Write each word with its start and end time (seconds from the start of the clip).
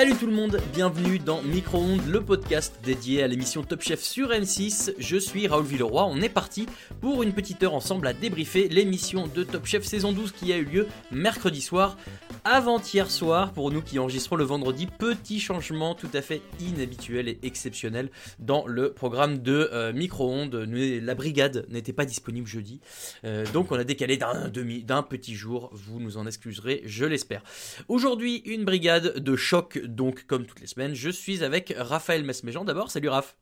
Salut 0.00 0.16
tout 0.16 0.26
le 0.26 0.32
monde, 0.32 0.58
bienvenue 0.72 1.18
dans 1.18 1.42
Micro-ondes, 1.42 2.06
le 2.08 2.22
podcast 2.22 2.80
dédié 2.82 3.22
à 3.22 3.26
l'émission 3.26 3.62
Top 3.62 3.82
Chef 3.82 4.00
sur 4.00 4.30
M6. 4.30 4.94
Je 4.98 5.18
suis 5.18 5.46
Raoul 5.46 5.66
Villeroy, 5.66 6.06
on 6.06 6.22
est 6.22 6.30
parti 6.30 6.64
pour 7.02 7.22
une 7.22 7.34
petite 7.34 7.62
heure 7.62 7.74
ensemble 7.74 8.06
à 8.06 8.14
débriefer 8.14 8.70
l'émission 8.70 9.26
de 9.26 9.44
Top 9.44 9.66
Chef 9.66 9.84
saison 9.84 10.12
12 10.12 10.32
qui 10.32 10.54
a 10.54 10.56
eu 10.56 10.64
lieu 10.64 10.86
mercredi 11.10 11.60
soir. 11.60 11.98
Avant-hier 12.44 13.10
soir, 13.10 13.52
pour 13.52 13.70
nous 13.70 13.82
qui 13.82 13.98
enregistrons 13.98 14.36
le 14.36 14.44
vendredi, 14.44 14.86
petit 14.86 15.38
changement 15.38 15.94
tout 15.94 16.08
à 16.14 16.22
fait 16.22 16.40
inhabituel 16.60 17.28
et 17.28 17.38
exceptionnel 17.42 18.08
dans 18.38 18.66
le 18.66 18.94
programme 18.94 19.40
de 19.40 19.68
euh, 19.74 19.92
Micro-ondes. 19.92 20.54
La 20.54 21.14
brigade 21.14 21.66
n'était 21.68 21.92
pas 21.92 22.06
disponible 22.06 22.46
jeudi, 22.46 22.80
Euh, 23.24 23.44
donc 23.52 23.70
on 23.70 23.78
a 23.78 23.84
décalé 23.84 24.16
d'un 24.16 24.48
demi, 24.48 24.82
d'un 24.82 25.02
petit 25.02 25.34
jour. 25.34 25.68
Vous 25.74 26.00
nous 26.00 26.16
en 26.16 26.26
excuserez, 26.26 26.80
je 26.86 27.04
l'espère. 27.04 27.42
Aujourd'hui, 27.88 28.38
une 28.46 28.64
brigade 28.64 29.18
de 29.18 29.36
choc, 29.36 29.78
donc 29.94 30.24
comme 30.26 30.46
toutes 30.46 30.60
les 30.60 30.66
semaines. 30.66 30.94
Je 30.94 31.10
suis 31.10 31.44
avec 31.44 31.74
Raphaël 31.76 32.24
Mesméjean 32.24 32.64
d'abord. 32.64 32.90
Salut 32.90 33.08
Raph. 33.08 33.36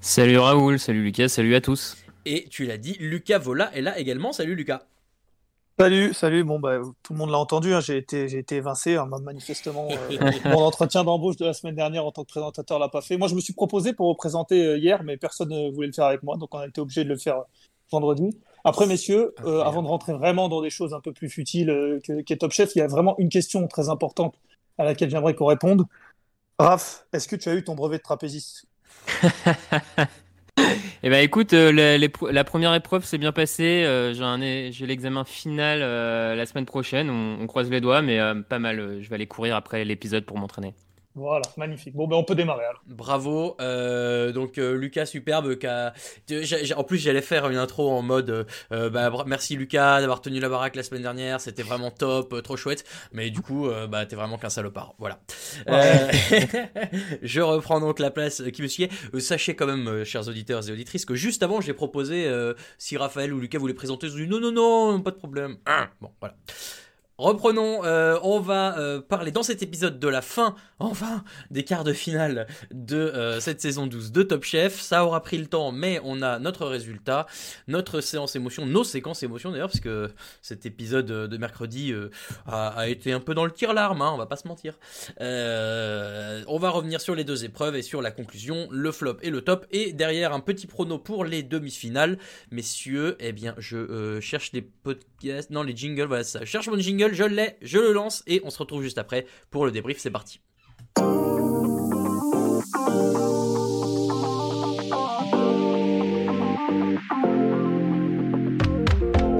Salut 0.00 0.38
Raoul, 0.38 0.78
salut 0.78 1.02
Lucas, 1.02 1.28
salut 1.28 1.54
à 1.54 1.60
tous. 1.60 1.96
Et 2.24 2.48
tu 2.48 2.66
l'as 2.66 2.78
dit, 2.78 2.96
Lucas 3.00 3.38
Vola 3.38 3.74
est 3.76 3.82
là 3.82 3.98
également. 3.98 4.32
Salut 4.32 4.54
Lucas. 4.54 4.82
Salut, 5.78 6.12
salut. 6.12 6.44
Bon, 6.44 6.60
bah, 6.60 6.80
tout 7.02 7.12
le 7.14 7.18
monde 7.18 7.30
l'a 7.30 7.38
entendu. 7.38 7.72
hein, 7.74 7.80
j'ai 7.80 7.96
été, 7.96 8.28
j'ai 8.28 8.38
été 8.38 8.56
évincé. 8.56 8.96
hein, 8.96 9.08
manifestement, 9.22 9.88
euh, 9.90 10.30
mon 10.44 10.62
entretien 10.62 11.02
d'embauche 11.02 11.36
de 11.36 11.46
la 11.46 11.54
semaine 11.54 11.74
dernière 11.74 12.04
en 12.04 12.12
tant 12.12 12.22
que 12.24 12.28
présentateur 12.28 12.78
l'a 12.78 12.88
pas 12.88 13.00
fait. 13.00 13.16
Moi, 13.16 13.26
je 13.26 13.34
me 13.34 13.40
suis 13.40 13.54
proposé 13.54 13.92
pour 13.92 14.08
représenter 14.08 14.64
euh, 14.64 14.78
hier, 14.78 15.02
mais 15.02 15.16
personne 15.16 15.48
ne 15.48 15.70
voulait 15.72 15.86
le 15.88 15.92
faire 15.92 16.04
avec 16.04 16.22
moi, 16.22 16.36
donc 16.36 16.54
on 16.54 16.58
a 16.58 16.66
été 16.66 16.80
obligé 16.80 17.04
de 17.04 17.08
le 17.08 17.16
faire 17.16 17.38
euh, 17.38 17.44
vendredi. 17.90 18.36
Après, 18.64 18.86
messieurs, 18.86 19.34
euh, 19.44 19.62
avant 19.62 19.82
de 19.82 19.88
rentrer 19.88 20.12
vraiment 20.12 20.48
dans 20.48 20.62
des 20.62 20.70
choses 20.70 20.94
un 20.94 21.00
peu 21.00 21.12
plus 21.12 21.28
futiles 21.28 21.70
euh, 21.70 21.98
que, 22.06 22.20
qu'est 22.20 22.36
Top 22.36 22.52
Chef, 22.52 22.76
il 22.76 22.78
y 22.78 22.82
a 22.82 22.86
vraiment 22.86 23.16
une 23.18 23.28
question 23.28 23.66
très 23.66 23.88
importante 23.88 24.36
à 24.82 24.84
laquelle 24.84 25.10
j'aimerais 25.10 25.34
qu'on 25.34 25.46
réponde. 25.46 25.84
Raph, 26.58 27.06
est-ce 27.12 27.28
que 27.28 27.36
tu 27.36 27.48
as 27.48 27.54
eu 27.54 27.64
ton 27.64 27.74
brevet 27.74 27.98
de 27.98 28.02
trapéziste? 28.02 28.66
Eh 31.04 31.10
ben 31.10 31.24
écoute, 31.24 31.52
euh, 31.52 31.98
la, 32.30 32.44
première 32.44 32.74
épreuve 32.74 33.04
s'est 33.04 33.18
bien 33.18 33.32
passée. 33.32 33.84
euh, 33.84 34.12
j'ai 34.70 34.86
l'examen 34.86 35.24
final 35.24 35.80
euh, 35.82 36.36
la 36.36 36.46
semaine 36.46 36.66
prochaine. 36.66 37.10
On, 37.10 37.46
croise 37.48 37.70
les 37.70 37.80
doigts, 37.80 38.02
mais 38.02 38.20
pas 38.48 38.60
mal. 38.60 38.98
je 39.00 39.08
vais 39.08 39.16
aller 39.16 39.26
courir 39.26 39.56
après 39.56 39.84
l'épisode 39.84 40.24
pour 40.24 40.38
m'entraîner. 40.38 40.74
Voilà, 41.14 41.42
magnifique. 41.58 41.94
Bon, 41.94 42.08
ben, 42.08 42.16
on 42.16 42.24
peut 42.24 42.34
démarrer 42.34 42.64
alors. 42.64 42.80
Bravo. 42.86 43.56
Euh, 43.60 44.32
donc 44.32 44.56
euh, 44.56 44.74
Lucas 44.76 45.04
superbe. 45.06 45.54
a- 45.64 45.92
En 46.76 46.84
plus, 46.84 46.98
j'allais 46.98 47.20
faire 47.20 47.48
une 47.50 47.58
intro 47.58 47.90
en 47.90 48.00
mode 48.00 48.30
euh, 48.30 48.44
euh, 48.72 48.88
bah, 48.88 49.12
merci 49.26 49.56
Lucas 49.56 50.00
d'avoir 50.00 50.22
tenu 50.22 50.40
la 50.40 50.48
baraque 50.48 50.74
la 50.74 50.82
semaine 50.82 51.02
dernière. 51.02 51.40
C'était 51.40 51.62
vraiment 51.62 51.90
top, 51.90 52.32
euh, 52.32 52.40
trop 52.40 52.56
chouette. 52.56 52.84
Mais 53.12 53.30
du 53.30 53.42
coup, 53.42 53.68
euh, 53.68 53.86
bah, 53.86 54.06
t'es 54.06 54.16
vraiment 54.16 54.38
qu'un 54.38 54.48
salopard. 54.48 54.94
Voilà. 54.98 55.20
Euh, 55.68 56.10
je 57.22 57.40
reprends 57.40 57.80
donc 57.80 57.98
la 57.98 58.10
place 58.10 58.42
qui 58.52 58.62
me 58.62 58.68
suit. 58.68 58.88
Euh, 59.14 59.20
sachez 59.20 59.54
quand 59.54 59.66
même, 59.66 60.04
chers 60.04 60.28
auditeurs 60.28 60.68
et 60.68 60.72
auditrices, 60.72 61.04
que 61.04 61.14
juste 61.14 61.42
avant, 61.42 61.60
j'ai 61.60 61.74
proposé 61.74 62.26
euh, 62.26 62.54
si 62.78 62.96
Raphaël 62.96 63.34
ou 63.34 63.38
Lucas 63.40 63.58
voulaient 63.58 63.74
présenter. 63.74 64.06
Ils 64.06 64.14
ont 64.14 64.16
dit 64.16 64.26
non, 64.28 64.40
non, 64.40 64.52
non, 64.52 65.00
pas 65.02 65.10
de 65.10 65.16
problème. 65.16 65.56
Hein. 65.66 65.88
Bon, 66.00 66.10
voilà. 66.20 66.34
Reprenons, 67.22 67.84
euh, 67.84 68.18
on 68.24 68.40
va 68.40 68.76
euh, 68.80 69.00
parler 69.00 69.30
dans 69.30 69.44
cet 69.44 69.62
épisode 69.62 70.00
de 70.00 70.08
la 70.08 70.22
fin, 70.22 70.56
enfin, 70.80 71.22
des 71.52 71.62
quarts 71.62 71.84
de 71.84 71.92
finale 71.92 72.48
de 72.72 72.96
euh, 72.96 73.38
cette 73.38 73.60
saison 73.60 73.86
12 73.86 74.10
de 74.10 74.24
Top 74.24 74.42
Chef. 74.42 74.80
Ça 74.80 75.04
aura 75.04 75.22
pris 75.22 75.38
le 75.38 75.46
temps, 75.46 75.70
mais 75.70 76.00
on 76.02 76.20
a 76.20 76.40
notre 76.40 76.66
résultat, 76.66 77.26
notre 77.68 78.00
séance 78.00 78.34
émotion, 78.34 78.66
nos 78.66 78.82
séquences 78.82 79.22
émotion 79.22 79.52
d'ailleurs, 79.52 79.68
parce 79.68 79.78
que 79.78 80.10
cet 80.40 80.66
épisode 80.66 81.06
de 81.06 81.36
mercredi 81.36 81.94
a, 82.44 82.88
été 82.88 83.12
un 83.12 83.20
peu 83.20 83.34
dans 83.34 83.44
le 83.44 83.52
tir-larme, 83.52 84.02
hein, 84.02 84.10
on 84.12 84.18
va 84.18 84.26
pas 84.26 84.34
se 84.34 84.48
mentir. 84.48 84.80
On 85.20 86.58
va 86.58 86.70
revenir 86.70 87.00
sur 87.00 87.14
les 87.14 87.22
deux 87.22 87.44
épreuves 87.44 87.76
et 87.76 87.82
sur 87.82 88.02
la 88.02 88.10
conclusion, 88.10 88.66
le 88.72 88.90
flop 88.90 89.18
et 89.22 89.30
le 89.30 89.42
top, 89.42 89.64
et 89.70 89.92
derrière 89.92 90.32
un 90.32 90.40
petit 90.40 90.66
prono 90.66 90.98
pour 90.98 91.24
les 91.24 91.44
demi-finales. 91.44 92.18
Messieurs, 92.50 93.16
eh 93.20 93.30
bien, 93.30 93.54
je 93.58 94.18
cherche 94.20 94.50
les 94.52 94.62
podcasts, 94.62 95.50
non, 95.50 95.62
les 95.62 95.76
jingles, 95.76 96.06
voilà 96.06 96.24
ça. 96.24 96.40
Je 96.40 96.46
cherche 96.46 96.66
mon 96.66 96.78
jingle, 96.78 97.11
je 97.12 97.24
l'ai, 97.24 97.56
je 97.62 97.78
le 97.78 97.92
lance, 97.92 98.22
et 98.26 98.40
on 98.44 98.50
se 98.50 98.58
retrouve 98.58 98.82
juste 98.82 98.98
après 98.98 99.26
pour 99.50 99.64
le 99.64 99.72
débrief, 99.72 99.98
c'est 99.98 100.10
parti. 100.10 100.40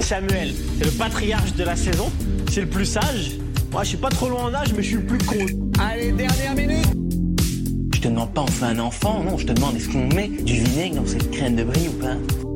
Samuel, 0.00 0.52
c'est 0.78 0.84
le 0.84 0.98
patriarche 0.98 1.54
de 1.54 1.64
la 1.64 1.76
saison. 1.76 2.10
C'est 2.50 2.60
le 2.60 2.66
plus 2.66 2.84
sage. 2.84 3.38
Moi, 3.70 3.82
je 3.82 3.88
suis 3.88 3.96
pas 3.96 4.10
trop 4.10 4.28
loin 4.28 4.44
en 4.44 4.54
âge, 4.54 4.74
mais 4.74 4.82
je 4.82 4.88
suis 4.88 4.96
le 4.96 5.06
plus 5.06 5.18
con. 5.18 5.46
Allez, 5.80 6.12
dernière 6.12 6.54
minute 6.54 6.86
Je 7.94 8.00
te 8.00 8.08
demande 8.08 8.34
pas 8.34 8.42
on 8.42 8.46
fait 8.46 8.66
un 8.66 8.78
enfant, 8.78 9.22
non, 9.22 9.38
je 9.38 9.46
te 9.46 9.52
demande 9.52 9.76
est-ce 9.76 9.88
qu'on 9.88 10.06
met 10.14 10.28
du 10.28 10.54
vinaigre 10.54 10.96
dans 10.96 11.06
cette 11.06 11.30
crème 11.30 11.56
de 11.56 11.64
brie 11.64 11.88
ou 11.88 11.92
pas? 11.92 12.51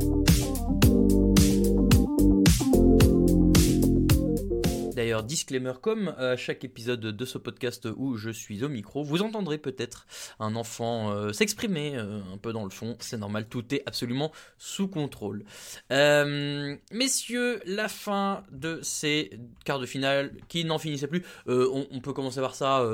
Disclaimer, 5.26 5.74
comme 5.80 6.14
à 6.16 6.36
chaque 6.36 6.64
épisode 6.64 7.00
de 7.00 7.24
ce 7.24 7.38
podcast 7.38 7.88
où 7.96 8.16
je 8.16 8.30
suis 8.30 8.64
au 8.64 8.68
micro, 8.68 9.04
vous 9.04 9.22
entendrez 9.22 9.58
peut-être 9.58 10.06
un 10.40 10.56
enfant 10.56 11.10
euh, 11.10 11.32
s'exprimer 11.32 11.96
euh, 11.96 12.20
un 12.32 12.38
peu 12.38 12.52
dans 12.52 12.64
le 12.64 12.70
fond. 12.70 12.96
C'est 13.00 13.18
normal, 13.18 13.46
tout 13.48 13.74
est 13.74 13.82
absolument 13.86 14.32
sous 14.58 14.88
contrôle. 14.88 15.44
Euh, 15.92 16.76
messieurs, 16.92 17.60
la 17.66 17.88
fin 17.88 18.44
de 18.50 18.80
ces 18.82 19.38
quarts 19.64 19.80
de 19.80 19.86
finale 19.86 20.32
qui 20.48 20.64
n'en 20.64 20.78
finissaient 20.78 21.08
plus. 21.08 21.24
On, 21.46 21.86
on 21.90 22.00
peut 22.00 22.12
commencer 22.12 22.40
par 22.40 22.54
ça. 22.54 22.84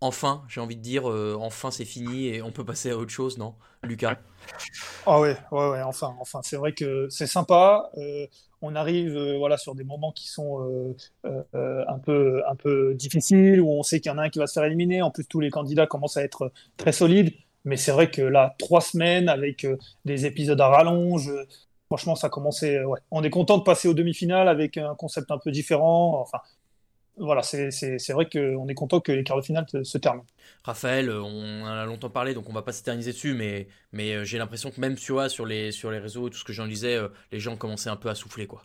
Enfin, 0.00 0.44
j'ai 0.48 0.60
envie 0.60 0.76
de 0.76 0.82
dire, 0.82 1.10
euh, 1.10 1.36
enfin 1.38 1.70
c'est 1.70 1.84
fini 1.84 2.28
et 2.28 2.42
on 2.42 2.52
peut 2.52 2.64
passer 2.64 2.90
à 2.90 2.96
autre 2.96 3.12
chose, 3.12 3.38
non 3.38 3.54
Lucas? 3.82 4.18
Ah 5.08 5.20
ouais, 5.20 5.36
ouais, 5.52 5.68
ouais, 5.70 5.82
enfin, 5.82 6.16
enfin, 6.20 6.40
c'est 6.42 6.56
vrai 6.56 6.72
que 6.72 7.08
c'est 7.10 7.28
sympa. 7.28 7.90
euh, 7.96 8.26
on 8.60 8.74
arrive, 8.74 9.16
euh, 9.16 9.36
voilà, 9.38 9.56
sur 9.56 9.74
des 9.76 9.84
moments 9.84 10.10
qui 10.12 10.26
sont 10.28 10.94
un 11.24 11.98
peu, 12.00 12.42
un 12.48 12.56
peu 12.56 12.94
difficiles, 12.94 13.60
où 13.60 13.70
on 13.70 13.82
sait 13.84 14.00
qu'il 14.00 14.10
y 14.10 14.14
en 14.14 14.18
a 14.18 14.22
un 14.24 14.30
qui 14.30 14.38
va 14.40 14.46
se 14.48 14.54
faire 14.54 14.64
éliminer. 14.64 15.02
En 15.02 15.10
plus, 15.12 15.24
tous 15.26 15.40
les 15.40 15.50
candidats 15.50 15.86
commencent 15.86 16.16
à 16.16 16.24
être 16.24 16.52
très 16.76 16.92
solides. 16.92 17.32
Mais 17.64 17.76
c'est 17.76 17.92
vrai 17.92 18.10
que 18.10 18.22
là, 18.22 18.54
trois 18.58 18.80
semaines 18.80 19.28
avec 19.28 19.66
des 20.04 20.26
épisodes 20.26 20.60
à 20.60 20.68
rallonge, 20.68 21.30
franchement, 21.86 22.14
ça 22.16 22.28
commençait. 22.28 22.82
ouais. 22.84 23.00
On 23.10 23.22
est 23.22 23.30
content 23.30 23.58
de 23.58 23.62
passer 23.64 23.88
aux 23.88 23.94
demi-finales 23.94 24.48
avec 24.48 24.76
un 24.76 24.94
concept 24.94 25.30
un 25.30 25.38
peu 25.38 25.50
différent. 25.50 26.20
Enfin, 26.20 26.38
voilà, 27.16 27.42
c'est 27.42 28.12
vrai 28.12 28.28
qu'on 28.28 28.68
est 28.68 28.74
content 28.74 29.00
que 29.00 29.12
les 29.12 29.24
quarts 29.24 29.38
de 29.38 29.42
finale 29.42 29.66
se, 29.82 29.98
terminent. 29.98 30.26
Raphaël, 30.64 31.10
on 31.10 31.62
en 31.62 31.66
a 31.66 31.86
longtemps 31.86 32.10
parlé, 32.10 32.34
donc 32.34 32.48
on 32.48 32.52
va 32.52 32.62
pas 32.62 32.72
s'éterniser 32.72 33.12
dessus, 33.12 33.34
mais, 33.34 33.68
mais 33.92 34.24
j'ai 34.24 34.38
l'impression 34.38 34.70
que 34.70 34.80
même 34.80 34.96
sur, 34.96 35.30
sur, 35.30 35.46
les, 35.46 35.72
sur 35.72 35.90
les 35.90 35.98
réseaux, 35.98 36.28
tout 36.28 36.38
ce 36.38 36.44
que 36.44 36.52
j'en 36.52 36.66
disais, 36.66 36.98
les 37.32 37.40
gens 37.40 37.56
commençaient 37.56 37.90
un 37.90 37.96
peu 37.96 38.08
à 38.08 38.14
souffler. 38.14 38.46
quoi. 38.46 38.62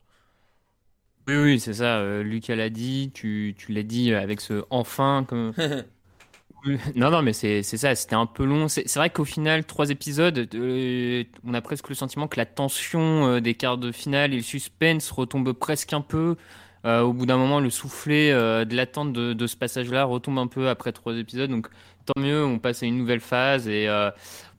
Oui, 1.28 1.36
oui, 1.36 1.60
c'est 1.60 1.76
ça. 1.76 2.22
Lucas 2.24 2.56
l'a 2.56 2.70
dit, 2.70 3.12
tu, 3.14 3.56
tu 3.58 3.72
l'as 3.72 3.84
dit 3.84 4.14
avec 4.14 4.42
ce 4.42 4.64
enfin. 4.70 5.26
Comme... 5.28 5.54
Non, 6.96 7.10
non, 7.10 7.22
mais 7.22 7.34
c'est 7.34 7.64
ça, 7.64 7.96
c'était 7.96 8.16
un 8.16 8.26
peu 8.26 8.46
long. 8.46 8.68
C'est 8.68 8.96
vrai 8.96 9.10
qu'au 9.10 9.26
final, 9.26 9.66
trois 9.66 9.90
épisodes, 9.90 10.48
euh, 10.54 11.24
on 11.44 11.54
a 11.54 11.62
presque 11.62 11.90
le 11.90 11.96
sentiment 11.96 12.28
que 12.28 12.38
la 12.38 12.46
tension 12.46 13.26
euh, 13.28 13.42
des 13.42 13.56
quarts 13.56 13.78
de 13.78 13.92
finale 13.92 14.34
et 14.34 14.38
le 14.38 14.44
suspense 14.44 15.10
retombe 15.12 15.54
presque 15.54 15.94
un 15.94 16.02
peu. 16.02 16.36
Euh, 16.86 17.02
au 17.02 17.14
bout 17.14 17.26
d'un 17.26 17.38
moment, 17.38 17.60
le 17.60 17.70
soufflet 17.70 18.32
de 18.32 18.76
l'attente 18.76 19.14
de, 19.14 19.48
ce 19.48 19.56
passage-là 19.56 20.04
retombe 20.04 20.40
un 20.40 20.48
peu 20.48 20.70
après 20.70 20.92
trois 20.92 21.16
épisodes. 21.16 21.50
Donc, 21.50 21.68
tant 22.06 22.20
mieux, 22.20 22.44
on 22.44 22.60
passe 22.60 22.84
à 22.84 22.86
une 22.86 22.98
nouvelle 22.98 23.20
phase. 23.20 23.68
Et 23.68 23.88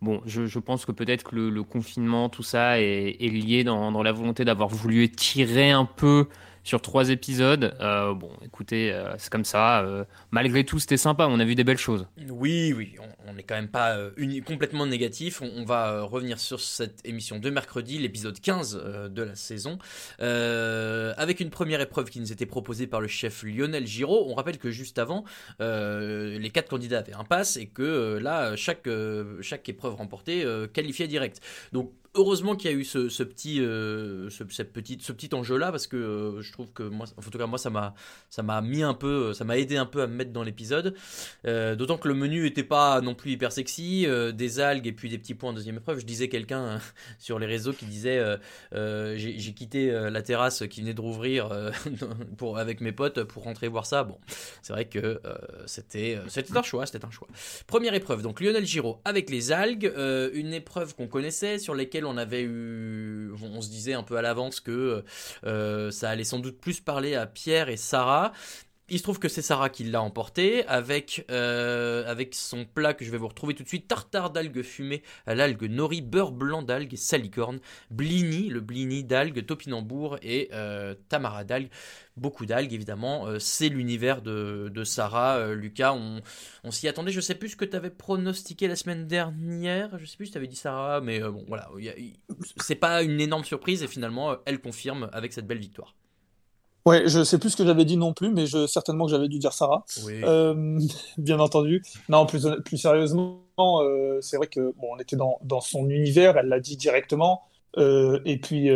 bon, 0.01 0.21
je, 0.27 0.59
pense 0.59 0.87
que 0.87 0.93
peut-être 0.93 1.25
que 1.25 1.37
le, 1.37 1.63
confinement, 1.63 2.29
tout 2.29 2.45
ça, 2.45 2.81
est, 2.81 3.19
lié 3.21 3.65
dans, 3.65 3.91
dans 3.91 4.03
la 4.03 4.13
volonté 4.13 4.45
d'avoir 4.45 4.69
voulu 4.69 5.03
étirer 5.03 5.71
un 5.73 5.85
peu 5.85 6.29
sur 6.65 6.81
trois 6.81 7.11
épisodes. 7.11 7.75
Euh, 7.81 8.15
bon, 8.15 8.31
écoutez, 8.45 8.93
euh, 8.93 9.15
c'est 9.19 9.31
comme 9.31 9.45
ça. 9.45 9.81
Euh, 9.81 10.05
malgré 10.31 10.65
tout, 10.65 10.79
c'était 10.79 10.97
sympa. 10.97 11.27
On 11.29 11.41
a 11.41 11.45
vu 11.45 11.55
des 11.55 11.65
belles 11.65 11.79
choses. 11.79 12.07
Oui, 12.31 12.73
oui. 12.77 12.95
On 13.27 13.35
n'est 13.35 13.43
quand 13.43 13.55
même 13.55 13.69
pas 13.69 13.97
complètement 14.47 14.87
négatif. 14.87 15.43
On, 15.43 15.65
va 15.65 16.03
revenir 16.03 16.41
sur 16.41 16.61
cette 16.61 17.07
émission 17.07 17.39
de 17.39 17.49
mercredi, 17.49 17.99
l'épisode 17.99 18.39
15 18.39 19.09
de 19.11 19.23
la 19.23 19.35
saison, 19.37 19.79
avec 20.19 21.41
une 21.41 21.51
première 21.51 21.81
épreuve 21.81 22.11
qui 22.11 22.21
nous 22.21 22.33
était 22.33 22.47
proposée 22.47 22.87
par 22.87 23.01
le 23.01 23.09
chef 23.09 23.43
Lionel 23.45 23.87
Giraud. 23.87 24.27
On 24.29 24.35
rappelle 24.35 24.59
que 24.59 24.71
juste 24.71 24.99
avant, 24.99 25.25
les 25.61 26.51
quatre 26.53 26.69
candidats 26.69 26.99
avaient 26.99 27.15
un 27.15 27.25
pass 27.25 27.57
et 27.57 27.67
que 27.67 28.19
là, 28.21 28.57
chaque, 28.57 28.89
chaque 29.41 29.69
épreuve 29.69 29.95
remportée 29.95 30.45
qualifiait 30.73 31.09
direct. 31.09 31.41
Donc 31.73 31.93
heureusement 32.15 32.57
qu'il 32.57 32.71
y 32.71 32.75
a 32.75 32.77
eu 32.77 32.85
ce, 32.85 33.23
petit, 33.23 33.61
euh, 33.61 34.29
ce, 34.29 34.45
cette 34.51 34.73
petite, 34.73 35.03
ce 35.03 35.13
petit 35.13 35.35
enjeu 35.35 35.57
là 35.57 35.71
parce 35.71 35.87
que 35.87 35.97
euh, 35.97 36.43
je 36.43 36.53
trouve 36.53 36.71
que 36.73 36.83
moi, 36.83 37.07
en 37.17 37.23
tout 37.23 37.39
cas 37.39 37.47
moi 37.47 37.59
ça 37.59 37.71
m'a, 37.71 37.95
ça 38.29 38.43
m'a 38.43 38.61
mis 38.61 38.83
un 38.83 38.95
peu, 38.95 39.33
ça 39.33 39.45
m'a 39.45 39.57
aidé 39.57 39.77
un 39.77 39.87
peu 39.87 40.03
à 40.03 40.07
me 40.07 40.15
mettre 40.15 40.33
dans 40.33 40.43
l'épisode. 40.43 40.95
Euh, 41.47 41.75
d'autant 41.75 41.97
que 41.97 42.09
le 42.09 42.15
menu 42.15 42.47
était 42.47 42.65
pas 42.65 43.01
non 43.01 43.15
plus 43.15 43.33
hyper 43.33 43.53
sexy, 43.53 44.07
des 44.35 44.61
algues 44.61 44.87
et 44.87 44.93
puis 44.93 45.09
des 45.09 45.19
petits 45.19 45.35
points 45.35 45.51
en 45.51 45.53
deuxième 45.55 45.77
épreuve. 45.77 46.01
Je 46.01 46.07
disais 46.07 46.29
quelqu'un 46.29 46.81
sur 47.19 47.39
les 47.39 47.47
réseaux 47.47 47.73
qui 47.73 47.87
disait 47.87 48.23
j'ai 48.73 49.55
quitté 49.55 49.91
la 49.91 50.23
terrasse 50.23 50.65
qui 50.69 50.81
venait 50.81 50.95
de 50.95 51.01
rouvrir 51.01 51.51
pour 52.37 52.59
avec 52.59 52.81
mes 52.81 52.93
potes 52.93 53.25
pour 53.25 53.45
rentrer 53.45 53.69
voir 53.69 53.87
ça. 53.87 54.05
Bon, 54.05 54.19
c'est 54.61 54.73
vrai 54.73 54.87
que 54.87 55.21
c'était, 55.67 56.19
c'était 56.29 56.57
un 56.57 56.63
choix, 56.63 56.87
c'était 56.87 57.05
un 57.05 57.11
choix. 57.11 57.29
Première 57.67 57.95
épreuve 57.95 58.23
donc 58.23 58.41
Lionel 58.41 58.67
Giraud 58.67 59.01
avec 59.05 59.31
les 59.31 59.53
algues, 59.53 59.93
une 60.35 60.53
épreuve 60.53 60.95
qu'on 60.95 61.09
connaissait 61.09 61.59
sur 61.59 61.75
lesquelles 61.75 62.02
on 62.05 62.17
avait 62.17 62.43
eu, 62.43 63.33
on 63.43 63.61
se 63.61 63.69
disait 63.69 63.95
un 63.95 64.03
peu 64.03 64.17
à 64.17 64.23
l'avance 64.23 64.61
que 64.61 65.05
euh, 65.45 65.91
ça 65.91 66.11
allait 66.11 66.25
sans 66.25 66.39
doute 66.39 66.61
plus 66.61 66.81
parler 66.81 67.15
à 67.15 67.27
Pierre 67.27 67.69
et 67.69 67.77
Sarah. 67.77 68.33
Il 68.93 68.99
se 68.99 69.05
trouve 69.05 69.19
que 69.19 69.29
c'est 69.29 69.41
Sarah 69.41 69.71
qui 69.71 69.85
l'a 69.85 70.03
emporté 70.03 70.67
avec, 70.67 71.25
euh, 71.31 72.05
avec 72.07 72.35
son 72.35 72.67
plat 72.67 72.93
que 72.93 73.07
je 73.07 73.11
vais 73.11 73.17
vous 73.17 73.29
retrouver 73.29 73.55
tout 73.55 73.63
de 73.63 73.69
suite 73.69 73.89
tartare 73.89 74.29
d'algues 74.29 74.61
fumées 74.61 75.03
à 75.25 75.35
l'algue 75.35 75.63
nori, 75.63 76.03
beurre 76.03 76.31
blanc 76.31 76.61
d'algues 76.61 76.93
et 76.93 76.99
salicorne, 76.99 77.61
blini, 77.91 78.51
le 78.51 78.61
blini 78.61 79.03
d'algues, 79.03 79.47
topinambour 79.47 80.19
et 80.21 80.51
euh, 80.53 80.95
tamara 81.09 81.43
d'algues. 81.45 81.71
Beaucoup 82.19 82.45
d'algues 82.45 82.75
évidemment. 82.75 83.27
Euh, 83.27 83.39
c'est 83.39 83.71
l'univers 83.71 84.21
de, 84.21 84.85
Sarah. 84.85 85.55
Lucas, 85.55 85.95
on, 85.95 86.71
s'y 86.71 86.87
attendait. 86.87 87.13
Je 87.13 87.23
sais 87.23 87.35
plus 87.35 87.49
ce 87.49 87.57
que 87.57 87.65
tu 87.65 87.75
avais 87.75 87.89
pronostiqué 87.89 88.69
la 88.69 88.77
semaine 88.77 89.07
dernière. 89.07 89.99
Je 89.99 90.05
sais 90.05 90.19
plus 90.19 90.27
si 90.27 90.33
tu 90.33 90.39
avais 90.39 90.49
dit 90.49 90.57
Sarah, 90.57 91.01
mais 91.01 91.19
bon 91.21 91.47
voilà. 91.49 91.71
C'est 92.59 92.75
pas 92.75 93.03
une 93.03 93.23
énorme 93.23 93.45
surprise 93.45 93.83
et 93.83 93.89
finalement 93.89 94.37
elle 94.45 94.61
confirme 94.61 95.09
avec 95.15 95.33
cette 95.33 95.47
belle 95.47 95.61
victoire. 95.61 95.95
Ouais, 96.85 97.05
je 97.07 97.23
sais 97.23 97.39
plus 97.39 97.51
ce 97.51 97.57
que 97.57 97.65
j'avais 97.65 97.85
dit 97.85 97.97
non 97.97 98.13
plus, 98.13 98.33
mais 98.33 98.47
je, 98.47 98.67
certainement 98.67 99.05
que 99.05 99.13
j'avais 99.13 99.29
dû 99.29 99.39
dire 99.39 99.53
Sarah. 99.53 99.85
Euh, 100.09 100.81
bien 101.19 101.39
entendu. 101.39 101.83
Non, 102.09 102.27
plus, 102.27 102.47
plus 102.65 102.77
sérieusement, 102.77 103.39
euh, 103.59 104.21
c'est 104.21 104.37
vrai 104.37 104.49
que 104.49 104.73
bon, 104.77 104.89
on 104.95 104.99
était 104.99 105.17
dans, 105.17 105.39
dans 105.43 105.61
son 105.61 105.89
univers, 105.89 106.37
elle 106.37 106.47
l'a 106.47 106.59
dit 106.59 106.77
directement. 106.77 107.43
Euh, 107.79 108.21
et 108.25 108.37
puis, 108.39 108.69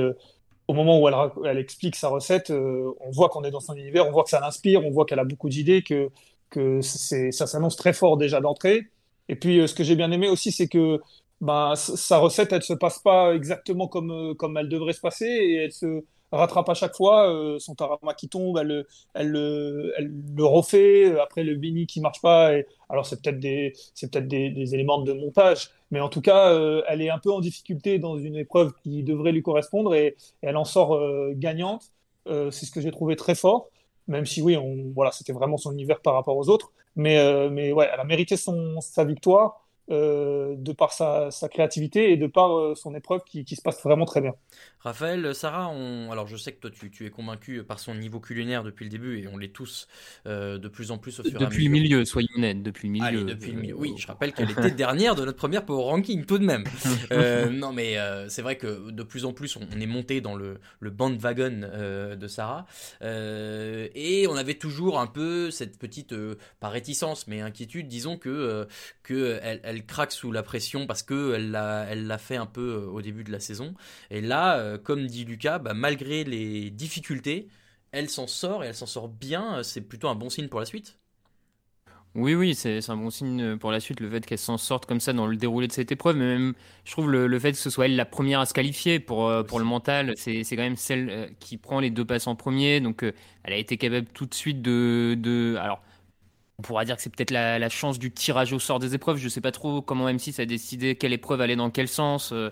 au 0.68 0.72
moment 0.72 1.00
où 1.00 1.08
elle, 1.08 1.14
elle 1.46 1.58
explique 1.58 1.96
sa 1.96 2.08
recette, 2.08 2.50
on 2.50 3.10
voit 3.10 3.28
qu'on 3.28 3.42
est 3.42 3.50
dans 3.50 3.60
son 3.60 3.74
univers, 3.74 4.06
on 4.06 4.12
voit 4.12 4.22
que 4.22 4.30
ça 4.30 4.40
l'inspire, 4.40 4.84
on 4.84 4.90
voit 4.90 5.04
qu'elle 5.04 5.18
a 5.18 5.24
beaucoup 5.24 5.48
d'idées, 5.48 5.82
que, 5.82 6.10
que 6.50 6.80
ça 6.82 7.46
s'annonce 7.46 7.76
très 7.76 7.92
fort 7.92 8.16
déjà 8.16 8.40
d'entrée. 8.40 8.88
Et 9.28 9.34
puis, 9.34 9.66
ce 9.66 9.74
que 9.74 9.82
j'ai 9.82 9.96
bien 9.96 10.12
aimé 10.12 10.28
aussi, 10.28 10.52
c'est 10.52 10.68
que 10.68 11.00
ben, 11.40 11.74
sa 11.74 12.18
recette, 12.18 12.52
elle 12.52 12.62
se 12.62 12.72
passe 12.72 13.00
pas 13.00 13.34
exactement 13.34 13.88
comme, 13.88 14.36
comme 14.36 14.56
elle 14.56 14.68
devrait 14.68 14.92
se 14.92 15.00
passer, 15.00 15.26
et 15.26 15.54
elle 15.56 15.72
se 15.72 16.04
rattrape 16.32 16.68
à 16.68 16.74
chaque 16.74 16.94
fois. 16.94 17.32
Euh, 17.32 17.58
son 17.58 17.74
Tarama 17.74 18.14
qui 18.14 18.28
tombe, 18.28 18.58
elle, 18.58 18.84
le 19.14 20.44
refait. 20.44 21.18
Après, 21.20 21.44
le 21.44 21.54
Bini 21.54 21.86
qui 21.86 22.00
marche 22.00 22.20
pas. 22.20 22.52
Alors, 22.88 23.06
c'est 23.06 23.22
peut-être 23.22 23.38
des, 23.38 24.74
éléments 24.74 25.00
de 25.02 25.12
montage. 25.12 25.70
Mais 25.90 26.00
en 26.00 26.08
tout 26.08 26.20
cas, 26.20 26.52
euh, 26.52 26.82
elle 26.88 27.02
est 27.02 27.10
un 27.10 27.18
peu 27.18 27.32
en 27.32 27.40
difficulté 27.40 27.98
dans 27.98 28.18
une 28.18 28.36
épreuve 28.36 28.72
qui 28.82 29.02
devrait 29.02 29.32
lui 29.32 29.42
correspondre 29.42 29.94
et, 29.94 30.16
elle 30.42 30.56
en 30.56 30.64
sort 30.64 30.94
euh, 30.94 31.32
gagnante. 31.34 31.92
c'est 32.26 32.66
ce 32.66 32.70
que 32.70 32.80
j'ai 32.80 32.90
trouvé 32.90 33.16
très 33.16 33.34
fort. 33.34 33.70
Même 34.08 34.26
si, 34.26 34.42
oui, 34.42 34.56
on, 34.56 34.92
voilà, 34.94 35.12
c'était 35.12 35.32
vraiment 35.32 35.56
son 35.56 35.72
univers 35.72 36.00
par 36.00 36.14
rapport 36.14 36.36
aux 36.36 36.48
autres. 36.48 36.72
Mais, 36.96 37.18
ouais, 37.72 37.88
elle 37.92 38.00
a 38.00 38.04
mérité 38.04 38.36
sa 38.36 39.04
victoire. 39.04 39.65
Euh, 39.88 40.56
de 40.58 40.72
par 40.72 40.92
sa, 40.92 41.30
créativité 41.48 42.10
et 42.10 42.16
de 42.16 42.26
par 42.26 42.58
euh, 42.58 42.74
son 42.74 42.92
épreuve 42.96 43.20
qui, 43.24 43.44
se 43.54 43.62
passe 43.62 43.80
vraiment 43.84 44.04
très 44.04 44.20
bien. 44.20 44.34
Raphaël, 44.80 45.32
Sarah, 45.32 45.68
on... 45.68 46.10
alors 46.10 46.26
je 46.26 46.36
sais 46.36 46.50
que 46.50 46.58
toi 46.58 46.70
tu, 46.72 47.06
es 47.06 47.10
convaincu 47.10 47.62
par 47.62 47.78
son 47.78 47.94
niveau 47.94 48.18
culinaire 48.18 48.64
depuis 48.64 48.84
le 48.84 48.90
début 48.90 49.20
et 49.20 49.28
on 49.28 49.36
l'est 49.36 49.52
tous 49.52 49.86
euh, 50.26 50.58
de 50.58 50.66
plus 50.66 50.90
en 50.90 50.98
plus 50.98 51.20
au 51.20 51.22
fur 51.22 51.34
et 51.34 51.36
à 51.36 51.38
mesure. 51.38 51.50
Depuis 51.50 51.64
le 51.66 51.70
milieu, 51.70 52.04
soyons 52.04 52.28
honnêtes, 52.36 52.64
depuis 52.64 52.88
le 52.88 52.92
milieu. 52.94 53.06
Allez, 53.06 53.24
depuis 53.24 53.52
le 53.52 53.60
milieu. 53.60 53.76
Oui, 53.76 53.94
je 53.96 54.08
rappelle 54.08 54.32
qu'elle 54.32 54.50
était 54.58 54.72
dernière 54.72 55.14
de 55.14 55.24
notre 55.24 55.38
première 55.38 55.64
Power 55.64 55.84
Ranking 55.84 56.24
tout 56.24 56.38
de 56.38 56.44
même. 56.44 56.64
non 57.52 57.72
mais 57.72 57.96
c'est 58.28 58.42
vrai 58.42 58.56
que 58.56 58.90
de 58.90 59.02
plus 59.04 59.24
en 59.24 59.32
plus 59.32 59.56
on, 59.56 59.80
est 59.80 59.86
monté 59.86 60.20
dans 60.20 60.34
le, 60.34 60.58
le 60.80 60.90
bandwagon 60.90 61.60
de 62.18 62.26
Sarah 62.26 62.66
et 63.02 64.26
on 64.28 64.34
avait 64.34 64.54
toujours 64.54 64.98
un 64.98 65.06
peu 65.06 65.52
cette 65.52 65.78
petite, 65.78 66.12
pas 66.58 66.70
réticence 66.70 67.28
mais 67.28 67.40
inquiétude, 67.40 67.86
disons 67.86 68.16
que, 68.16 68.66
que 69.04 69.38
elle 69.42 69.60
elle 69.75 69.75
craque 69.84 70.12
sous 70.12 70.32
la 70.32 70.42
pression 70.42 70.86
parce 70.86 71.02
que 71.02 71.34
elle 71.34 71.50
l'a, 71.50 71.86
elle 71.88 72.16
fait 72.18 72.36
un 72.36 72.46
peu 72.46 72.84
euh, 72.84 72.86
au 72.86 73.02
début 73.02 73.24
de 73.24 73.32
la 73.32 73.40
saison. 73.40 73.74
Et 74.10 74.20
là, 74.20 74.58
euh, 74.58 74.78
comme 74.78 75.06
dit 75.06 75.24
Lucas, 75.24 75.58
bah, 75.58 75.74
malgré 75.74 76.24
les 76.24 76.70
difficultés, 76.70 77.48
elle 77.92 78.08
s'en 78.08 78.26
sort 78.26 78.64
et 78.64 78.68
elle 78.68 78.74
s'en 78.74 78.86
sort 78.86 79.08
bien. 79.08 79.62
C'est 79.62 79.80
plutôt 79.82 80.08
un 80.08 80.14
bon 80.14 80.30
signe 80.30 80.48
pour 80.48 80.60
la 80.60 80.66
suite. 80.66 80.98
Oui, 82.14 82.34
oui, 82.34 82.54
c'est, 82.54 82.88
un 82.88 82.96
bon 82.96 83.10
signe 83.10 83.58
pour 83.58 83.70
la 83.70 83.78
suite, 83.78 84.00
le 84.00 84.08
fait 84.08 84.24
qu'elle 84.24 84.38
s'en 84.38 84.56
sorte 84.56 84.86
comme 84.86 85.00
ça 85.00 85.12
dans 85.12 85.26
le 85.26 85.36
déroulé 85.36 85.66
de 85.66 85.72
cette 85.72 85.92
épreuve. 85.92 86.16
Mais 86.16 86.24
même, 86.24 86.54
je 86.84 86.92
trouve 86.92 87.10
le, 87.10 87.38
fait 87.38 87.52
que 87.52 87.58
ce 87.58 87.68
soit 87.68 87.84
elle 87.86 87.96
la 87.96 88.06
première 88.06 88.40
à 88.40 88.46
se 88.46 88.54
qualifier 88.54 89.00
pour, 89.00 89.28
euh, 89.28 89.42
le 89.58 89.64
mental, 89.64 90.14
c'est, 90.16 90.42
quand 90.42 90.56
même 90.56 90.76
celle 90.76 91.34
qui 91.40 91.58
prend 91.58 91.78
les 91.78 91.90
deux 91.90 92.06
passes 92.06 92.26
en 92.26 92.34
premier. 92.34 92.80
Donc, 92.80 93.02
elle 93.02 93.52
a 93.52 93.56
été 93.56 93.76
capable 93.76 94.06
tout 94.14 94.24
de 94.24 94.34
suite 94.34 94.62
de. 94.62 95.14
de 95.18 95.56
alors, 95.60 95.82
on 96.58 96.62
pourra 96.62 96.84
dire 96.84 96.96
que 96.96 97.02
c'est 97.02 97.14
peut-être 97.14 97.30
la, 97.30 97.68
chance 97.68 97.98
du 97.98 98.10
tirage 98.10 98.52
au 98.52 98.58
sort 98.58 98.78
des 98.78 98.94
épreuves. 98.94 99.18
Je 99.18 99.24
ne 99.24 99.28
sais 99.28 99.40
pas 99.40 99.52
trop 99.52 99.82
comment 99.82 100.08
M6 100.08 100.40
a 100.40 100.46
décidé 100.46 100.96
quelle 100.96 101.12
épreuve 101.12 101.40
allait 101.40 101.56
dans 101.56 101.70
quel 101.70 101.88
sens 101.88 102.32
euh, 102.32 102.50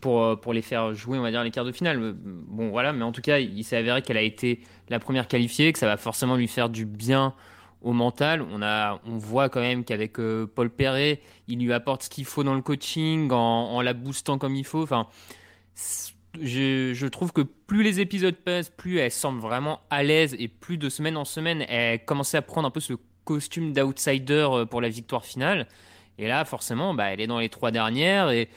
pour, 0.00 0.22
euh, 0.22 0.36
pour 0.36 0.52
les 0.52 0.62
faire 0.62 0.94
jouer, 0.94 1.18
on 1.18 1.22
va 1.22 1.30
dire, 1.30 1.44
les 1.44 1.52
quarts 1.52 1.64
de 1.64 1.72
finale. 1.72 2.00
Euh, 2.00 2.12
bon, 2.16 2.70
voilà, 2.70 2.92
mais 2.92 3.04
en 3.04 3.12
tout 3.12 3.22
cas, 3.22 3.38
il 3.38 3.62
s'est 3.62 3.76
avéré 3.76 4.02
qu'elle 4.02 4.16
a 4.16 4.22
été 4.22 4.60
la 4.88 4.98
première 4.98 5.28
qualifiée, 5.28 5.72
que 5.72 5.78
ça 5.78 5.86
va 5.86 5.96
forcément 5.96 6.36
lui 6.36 6.48
faire 6.48 6.68
du 6.68 6.86
bien 6.86 7.34
au 7.82 7.92
mental. 7.92 8.42
On 8.42 9.18
voit 9.18 9.48
quand 9.48 9.60
même 9.60 9.84
qu'avec 9.84 10.14
Paul 10.54 10.70
Perret, 10.70 11.20
il 11.46 11.60
lui 11.60 11.72
apporte 11.72 12.04
ce 12.04 12.10
qu'il 12.10 12.24
faut 12.24 12.42
dans 12.42 12.54
le 12.54 12.62
coaching, 12.62 13.30
en, 13.30 13.36
en 13.36 13.80
la 13.80 13.92
boostant 13.92 14.38
comme 14.38 14.56
il 14.56 14.64
faut. 14.64 14.82
Enfin, 14.82 15.06
je, 16.40 17.06
trouve 17.06 17.32
que 17.32 17.42
plus 17.42 17.82
les 17.82 18.00
épisodes 18.00 18.34
passent, 18.34 18.70
plus 18.70 18.98
elle 18.98 19.10
semble 19.10 19.40
vraiment 19.40 19.80
à 19.90 20.02
l'aise 20.02 20.34
et 20.38 20.48
plus 20.48 20.78
de 20.78 20.88
semaine 20.88 21.16
en 21.16 21.24
semaine, 21.24 21.62
elle 21.68 22.04
commençait 22.04 22.36
à 22.36 22.42
prendre 22.42 22.66
un 22.66 22.70
peu 22.70 22.80
ce 22.80 22.94
costume 23.24 23.72
d'outsider 23.72 24.46
euh, 24.50 24.66
pour 24.66 24.80
la 24.80 24.88
victoire 24.88 25.24
finale. 25.24 25.66
Et 26.18 26.28
là, 26.28 26.44
forcément, 26.44 26.94
bah, 26.94 27.12
elle 27.12 27.20
est 27.20 27.26
dans 27.26 27.38
les 27.38 27.48
trois 27.48 27.70
dernières. 27.70 28.30
Et, 28.30 28.48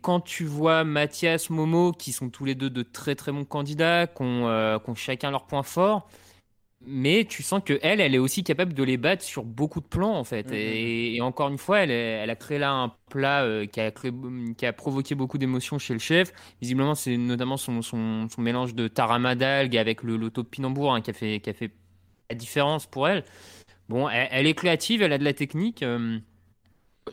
quand 0.00 0.20
tu 0.20 0.44
vois 0.44 0.84
Mathias, 0.84 1.50
Momo, 1.50 1.90
qui 1.90 2.12
sont 2.12 2.30
tous 2.30 2.44
les 2.44 2.54
deux 2.54 2.70
de 2.70 2.82
très 2.82 3.16
très 3.16 3.32
bons 3.32 3.44
candidats, 3.44 4.06
qui 4.06 4.22
ont, 4.22 4.46
euh, 4.48 4.78
ont 4.86 4.94
chacun 4.94 5.32
leur 5.32 5.44
point 5.44 5.64
fort, 5.64 6.08
mais 6.86 7.24
tu 7.28 7.42
sens 7.42 7.62
que 7.64 7.78
elle, 7.82 8.00
elle 8.00 8.14
est 8.14 8.18
aussi 8.18 8.44
capable 8.44 8.74
de 8.74 8.82
les 8.82 8.96
battre 8.96 9.22
sur 9.22 9.44
beaucoup 9.44 9.80
de 9.80 9.86
plans 9.86 10.16
en 10.16 10.24
fait. 10.24 10.50
Mm-hmm. 10.50 11.16
Et, 11.16 11.20
encore 11.20 11.48
une 11.48 11.58
fois, 11.58 11.80
elle, 11.80 11.90
elle, 11.90 12.30
a 12.30 12.36
créé 12.36 12.58
là 12.58 12.72
un 12.72 12.92
plat 13.10 13.42
euh, 13.42 13.66
qui, 13.66 13.80
a 13.80 13.90
qui, 13.90 14.66
a 14.66 14.72
provoqué 14.72 15.14
beaucoup 15.14 15.38
d'émotions 15.38 15.78
chez 15.78 15.92
le 15.92 16.00
chef. 16.00 16.32
Visiblement, 16.60 16.94
c'est 16.94 17.16
notamment 17.16 17.56
son, 17.56 17.82
son, 17.82 18.28
son, 18.28 18.40
mélange 18.40 18.74
de 18.74 18.88
tarama 18.88 19.34
d'algues 19.34 19.76
avec 19.76 20.02
le, 20.02 20.16
le 20.16 20.30
topinambour 20.30 20.94
hein, 20.94 21.00
qui 21.00 21.10
a 21.10 21.14
fait 21.14 21.40
qui 21.40 21.50
a 21.50 21.54
fait 21.54 21.70
la 22.30 22.36
différence 22.36 22.86
pour 22.86 23.08
elle. 23.08 23.24
Bon, 23.88 24.08
elle, 24.08 24.28
elle 24.30 24.46
est 24.46 24.54
créative, 24.54 25.02
elle 25.02 25.12
a 25.12 25.18
de 25.18 25.24
la 25.24 25.34
technique. 25.34 25.82
euh, 25.82 26.18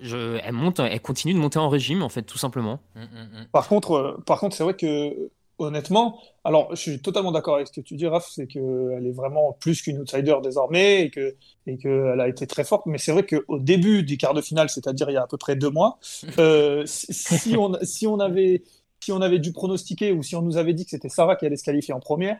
je, 0.01 0.39
elle 0.43 0.53
monte, 0.53 0.79
elle 0.79 1.01
continue 1.01 1.33
de 1.33 1.39
monter 1.39 1.59
en 1.59 1.69
régime 1.69 2.03
en 2.03 2.09
fait, 2.09 2.23
tout 2.23 2.38
simplement. 2.38 2.79
Mm, 2.95 3.01
mm, 3.01 3.41
mm. 3.41 3.45
Par 3.51 3.67
contre, 3.67 3.91
euh, 3.91 4.17
par 4.25 4.39
contre, 4.39 4.55
c'est 4.55 4.63
vrai 4.63 4.75
que 4.75 5.29
honnêtement, 5.60 6.20
alors 6.44 6.75
je 6.75 6.82
suis 6.82 7.01
totalement 7.01 7.32
d'accord 7.32 7.56
avec 7.56 7.68
ce 7.68 7.74
que 7.74 7.82
tu 7.82 7.96
dis, 7.96 8.08
Raph, 8.08 8.28
c'est 8.30 8.48
qu'elle 8.48 9.06
est 9.06 9.12
vraiment 9.12 9.54
plus 9.60 9.82
qu'une 9.82 10.00
outsider 10.00 10.36
désormais 10.42 11.04
et 11.04 11.10
que 11.12 11.36
et 11.68 11.78
qu'elle 11.78 12.20
a 12.20 12.28
été 12.28 12.48
très 12.48 12.63
forte. 12.63 12.86
Mais 12.86 12.98
c'est 12.98 13.12
vrai 13.12 13.25
qu'au 13.25 13.60
début 13.60 14.04
du 14.04 14.18
quart 14.18 14.34
de 14.34 14.42
finale, 14.42 14.70
c'est-à-dire 14.70 15.10
il 15.10 15.13
y 15.13 15.18
a 15.18 15.24
à 15.24 15.28
peu 15.28 15.38
près 15.38 15.56
deux 15.56 15.70
mois, 15.70 16.00
euh, 16.39 16.84
si, 16.86 17.56
on 17.58 17.78
si 17.84 18.08
on 18.08 18.20
avait 18.20 18.63
si 19.00 19.12
on 19.12 19.22
avait 19.22 19.39
dû 19.39 19.54
pronostiquer 19.54 20.12
ou 20.12 20.24
si 20.24 20.36
on 20.36 20.42
nous 20.42 20.58
avait 20.58 20.74
dit 20.74 20.86
que 20.86 20.92
c'était 20.92 21.10
Sarah 21.10 21.36
qui 21.36 21.46
allait 21.46 21.56
se 21.56 21.63
qualifier 21.63 21.94
en 21.94 22.00
première, 22.00 22.38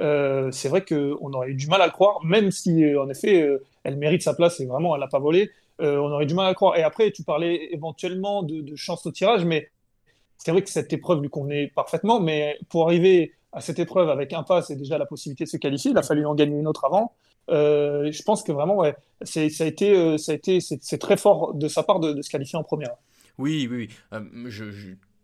euh, 0.00 0.50
c'est 0.50 0.68
vrai 0.68 0.84
qu'on 0.84 1.32
aurait 1.32 1.50
eu 1.50 1.54
du 1.54 1.66
mal 1.68 1.82
à 1.82 1.86
le 1.86 1.92
croire, 1.92 2.24
même 2.24 2.50
si 2.50 2.84
euh, 2.84 3.02
en 3.02 3.08
effet 3.08 3.42
euh, 3.42 3.62
elle 3.84 3.96
mérite 3.96 4.22
sa 4.22 4.34
place 4.34 4.58
et 4.60 4.66
vraiment 4.66 4.94
elle 4.94 5.00
l'a 5.00 5.08
pas 5.08 5.18
volé. 5.18 5.50
On 5.78 6.12
aurait 6.12 6.26
du 6.26 6.34
mal 6.34 6.46
à 6.46 6.50
le 6.50 6.54
croire. 6.54 6.76
Et 6.76 6.84
après, 6.84 7.10
tu 7.10 7.24
parlais 7.24 7.70
éventuellement 7.72 8.44
de, 8.44 8.60
de 8.60 8.76
chance 8.76 9.04
au 9.04 9.10
tirage, 9.10 9.44
mais 9.44 9.68
c'est 10.44 10.50
vrai 10.50 10.62
que 10.62 10.70
cette 10.70 10.92
épreuve 10.92 11.22
lui 11.22 11.28
convenait 11.28 11.68
parfaitement, 11.68 12.18
mais 12.18 12.58
pour 12.68 12.86
arriver 12.86 13.32
à 13.52 13.60
cette 13.60 13.78
épreuve 13.78 14.10
avec 14.10 14.32
un 14.32 14.42
pass 14.42 14.70
et 14.70 14.76
déjà 14.76 14.98
la 14.98 15.06
possibilité 15.06 15.44
de 15.44 15.48
se 15.48 15.56
qualifier, 15.56 15.92
il 15.92 15.98
a 15.98 16.02
fallu 16.02 16.26
en 16.26 16.34
gagner 16.34 16.58
une 16.58 16.66
autre 16.66 16.84
avant. 16.84 17.12
Euh, 17.50 18.10
je 18.10 18.22
pense 18.24 18.42
que 18.42 18.50
vraiment, 18.50 18.76
ouais, 18.76 18.96
c'est, 19.22 19.50
ça 19.50 19.64
a 19.64 19.66
été, 19.68 19.96
euh, 19.96 20.18
ça 20.18 20.32
a 20.32 20.34
été, 20.34 20.60
c'est, 20.60 20.82
c'est 20.82 20.98
très 20.98 21.16
fort 21.16 21.54
de 21.54 21.68
sa 21.68 21.84
part 21.84 22.00
de, 22.00 22.20
se 22.22 22.28
qualifier 22.28 22.58
en 22.58 22.64
première. 22.64 22.94
Oui, 23.38 23.68
oui, 23.70 23.76
oui. 23.76 23.88
Euh, 24.12 24.20
je, 24.48 24.64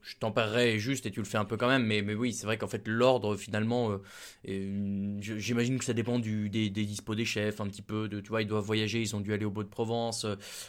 je 0.08 0.16
tempérerai 0.18 0.78
juste 0.78 1.06
et 1.06 1.10
tu 1.10 1.20
le 1.20 1.26
fais 1.26 1.38
un 1.38 1.44
peu 1.44 1.56
quand 1.56 1.68
même, 1.68 1.84
mais, 1.84 2.02
mais 2.02 2.14
oui, 2.14 2.32
c'est 2.32 2.46
vrai 2.46 2.58
qu'en 2.58 2.66
fait, 2.68 2.86
l'ordre, 2.88 3.36
finalement, 3.36 3.90
euh, 3.92 3.98
euh, 4.48 5.16
j'imagine 5.20 5.78
que 5.78 5.84
ça 5.84 5.92
dépend 5.92 6.18
du, 6.18 6.48
des, 6.50 6.70
des 6.70 6.84
dispos 6.84 7.14
des 7.14 7.24
chefs, 7.24 7.60
un 7.60 7.66
petit 7.66 7.82
peu. 7.82 8.08
De, 8.08 8.20
tu 8.20 8.28
vois, 8.28 8.42
ils 8.42 8.48
doivent 8.48 8.64
voyager, 8.64 9.00
ils 9.00 9.14
ont 9.16 9.20
dû 9.20 9.32
aller 9.32 9.44
au 9.44 9.50
Beau 9.50 9.62
de 9.62 9.68
Provence, 9.68 10.26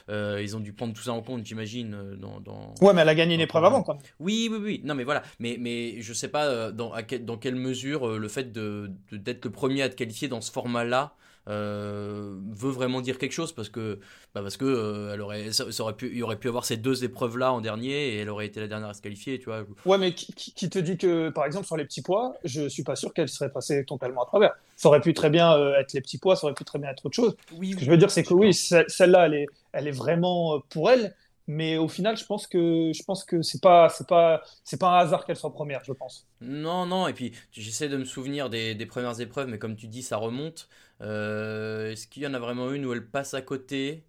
euh, 0.10 0.40
ils 0.42 0.56
ont 0.56 0.60
dû 0.60 0.74
prendre 0.74 0.94
tout 0.94 1.02
ça 1.02 1.14
en 1.14 1.22
compte, 1.22 1.46
j'imagine. 1.46 1.94
euh, 1.94 2.16
Dans, 2.16 2.40
dans... 2.40 2.74
Ouais, 2.82 2.94
mais 2.94 3.02
elle 3.02 3.10
a 3.10 3.16
gagné 3.16 3.36
une 3.36 3.42
épreuve 3.42 3.66
avant 3.66 3.84
quand 3.84 3.94
même. 3.94 4.04
Oui, 4.20 4.50
oui, 4.52 4.58
oui. 4.62 4.82
Non, 4.84 4.96
mais 4.96 5.04
voilà. 5.04 5.24
Mais, 5.40 5.58
mais 5.60 6.02
je 6.02 6.14
sais 6.14 6.28
pas 6.30 6.46
euh, 6.48 6.72
dans, 6.72 6.92
à 6.94 7.04
quel- 7.04 7.26
dans 7.26 7.38
quelle 7.38 7.56
mesure 7.56 8.08
euh, 8.08 8.18
le 8.18 8.28
fait 8.28 8.52
de, 8.52 8.92
de- 9.12 9.18
d'être 9.18 9.46
le 9.46 9.52
premier 9.52 9.82
à 9.82 9.90
te 9.90 9.96
qualifier 9.96 10.28
dans 10.28 10.42
ce 10.42 10.52
format-là 10.52 11.16
euh, 11.50 12.36
veut 12.52 12.72
vraiment 12.72 13.02
dire 13.02 13.18
quelque 13.18 13.32
chose 13.32 13.52
parce 13.54 13.70
que 13.70 14.00
bah 14.36 14.42
parce 14.42 14.56
que 14.58 14.66
euh, 14.66 15.14
elle 15.14 15.22
aurait 15.22 15.52
ça, 15.52 15.72
ça 15.72 15.84
aurait 15.84 15.96
pu 15.96 16.08
il 16.12 16.18
y 16.18 16.24
aurait 16.24 16.38
pu 16.38 16.48
avoir 16.48 16.64
ces 16.66 16.78
deux 16.78 17.04
épreuves 17.04 17.38
là 17.38 17.52
en 17.52 17.62
dernier 17.62 18.10
et 18.10 18.18
elle 18.20 18.30
aurait 18.30 18.46
été 18.46 18.60
la 18.60 18.68
dernière 18.68 18.90
à 18.90 18.94
se 18.94 19.02
qualifier 19.02 19.40
tu 19.40 19.46
vois 19.46 19.66
Ouais, 19.86 19.98
mais 19.98 20.14
qui, 20.14 20.70
te 20.70 20.80
dit 20.80 20.98
que, 20.98 21.30
par 21.30 21.46
exemple, 21.46 21.66
sur 21.66 21.78
les 21.78 21.86
petits 21.86 22.02
pois, 22.02 22.36
je 22.44 22.68
suis 22.68 22.84
pas 22.84 22.96
sûr 22.96 23.14
qu'elle 23.14 23.30
serait 23.30 23.52
passée 23.52 23.84
totalement 23.86 24.24
à 24.24 24.26
travers. 24.26 24.54
Ça 24.76 24.90
aurait 24.90 25.02
pu 25.02 25.14
très 25.14 25.30
bien 25.30 25.54
euh, 25.54 25.78
être 25.80 25.94
les 25.94 26.02
petits 26.02 26.18
pois, 26.18 26.36
ça 26.36 26.46
aurait 26.46 26.54
pu 26.54 26.64
très 26.66 26.80
bien 26.80 26.90
être 26.90 27.06
autre 27.06 27.16
chose. 27.16 27.36
oui 27.58 27.72
Ce 27.72 27.78
que 27.78 27.86
je 27.86 27.90
veux 27.92 27.98
dire, 27.98 28.12
c'est 28.12 28.24
que 28.24 28.34
oui, 28.34 28.54
ce- 28.54 28.84
celle-là, 28.88 29.26
elle 29.28 29.34
est, 29.34 29.46
elle 29.74 29.88
est 29.88 29.92
vraiment 29.92 30.56
euh, 30.56 30.60
pour 30.70 30.90
elle, 30.90 31.16
mais 31.50 31.78
au 31.78 31.88
final, 31.90 32.16
je 32.18 32.26
pense 32.26 32.48
que, 32.48 32.92
je 32.94 33.04
pense 33.04 33.24
que 33.26 33.42
c'est 33.42 33.62
pas, 33.62 33.90
c'est 33.90 34.08
pas, 34.08 34.42
c'est 34.64 34.80
pas 34.80 34.90
un 34.92 35.00
hasard 35.00 35.26
qu'elle 35.26 35.36
soit 35.36 35.52
première, 35.54 35.84
je 35.84 35.94
pense. 35.94 36.28
non 36.42 36.86
non 36.86 37.08
et 37.08 37.14
puis 37.14 37.34
j'essaie 37.52 37.90
de 37.90 37.98
me 37.98 38.06
souvenir 38.06 38.50
des, 38.50 38.86
premières 38.86 39.20
épreuves 39.20 39.48
mais 39.50 39.60
comme 39.60 39.76
tu 39.76 39.88
dis 39.88 40.04
ça 40.04 40.18
remonte 40.18 40.70
Euh, 41.02 41.92
est-ce 41.92 42.08
qu'il 42.08 42.24
y 42.24 42.28
en 42.28 42.34
a 42.34 42.40
vraiment 42.40 42.72
une 42.74 42.86
où 42.86 42.94
elle 42.94 43.10
passe 43.10 43.34
à 43.34 43.42
côté? 43.42 44.04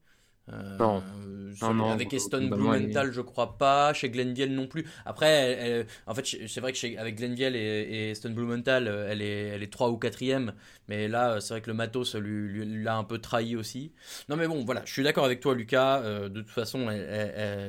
Non. 0.78 1.02
sur- 1.54 1.68
Non, 1.68 1.74
non, 1.74 1.90
avec 1.90 2.12
Eston 2.12 2.46
bah, 2.48 2.56
Blumenthal, 2.56 3.12
je 3.12 3.20
crois 3.20 3.58
pas. 3.58 3.92
Chez 3.92 4.08
Glenville 4.08 4.54
non 4.54 4.66
plus. 4.66 4.86
Après, 5.04 5.26
elle- 5.28 5.58
elle- 5.80 5.86
en 6.06 6.14
fait, 6.14 6.24
c'est 6.46 6.60
vrai 6.60 6.72
que 6.72 6.78
chez, 6.78 6.96
avec 6.96 7.16
Glenville 7.16 7.56
et, 7.56 7.58
et 7.58 8.10
Eston 8.10 8.30
Blumenthal, 8.30 8.86
euh, 8.88 9.08
elle 9.10 9.20
est, 9.22 9.48
elle 9.48 9.62
est 9.62 9.72
3 9.72 9.90
ou 9.90 9.96
4ème. 9.98 10.52
Mais 10.88 11.06
là, 11.08 11.40
c'est 11.40 11.54
vrai 11.54 11.60
que 11.60 11.68
le 11.70 11.74
matos 11.74 12.14
lui, 12.16 12.48
lui- 12.64 12.82
l'a 12.82 12.96
un 12.96 13.04
peu 13.04 13.18
trahi 13.18 13.56
aussi. 13.56 13.92
Non, 14.28 14.36
mais 14.36 14.46
bon, 14.48 14.64
voilà, 14.64 14.82
je 14.84 14.92
suis 14.92 15.02
d'accord 15.02 15.24
avec 15.24 15.40
toi, 15.40 15.54
Lucas. 15.54 16.00
Euh, 16.02 16.28
de 16.28 16.40
toute 16.40 16.50
façon, 16.50 16.88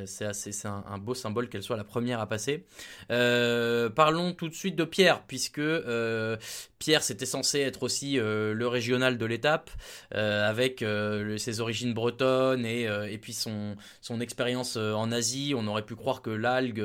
c'est 0.06 0.66
un, 0.66 0.84
un 0.88 0.98
beau 0.98 1.14
symbole 1.14 1.50
qu'elle 1.50 1.64
soit 1.64 1.78
la 1.78 1.84
première 1.84 2.20
à 2.20 2.28
passer. 2.28 2.66
Euh, 3.12 3.90
parlons 3.90 4.34
tout 4.34 4.48
de 4.50 4.54
suite 4.54 4.76
de 4.76 4.84
Pierre, 4.84 5.24
puisque 5.28 5.60
euh, 5.60 6.38
Pierre, 6.82 7.04
c'était 7.04 7.28
censé 7.28 7.60
être 7.60 7.84
aussi 7.84 8.18
euh, 8.20 8.54
le 8.56 8.68
régional 8.68 9.18
de 9.20 9.26
l'étape, 9.26 9.70
euh, 10.16 10.50
avec 10.50 10.82
euh, 10.82 11.38
ses 11.38 11.60
origines 11.62 11.94
bretonnes 11.94 12.66
et, 12.66 12.88
et 13.10 13.18
puis 13.20 13.34
son, 13.34 13.76
son 14.02 14.20
expérience 14.20 14.78
en 14.78 15.12
Asie. 15.12 15.54
On 15.56 15.68
aurait 15.68 15.86
pu 15.86 15.96
croire 15.96 16.22
que 16.24 16.32
l'algue, 16.32 16.84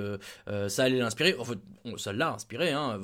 ça 0.68 0.84
allait 0.84 0.98
l'inspirer. 0.98 1.34
En 1.38 1.44
fait, 1.44 1.58
on- 1.86 1.96
ça 1.96 2.12
l'a 2.12 2.30
inspiré, 2.32 2.72
hein, 2.72 3.00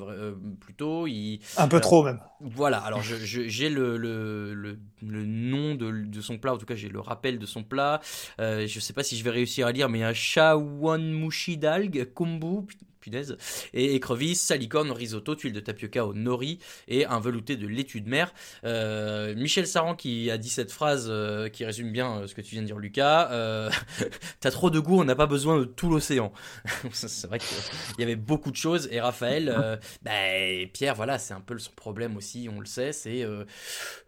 plutôt. 0.59 1.07
Il, 1.07 1.39
Un 1.57 1.67
peu 1.67 1.77
alors, 1.77 1.81
trop 1.81 2.03
même. 2.03 2.19
voilà, 2.41 2.77
alors 2.79 3.01
j'ai 3.01 3.69
le, 3.69 3.97
le, 3.97 4.53
le, 4.53 4.77
le 5.01 5.25
nom 5.25 5.73
de, 5.75 6.05
de 6.05 6.21
son 6.21 6.37
plat, 6.37 6.53
en 6.53 6.57
tout 6.57 6.65
cas 6.65 6.75
j'ai 6.75 6.89
le 6.89 6.99
rappel 6.99 7.39
de 7.39 7.45
son 7.45 7.63
plat. 7.63 8.01
Je 8.39 8.79
sais 8.79 8.93
pas 8.93 9.03
si 9.03 9.17
je 9.17 9.23
vais 9.23 9.31
réussir 9.31 9.67
à 9.67 9.71
lire, 9.71 9.89
mais 9.89 9.99
il 9.99 10.01
y 10.01 10.05
a 10.05 10.09
un 10.09 10.13
shawanmushi 10.13 11.57
d'algues, 11.57 12.05
kombu, 12.13 12.67
et 13.73 13.95
écrevisses, 13.95 14.41
salicorne, 14.41 14.91
risotto, 14.91 15.35
tuile 15.35 15.53
de 15.53 15.59
tapioca 15.59 16.05
au 16.05 16.13
nori 16.13 16.59
et 16.87 17.05
un 17.05 17.19
velouté 17.19 17.55
de 17.57 17.67
laitue 17.67 18.01
de 18.01 18.09
mer. 18.09 18.33
Euh, 18.63 19.35
Michel 19.35 19.67
Saran 19.67 19.95
qui 19.95 20.29
a 20.31 20.37
dit 20.37 20.49
cette 20.49 20.71
phrase 20.71 21.07
euh, 21.09 21.49
qui 21.49 21.65
résume 21.65 21.91
bien 21.91 22.17
euh, 22.17 22.27
ce 22.27 22.35
que 22.35 22.41
tu 22.41 22.51
viens 22.51 22.61
de 22.61 22.67
dire, 22.67 22.79
Lucas. 22.79 23.29
T'as 24.39 24.51
trop 24.51 24.69
de 24.69 24.79
goût, 24.79 24.99
on 24.99 25.03
n'a 25.03 25.15
pas 25.15 25.27
besoin 25.27 25.59
de 25.59 25.65
tout 25.65 25.89
l'océan. 25.89 26.31
c'est 26.91 27.27
vrai 27.27 27.39
qu'il 27.39 27.99
y 27.99 28.03
avait 28.03 28.15
beaucoup 28.15 28.51
de 28.51 28.55
choses 28.55 28.87
et 28.91 28.99
Raphaël, 28.99 29.79
bah, 30.01 30.11
Pierre, 30.73 30.95
voilà, 30.95 31.17
c'est 31.17 31.33
un 31.33 31.41
peu 31.41 31.57
son 31.57 31.71
problème 31.71 32.17
aussi, 32.17 32.49
on 32.53 32.59
le 32.59 32.65
sait, 32.65 32.93
c'est 32.93 33.25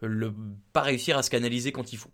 le 0.00 0.34
pas 0.72 0.82
réussir 0.82 1.16
à 1.16 1.22
se 1.22 1.30
canaliser 1.30 1.72
quand 1.72 1.92
il 1.92 1.96
faut. 1.96 2.10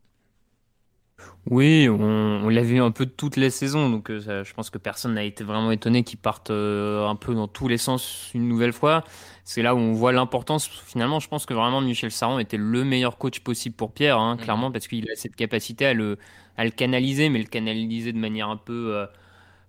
Oui, 1.51 1.89
on, 1.89 2.01
on 2.01 2.49
l'a 2.49 2.63
vu 2.63 2.81
un 2.81 2.93
peu 2.93 3.05
toute 3.05 3.37
la 3.37 3.51
saison, 3.51 3.91
donc 3.91 4.11
euh, 4.11 4.45
je 4.45 4.55
pense 4.55 4.71
que 4.71 4.79
personne 4.79 5.15
n'a 5.15 5.25
été 5.25 5.43
vraiment 5.43 5.73
étonné 5.73 6.05
qu'ils 6.05 6.21
partent 6.21 6.51
euh, 6.51 7.05
un 7.09 7.17
peu 7.17 7.35
dans 7.35 7.49
tous 7.49 7.67
les 7.67 7.79
sens 7.79 8.31
une 8.33 8.47
nouvelle 8.47 8.73
fois. 8.73 9.03
C'est 9.43 9.61
là 9.63 9.75
où 9.75 9.79
on 9.79 9.93
voit 9.93 10.13
l'importance. 10.13 10.69
Finalement, 10.69 11.19
je 11.19 11.27
pense 11.29 11.45
que 11.45 11.53
vraiment 11.53 11.81
Michel 11.81 12.13
Saran 12.13 12.39
était 12.39 12.57
le 12.59 12.85
meilleur 12.85 13.19
coach 13.19 13.41
possible 13.41 13.75
pour 13.75 13.93
Pierre, 13.93 14.19
hein, 14.21 14.37
clairement, 14.37 14.71
parce 14.71 14.87
qu'il 14.87 15.11
a 15.11 15.17
cette 15.17 15.35
capacité 15.35 15.85
à 15.87 15.95
le, 15.95 16.17
à 16.57 16.65
le 16.65 16.71
canaliser, 16.71 17.29
mais 17.29 17.41
le 17.41 17.47
canaliser 17.47 18.13
de 18.13 18.19
manière 18.19 18.49
un 18.49 18.57
peu 18.57 18.95
euh, 18.95 19.07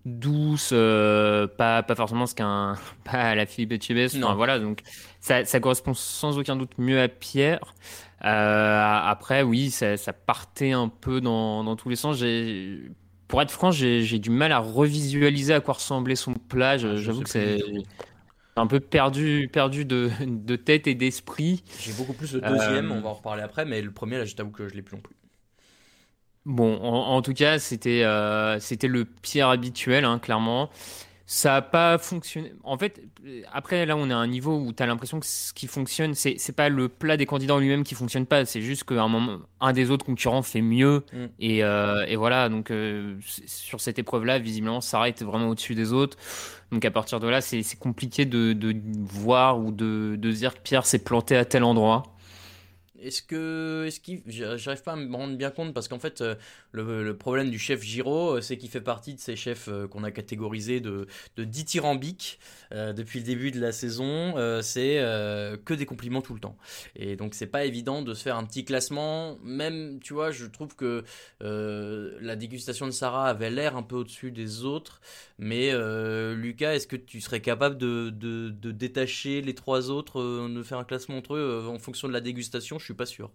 douce, 0.05 0.71
euh, 0.73 1.47
pas, 1.47 1.81
pas 1.83 1.95
forcément 1.95 2.25
ce 2.25 2.35
qu'un 2.35 2.75
pas 3.05 3.11
à 3.19 3.35
la 3.35 3.45
Philippe 3.45 3.71
Etchebest. 3.73 4.17
Enfin, 4.21 4.35
voilà, 4.35 4.59
donc 4.59 4.81
ça, 5.21 5.45
ça 5.45 5.59
correspond 5.59 5.93
sans 5.93 6.37
aucun 6.37 6.55
doute 6.55 6.77
mieux 6.77 7.01
à 7.01 7.07
Pierre. 7.07 7.73
Euh, 8.25 8.81
après, 9.03 9.43
oui, 9.43 9.69
ça, 9.71 9.97
ça 9.97 10.13
partait 10.13 10.71
un 10.71 10.87
peu 10.89 11.21
dans, 11.21 11.63
dans 11.63 11.75
tous 11.75 11.89
les 11.89 11.95
sens. 11.95 12.17
J'ai, 12.17 12.91
pour 13.27 13.41
être 13.41 13.51
franc, 13.51 13.71
j'ai 13.71 14.19
du 14.19 14.29
mal 14.29 14.51
à 14.51 14.59
revisualiser 14.59 15.53
à 15.53 15.59
quoi 15.61 15.75
ressemblait 15.75 16.15
son 16.15 16.33
plat. 16.33 16.77
Ah, 16.83 16.95
J'avoue 16.95 17.23
que 17.23 17.29
c'est 17.29 17.59
un 18.55 18.67
peu 18.67 18.79
perdu, 18.79 19.49
perdu 19.51 19.85
de, 19.85 20.11
de 20.25 20.55
tête 20.55 20.87
et 20.87 20.95
d'esprit. 20.95 21.63
J'ai 21.77 21.93
beaucoup 21.93 22.13
plus 22.15 22.33
le 22.33 22.41
deuxième, 22.41 22.91
Euh, 22.91 22.91
on 22.91 23.01
va 23.01 23.09
en 23.09 23.13
reparler 23.13 23.43
après, 23.43 23.65
mais 23.65 23.81
le 23.81 23.91
premier, 23.93 24.17
là, 24.17 24.25
je 24.25 24.33
t'avoue 24.35 24.51
que 24.51 24.67
je 24.67 24.73
l'ai 24.75 24.81
plus 24.81 24.95
non 24.95 25.01
plus. 25.03 25.15
Bon, 26.45 26.77
en, 26.81 27.15
en 27.15 27.21
tout 27.21 27.33
cas, 27.33 27.57
c'était 27.57 28.03
euh, 28.03 28.59
c'était 28.59 28.89
le 28.89 29.05
Pierre 29.05 29.47
habituel, 29.49 30.03
hein, 30.03 30.19
clairement. 30.19 30.69
Ça 31.25 31.55
a 31.55 31.61
pas 31.61 31.97
fonctionné. 31.97 32.53
En 32.63 32.77
fait, 32.77 33.01
après, 33.53 33.85
là, 33.85 33.95
on 33.95 34.09
est 34.09 34.13
à 34.13 34.17
un 34.17 34.27
niveau 34.27 34.59
où 34.59 34.73
tu 34.73 34.83
as 34.83 34.85
l'impression 34.85 35.21
que 35.21 35.25
ce 35.25 35.53
qui 35.53 35.67
fonctionne, 35.67 36.15
c'est 36.15 36.35
c'est 36.37 36.51
pas 36.51 36.67
le 36.67 36.89
plat 36.89 37.15
des 37.15 37.25
candidats 37.25 37.55
en 37.55 37.59
lui-même 37.59 37.85
qui 37.85 37.95
fonctionne 37.95 38.25
pas, 38.25 38.43
c'est 38.43 38.61
juste 38.61 38.83
qu'à 38.83 39.01
un 39.01 39.07
moment, 39.07 39.39
un 39.61 39.71
des 39.71 39.89
autres 39.89 40.05
concurrents 40.05 40.41
fait 40.41 40.61
mieux. 40.61 41.03
Mm. 41.13 41.25
Et, 41.39 41.63
euh, 41.63 42.05
et 42.07 42.17
voilà, 42.17 42.49
donc 42.49 42.71
euh, 42.71 43.15
sur 43.45 43.79
cette 43.79 43.99
épreuve-là, 43.99 44.37
visiblement, 44.39 44.81
Sarah 44.81 45.07
était 45.07 45.23
vraiment 45.23 45.47
au-dessus 45.47 45.75
des 45.75 45.93
autres. 45.93 46.17
Donc 46.73 46.83
à 46.83 46.91
partir 46.91 47.21
de 47.21 47.27
là, 47.27 47.39
c'est 47.39 47.63
c'est 47.63 47.79
compliqué 47.79 48.25
de, 48.25 48.51
de 48.51 48.75
voir 49.05 49.59
ou 49.59 49.71
de, 49.71 50.17
de 50.17 50.31
dire 50.31 50.53
que 50.53 50.59
Pierre 50.59 50.85
s'est 50.85 51.03
planté 51.03 51.37
à 51.37 51.45
tel 51.45 51.63
endroit. 51.63 52.03
Est-ce 53.03 53.21
que, 53.21 53.83
est-ce 53.85 53.99
qu'il, 53.99 54.21
j'arrive 54.27 54.81
pas 54.81 54.93
à 54.93 54.95
me 54.95 55.13
rendre 55.13 55.35
bien 55.35 55.51
compte 55.51 55.73
parce 55.73 55.89
qu'en 55.89 55.99
fait, 55.99 56.21
euh, 56.21 56.35
le, 56.71 57.13
problème 57.17 57.49
du 57.49 57.59
chef 57.59 57.83
Giro, 57.83 58.37
euh, 58.37 58.41
c'est 58.41 58.57
qu'il 58.57 58.69
fait 58.69 58.81
partie 58.81 59.13
de 59.13 59.19
ces 59.19 59.35
chefs 59.35 59.67
euh, 59.67 59.87
qu'on 59.87 60.03
a 60.05 60.11
catégorisés 60.11 60.79
de, 60.79 61.07
de 61.35 61.43
dithyrambiques 61.43 62.39
depuis 62.71 63.19
le 63.19 63.25
début 63.25 63.51
de 63.51 63.59
la 63.59 63.71
saison. 63.71 64.33
C'est 64.63 64.95
que 65.63 65.75
des 65.75 65.85
compliments 65.85 66.23
tout 66.23 66.33
le 66.33 66.39
temps. 66.39 66.57
Et 66.95 67.15
donc, 67.15 67.35
c'est 67.35 67.45
pas 67.47 67.65
évident 67.65 68.01
de 68.01 68.15
se 68.15 68.23
faire 68.23 68.35
un 68.35 68.45
petit 68.45 68.65
classement. 68.65 69.37
Même, 69.43 69.99
tu 70.01 70.13
vois, 70.13 70.31
je 70.31 70.47
trouve 70.47 70.75
que 70.75 71.03
la 71.39 72.35
dégustation 72.35 72.87
de 72.87 72.91
Sarah 72.91 73.27
avait 73.27 73.51
l'air 73.51 73.77
un 73.77 73.83
peu 73.83 73.97
au-dessus 73.97 74.31
des 74.31 74.63
autres. 74.63 75.01
Mais 75.37 75.71
Lucas, 76.33 76.73
est-ce 76.73 76.87
que 76.87 76.95
tu 76.95 77.21
serais 77.21 77.41
capable 77.41 77.77
de, 77.77 78.09
de, 78.09 78.71
détacher 78.71 79.41
les 79.41 79.53
trois 79.53 79.91
autres, 79.91 80.47
de 80.49 80.63
faire 80.63 80.79
un 80.79 80.83
classement 80.83 81.17
entre 81.17 81.35
eux 81.35 81.67
en 81.67 81.77
fonction 81.77 82.07
de 82.07 82.13
la 82.13 82.21
dégustation? 82.21 82.79
Je 82.79 82.85
suis 82.85 82.92
pas 82.95 83.05
sûr. 83.05 83.31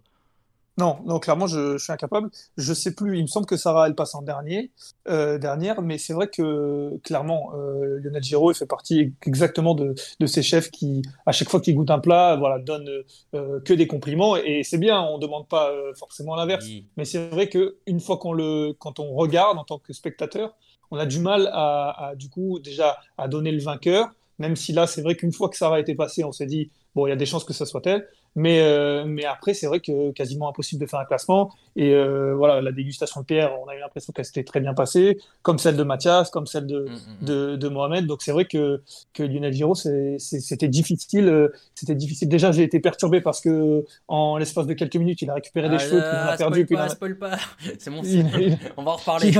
Non, 0.78 0.98
non, 1.04 1.18
clairement, 1.18 1.48
je, 1.48 1.76
je 1.76 1.82
suis 1.82 1.92
incapable. 1.92 2.30
Je 2.56 2.72
sais 2.72 2.94
plus. 2.94 3.18
Il 3.18 3.22
me 3.22 3.26
semble 3.26 3.46
que 3.46 3.56
Sarah, 3.56 3.88
elle 3.88 3.96
passe 3.96 4.14
en 4.14 4.22
dernier, 4.22 4.70
euh, 5.08 5.36
dernière, 5.36 5.82
mais 5.82 5.98
c'est 5.98 6.12
vrai 6.12 6.28
que 6.28 6.96
clairement, 6.98 7.50
euh, 7.56 7.98
Lionel 7.98 8.22
Giraud, 8.22 8.52
il 8.52 8.54
fait 8.54 8.64
partie 8.64 9.12
exactement 9.26 9.74
de, 9.74 9.96
de 10.20 10.26
ces 10.26 10.40
chefs 10.40 10.70
qui, 10.70 11.02
à 11.26 11.32
chaque 11.32 11.48
fois 11.48 11.60
qu'ils 11.60 11.74
goûtent 11.74 11.90
un 11.90 11.98
plat, 11.98 12.36
voilà, 12.36 12.60
donnent 12.60 13.02
euh, 13.34 13.58
que 13.60 13.74
des 13.74 13.88
compliments. 13.88 14.36
Et 14.36 14.62
c'est 14.62 14.78
bien, 14.78 15.02
on 15.02 15.18
demande 15.18 15.48
pas 15.48 15.72
forcément 15.96 16.36
l'inverse. 16.36 16.64
Oui. 16.64 16.86
Mais 16.96 17.04
c'est 17.04 17.26
vrai 17.28 17.48
que 17.48 17.78
une 17.86 17.98
fois 17.98 18.18
qu'on 18.18 18.32
le, 18.32 18.72
quand 18.78 19.00
on 19.00 19.14
regarde 19.14 19.58
en 19.58 19.64
tant 19.64 19.80
que 19.80 19.92
spectateur, 19.92 20.54
on 20.92 20.96
a 20.96 21.06
du 21.06 21.18
mal 21.18 21.50
à, 21.52 22.10
à, 22.10 22.14
du 22.14 22.30
coup 22.30 22.60
déjà 22.60 22.98
à 23.18 23.26
donner 23.26 23.50
le 23.50 23.60
vainqueur. 23.60 24.10
Même 24.38 24.54
si 24.54 24.72
là, 24.72 24.86
c'est 24.86 25.02
vrai 25.02 25.16
qu'une 25.16 25.32
fois 25.32 25.48
que 25.48 25.56
Sarah 25.56 25.80
était 25.80 25.96
passée, 25.96 26.22
on 26.22 26.30
s'est 26.30 26.46
dit 26.46 26.70
bon, 26.94 27.08
il 27.08 27.10
y 27.10 27.12
a 27.12 27.16
des 27.16 27.26
chances 27.26 27.42
que 27.42 27.52
ça 27.52 27.66
soit 27.66 27.84
elle. 27.86 28.06
Mais, 28.40 28.60
euh, 28.62 29.04
mais 29.04 29.24
après, 29.24 29.52
c'est 29.52 29.66
vrai 29.66 29.80
que 29.80 30.12
quasiment 30.12 30.48
impossible 30.48 30.80
de 30.80 30.86
faire 30.86 31.00
un 31.00 31.04
classement. 31.04 31.50
Et 31.74 31.92
euh, 31.92 32.34
voilà, 32.36 32.60
la 32.60 32.70
dégustation 32.72 33.20
de 33.22 33.26
Pierre, 33.26 33.52
on 33.60 33.68
a 33.68 33.74
eu 33.74 33.80
l'impression 33.80 34.12
qu'elle 34.12 34.24
s'était 34.24 34.44
très 34.44 34.60
bien 34.60 34.74
passée, 34.74 35.18
comme 35.42 35.58
celle 35.58 35.76
de 35.76 35.82
Mathias, 35.82 36.30
comme 36.30 36.46
celle 36.46 36.66
de, 36.66 36.86
Mm, 36.88 37.24
de, 37.26 37.56
de 37.56 37.68
Mohamed. 37.68 38.06
Donc 38.06 38.22
c'est 38.22 38.30
vrai 38.32 38.44
que, 38.44 38.80
que 39.12 39.22
Lionel 39.24 39.52
Giraud, 39.52 39.74
c'était 39.74 40.68
difficile. 40.68 41.28
euh, 41.28 41.48
C'était 41.74 41.94
difficile. 41.96 42.28
Déjà, 42.28 42.52
j'ai 42.52 42.62
été 42.62 42.78
perturbé 42.80 43.20
parce 43.20 43.40
que 43.40 43.84
en 44.06 44.36
l'espace 44.38 44.66
de 44.66 44.74
quelques 44.74 44.96
minutes, 44.96 45.20
il 45.22 45.30
a 45.30 45.34
récupéré 45.34 45.68
des 45.68 45.74
Ah 45.76 45.78
cheveux, 45.78 46.00
puis 46.00 46.08
il 46.12 46.18
en 46.18 46.32
a 46.32 46.36
perdu, 46.36 46.66
pas, 46.66 46.82
a- 46.84 46.88
spoil 46.90 47.18
pas. 47.18 47.36
C'est 47.78 47.90
mon 47.90 48.02
signe. 48.04 48.30
il- 48.40 48.58
On 48.76 48.82
va 48.84 48.92
en 48.92 48.96
reparler. 48.96 49.32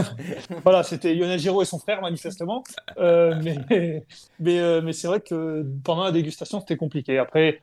voilà, 0.64 0.82
c'était 0.82 1.14
Lionel 1.14 1.38
Giraud 1.38 1.62
et 1.62 1.66
son 1.66 1.78
frère, 1.78 2.00
manifestement. 2.00 2.64
Euh, 2.98 3.34
mais 3.42 3.58
mais, 4.40 4.80
mais 4.82 4.92
c'est 4.92 5.06
vrai 5.06 5.20
que 5.20 5.64
pendant 5.84 6.04
la 6.04 6.12
dégustation, 6.12 6.60
c'était 6.60 6.76
compliqué. 6.76 7.18
Après, 7.18 7.60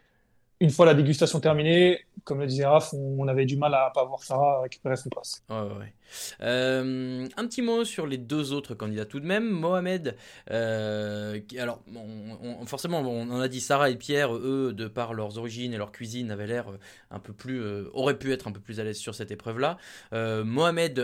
une 0.59 0.69
fois 0.69 0.85
la 0.85 0.93
dégustation 0.93 1.39
terminée, 1.39 2.05
comme 2.23 2.39
le 2.39 2.47
disait 2.47 2.65
Raph, 2.65 2.93
on, 2.93 3.27
avait 3.27 3.45
du 3.45 3.57
mal 3.57 3.73
à 3.73 3.91
pas 3.93 4.05
voir 4.05 4.23
Sarah 4.23 4.61
récupérer 4.61 4.95
son 4.95 5.09
ouais. 5.49 5.93
Euh, 6.41 7.27
un 7.37 7.47
petit 7.47 7.61
mot 7.61 7.83
sur 7.85 8.07
les 8.07 8.17
deux 8.17 8.53
autres 8.53 8.75
candidats 8.75 9.05
tout 9.05 9.19
de 9.19 9.25
même. 9.25 9.49
Mohamed, 9.49 10.15
euh, 10.51 11.39
qui- 11.47 11.59
alors 11.59 11.81
on- 11.95 12.37
on- 12.61 12.65
forcément 12.65 12.99
on 13.01 13.29
en 13.31 13.39
a 13.39 13.47
dit 13.47 13.61
Sarah 13.61 13.89
et 13.89 13.95
Pierre, 13.95 14.33
eux 14.35 14.73
de 14.75 14.87
par 14.87 15.13
leurs 15.13 15.37
origines 15.37 15.73
et 15.73 15.77
leur 15.77 15.91
cuisine 15.91 16.31
avaient 16.31 16.47
l'air 16.47 16.69
euh, 16.69 16.77
un 17.11 17.19
peu 17.19 17.33
plus, 17.33 17.61
euh, 17.61 17.89
auraient 17.93 18.17
pu 18.17 18.31
être 18.31 18.47
un 18.47 18.51
peu 18.51 18.59
plus 18.59 18.79
à 18.79 18.83
l'aise 18.83 18.97
sur 18.97 19.15
cette 19.15 19.31
épreuve-là. 19.31 19.77
Mohamed, 20.11 20.99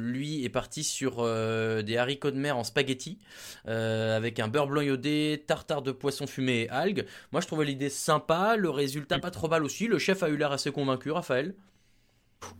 lui, 0.00 0.44
est 0.44 0.48
parti 0.48 0.84
sur 0.84 1.24
des 1.24 1.96
haricots 1.96 2.30
de 2.30 2.36
mer 2.38 2.56
en 2.56 2.64
spaghetti 2.64 3.18
avec 3.66 4.38
un 4.40 4.48
beurre 4.48 4.66
blanc 4.66 4.80
iodé, 4.80 5.42
tartare 5.46 5.82
de 5.82 5.92
poisson 5.92 6.26
fumé 6.26 6.62
et 6.62 6.68
algues. 6.70 7.06
Moi 7.32 7.40
je 7.40 7.46
trouvais 7.46 7.64
l'idée 7.64 7.88
sympa, 7.90 8.56
le 8.56 8.70
résultat 8.70 9.18
pas 9.18 9.30
trop 9.30 9.48
mal 9.48 9.64
aussi. 9.64 9.86
Le 9.86 9.98
chef 9.98 10.22
a 10.22 10.28
eu 10.28 10.36
l'air 10.36 10.52
assez 10.52 10.70
convaincu, 10.72 11.10
Raphaël. 11.10 11.54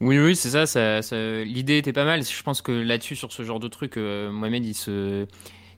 Oui, 0.00 0.18
oui, 0.18 0.37
c'est 0.37 0.50
ça, 0.50 0.66
ça, 0.66 1.02
ça- 1.02 1.42
L'idée 1.44 1.78
était 1.78 1.92
pas 1.92 2.04
mal. 2.04 2.22
Je 2.25 2.42
pense 2.42 2.62
que 2.62 2.72
là-dessus, 2.72 3.16
sur 3.16 3.32
ce 3.32 3.42
genre 3.44 3.60
de 3.60 3.68
truc, 3.68 3.96
euh, 3.96 4.30
Mohamed, 4.30 4.64
il 4.64 4.75
se... 4.75 5.26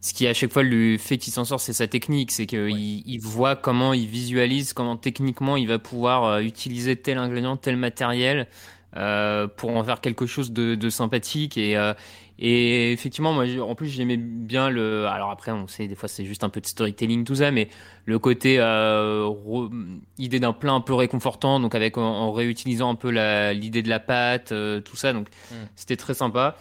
ce 0.00 0.14
qui 0.14 0.26
à 0.26 0.34
chaque 0.34 0.52
fois 0.52 0.62
lui 0.62 0.98
fait 0.98 1.18
qu'il 1.18 1.32
s'en 1.32 1.44
sort, 1.44 1.60
c'est 1.60 1.72
sa 1.72 1.86
technique. 1.88 2.30
C'est 2.32 2.46
qu'il 2.46 2.70
il 3.06 3.18
voit 3.20 3.56
comment 3.56 3.92
il 3.92 4.06
visualise, 4.08 4.72
comment 4.72 4.96
techniquement 4.96 5.56
il 5.56 5.68
va 5.68 5.78
pouvoir 5.78 6.24
euh, 6.24 6.40
utiliser 6.40 6.96
tel 6.96 7.18
ingrédient, 7.18 7.56
tel 7.56 7.76
matériel 7.76 8.48
euh, 8.96 9.46
pour 9.48 9.70
en 9.76 9.84
faire 9.84 10.00
quelque 10.00 10.26
chose 10.26 10.52
de, 10.52 10.74
de 10.74 10.90
sympathique. 10.90 11.56
Et, 11.56 11.76
euh, 11.76 11.94
et 12.38 12.92
effectivement, 12.92 13.32
moi, 13.32 13.44
en 13.60 13.74
plus, 13.74 13.88
j'aimais 13.88 14.16
bien 14.16 14.70
le. 14.70 15.06
Alors 15.06 15.30
après, 15.30 15.52
on 15.52 15.66
sait, 15.68 15.86
des 15.86 15.94
fois, 15.94 16.08
c'est 16.08 16.24
juste 16.24 16.44
un 16.44 16.48
peu 16.48 16.60
de 16.60 16.66
storytelling, 16.66 17.24
tout 17.24 17.36
ça, 17.36 17.50
mais 17.50 17.68
le 18.06 18.18
côté 18.18 18.58
euh, 18.58 19.24
re- 19.26 20.00
idée 20.18 20.40
d'un 20.40 20.52
plat 20.52 20.72
un 20.72 20.80
peu 20.80 20.94
réconfortant, 20.94 21.60
donc 21.60 21.74
avec 21.74 21.98
en, 21.98 22.02
en 22.02 22.32
réutilisant 22.32 22.90
un 22.90 22.94
peu 22.96 23.10
la- 23.10 23.52
l'idée 23.52 23.82
de 23.82 23.88
la 23.88 24.00
pâte, 24.00 24.52
euh, 24.52 24.80
tout 24.80 24.96
ça, 24.96 25.12
donc 25.12 25.28
Mm. 25.50 25.54
c'était 25.76 25.96
très 25.96 26.14
sympa. 26.14 26.56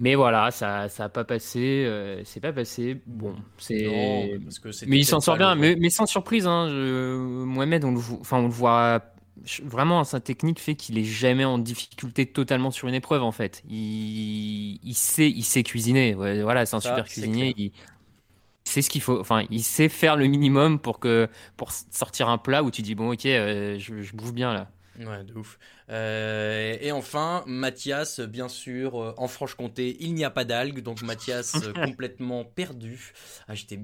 Mais 0.00 0.14
voilà, 0.14 0.52
ça, 0.52 0.88
ça 0.88 1.04
a 1.04 1.08
pas 1.08 1.24
passé, 1.24 1.84
euh, 1.84 2.22
c'est 2.24 2.38
pas 2.40 2.52
passé. 2.52 3.02
Bon, 3.06 3.34
c'est. 3.58 3.84
Mais 4.86 4.98
il 4.98 5.04
s'en 5.04 5.20
sort 5.20 5.36
bien, 5.36 5.56
mais, 5.56 5.74
mais 5.76 5.90
sans 5.90 6.06
surprise, 6.06 6.46
hein. 6.46 6.68
je- 6.68 7.16
Mohamed, 7.44 7.84
on 7.84 7.90
le, 7.90 7.98
vo- 7.98 8.18
enfin, 8.20 8.38
on 8.38 8.42
le 8.46 8.52
voit 8.52 9.02
vraiment. 9.64 10.04
Sa 10.04 10.20
technique 10.20 10.60
fait 10.60 10.74
qu'il 10.74 10.98
est 10.98 11.04
jamais 11.04 11.44
en 11.44 11.58
difficulté 11.58 12.26
totalement 12.26 12.70
sur 12.70 12.88
une 12.88 12.94
épreuve, 12.94 13.22
en 13.22 13.32
fait. 13.32 13.62
Il, 13.68 14.78
il 14.82 14.94
sait, 14.94 15.30
il 15.30 15.44
sait 15.44 15.62
cuisiner. 15.62 16.14
Ouais, 16.14 16.42
voilà, 16.42 16.66
c'est 16.66 16.76
un 16.76 16.80
Ça, 16.80 16.88
super 16.90 17.04
cuisinier. 17.04 17.54
Il, 17.56 17.72
c'est 18.64 18.82
ce 18.82 18.90
qu'il 18.90 19.00
faut. 19.00 19.18
Enfin, 19.20 19.44
il 19.50 19.62
sait 19.62 19.88
faire 19.88 20.16
le 20.16 20.26
minimum 20.26 20.78
pour 20.80 21.00
que 21.00 21.28
pour 21.56 21.72
sortir 21.72 22.28
un 22.28 22.38
plat 22.38 22.62
où 22.62 22.70
tu 22.70 22.82
dis 22.82 22.94
bon, 22.94 23.12
ok, 23.12 23.26
euh, 23.26 23.78
je, 23.78 24.02
je 24.02 24.14
bouffe 24.14 24.32
bien 24.32 24.52
là. 24.52 24.70
Ouais, 24.98 25.22
de 25.24 25.34
ouf. 25.34 25.58
Euh, 25.90 26.76
et 26.80 26.92
enfin, 26.92 27.42
Mathias, 27.46 28.20
bien 28.20 28.48
sûr, 28.48 29.00
euh, 29.00 29.14
en 29.16 29.28
Franche-Comté, 29.28 29.96
il 30.00 30.14
n'y 30.14 30.24
a 30.24 30.30
pas 30.30 30.44
d'algues, 30.44 30.80
donc 30.80 31.02
Mathias 31.02 31.56
euh, 31.56 31.72
complètement 31.84 32.44
perdu. 32.44 33.12
Ah, 33.48 33.54
j'étais, 33.54 33.78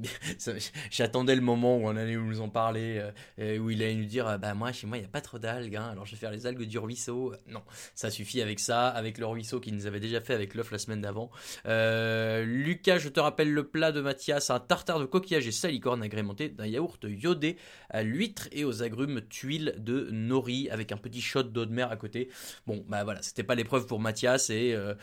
j'attendais 0.91 1.35
le 1.35 1.41
moment 1.41 1.77
où 1.77 1.87
on 1.87 1.97
allait 1.97 2.17
nous 2.17 2.41
en 2.41 2.49
parler, 2.49 3.03
où 3.39 3.71
il 3.71 3.83
allait 3.83 3.95
nous 3.95 4.05
dire, 4.05 4.27
ah, 4.27 4.39
bah 4.39 4.55
moi, 4.55 4.73
chez 4.73 4.87
moi, 4.87 4.97
il 4.97 5.01
n'y 5.01 5.07
a 5.07 5.11
pas 5.11 5.21
trop 5.21 5.39
d'algues, 5.39 5.77
hein, 5.77 5.89
alors 5.91 6.07
je 6.07 6.13
vais 6.13 6.19
faire 6.19 6.31
les 6.31 6.47
algues 6.47 6.67
du 6.67 6.79
ruisseau. 6.79 7.35
Non, 7.49 7.63
ça 7.95 8.11
suffit 8.11 8.43
avec 8.43 8.61
ça, 8.61 8.89
avec 8.89 9.19
le 9.19 9.27
ruisseau 9.27 9.61
qu'il 9.61 9.75
nous 9.75 9.87
avait 9.87 10.01
déjà 10.01 10.21
fait 10.21 10.35
avec 10.35 10.55
l'œuf 10.55 10.71
la 10.71 10.79
semaine 10.79 11.01
d'avant. 11.01 11.31
Euh, 11.67 12.45
Lucas, 12.45 12.99
je 12.99 13.09
te 13.09 13.21
rappelle 13.21 13.53
le 13.53 13.67
plat 13.67 13.93
de 13.93 14.01
Mathias, 14.01 14.51
un 14.51 14.61
tartare 14.61 15.01
de 15.01 15.05
coquillage 15.05 15.47
et 15.47 15.53
salicorne 15.53 16.03
agrémenté 16.03 16.49
d'un 16.49 16.67
yaourt 16.67 17.05
iodé 17.05 17.57
à 17.91 18.03
l'huître 18.03 18.49
et 18.53 18.65
aux 18.65 18.83
agrumes 18.83 19.23
tuiles 19.29 19.75
de 19.79 20.09
nori 20.11 20.69
avec 20.71 20.93
un 20.93 20.97
petit 20.97 21.21
shot 21.21 21.45
d'eau 21.45 21.65
de 21.65 21.73
mer 21.73 21.94
côté. 21.97 22.29
Bon, 22.67 22.85
bah 22.89 23.05
voilà, 23.05 23.23
c'était 23.23 23.43
pas 23.43 23.55
l'épreuve 23.55 23.87
pour 23.87 24.01
Mathias 24.01 24.51
et, 24.51 24.73
euh, 24.75 24.95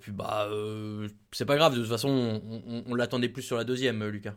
puis 0.00 0.12
bah 0.12 0.46
euh, 0.50 1.08
c'est 1.32 1.44
pas 1.44 1.56
grave, 1.56 1.74
de 1.74 1.80
toute 1.80 1.90
façon 1.90 2.40
on, 2.86 2.94
l'attendait 2.94 3.28
plus 3.28 3.42
sur 3.42 3.56
la 3.56 3.64
deuxième, 3.64 4.02
euh, 4.02 4.10
Lucas. 4.10 4.34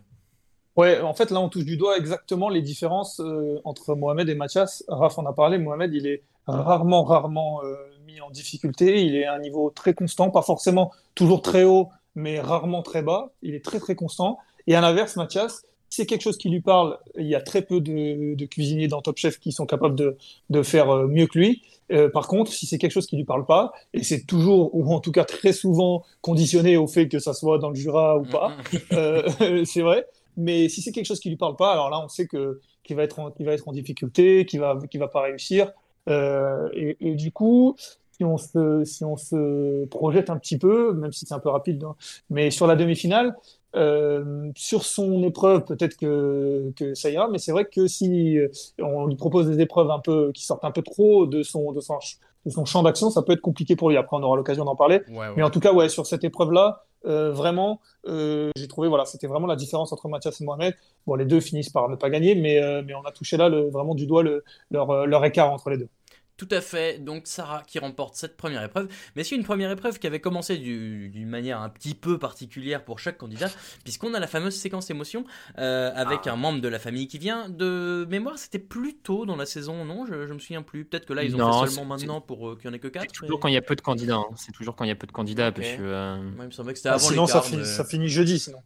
Ouais, 0.76 1.00
en 1.02 1.14
fait, 1.14 1.30
là, 1.30 1.40
on 1.40 1.50
touche 1.50 1.66
du 1.66 1.78
doigt 1.78 1.98
exactement 1.98 2.50
les 2.50 2.64
différences 2.64 3.22
entre 3.64 3.94
Mohamed 3.94 4.28
et 4.28 4.34
Mathias. 4.34 4.84
Raph 4.88 5.20
en 5.20 5.26
a 5.28 5.34
parlé. 5.34 5.60
Mohamed, 5.60 5.94
il 5.94 6.08
est 6.08 6.24
rarement, 6.48 7.04
rarement 7.04 7.62
mis 8.08 8.20
en 8.22 8.32
difficulté. 8.32 9.04
Il 9.04 9.16
est 9.16 9.26
à 9.26 9.36
un 9.36 9.40
niveau 9.40 9.70
très 9.70 9.94
constant, 9.94 10.32
pas 10.32 10.42
forcément 10.42 10.92
toujours 11.14 11.44
très 11.44 11.64
haut, 11.64 11.90
mais 12.16 12.40
rarement 12.40 12.82
très 12.82 13.04
bas. 13.04 13.30
Il 13.44 13.54
est 13.54 13.64
très, 13.64 13.80
très 13.80 13.94
constant. 13.94 14.40
Et 14.66 14.76
à 14.76 14.82
l'inverse, 14.82 15.16
Mathias, 15.16 15.64
c'est 15.94 16.08
quelque 16.08 16.24
chose 16.24 16.38
qui 16.38 16.50
lui 16.50 16.60
parle, 16.60 16.98
il 17.20 17.28
y 17.28 17.36
a 17.36 17.42
très 17.42 17.62
peu 17.62 17.80
de, 17.80 18.34
de 18.34 18.46
cuisiniers 18.46 18.88
dans 18.88 19.04
Top 19.04 19.18
Chef 19.18 19.40
qui 19.40 19.52
sont 19.52 19.68
capables 19.68 19.94
de, 19.94 20.18
de 20.50 20.64
faire 20.64 20.90
euh, 20.90 21.08
mieux 21.08 21.28
que 21.28 21.38
lui. 21.38 21.62
Euh, 21.92 22.10
par 22.10 22.28
contre, 22.28 22.52
si 22.52 22.66
c'est 22.66 22.80
quelque 22.80 22.94
chose 22.94 23.06
qui 23.06 23.16
lui 23.16 23.26
parle 23.26 23.46
pas, 23.46 23.74
et 23.94 24.02
c'est 24.02 24.26
toujours, 24.26 24.74
ou 24.74 24.92
en 24.92 25.00
tout 25.00 25.12
cas 25.12 25.24
très 25.24 25.54
souvent 25.54 26.04
conditionné 26.22 26.78
au 26.78 26.88
fait 26.88 27.08
que 27.10 27.20
ça 27.20 27.34
soit 27.34 27.60
dans 27.60 27.70
le 27.70 27.76
Jura 27.76 28.18
ou 28.18 28.24
pas, 28.24 28.54
euh, 28.94 29.64
c'est 29.66 29.82
vrai. 29.82 30.08
Mais 30.36 30.68
si 30.68 30.82
c'est 30.82 30.92
quelque 30.92 31.06
chose 31.06 31.20
qui 31.20 31.30
lui 31.30 31.36
parle 31.36 31.56
pas, 31.56 31.72
alors 31.72 31.92
là, 31.92 32.02
on 32.04 32.08
sait 32.08 32.26
que 32.26 32.60
qu'il 32.84 32.96
va 32.96 33.04
être 33.04 33.20
en, 33.20 33.32
va 33.40 33.54
être 33.54 33.68
en 33.68 33.72
difficulté, 33.72 34.48
qu'il 34.48 34.62
va 34.62 34.80
qu'il 34.90 35.00
va 35.00 35.08
pas 35.08 35.22
réussir. 35.22 35.72
Euh, 36.10 36.70
et, 36.74 36.98
et 37.02 37.14
du 37.14 37.32
coup, 37.32 37.76
si 37.78 38.24
on 38.24 38.38
se 38.38 38.84
si 38.84 39.06
on 39.06 39.16
se 39.16 39.86
projette 39.86 40.32
un 40.32 40.38
petit 40.38 40.58
peu, 40.58 40.94
même 40.94 41.12
si 41.12 41.28
c'est 41.28 41.36
un 41.36 41.40
peu 41.40 41.50
rapide, 41.50 41.84
hein, 41.84 41.96
mais 42.32 42.50
sur 42.50 42.66
la 42.66 42.76
demi-finale, 42.76 43.36
euh, 43.76 44.52
sur 44.56 44.84
son 44.84 45.24
épreuve, 45.24 45.66
peut-être 45.66 45.98
que 45.98 46.72
que 46.76 46.94
ça 46.94 47.10
ira. 47.10 47.28
Mais 47.30 47.38
c'est 47.40 47.52
vrai 47.52 47.66
que 47.66 47.88
si 47.88 48.38
euh, 48.38 48.50
on 48.80 49.08
lui 49.08 49.16
propose 49.16 49.48
des 49.48 49.60
épreuves 49.62 49.90
un 49.90 50.00
peu 50.00 50.32
qui 50.34 50.46
sortent 50.46 50.66
un 50.66 50.72
peu 50.72 50.82
trop 50.82 51.26
de 51.26 51.44
son 51.44 51.72
de 51.72 51.80
son 51.80 51.98
de 52.46 52.52
son 52.52 52.66
champ 52.66 52.84
d'action, 52.84 53.10
ça 53.10 53.22
peut 53.22 53.34
être 53.34 53.42
compliqué 53.42 53.76
pour 53.76 53.90
lui. 53.90 53.98
Après, 53.98 54.18
on 54.18 54.24
aura 54.24 54.36
l'occasion 54.36 54.66
d'en 54.66 54.76
parler. 54.76 55.02
Ouais, 55.10 55.18
ouais. 55.18 55.34
Mais 55.38 55.44
en 55.44 55.50
tout 55.50 55.60
cas, 55.60 55.74
ouais, 55.74 55.90
sur 55.90 56.06
cette 56.06 56.24
épreuve-là, 56.24 56.84
euh, 57.06 57.32
vraiment, 57.32 57.82
euh, 58.08 58.50
j'ai 58.56 58.68
trouvé, 58.68 58.88
voilà, 58.88 59.06
c'était 59.06 59.28
vraiment 59.28 59.48
la 59.48 59.56
différence 59.56 59.92
entre 59.92 60.08
Mathias 60.08 60.40
et 60.40 60.46
Mohamed. 60.46 60.76
Bon, 61.06 61.16
les 61.16 61.26
deux 61.26 61.42
finissent 61.42 61.70
par 61.70 61.90
ne 61.90 61.96
pas 61.96 62.10
gagner, 62.10 62.36
mais, 62.36 62.62
euh, 62.62 62.82
mais 62.86 62.94
on 62.96 63.02
a 63.02 63.12
touché 63.12 63.36
là 63.36 63.50
le, 63.50 63.70
vraiment 63.70 63.94
du 63.94 64.08
doigt 64.08 64.24
le, 64.24 64.44
leur, 64.72 65.06
leur 65.06 65.26
écart 65.26 65.52
entre 65.52 65.70
les 65.70 65.78
deux. 65.78 65.90
Tout 66.36 66.48
à 66.50 66.62
fait, 66.62 66.98
donc 66.98 67.28
Sarah 67.28 67.62
qui 67.68 67.78
remporte 67.78 68.16
cette 68.16 68.36
première 68.36 68.64
épreuve, 68.64 68.88
mais 69.16 69.24
c'est 69.24 69.36
une 69.36 69.44
première 69.44 69.70
épreuve 69.70 70.00
qui 70.00 70.08
avait 70.08 70.20
commencé 70.20 70.58
du- 70.58 71.10
d'une 71.10 71.30
manière 71.30 71.62
un 71.62 71.70
petit 71.70 71.94
peu 71.94 72.18
particulière 72.18 72.84
pour 72.84 72.98
chaque 72.98 73.20
candidat, 73.20 73.50
puisqu'on 73.84 74.16
a 74.16 74.20
la 74.20 74.26
fameuse 74.26 74.56
séquence 74.56 74.90
émotion 74.90 75.26
euh, 75.60 75.92
avec 75.96 76.26
un 76.26 76.36
membre 76.36 76.60
de 76.60 76.68
la 76.68 76.80
famille 76.80 77.08
qui 77.08 77.20
vient. 77.20 77.50
De 77.50 78.08
mémoire, 78.10 78.40
c'était 78.40 78.58
plus 78.58 78.96
tôt 78.98 79.28
dans 79.28 79.36
la 79.36 79.46
saison, 79.46 79.86
non? 79.86 80.08
Je, 80.08 80.26
je 80.26 80.34
me 80.34 80.40
souviens 80.40 80.64
plus. 80.64 80.86
Peut-être 80.86 81.06
que 81.06 81.14
là, 81.14 81.24
ils 81.24 81.36
ont 81.36 81.38
Non, 81.38 81.62
fait 81.62 81.68
c'est- 81.70 81.76
seulement 81.76 81.90
maintenant 81.90 82.20
pour 82.20 82.50
euh, 82.50 82.56
qu'il 82.56 82.68
n'y 82.68 82.74
en 82.74 82.76
ait 82.78 82.80
que 82.80 82.88
4. 82.88 83.12
Toujours 83.14 83.40
quand 83.40 83.48
il 83.48 83.54
y 83.54 83.58
a 83.58 83.62
peu 83.62 83.76
de 83.76 83.82
candidats. 83.82 84.16
hein. 84.16 84.26
C'est 84.36 84.52
toujours 84.54 84.76
quand 84.76 84.86
il 84.86 84.90
y 84.90 84.92
a 84.92 84.96
peu 84.96 85.08
de 85.08 85.12
candidats 85.12 85.50
Ok. 85.50 85.56
parce 85.56 85.68
que. 85.70 85.82
euh, 85.82 86.18
il 86.40 86.46
me 86.46 86.52
semblait 86.52 86.74
que 86.74 86.80
c'était 86.80 86.90
Ah, 86.90 86.94
avant 86.94 87.08
sinon, 87.10 87.26
les 87.26 87.32
ça, 87.32 87.42
finit, 87.44 87.58
mais- 87.62 87.66
ça 87.68 87.86
finit 87.86 88.10
jeudi, 88.10 88.40
sinon. 88.40 88.58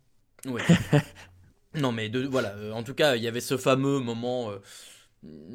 Ouais. 0.46 0.62
non, 1.76 1.92
mais 1.92 2.08
de, 2.10 2.26
voilà, 2.26 2.56
euh, 2.56 2.72
en 2.72 2.84
tout 2.84 2.94
cas, 2.94 3.16
il 3.18 3.24
y 3.24 3.28
avait 3.28 3.42
ce 3.42 3.58
fameux 3.58 4.00
moment. 4.00 4.52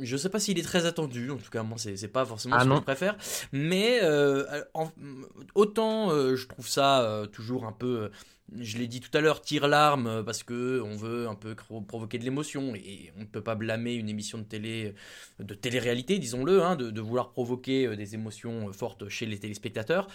Je 0.01 0.17
sais 0.17 0.29
pas 0.29 0.39
s'il 0.41 0.59
est 0.59 0.63
très 0.63 0.87
attendu, 0.87 1.31
en 1.31 1.37
tout 1.37 1.51
cas, 1.51 1.63
moi, 1.63 1.77
c'est 1.79 2.09
pas 2.09 2.25
forcément 2.25 2.57
Ah 2.57 2.61
ce 2.61 2.65
que 2.65 2.69
non. 2.71 2.77
je 2.77 2.83
préfère. 2.83 3.17
Mais 3.53 4.01
euh, 4.03 4.45
en- 4.75 4.91
autant 5.55 6.11
euh, 6.11 6.37
je 6.37 6.47
trouve 6.49 6.69
ça 6.69 7.03
euh, 7.03 7.27
toujours 7.27 7.65
un 7.65 7.73
peu. 7.73 8.11
je 8.59 8.77
l'ai 8.79 8.87
dit 8.89 9.01
tout 9.01 9.17
à 9.17 9.21
l'heure, 9.21 9.41
tire 9.41 9.67
l'arme 9.69 10.23
parce 10.25 10.43
que 10.43 10.81
on 10.85 10.97
veut 10.97 11.27
un 11.29 11.35
peu 11.35 11.55
provoquer 11.87 12.19
de 12.19 12.25
l'émotion 12.25 12.75
et 12.75 13.11
on 13.17 13.21
ne 13.21 13.25
peut 13.27 13.41
pas 13.43 13.55
blâmer 13.55 13.95
une 13.95 14.09
émission 14.09 14.39
de 14.39 14.45
télé, 14.45 14.95
de 15.39 15.55
télé-réalité, 15.55 16.19
disons-le, 16.19 16.63
hein, 16.63 16.77
de, 16.77 16.91
de 16.91 17.01
vouloir 17.01 17.31
provoquer 17.31 17.97
des 17.97 18.15
émotions 18.15 18.73
fortes 18.73 19.09
chez 19.09 19.25
les 19.27 19.39
téléspectateurs. 19.39 20.07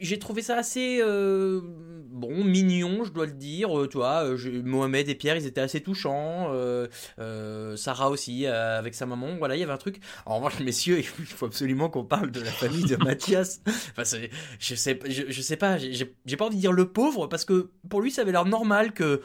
J'ai 0.00 0.18
trouvé 0.18 0.42
ça 0.42 0.56
assez 0.56 1.00
euh, 1.02 1.60
bon, 1.64 2.44
mignon, 2.44 3.04
je 3.04 3.12
dois 3.12 3.26
le 3.26 3.32
dire. 3.32 3.78
Euh, 3.78 3.88
tu 3.88 3.98
euh, 3.98 4.62
Mohamed 4.64 5.08
et 5.08 5.14
Pierre, 5.14 5.36
ils 5.36 5.46
étaient 5.46 5.60
assez 5.60 5.80
touchants. 5.80 6.48
Euh, 6.52 7.76
Sarah 7.76 8.10
aussi, 8.10 8.46
avec 8.46 8.94
sa 8.94 9.06
maman. 9.06 9.36
Voilà, 9.38 9.56
il 9.56 9.60
y 9.60 9.62
avait 9.62 9.72
un 9.72 9.78
truc. 9.78 10.00
En 10.26 10.36
revanche, 10.36 10.58
messieurs, 10.64 10.98
il 10.98 11.04
faut 11.04 11.46
absolument 11.46 11.88
qu'on 11.88 12.04
parle 12.04 12.30
de 12.30 12.40
la 12.40 12.50
famille 12.50 12.84
de 12.84 12.96
Mathias. 12.96 13.60
Enfin, 13.96 14.02
je 14.58 14.74
sais, 14.74 14.98
je, 15.06 15.42
sais 15.42 15.56
pas. 15.56 15.78
j'ai- 15.78 16.14
pas 16.36 16.46
envie 16.46 16.56
de 16.56 16.60
dire 16.60 16.72
le 16.72 16.90
pauvre 16.92 17.26
parce 17.26 17.44
que 17.44 17.70
pour 17.88 18.00
lui, 18.00 18.10
ça 18.10 18.22
avait 18.22 18.32
l'air 18.32 18.44
normal 18.44 18.92
que. 18.92 19.22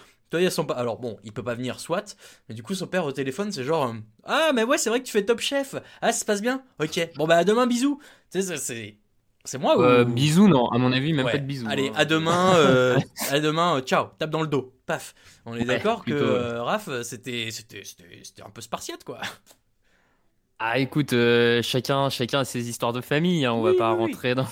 Son 0.49 0.65
Alors 0.71 0.97
bon, 0.97 1.17
il 1.23 1.31
peut 1.31 1.43
pas 1.43 1.53
venir, 1.53 1.79
soit. 1.79 2.17
Mais 2.49 2.55
du 2.55 2.63
coup, 2.63 2.73
son 2.73 2.87
père 2.87 3.05
au 3.05 3.11
téléphone, 3.11 3.51
c'est 3.51 3.63
genre 3.63 3.93
Ah, 4.23 4.49
mais 4.55 4.63
ouais, 4.63 4.79
c'est 4.79 4.89
vrai 4.89 4.99
que 4.99 5.05
tu 5.05 5.11
fais 5.11 5.23
Top 5.23 5.39
Chef. 5.39 5.75
Ah, 6.01 6.11
ça 6.11 6.19
se 6.21 6.25
passe 6.25 6.41
bien. 6.41 6.63
Ok. 6.79 7.07
Bon 7.17 7.27
bah 7.27 7.35
à 7.37 7.43
demain, 7.43 7.67
bisous. 7.67 7.99
Tu 8.31 8.41
sais, 8.41 8.57
c'est- 8.57 8.97
c'est 9.45 9.57
moi 9.57 9.77
ou 9.77 9.81
Euh, 9.83 10.05
bisous, 10.05 10.47
non, 10.47 10.69
à 10.69 10.77
mon 10.77 10.91
avis, 10.93 11.13
même 11.13 11.25
Ouais. 11.25 11.31
pas 11.31 11.37
de 11.37 11.45
bisous. 11.45 11.67
Allez, 11.69 11.89
hein. 11.89 11.93
à 11.95 12.05
demain. 12.05 12.55
euh, 12.55 12.99
à 13.29 13.39
demain. 13.39 13.77
euh, 13.77 13.81
ciao. 13.81 14.07
Tape 14.19 14.29
dans 14.29 14.41
le 14.41 14.47
dos. 14.47 14.73
Paf. 14.85 15.13
On 15.45 15.55
est 15.55 15.63
Ouais, 15.65 15.65
d'accord 15.65 16.05
que 16.05 16.13
ouais. 16.13 16.19
euh, 16.19 16.63
Raph, 16.63 16.89
c'était 17.03 17.49
c'était 17.51 17.83
c'était 17.83 18.21
c'était 18.23 18.41
un 18.43 18.49
peu 18.49 18.61
spartiate 18.61 19.03
quoi. 19.03 19.19
Ah, 20.59 20.79
écoute, 20.79 21.13
chacun, 21.61 22.09
chacun 22.09 22.39
a 22.39 22.45
ses 22.45 22.69
histoires 22.69 22.93
de 22.93 23.01
famille. 23.01 23.43
hein, 23.45 23.51
on 23.53 23.61
Oui, 23.61 23.71
va 23.71 23.73
pas 23.73 23.93
oui, 23.93 23.97
oui. 23.99 23.99
rentrer 23.99 24.33
dans. 24.33 24.45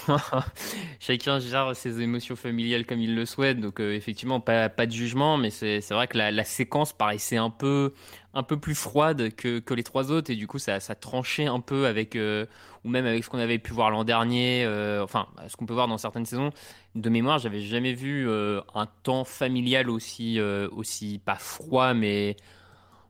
chacun 1.00 1.40
gère 1.40 1.74
ses 1.76 2.02
émotions 2.02 2.36
familiales 2.36 2.86
comme 2.86 3.00
il 3.00 3.16
le 3.16 3.26
souhaite. 3.26 3.62
Donc, 3.62 3.80
effectivement, 3.80 4.42
pas, 4.42 4.68
pas 4.68 4.86
de 4.88 4.92
jugement, 4.92 5.38
mais 5.38 5.50
c'est 5.52 5.80
c'est 5.80 5.94
vrai 5.94 6.08
que 6.08 6.18
la, 6.18 6.32
la 6.32 6.44
séquence 6.44 6.92
paraissait 6.92 7.38
un 7.38 7.50
peu, 7.50 7.94
un 8.34 8.44
peu 8.44 8.58
plus 8.58 8.76
froide 8.76 9.34
que, 9.36 9.60
que 9.60 9.74
les 9.74 9.84
trois 9.84 10.12
autres. 10.12 10.32
Et 10.32 10.36
du 10.36 10.48
coup, 10.48 10.60
ça, 10.60 10.80
ça 10.80 10.96
tranchait 10.96 11.48
un 11.48 11.60
peu 11.60 11.86
avec. 11.88 12.16
euh, 12.16 12.46
ou 12.84 12.90
même 12.90 13.06
avec 13.06 13.24
ce 13.24 13.30
qu'on 13.30 13.38
avait 13.38 13.60
pu 13.60 13.74
voir 13.74 13.92
l'an 13.92 14.04
dernier. 14.04 14.64
euh, 14.66 15.04
enfin, 15.04 15.28
ce 15.48 15.56
qu'on 15.56 15.66
peut 15.68 15.74
voir 15.74 15.88
dans 15.88 15.98
certaines 16.00 16.26
saisons. 16.26 16.50
De 16.96 17.10
mémoire, 17.10 17.38
j'avais 17.40 17.62
jamais 17.62 17.94
vu 17.94 18.28
euh, 18.28 18.60
un 18.74 18.88
temps 19.04 19.24
familial 19.24 19.90
aussi, 19.90 20.40
euh, 20.40 20.68
aussi 20.72 21.20
pas 21.24 21.36
froid, 21.36 21.94
mais 21.94 22.38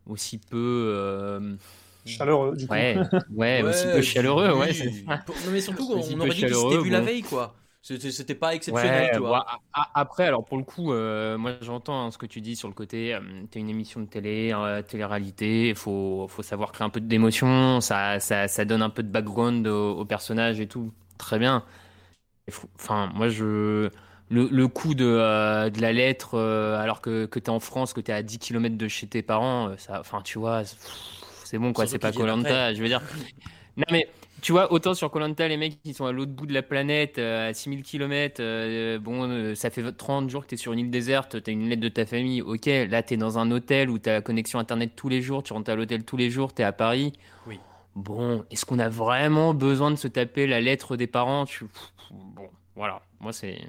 aussi 0.06 0.38
peu. 0.40 0.58
euh, 0.58 1.56
Chaleureux, 2.06 2.56
du 2.58 2.68
coup. 2.68 2.74
Ouais, 2.74 2.98
ouais, 3.30 3.64
aussi 3.64 3.88
peu 3.88 4.02
chaleureux, 4.02 4.52
ouais. 4.54 4.72
oui. 4.72 5.06
ça. 5.08 5.24
Non 5.46 5.52
mais 5.52 5.62
surtout, 5.62 5.84
on 5.92 5.94
peu 5.94 6.00
aurait 6.24 6.34
dit 6.34 6.40
s'étaient 6.42 6.48
chaleureux, 6.48 6.82
vus 6.84 6.90
la 6.90 7.00
veille 7.02 7.22
quoi. 7.24 7.61
C'était 7.82 8.36
pas 8.36 8.54
exceptionnel, 8.56 9.04
Ouais, 9.04 9.12
tu 9.12 9.20
vois. 9.20 9.46
après, 9.74 10.26
alors 10.28 10.46
pour 10.46 10.58
le 10.58 10.63
coup, 10.63 10.94
euh, 10.94 11.38
moi 11.38 11.54
j'entends 11.62 12.06
hein, 12.06 12.12
ce 12.12 12.17
que 12.17 12.28
tu 12.28 12.39
dis 12.39 12.56
sur 12.56 12.67
le 12.67 12.74
côté, 12.76 13.13
euh, 13.15 13.20
t'es 13.50 13.60
une 13.60 13.70
émission 13.70 14.00
de 14.02 14.06
télé, 14.06 14.52
euh, 14.54 14.82
télé-réalité, 14.84 15.70
il 15.70 15.76
faut, 15.76 16.28
faut 16.30 16.44
savoir 16.44 16.72
créer 16.72 16.86
un 16.86 16.89
peu 16.91 17.02
d'émotion, 17.02 17.82
ça, 17.82 18.20
ça, 18.20 18.48
ça 18.48 18.65
donne 18.65 18.84
un 18.84 18.89
peu 18.91 19.02
de 19.04 19.10
background 19.10 19.65
au, 19.67 19.98
au 19.98 20.06
personnage 20.06 20.60
et 20.60 20.67
tout, 20.67 20.94
très 21.17 21.39
bien. 21.39 21.65
Enfin, 22.76 23.12
moi 23.13 23.30
je. 23.30 23.89
Le, 24.30 24.48
le 24.50 24.67
coup 24.70 24.94
de, 24.96 25.04
euh, 25.06 25.70
de 25.70 25.82
la 25.82 25.91
lettre, 25.91 26.36
euh, 26.36 26.80
alors 26.80 27.02
que, 27.02 27.26
que 27.26 27.38
t'es 27.38 27.50
en 27.50 27.60
France, 27.60 27.91
que 27.91 28.00
t'es 28.00 28.13
à 28.13 28.24
10 28.24 28.39
km 28.39 28.78
de 28.78 28.88
chez 28.88 29.06
tes 29.08 29.22
parents, 29.22 29.76
ça, 29.78 30.00
enfin, 30.00 30.22
tu 30.22 30.39
vois, 30.39 30.63
c'est- 31.44 31.58
bon 31.58 31.74
quoi, 31.74 31.86
c'est 31.86 32.00
pas 32.00 32.13
Colanta, 32.13 32.74
je 32.74 32.82
veux 32.82 32.88
dire. 32.88 33.02
Non 33.78 33.86
mais 33.91 34.08
tu 34.42 34.52
vois, 34.52 34.72
autant 34.74 34.94
sur 34.94 35.12
Colanta, 35.12 35.48
les 35.48 35.58
mecs 35.58 35.82
qui 35.82 35.94
sont 35.94 36.06
à 36.06 36.12
l'autre 36.12 36.32
bout 36.32 36.46
de 36.46 36.54
la 36.54 36.64
planète, 36.64 37.20
euh, 37.20 37.50
à 37.50 37.54
6000 37.54 37.84
km, 37.84 38.42
bon, 39.00 39.30
euh, 39.30 39.56
ça 39.56 39.70
fait 39.70 39.92
30 39.94 40.30
jours 40.30 40.44
que 40.44 40.48
tu 40.50 40.56
es 40.56 40.58
sur 40.58 40.74
une 40.74 40.80
île 40.80 40.92
déserte, 40.92 41.42
tu 41.44 41.50
as 41.50 41.54
une 41.54 41.70
lettre 41.70 41.82
de 41.82 41.90
ta 41.90 42.06
famille, 42.06 42.42
ok, 42.42 42.66
là 42.90 43.04
tu 43.04 43.14
es 43.14 43.18
dans 43.18 43.38
un 43.40 43.52
hôtel 43.52 43.90
où 43.90 44.00
tu 44.00 44.10
as 44.10 44.22
connexion 44.22 44.60
internet 44.60 44.94
tous 44.96 45.10
les 45.10 45.22
jours, 45.22 45.44
tu 45.44 45.54
rentres 45.54 45.72
à 45.72 45.76
l'hôtel 45.76 46.04
tous 46.04 46.18
les 46.18 46.30
jours, 46.30 46.54
tu 46.54 46.62
es 46.62 46.66
à 46.66 46.74
Paris. 46.74 47.14
Oui. 47.48 47.60
Bon, 47.96 48.46
est-ce 48.52 48.66
qu'on 48.66 48.80
a 48.80 48.90
vraiment 48.90 49.54
besoin 49.54 49.92
de 49.92 49.96
se 49.98 50.08
taper 50.08 50.48
la 50.48 50.62
lettre 50.62 50.98
des 50.98 51.08
parents? 51.08 51.46
Tu- 51.46 51.66
Bon, 52.12 52.50
voilà, 52.76 53.02
moi 53.20 53.34
c'est. 53.34 53.60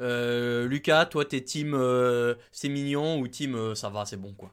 Euh, 0.00 0.68
Lucas, 0.68 1.06
toi 1.06 1.24
t'es 1.24 1.40
team 1.40 1.74
euh, 1.74 2.34
c'est 2.52 2.68
mignon 2.68 3.18
ou 3.18 3.26
team 3.26 3.54
euh, 3.56 3.74
ça 3.74 3.88
va, 3.90 4.04
c'est 4.04 4.16
bon 4.16 4.32
quoi? 4.32 4.52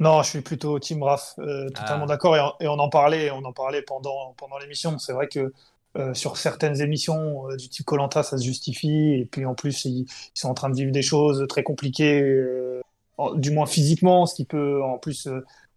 Non, 0.00 0.22
je 0.22 0.30
suis 0.30 0.40
plutôt 0.40 0.78
Team 0.80 1.02
Raf, 1.02 1.34
euh, 1.38 1.68
totalement 1.70 2.04
Ah. 2.04 2.08
d'accord. 2.08 2.36
Et, 2.36 2.40
on- 2.40 2.52
et 2.60 2.68
on 2.68 2.78
en 2.78 2.88
parlait, 2.88 3.30
on 3.30 3.44
en 3.44 3.52
parlait 3.52 3.82
pendant, 3.82 4.34
pendant 4.36 4.58
l'émission. 4.58 4.98
C'est 4.98 5.12
vrai 5.12 5.28
que 5.28 5.52
euh, 5.98 6.14
sur 6.14 6.38
certaines 6.38 6.80
émissions 6.80 7.48
euh, 7.50 7.56
du 7.56 7.68
type 7.68 7.84
Colanta, 7.86 8.22
ça 8.22 8.38
se 8.38 8.42
justifie. 8.44 9.12
Et 9.20 9.26
puis 9.30 9.44
en 9.44 9.54
plus, 9.54 9.84
ils, 9.84 10.00
ils 10.00 10.06
sont 10.34 10.48
en 10.48 10.54
train 10.54 10.70
de 10.70 10.74
vivre 10.74 10.90
des 10.90 11.02
choses 11.02 11.46
très 11.48 11.62
compliquées, 11.62 12.80
en- 13.18 13.34
du 13.34 13.50
moins 13.50 13.66
physiquement, 13.66 14.26
ce 14.26 14.34
qui 14.34 14.44
peut 14.44 14.82
en 14.82 14.98
plus 14.98 15.28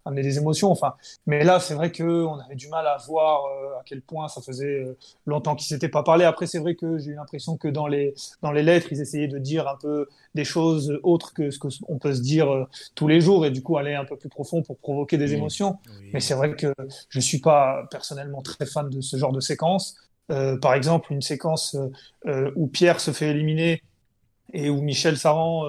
amener 0.06 0.22
des 0.22 0.38
émotions. 0.38 0.72
Enfin, 0.72 0.94
mais 1.26 1.44
là, 1.44 1.60
c'est 1.60 1.74
vrai 1.74 1.92
que 1.92 2.04
on 2.04 2.40
avait 2.40 2.56
du 2.56 2.70
mal 2.70 2.88
à 2.88 2.98
voir 3.08 3.46
euh, 3.46 3.80
à 3.80 3.84
quel 3.86 4.02
point 4.02 4.28
ça 4.28 4.42
faisait 4.42 4.84
euh, 4.84 4.98
longtemps 5.26 5.56
qu'ils 5.56 5.68
s'étaient 5.68 5.90
pas 5.90 6.04
parlé. 6.04 6.24
Après, 6.26 6.48
c'est 6.48 6.60
vrai 6.60 6.76
que 6.76 6.98
j'ai 7.00 7.12
eu 7.12 7.16
l'impression 7.16 7.58
que 7.58 7.68
dans 7.68 7.88
les 7.88 8.14
dans 8.42 8.52
les 8.52 8.64
lettres, 8.64 8.88
ils 8.92 9.02
essayaient 9.02 9.28
de 9.28 9.40
dire 9.40 9.68
un 9.68 9.76
peu 9.76 10.08
des 10.36 10.46
choses 10.46 11.00
autres 11.04 11.34
que 11.34 11.50
ce 11.50 11.60
qu'on 11.60 11.98
peut 11.98 12.14
se 12.14 12.22
dire 12.22 12.52
euh, 12.54 12.66
tous 12.94 13.08
les 13.08 13.20
jours 13.20 13.46
et 13.46 13.52
du 13.52 13.64
coup 13.64 13.78
aller 13.78 13.96
un 13.96 14.06
peu 14.06 14.16
plus 14.16 14.30
profond 14.30 14.62
pour 14.62 14.78
provoquer 14.78 15.18
des 15.18 15.34
émotions. 15.34 15.80
Oui. 15.88 16.12
Mais 16.14 16.20
c'est 16.20 16.36
vrai 16.36 16.56
que 16.56 16.74
je 17.10 17.20
suis 17.20 17.40
pas 17.40 17.88
personnellement 17.90 18.42
très 18.42 18.66
fan 18.66 18.90
de 18.90 19.02
ce 19.02 19.18
genre 19.18 19.34
de 19.34 19.42
séquence. 19.42 19.98
Par 20.28 20.74
exemple, 20.74 21.14
une 21.14 21.22
séquence 21.22 21.78
où 22.56 22.66
Pierre 22.66 23.00
se 23.00 23.12
fait 23.12 23.30
éliminer 23.30 23.84
et 24.54 24.72
où 24.72 24.82
Michel 24.82 25.18
Saran 25.18 25.66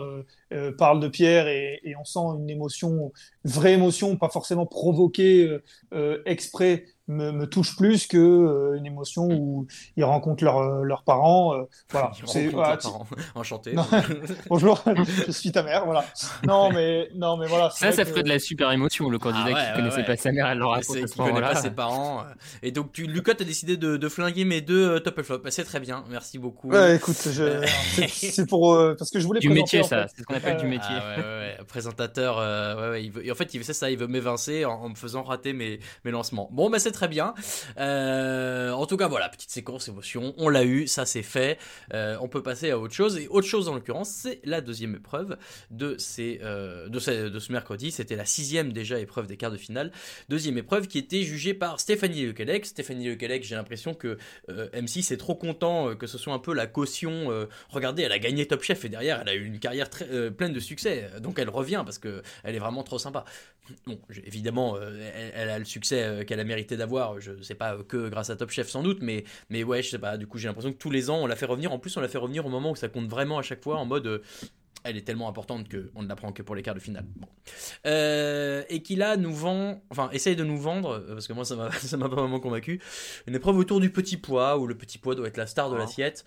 euh, 0.52 0.72
parle 0.76 1.00
de 1.00 1.08
Pierre 1.08 1.48
et, 1.48 1.80
et 1.84 1.96
on 1.96 2.04
sent 2.04 2.20
une 2.38 2.48
émotion, 2.50 3.12
une 3.44 3.50
vraie 3.50 3.72
émotion, 3.74 4.16
pas 4.16 4.28
forcément 4.28 4.66
provoquée 4.66 5.46
euh, 5.48 5.62
euh, 5.94 6.22
exprès, 6.26 6.84
me, 7.08 7.30
me 7.30 7.46
touche 7.46 7.76
plus 7.76 8.06
que 8.08 8.16
euh, 8.18 8.76
une 8.76 8.86
émotion 8.86 9.28
où 9.30 9.66
ils 9.96 10.02
rencontrent 10.04 10.42
leurs 10.42 10.60
leurs 10.84 11.04
parents. 11.04 11.54
euh, 11.54 11.62
voilà, 11.90 12.10
c'est 12.26 12.48
voilà, 12.48 12.76
parents. 12.78 13.06
Enchanté. 13.36 13.74
Bonjour, 14.48 14.82
je 15.26 15.30
suis 15.32 15.52
ta 15.52 15.62
mère, 15.62 15.84
voilà. 15.84 16.04
Non 16.46 16.70
mais 16.72 17.08
non 17.14 17.36
mais 17.36 17.46
voilà. 17.46 17.70
Ça, 17.70 17.92
ça 17.92 18.04
que- 18.04 18.10
ferait 18.10 18.22
de 18.24 18.28
la 18.28 18.38
super 18.40 18.72
émotion, 18.72 19.08
le 19.08 19.18
candidat 19.18 19.44
Ah 19.46 19.46
ouais, 19.46 19.52
qui 19.54 19.58
ouais, 19.70 19.76
connaissait 19.76 19.96
ouais. 19.98 20.04
pas 20.06 20.16
sa 20.16 20.32
mère, 20.32 20.46
elle 20.48 20.58
le 20.58 20.66
raconte 20.66 20.96
qui 20.96 21.16
connaît 21.16 21.40
pas 21.40 21.54
ses 21.54 21.70
parents. 21.70 22.24
Et 22.62 22.72
donc 22.72 22.92
tu, 22.92 23.06
Lucas, 23.06 23.34
t'as 23.34 23.44
décidé 23.44 23.76
de, 23.76 23.96
de 23.96 24.08
flinguer 24.08 24.44
mes 24.44 24.60
deux 24.60 24.96
euh, 24.96 25.00
top 25.00 25.18
et 25.18 25.22
flop. 25.22 25.38
Bah, 25.44 25.50
c'est 25.50 25.64
très 25.64 25.80
bien, 25.80 26.04
merci 26.10 26.38
beaucoup. 26.38 26.70
Ouais, 26.70 26.96
écoute, 26.96 27.16
je... 27.30 27.64
c'est- 28.08 28.46
pour 28.46 28.74
euh, 28.74 28.94
parce 28.98 29.10
que 29.10 29.20
je 29.20 29.26
voulais 29.26 29.40
Du 29.40 29.48
métier, 29.48 29.80
en 29.80 29.84
ça, 29.84 30.06
fait. 30.08 30.14
c'est 30.18 30.24
ce 30.38 30.42
qu'on 30.42 30.48
appelle 30.48 30.60
du 30.60 30.66
métier. 30.66 30.94
Ah 30.94 31.16
ouais, 31.16 31.22
ouais, 31.22 31.58
ouais. 31.58 31.64
Présentateur, 31.68 32.38
euh, 32.38 32.92
ouais, 32.92 33.04
il 33.04 33.10
veut, 33.10 33.30
en 33.30 33.34
fait, 33.34 33.52
il, 33.54 33.64
c'est 33.64 33.72
ça, 33.72 33.90
il 33.90 33.98
veut 33.98 34.06
m'évincer 34.06 34.64
en, 34.64 34.74
en 34.74 34.88
me 34.88 34.94
faisant 34.94 35.22
rater 35.22 35.52
mes, 35.52 35.80
mes 36.04 36.10
lancements. 36.10 36.48
Bon, 36.52 36.70
bah 36.70 36.78
c'est 36.78 36.92
très 36.92 37.08
bien. 37.08 37.34
Euh, 37.78 38.70
en 38.70 38.86
tout 38.86 38.96
cas, 38.96 39.08
voilà, 39.08 39.28
petite 39.28 39.50
séquence 39.50 39.88
émotion, 39.88 40.34
on 40.38 40.48
l'a 40.48 40.64
eu, 40.64 40.86
ça 40.86 41.06
c'est 41.06 41.22
fait. 41.22 41.58
Euh, 41.92 42.16
on 42.20 42.28
peut 42.28 42.42
passer 42.42 42.70
à 42.70 42.78
autre 42.78 42.94
chose. 42.94 43.18
Et 43.18 43.28
autre 43.28 43.46
chose, 43.46 43.68
en 43.68 43.74
l'occurrence, 43.74 44.10
c'est 44.10 44.40
la 44.44 44.60
deuxième 44.60 44.94
épreuve 44.94 45.36
de, 45.70 45.96
ces, 45.98 46.38
de, 46.38 46.98
ce, 46.98 47.28
de 47.28 47.38
ce 47.38 47.52
mercredi. 47.52 47.90
C'était 47.90 48.16
la 48.16 48.24
sixième 48.24 48.72
déjà 48.72 48.98
épreuve 48.98 49.26
des 49.26 49.36
quarts 49.36 49.50
de 49.50 49.56
finale. 49.56 49.92
Deuxième 50.28 50.58
épreuve 50.58 50.86
qui 50.88 50.98
était 50.98 51.22
jugée 51.22 51.54
par 51.54 51.80
Stéphanie 51.80 52.26
Lequelec. 52.26 52.66
Stéphanie 52.66 53.08
Lequelec, 53.08 53.44
j'ai 53.44 53.56
l'impression 53.56 53.94
que 53.94 54.18
euh, 54.50 54.68
M6 54.70 55.12
est 55.12 55.16
trop 55.16 55.34
content 55.34 55.94
que 55.96 56.06
ce 56.06 56.18
soit 56.18 56.32
un 56.32 56.38
peu 56.38 56.54
la 56.54 56.66
caution. 56.66 57.46
regardez, 57.68 58.02
elle 58.02 58.12
a 58.12 58.18
gagné 58.18 58.46
Top 58.46 58.62
Chef 58.62 58.84
et 58.84 58.88
derrière, 58.88 59.20
elle 59.22 59.28
a 59.28 59.34
eu 59.34 59.44
une 59.44 59.58
carrière 59.58 59.90
très, 59.90 60.06
euh, 60.26 60.30
pleine 60.30 60.52
de 60.52 60.60
succès. 60.60 61.10
Donc 61.20 61.38
elle 61.38 61.48
revient 61.50 61.82
parce 61.84 61.98
que 61.98 62.22
elle 62.44 62.54
est 62.54 62.58
vraiment 62.58 62.82
trop 62.82 62.98
sympa. 62.98 63.24
Bon, 63.86 63.98
évidemment, 64.24 64.76
euh, 64.76 65.10
elle, 65.14 65.32
elle 65.34 65.50
a 65.50 65.58
le 65.58 65.64
succès 65.64 66.02
euh, 66.04 66.24
qu'elle 66.24 66.38
a 66.40 66.44
mérité 66.44 66.76
d'avoir. 66.76 67.20
Je 67.20 67.42
sais 67.42 67.54
pas 67.54 67.74
euh, 67.74 67.82
que 67.82 68.08
grâce 68.08 68.30
à 68.30 68.36
Top 68.36 68.50
Chef 68.50 68.68
sans 68.68 68.82
doute, 68.82 68.98
mais 69.00 69.24
mais 69.50 69.64
ouais, 69.64 69.82
je 69.82 69.90
sais 69.90 69.98
pas. 69.98 70.16
Du 70.16 70.26
coup, 70.26 70.38
j'ai 70.38 70.46
l'impression 70.48 70.72
que 70.72 70.78
tous 70.78 70.90
les 70.90 71.10
ans, 71.10 71.18
on 71.18 71.26
la 71.26 71.36
fait 71.36 71.46
revenir. 71.46 71.72
En 71.72 71.78
plus, 71.78 71.96
on 71.96 72.00
la 72.00 72.08
fait 72.08 72.18
revenir 72.18 72.46
au 72.46 72.48
moment 72.48 72.70
où 72.70 72.76
ça 72.76 72.88
compte 72.88 73.08
vraiment 73.08 73.38
à 73.38 73.42
chaque 73.42 73.62
fois, 73.62 73.76
en 73.76 73.84
mode. 73.84 74.22
elle 74.84 74.96
est 74.96 75.02
tellement 75.02 75.28
importante 75.28 75.66
qu'on 75.68 76.02
ne 76.02 76.08
la 76.08 76.14
prend 76.14 76.30
que 76.32 76.42
pour 76.42 76.54
les 76.54 76.62
quarts 76.62 76.76
de 76.76 76.80
finale. 76.80 77.06
Bon. 77.16 77.26
Euh, 77.86 78.62
et 78.68 78.82
qui 78.82 78.94
là 78.94 79.16
nous 79.16 79.34
vend, 79.34 79.82
enfin 79.90 80.08
essaye 80.12 80.36
de 80.36 80.44
nous 80.44 80.58
vendre, 80.58 81.04
parce 81.08 81.26
que 81.26 81.32
moi 81.32 81.44
ça 81.44 81.56
m'a 81.96 82.08
pas 82.08 82.14
vraiment 82.14 82.38
convaincu, 82.38 82.80
une 83.26 83.34
épreuve 83.34 83.56
autour 83.58 83.80
du 83.80 83.90
petit 83.90 84.16
pois, 84.16 84.56
où 84.58 84.68
le 84.68 84.76
petit 84.76 84.98
pois 84.98 85.16
doit 85.16 85.26
être 85.26 85.38
la 85.38 85.48
star 85.48 85.70
de 85.70 85.74
Ah. 85.74 85.80
l'assiette. 85.80 86.24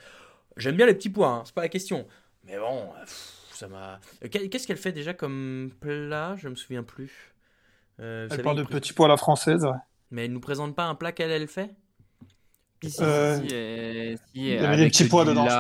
J'aime 0.57 0.75
bien 0.75 0.85
les 0.87 0.93
petits 0.93 1.09
pois, 1.09 1.29
hein, 1.29 1.43
c'est 1.45 1.55
pas 1.55 1.61
la 1.61 1.69
question. 1.69 2.05
Mais 2.43 2.57
bon, 2.57 2.89
pff, 3.05 3.33
ça 3.59 3.67
m'a. 3.67 3.99
Qu'est- 4.31 4.49
Qu'est-ce 4.49 4.67
qu'elle 4.67 4.77
fait 4.77 4.91
déjà 4.91 5.13
comme 5.13 5.71
plat? 5.81 6.35
Je 6.37 6.47
me 6.49 6.55
souviens 6.55 6.83
plus. 6.83 7.33
Euh, 7.99 8.25
Elle 8.25 8.37
savez, 8.37 8.43
parle 8.43 8.57
de 8.57 8.63
pré- 8.63 8.73
petits 8.79 8.93
pois 8.93 9.05
à 9.07 9.09
la 9.09 9.17
française. 9.17 9.65
ouais. 9.65 9.77
Mais 10.11 10.25
elle 10.25 10.33
nous 10.33 10.39
présente 10.39 10.75
pas 10.75 10.85
un 10.85 10.95
plat 10.95 11.11
qu'elle 11.11 11.31
elle 11.31 11.47
fait? 11.47 11.75
Si, 12.81 12.89
si, 12.91 13.01
Euh, 13.03 13.37
si, 13.39 13.53
euh, 13.53 14.15
si, 14.15 14.21
il 14.35 14.45
y 14.47 14.57
avait 14.57 14.77
des 14.77 14.89
petits 14.89 15.05
pois 15.05 15.25
dedans, 15.25 15.47
je 15.49 15.55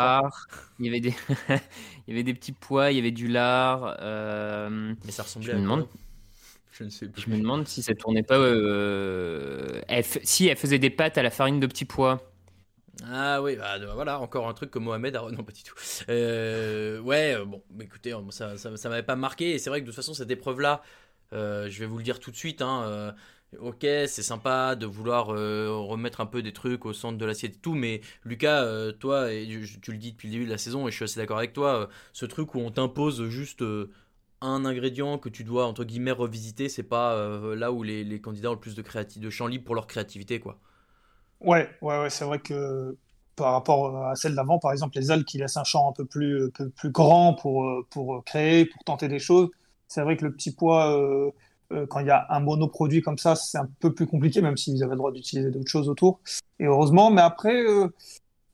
il 0.79 0.85
y 0.85 0.89
avait 0.89 1.01
des, 1.01 1.13
il 2.07 2.09
y 2.09 2.11
avait 2.13 2.23
des 2.23 2.33
petits 2.33 2.53
pois, 2.53 2.91
il 2.91 2.95
y 2.95 2.99
avait 2.99 3.11
du 3.11 3.27
lard. 3.27 3.97
euh, 4.01 4.93
Mais 5.03 5.11
ça 5.11 5.23
je 5.23 5.27
ressemblait 5.27 5.51
me 5.51 5.57
à 5.57 5.61
quoi? 5.61 5.63
Demande, 5.63 5.87
Je 6.71 6.83
ne 6.85 6.89
sais 6.89 7.07
plus. 7.07 7.21
je 7.21 7.29
me 7.29 7.37
demande 7.37 7.67
si 7.67 7.83
ça 7.83 7.93
tournait 7.95 8.23
pas. 8.23 8.37
euh, 8.37 9.81
elle 9.87 10.03
f- 10.03 10.21
si 10.23 10.47
elle 10.47 10.57
faisait 10.57 10.79
des 10.79 10.89
pâtes 10.89 11.17
à 11.17 11.23
la 11.23 11.29
farine 11.31 11.59
de 11.59 11.67
petits 11.67 11.85
pois. 11.85 12.28
Ah 13.05 13.41
oui, 13.41 13.55
bah, 13.55 13.77
voilà, 13.93 14.19
encore 14.19 14.47
un 14.49 14.53
truc 14.53 14.71
que 14.71 14.79
Mohamed 14.79 15.15
a... 15.15 15.21
Non, 15.31 15.43
pas 15.43 15.51
du 15.51 15.63
tout. 15.63 15.75
Euh, 16.09 16.99
ouais, 16.99 17.35
euh, 17.35 17.45
bon, 17.45 17.63
écoutez, 17.79 18.13
ça, 18.31 18.57
ça, 18.57 18.89
m'avait 18.89 19.03
pas 19.03 19.15
marqué, 19.15 19.51
et 19.51 19.59
c'est 19.59 19.69
vrai 19.69 19.79
que 19.79 19.85
de 19.85 19.91
toute 19.91 19.95
façon, 19.95 20.13
cette 20.13 20.31
épreuve-là, 20.31 20.81
euh, 21.33 21.69
je 21.69 21.79
vais 21.79 21.85
vous 21.85 21.97
le 21.97 22.03
dire 22.03 22.19
tout 22.19 22.31
de 22.31 22.35
suite, 22.35 22.61
hein, 22.61 23.15
ok, 23.59 23.81
c'est 23.81 24.21
sympa 24.21 24.75
de 24.75 24.85
vouloir 24.85 25.27
remettre 25.27 26.19
un 26.21 26.25
peu 26.25 26.41
des 26.41 26.51
trucs 26.53 26.85
au 26.85 26.93
centre 26.93 27.17
de 27.17 27.25
l'assiette 27.25 27.55
et 27.55 27.59
tout, 27.59 27.73
mais 27.73 28.01
Lucas, 28.25 28.91
toi, 28.99 29.29
tu 29.81 29.91
le 29.91 29.97
dis 29.97 30.11
depuis 30.11 30.27
le 30.27 30.33
début 30.33 30.45
de 30.45 30.51
la 30.51 30.57
saison, 30.57 30.87
et 30.87 30.91
je 30.91 30.95
suis 30.97 31.05
assez 31.05 31.19
d'accord 31.19 31.37
avec 31.37 31.53
toi, 31.53 31.89
ce 32.13 32.25
truc 32.25 32.53
où 32.55 32.59
on 32.59 32.71
t'impose 32.71 33.29
juste 33.29 33.63
un 34.41 34.65
ingrédient 34.65 35.17
que 35.17 35.29
tu 35.29 35.43
dois, 35.45 35.67
entre 35.67 35.85
guillemets, 35.85 36.11
revisiter, 36.11 36.67
c'est 36.69 36.83
pas 36.83 37.15
là 37.55 37.71
où 37.71 37.81
les, 37.83 38.03
les 38.03 38.19
candidats 38.19 38.49
ont 38.49 38.55
le 38.55 38.59
plus 38.59 38.75
de, 38.75 38.81
créati- 38.81 39.19
de 39.19 39.29
champ 39.29 39.47
libre 39.47 39.63
pour 39.63 39.75
leur 39.75 39.87
créativité, 39.87 40.39
quoi. 40.41 40.59
Ouais, 41.41 41.69
ouais, 41.81 42.01
ouais, 42.01 42.09
c'est 42.09 42.25
vrai 42.25 42.39
que 42.39 42.97
par 43.35 43.53
rapport 43.53 44.05
à 44.05 44.15
celle 44.15 44.35
d'avant, 44.35 44.59
par 44.59 44.73
exemple, 44.73 44.97
les 44.97 45.11
algues 45.11 45.25
qui 45.25 45.37
laissent 45.37 45.57
un 45.57 45.63
champ 45.63 45.89
un 45.89 45.93
peu 45.93 46.05
plus, 46.05 46.51
peu 46.51 46.69
plus 46.69 46.91
grand 46.91 47.33
pour, 47.33 47.63
euh, 47.65 47.85
pour 47.89 48.23
créer, 48.25 48.65
pour 48.65 48.83
tenter 48.83 49.07
des 49.07 49.19
choses, 49.19 49.49
c'est 49.89 50.01
vrai 50.01 50.15
que 50.15 50.25
le 50.25 50.31
petit 50.31 50.55
euh, 50.61 51.31
euh, 51.71 51.85
quand 51.87 51.99
il 51.99 52.07
y 52.07 52.11
a 52.11 52.25
un 52.29 52.39
monoproduit 52.39 53.01
comme 53.01 53.17
ça, 53.17 53.35
c'est 53.35 53.57
un 53.57 53.67
peu 53.79 53.93
plus 53.93 54.07
compliqué, 54.07 54.41
même 54.41 54.55
s'ils 54.55 54.81
avaient 54.83 54.93
le 54.93 54.97
droit 54.97 55.11
d'utiliser 55.11 55.51
d'autres 55.51 55.69
choses 55.69 55.89
autour. 55.89 56.19
Et 56.59 56.65
heureusement, 56.65 57.11
mais 57.11 57.21
après, 57.21 57.63
euh, 57.63 57.87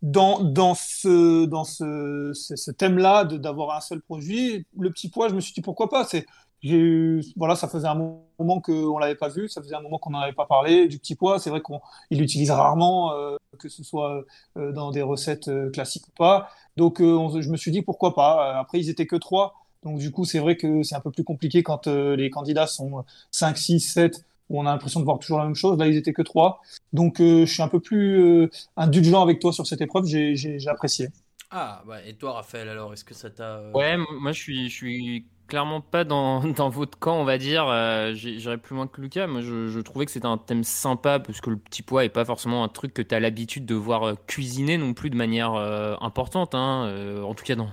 dans, 0.02 0.44
dans 0.44 0.76
ce, 0.76 1.46
dans 1.46 1.64
ce, 1.66 2.72
thème-là, 2.72 3.26
d'avoir 3.26 3.76
un 3.76 3.82
seul 3.82 4.02
produit, 4.02 4.66
le 4.78 4.92
petit 4.92 5.10
pois, 5.10 5.30
je 5.30 5.36
me 5.36 5.42
suis 5.42 5.54
dit 5.54 5.62
pourquoi 5.62 5.90
pas. 5.90 6.06
C'est, 6.06 6.26
eu, 6.74 7.24
voilà, 7.36 7.56
ça 7.56 7.68
faisait 7.68 7.88
un 7.88 7.96
moment 7.96 8.62
qu'on 8.62 8.98
l'avait 8.98 9.16
pas 9.16 9.30
vu, 9.30 9.48
ça 9.50 9.62
faisait 9.62 9.76
un 9.76 9.82
moment 9.82 9.98
qu'on 9.98 10.12
n'en 10.12 10.20
avait 10.20 10.34
pas 10.34 10.46
parlé 10.46 10.88
du 10.88 11.00
petit 11.00 11.16
pois. 11.16 11.40
C'est 11.40 11.50
vrai 11.50 11.62
qu'on 11.62 11.82
il 12.10 12.20
l'utilise 12.20 12.52
rarement, 12.52 13.14
euh, 13.14 13.36
que 13.60 13.70
ce 13.70 13.84
soit 13.84 14.24
euh, 14.58 14.72
dans 14.72 14.92
des 14.92 15.02
recettes 15.02 15.48
euh, 15.48 15.70
classiques 15.72 16.08
ou 16.08 16.12
pas. 16.18 16.50
Donc, 16.78 17.02
euh, 17.02 17.16
on- 17.18 17.42
je 17.42 17.50
me 17.50 17.58
suis 17.58 17.72
dit 17.72 17.82
pourquoi 17.82 18.16
pas. 18.16 18.58
Après, 18.60 18.80
ils 18.80 18.90
étaient 18.90 19.08
que 19.08 19.16
trois. 19.16 19.56
Donc, 19.84 20.00
du 20.00 20.12
coup, 20.12 20.26
c'est 20.26 20.40
vrai 20.40 20.58
que 20.58 20.82
c'est 20.84 20.96
un 20.96 21.00
peu 21.02 21.12
plus 21.12 21.24
compliqué 21.24 21.62
quand 21.64 21.88
euh, 21.88 22.16
les 22.16 22.30
candidats 22.30 22.68
sont 22.68 23.06
5, 23.32 23.58
6, 23.58 23.80
7, 23.80 24.26
où 24.50 24.60
on 24.60 24.66
a 24.66 24.72
l'impression 24.72 25.00
de 25.00 25.06
voir 25.06 25.20
toujours 25.20 25.38
la 25.40 25.46
même 25.46 25.56
chose. 25.56 25.78
Là, 25.78 25.88
ils 25.88 25.96
étaient 25.98 26.14
que 26.14 26.22
trois. 26.24 26.62
Donc, 26.94 27.20
euh, 27.22 27.46
je 27.46 27.54
suis 27.54 27.62
un 27.64 27.68
peu 27.68 27.80
plus 27.80 28.20
euh, 28.44 28.50
indulgent 28.78 29.22
avec 29.22 29.40
toi 29.40 29.54
sur 29.54 29.66
cette 29.68 29.82
épreuve. 29.82 30.06
J'ai 30.06 30.68
apprécié. 30.68 31.10
Ah, 31.52 31.84
bah, 31.86 32.04
et 32.04 32.16
toi, 32.16 32.34
Raphaël, 32.34 32.70
alors, 32.70 32.94
est-ce 32.94 33.06
que 33.06 33.14
ça 33.14 33.30
t'a... 33.30 33.62
Ouais, 33.74 33.98
moi 33.98 34.32
je 34.32 34.40
suis, 34.40 34.70
je 34.70 34.74
suis 34.76 35.26
clairement 35.48 35.82
pas 35.82 36.04
dans, 36.04 36.44
dans 36.44 36.70
votre 36.70 36.98
camp, 37.00 37.18
on 37.20 37.24
va 37.24 37.38
dire. 37.38 37.68
Euh, 37.68 38.14
J'irais 38.14 38.58
plus 38.58 38.76
loin 38.76 38.88
que 38.88 39.02
Lucas. 39.02 39.28
Moi 39.28 39.42
je, 39.42 39.68
je 39.68 39.80
trouvais 39.80 40.06
que 40.06 40.12
c'était 40.12 40.26
un 40.26 40.38
thème 40.38 40.64
sympa 40.64 41.20
parce 41.20 41.42
que 41.42 41.50
le 41.50 41.58
petit 41.58 41.82
pois 41.84 42.06
est 42.06 42.10
pas 42.10 42.26
forcément 42.26 42.64
un 42.64 42.70
truc 42.70 42.94
que 42.94 43.02
tu 43.02 43.14
as 43.16 43.20
l'habitude 43.20 43.66
de 43.66 43.76
voir 43.76 44.04
euh, 44.04 44.16
cuisiner 44.28 44.78
non 44.78 44.94
plus 44.94 45.10
de 45.10 45.16
manière 45.16 45.54
euh, 45.54 45.96
importante. 46.02 46.56
hein. 46.56 46.86
Euh, 46.88 47.22
en 47.24 47.34
tout 47.36 47.44
cas, 47.46 47.56
dans, 47.56 47.70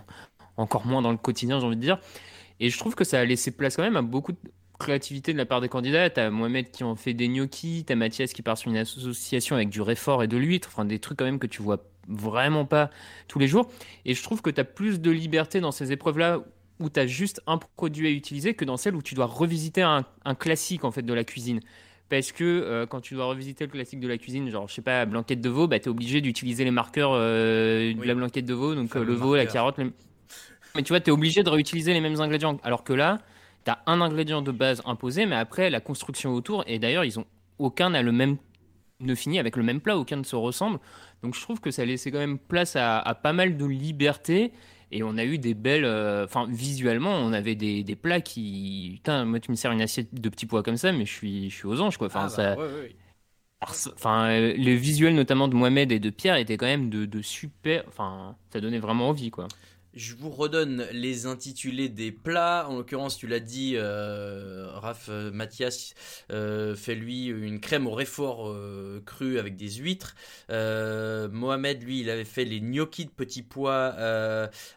encore 0.57 0.87
moins 0.87 1.03
dans 1.03 1.11
le 1.13 1.17
quotidien, 1.19 1.61
j'ai 1.61 1.67
envie 1.67 1.77
de 1.77 1.81
dire. 1.81 1.99
Et 2.61 2.71
je 2.71 2.79
trouve 2.79 2.95
que 2.95 3.05
ça 3.05 3.21
a 3.21 3.25
laissé 3.25 3.51
place 3.51 3.77
quand 3.77 3.83
même 3.83 3.97
à 3.97 4.03
beaucoup 4.03 4.33
de 4.33 4.39
créativité 4.79 5.33
de 5.33 5.39
la 5.39 5.47
part 5.47 5.61
des 5.61 5.69
candidats. 5.69 6.11
T'as 6.11 6.31
Mohamed 6.31 6.71
qui 6.71 6.85
en 6.85 6.97
fait 6.97 7.15
des 7.15 7.29
gnocchis, 7.29 7.85
t'as 7.87 7.95
Mathias 7.95 8.33
qui 8.33 8.43
part 8.43 8.59
sur 8.59 8.71
une 8.71 8.77
association 8.77 9.57
avec 9.57 9.69
du 9.71 9.81
réfort 9.81 10.23
et 10.23 10.29
de 10.29 10.37
l'huître, 10.37 10.69
enfin 10.73 10.85
des 10.85 10.99
trucs 10.99 11.19
quand 11.19 11.25
même 11.25 11.39
que 11.39 11.47
tu 11.47 11.63
vois 11.63 11.85
vraiment 12.09 12.65
pas 12.67 12.91
tous 13.29 13.39
les 13.39 13.49
jours. 13.49 13.69
Et 14.05 14.15
je 14.15 14.23
trouve 14.23 14.43
que 14.43 14.51
t'as 14.51 14.65
plus 14.65 15.01
de 15.01 15.11
liberté 15.11 15.61
dans 15.61 15.73
ces 15.73 15.93
épreuves-là 15.93 16.41
où 16.81 16.89
t'as 16.89 17.07
juste 17.07 17.41
un 17.47 17.59
produit 17.59 18.07
à 18.09 18.11
utiliser 18.11 18.55
que 18.55 18.65
dans 18.65 18.77
celles 18.77 18.95
où 18.97 19.03
tu 19.03 19.15
dois 19.15 19.27
revisiter 19.27 19.83
un, 19.83 20.05
un 20.25 20.35
classique 20.35 20.85
en 20.85 20.91
fait 20.91 21.03
de 21.03 21.15
la 21.15 21.25
cuisine. 21.25 21.61
Parce 22.09 22.33
que 22.33 22.45
euh, 22.45 22.87
quand 22.87 23.01
tu 23.01 23.15
dois 23.15 23.25
revisiter 23.27 23.65
le 23.65 23.71
classique 23.71 24.01
de 24.01 24.09
la 24.09 24.19
cuisine, 24.19 24.51
genre 24.51 24.69
je 24.69 24.75
sais 24.75 24.83
pas, 24.83 25.07
blanquette 25.07 25.41
de 25.41 25.49
veau, 25.49 25.67
bah 25.69 25.79
t'es 25.79 25.89
obligé 25.89 26.21
d'utiliser 26.21 26.65
les 26.65 26.71
marqueurs 26.71 27.13
euh, 27.15 27.93
de 27.95 27.99
la 28.07 28.15
blanquette 28.15 28.45
de 28.45 28.55
veau, 28.55 28.75
donc 28.75 28.95
euh, 28.97 29.05
le 29.05 29.15
veau, 29.15 29.35
la 29.37 29.45
carotte, 29.53 29.79
les- 29.79 29.91
mais 30.75 30.83
tu 30.83 30.89
vois, 30.89 31.01
tu 31.01 31.09
es 31.11 31.13
obligé 31.13 31.43
de 31.43 31.49
réutiliser 31.51 31.93
les 31.93 32.01
mêmes 32.01 32.21
ingrédients. 32.21 32.59
Alors 32.63 32.83
que 32.85 32.93
là, 32.93 33.19
tu 33.65 33.71
as 33.71 33.83
un 33.87 34.01
ingrédient 34.01 34.43
de 34.43 34.51
base 34.53 34.83
imposé, 34.85 35.27
mais 35.27 35.37
après, 35.37 35.71
la 35.71 35.81
construction 35.81 36.33
autour, 36.35 36.65
et 36.67 36.79
d'ailleurs, 36.79 37.05
ils 37.05 37.19
ont 37.19 37.27
aucun 37.59 37.91
n'a 37.91 38.03
le 38.03 38.13
même 38.13 38.37
ne 39.01 39.15
finit 39.15 39.39
avec 39.39 39.57
le 39.57 39.63
même 39.65 39.81
plat, 39.81 39.99
aucun 39.99 40.17
ne 40.17 40.23
se 40.23 40.37
ressemble. 40.37 40.79
Donc 41.23 41.35
je 41.35 41.41
trouve 41.41 41.61
que 41.61 41.71
ça 41.71 41.85
laissait 41.85 42.11
quand 42.13 42.19
même 42.19 42.39
place 42.39 42.77
à, 42.77 42.99
à 43.01 43.15
pas 43.15 43.33
mal 43.33 43.57
de 43.57 43.65
liberté. 43.67 44.53
Et 44.93 45.03
on 45.03 45.17
a 45.17 45.25
eu 45.25 45.39
des 45.39 45.55
belles. 45.55 45.85
euh, 45.85 46.25
Enfin, 46.25 46.47
visuellement, 46.51 47.13
on 47.15 47.33
avait 47.33 47.55
des, 47.55 47.83
des 47.83 47.97
plats 47.97 48.21
qui. 48.21 48.93
Putain, 48.97 49.25
moi, 49.25 49.41
tu 49.41 49.51
me 49.51 49.57
sers 49.57 49.73
une 49.73 49.81
assiette 49.83 50.15
de 50.15 50.29
petits 50.29 50.47
pois 50.47 50.63
comme 50.63 50.77
ça, 50.77 50.93
mais 50.93 51.07
je 51.07 51.13
suis, 51.13 51.51
je 51.51 51.55
suis 51.57 51.67
aux 51.67 51.81
anges, 51.81 51.97
quoi. 51.99 52.09
Enfin, 52.09 52.25
Ah, 52.25 52.29
ça, 52.29 52.57
bah, 52.57 52.63
ouais, 52.63 52.73
ouais. 52.75 52.97
ça- 53.73 53.93
Enfin, 53.95 54.29
euh, 54.31 54.53
les 54.55 54.77
visuels 54.77 55.15
notamment 55.15 55.49
de 55.49 55.55
Mohamed 55.55 55.93
et 55.93 56.01
de 56.01 56.11
Pierre 56.11 56.37
étaient 56.37 56.57
quand 56.57 56.67
même 56.67 56.91
de, 56.91 57.07
de 57.07 57.23
super. 57.23 57.85
Enfin, 57.89 58.37
ça 58.53 58.61
donnait 58.61 58.79
vraiment 58.81 59.09
envie, 59.09 59.31
quoi. 59.31 59.49
Je 59.95 60.15
vous 60.15 60.31
redonne 60.31 60.87
les 60.93 61.27
intitulés 61.27 61.91
des 61.91 62.13
plats. 62.13 62.67
En 62.69 62.77
l'occurrence, 62.77 63.19
tu 63.19 63.27
l'as 63.27 63.41
dit, 63.41 63.75
euh, 63.77 64.71
Raph, 64.71 65.09
euh, 65.11 65.31
Mathias 65.31 65.95
euh, 66.31 66.75
fait 66.75 66.95
lui 66.95 67.27
une 67.27 67.61
crème 67.61 67.87
au 67.87 67.93
réfort 67.93 68.49
euh, 68.49 69.03
cru 69.05 69.39
avec 69.39 69.57
des 69.57 69.71
huîtres. 69.73 70.15
Mohamed, 70.49 71.83
lui, 71.83 72.01
il 72.01 72.09
avait 72.09 72.25
fait 72.25 72.45
les 72.47 72.61
gnocchis 72.61 73.05
de 73.05 73.11
petits 73.11 73.43
pois 73.43 73.95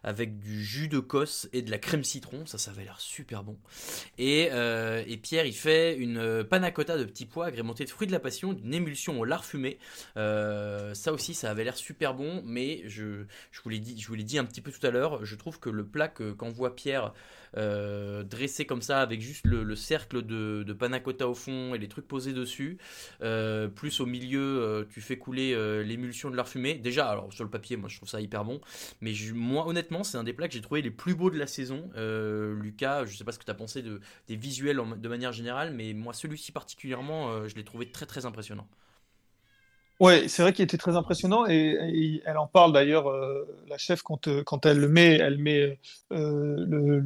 avec 0.04 0.40
du 0.40 0.64
jus 0.64 0.90
de 0.90 1.00
cosse 1.00 1.48
et 1.54 1.62
de 1.62 1.72
la 1.72 1.78
crème 1.78 2.04
citron. 2.04 2.46
Ça, 2.46 2.58
ça 2.58 2.72
avait 2.72 2.84
l'air 2.84 3.00
super 3.00 3.44
bon. 3.44 3.58
Et, 4.18 4.50
Pierre, 5.22 5.46
il 5.46 5.56
fait 5.56 5.96
une 5.96 6.44
panna 6.44 6.72
cotta 6.72 6.98
de 6.98 7.06
petits 7.06 7.26
pois 7.26 7.46
agrémentée 7.46 7.86
de 7.86 7.90
fruits 7.90 8.08
de 8.08 8.12
la 8.12 8.20
passion, 8.20 8.54
d'une 8.54 8.74
émulsion 8.74 9.20
au 9.20 9.24
lard 9.24 9.46
fumé. 9.46 9.78
Ça 10.16 11.14
aussi, 11.14 11.34
ça 11.34 11.52
avait 11.52 11.64
l'air 11.64 11.78
super 11.78 12.14
bon, 12.14 12.42
mais 12.46 12.84
je 12.88 13.26
vous 13.64 13.70
l'ai 13.70 13.80
dit, 13.80 14.00
je 14.00 14.08
vous 14.08 14.16
l'ai 14.16 14.24
dit 14.24 14.38
un 14.38 14.46
petit 14.46 14.62
peu 14.62 14.72
tout 14.72 14.86
à 14.86 14.92
l'heure, 14.92 15.05
je 15.24 15.36
trouve 15.36 15.60
que 15.60 15.70
le 15.70 15.86
plat 15.86 16.08
que- 16.08 16.32
qu'envoie 16.34 16.76
Pierre 16.76 17.14
euh, 17.58 18.24
dressé 18.24 18.66
comme 18.66 18.82
ça 18.82 19.02
avec 19.02 19.22
juste 19.22 19.46
le, 19.46 19.64
le 19.64 19.76
cercle 19.76 20.22
de, 20.22 20.64
de 20.64 20.74
panna 20.74 21.00
cotta 21.00 21.28
au 21.28 21.34
fond 21.36 21.74
et 21.74 21.78
les 21.78 21.88
trucs 21.88 22.08
posés 22.08 22.34
dessus, 22.34 22.78
euh, 23.22 23.68
plus 23.68 24.00
au 24.02 24.06
milieu 24.06 24.42
euh, 24.42 24.84
tu 24.90 25.02
fais 25.02 25.18
couler 25.18 25.56
l'émulsion 25.84 26.30
de 26.30 26.36
lard 26.36 26.48
fumé. 26.48 26.76
Déjà, 26.76 27.08
alors 27.08 27.32
sur 27.32 27.44
le 27.44 27.50
papier, 27.50 27.78
moi 27.78 27.90
je 27.90 27.98
trouve 27.98 28.10
ça 28.10 28.20
hyper 28.22 28.44
bon, 28.44 28.60
mais 29.02 29.14
moi 29.34 29.68
honnêtement, 29.68 30.04
c'est 30.04 30.18
un 30.18 30.24
des 30.24 30.34
plats 30.34 30.48
que 30.48 30.54
j'ai 30.54 30.62
trouvé 30.62 30.82
les 30.82 30.92
plus 30.92 31.16
beaux 31.16 31.30
de 31.30 31.38
la 31.38 31.48
saison. 31.48 31.90
Lucas, 32.62 33.06
je 33.06 33.16
sais 33.16 33.24
pas 33.24 33.32
ce 33.32 33.40
que 33.40 33.46
tu 33.46 33.52
as 33.52 33.56
pensé 33.56 33.82
de, 33.82 34.02
des 34.28 34.36
visuels 34.36 34.82
de 34.98 35.10
manière 35.10 35.32
générale, 35.32 35.74
mais 35.74 35.94
moi 35.94 36.14
celui-ci 36.14 36.52
particulièrement, 36.52 37.48
je 37.48 37.56
l'ai 37.56 37.64
trouvé 37.64 37.90
très 37.90 38.06
très 38.06 38.26
impressionnant. 38.26 38.68
Ouais, 40.02 40.28
c'est 40.28 40.42
vrai 40.42 40.52
qu'il 40.52 40.64
était 40.64 40.78
très 40.78 40.98
impressionnant 40.98 41.46
et, 41.48 42.22
elle 42.26 42.38
en 42.38 42.48
parle 42.48 42.74
d'ailleurs, 42.74 43.08
euh, 43.10 43.48
la 43.70 43.78
chef, 43.78 44.02
quand, 44.02 44.28
euh, 44.28 44.44
quand 44.44 44.66
elle 44.66 44.80
le 44.80 44.90
met, 44.90 45.14
elle 45.16 45.38
met 45.38 45.80
euh, 46.12 47.02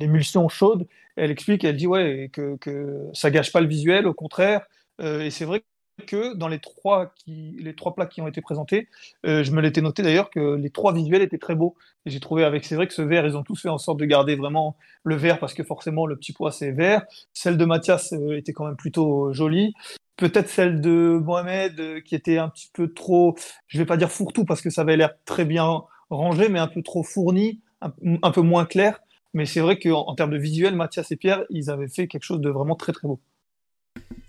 l'émulsion 0.00 0.48
chaude, 0.48 0.86
elle 1.14 1.30
explique, 1.30 1.62
elle 1.62 1.76
dit 1.76 1.86
ouais, 1.86 2.30
que, 2.32 2.56
que 2.56 3.08
ça 3.12 3.30
gâche 3.30 3.52
pas 3.52 3.60
le 3.60 3.68
visuel, 3.68 4.08
au 4.08 4.14
contraire. 4.14 4.62
Et 5.00 5.30
c'est 5.30 5.44
vrai 5.44 5.64
que 6.06 6.34
dans 6.34 6.48
les 6.48 6.58
trois, 6.60 7.12
qui, 7.16 7.56
les 7.60 7.74
trois 7.74 7.94
plats 7.94 8.06
qui 8.06 8.20
ont 8.20 8.28
été 8.28 8.40
présentés, 8.40 8.88
je 9.24 9.50
me 9.52 9.60
l'étais 9.60 9.80
noté 9.80 10.02
d'ailleurs 10.02 10.30
que 10.30 10.54
les 10.56 10.70
trois 10.70 10.92
visuels 10.92 11.22
étaient 11.22 11.38
très 11.38 11.54
beaux. 11.54 11.76
Et 12.06 12.10
j'ai 12.10 12.20
trouvé 12.20 12.44
avec, 12.44 12.64
c'est 12.64 12.74
vrai 12.76 12.86
que 12.88 12.94
ce 12.94 13.02
vert, 13.02 13.26
ils 13.26 13.36
ont 13.36 13.42
tous 13.44 13.60
fait 13.60 13.68
en 13.68 13.78
sorte 13.78 13.98
de 13.98 14.04
garder 14.04 14.34
vraiment 14.36 14.76
le 15.04 15.14
vert 15.16 15.38
parce 15.38 15.54
que 15.54 15.62
forcément 15.62 16.06
le 16.06 16.16
petit 16.16 16.32
pois 16.32 16.52
c'est 16.52 16.72
vert. 16.72 17.02
Celle 17.32 17.56
de 17.56 17.64
Mathias 17.64 18.12
était 18.12 18.52
quand 18.52 18.66
même 18.66 18.76
plutôt 18.76 19.32
jolie. 19.32 19.74
Peut-être 20.16 20.48
celle 20.48 20.80
de 20.80 21.20
Mohamed 21.22 21.80
euh, 21.80 22.00
qui 22.00 22.14
était 22.14 22.38
un 22.38 22.48
petit 22.48 22.70
peu 22.72 22.92
trop, 22.92 23.34
je 23.66 23.78
vais 23.78 23.84
pas 23.84 23.96
dire 23.96 24.12
fourre-tout 24.12 24.44
parce 24.44 24.62
que 24.62 24.70
ça 24.70 24.82
avait 24.82 24.96
l'air 24.96 25.14
très 25.24 25.44
bien 25.44 25.82
rangé, 26.08 26.48
mais 26.48 26.60
un 26.60 26.68
peu 26.68 26.82
trop 26.82 27.02
fourni, 27.02 27.60
un, 27.80 28.30
peu 28.30 28.40
moins 28.40 28.64
clair. 28.64 29.00
Mais 29.32 29.46
c'est 29.46 29.60
vrai 29.60 29.78
qu'en 29.78 30.06
en 30.06 30.14
termes 30.14 30.30
de 30.30 30.38
visuel, 30.38 30.76
Mathias 30.76 31.10
et 31.10 31.16
Pierre, 31.16 31.44
ils 31.50 31.68
avaient 31.68 31.88
fait 31.88 32.06
quelque 32.06 32.22
chose 32.22 32.40
de 32.40 32.48
vraiment 32.48 32.76
très 32.76 32.92
très 32.92 33.08
beau. 33.08 33.20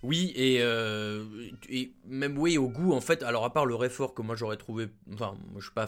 Oui, 0.01 0.33
et, 0.35 0.57
euh, 0.61 1.23
même 2.07 2.37
oui, 2.37 2.57
au 2.57 2.69
goût, 2.69 2.93
en 2.93 3.01
fait, 3.01 3.21
alors 3.21 3.43
à 3.43 3.53
part 3.53 3.65
le 3.65 3.75
réfort 3.75 4.13
que 4.13 4.21
moi 4.21 4.35
j'aurais 4.35 4.57
trouvé, 4.57 4.87
enfin, 5.13 5.35
moi, 5.51 5.59
je 5.59 5.65
suis 5.65 5.73
pas 5.73 5.87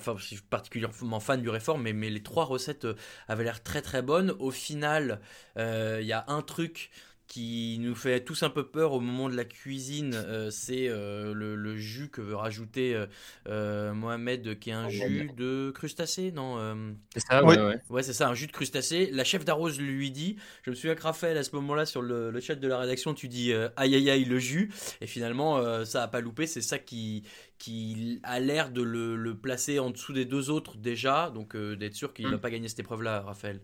particulièrement 0.49 1.19
fan 1.19 1.41
du 1.41 1.49
réfort, 1.49 1.77
mais, 1.77 1.93
mais 1.93 2.09
les 2.09 2.23
trois 2.23 2.45
recettes 2.45 2.85
euh, 2.85 2.95
avaient 3.27 3.43
l'air 3.43 3.63
très 3.63 3.81
très 3.81 4.03
bonnes. 4.03 4.35
Au 4.39 4.51
final, 4.51 5.21
il 5.57 6.05
y 6.05 6.13
a 6.13 6.25
un 6.27 6.43
truc 6.43 6.91
qui 7.27 7.77
nous 7.81 7.93
fait 7.93 8.23
tous 8.23 8.43
un 8.43 8.49
peu 8.49 8.65
peur 8.67 8.93
au 8.93 9.01
moment 9.01 9.27
de 9.29 9.35
la 9.35 9.43
cuisine, 9.43 10.13
euh, 10.15 10.49
c'est 10.49 10.87
euh, 10.87 11.33
le, 11.33 11.55
le 11.55 11.75
jus 11.75 12.09
que 12.09 12.21
veut 12.21 12.35
rajouter 12.35 13.05
euh, 13.47 13.93
Mohamed, 13.93 14.57
qui 14.59 14.69
est 14.69 14.73
un 14.73 14.87
jus 14.89 15.29
de 15.35 15.71
crustacé, 15.75 16.31
non 16.31 16.57
euh, 16.57 16.93
C'est 17.13 17.19
ça, 17.27 17.43
Oui. 17.43 17.55
ouais, 17.57 17.61
ouais. 17.65 17.79
Ouais, 17.89 18.03
c'est 18.03 18.13
ça, 18.13 18.29
un 18.29 18.33
jus 18.33 18.47
de 18.47 18.53
crustacé. 18.53 19.09
La 19.11 19.23
chef 19.25 19.43
d'arrose 19.43 19.79
lui 19.79 20.09
dit, 20.09 20.37
je 20.63 20.69
me 20.69 20.75
souviens 20.75 20.95
que 20.95 21.03
Raphaël, 21.03 21.37
à 21.37 21.43
ce 21.43 21.53
moment-là, 21.57 21.85
sur 21.85 22.01
le, 22.01 22.31
le 22.31 22.39
chat 22.39 22.55
de 22.55 22.67
la 22.67 22.79
rédaction, 22.79 23.13
tu 23.13 23.27
dis 23.27 23.51
euh, 23.51 23.67
aïe 23.75 23.93
aïe 23.95 24.09
aïe 24.09 24.23
le 24.25 24.39
jus. 24.39 24.71
Et 25.01 25.07
finalement, 25.07 25.57
euh, 25.57 25.83
ça 25.83 26.03
a 26.03 26.07
pas 26.07 26.21
loupé. 26.21 26.47
C'est 26.47 26.61
ça 26.61 26.79
qui, 26.79 27.23
qui 27.57 28.19
a 28.23 28.39
l'air 28.39 28.71
de 28.71 28.81
le, 28.81 29.17
le 29.17 29.35
placer 29.37 29.79
en 29.79 29.89
dessous 29.89 30.13
des 30.13 30.25
deux 30.25 30.49
autres 30.49 30.77
déjà. 30.77 31.29
Donc, 31.29 31.55
euh, 31.55 31.75
d'être 31.75 31.95
sûr 31.95 32.13
qu'il 32.13 32.27
Mm. 32.27 32.31
va 32.31 32.37
pas 32.37 32.49
gagner 32.51 32.69
cette 32.69 32.79
épreuve-là, 32.79 33.21
Raphaël. 33.21 33.59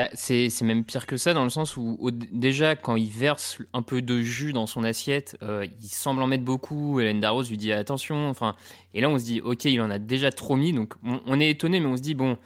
Ah, 0.00 0.08
C'est 0.14 0.62
même 0.62 0.84
pire 0.84 1.06
que 1.06 1.16
ça 1.16 1.34
dans 1.34 1.42
le 1.42 1.50
sens 1.50 1.76
où 1.76 1.98
déjà 2.12 2.76
quand 2.76 2.94
il 2.94 3.10
verse 3.10 3.58
un 3.72 3.82
peu 3.82 4.00
de 4.00 4.20
jus 4.22 4.52
dans 4.52 4.68
son 4.68 4.84
assiette, 4.84 5.36
euh, 5.42 5.66
il 5.82 5.88
semble 5.88 6.22
en 6.22 6.28
mettre 6.28 6.44
beaucoup. 6.44 7.00
Hélène 7.00 7.20
Darroze 7.20 7.50
lui 7.50 7.56
dit 7.56 7.72
attention. 7.72 8.28
Enfin, 8.28 8.54
et 8.94 9.00
là 9.00 9.08
on 9.08 9.18
se 9.18 9.24
dit 9.24 9.40
ok 9.40 9.64
il 9.64 9.80
en 9.80 9.90
a 9.90 9.98
déjà 9.98 10.30
trop 10.30 10.54
mis 10.54 10.72
donc 10.72 10.94
on, 11.02 11.40
est 11.40 11.50
étonné 11.50 11.80
mais 11.80 11.86
on 11.86 11.96
se 11.96 12.02
dit 12.02 12.14
bon 12.14 12.38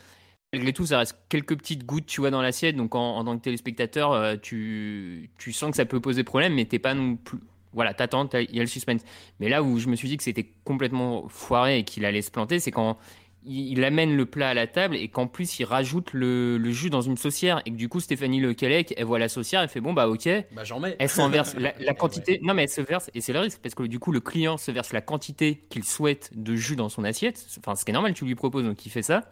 malgré 0.55 0.73
tout 0.73 0.87
ça 0.87 0.99
reste 0.99 1.19
quelques 1.29 1.57
petites 1.59 1.85
gouttes 1.85 2.07
tu 2.07 2.23
vois 2.23 2.31
dans 2.31 2.41
l'assiette 2.41 2.75
donc 2.77 2.95
en, 2.95 3.23
tant 3.23 3.37
que 3.37 3.43
téléspectateur 3.43 4.13
euh, 4.13 4.37
tu, 4.41 5.31
sens 5.53 5.71
que 5.71 5.77
ça 5.77 5.85
peut 5.85 6.01
poser 6.01 6.25
problème 6.25 6.55
mais 6.55 6.65
t'es 6.65 6.79
pas 6.79 6.95
non 6.95 7.17
plus 7.17 7.39
voilà 7.75 7.93
t'attends 7.93 8.29
il 8.33 8.55
y 8.55 8.61
a 8.61 8.63
le 8.63 8.67
suspense. 8.67 9.03
Mais 9.41 9.51
là 9.51 9.63
où 9.63 9.79
je 9.79 9.89
me 9.89 9.97
suis 9.97 10.09
dit 10.09 10.17
que 10.17 10.23
c'était 10.23 10.51
complètement 10.65 11.29
foiré 11.29 11.81
et 11.81 11.85
qu'il 11.85 12.07
allait 12.07 12.23
se 12.23 12.31
planter 12.31 12.61
c'est 12.61 12.71
quand 12.71 12.97
il, 13.45 13.73
il 13.73 13.85
amène 13.85 14.17
le 14.17 14.27
plat 14.27 14.51
à 14.51 14.55
la 14.55 14.67
table 14.67 14.97
et 14.97 15.09
qu'en 15.09 15.27
plus 15.27 15.59
il 15.59 15.65
rajoute 15.65 16.13
le, 16.13 16.59
le 16.59 16.71
jus 16.71 16.91
dans 16.91 17.01
une 17.01 17.17
saucière 17.17 17.61
et 17.67 17.71
que 17.71 17.77
du 17.77 17.89
coup 17.89 18.01
Stéphanie 18.01 18.41
Lequelec 18.41 18.95
elle 18.97 19.05
voit 19.05 19.19
la 19.19 19.29
saucière 19.29 19.61
elle 19.63 19.69
fait 19.69 19.81
bon 19.81 19.93
bah 19.93 20.09
ok. 20.09 20.29
Bah 20.55 20.65
j'en 20.65 20.81
mets. 20.81 20.97
elle 20.99 21.09
s'en 21.09 21.29
verse 21.29 21.55
la, 21.59 21.73
la 21.79 21.95
quantité. 21.95 22.39
non 22.43 22.55
mais 22.55 22.63
elle 22.65 22.69
se 22.69 22.81
verse 22.81 23.11
et 23.15 23.21
c'est 23.21 23.33
le 23.33 23.41
risque 23.41 23.59
parce 23.63 23.75
que 23.75 23.83
du 23.85 23.99
coup 23.99 24.13
le 24.13 24.21
client 24.21 24.57
se 24.59 24.71
verse 24.71 24.93
la 24.93 25.01
quantité 25.01 25.65
qu'il 25.71 25.85
souhaite 25.85 26.31
de 26.35 26.55
jus 26.57 26.77
dans 26.77 26.89
son 26.89 27.05
assiette. 27.05 27.45
Enfin 27.59 27.75
ce 27.75 27.85
qui 27.85 27.91
est 27.91 27.95
normal 27.95 28.15
tu 28.15 28.25
lui 28.25 28.35
proposes 28.35 28.65
donc 28.65 28.85
il 28.87 28.91
fait 28.91 29.03
ça. 29.03 29.23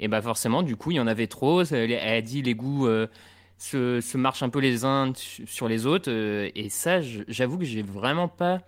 Et 0.00 0.08
bah 0.08 0.20
forcément 0.20 0.62
du 0.62 0.76
coup 0.76 0.90
il 0.90 0.96
y 0.96 1.00
en 1.00 1.06
avait 1.06 1.26
trop. 1.28 1.62
Elle, 1.62 1.92
elle 1.92 2.14
a 2.14 2.20
dit 2.22 2.42
les 2.42 2.54
goûts 2.54 2.86
euh, 2.88 3.06
se, 3.58 4.00
se 4.00 4.18
marchent 4.18 4.42
un 4.42 4.48
peu 4.48 4.58
les 4.58 4.84
uns 4.84 5.12
su- 5.14 5.46
sur 5.46 5.68
les 5.68 5.86
autres 5.86 6.10
euh, 6.10 6.50
et 6.56 6.68
ça 6.68 7.00
j'avoue 7.28 7.58
que 7.58 7.64
j'ai 7.64 7.82
vraiment 7.82 8.26
pas 8.28 8.58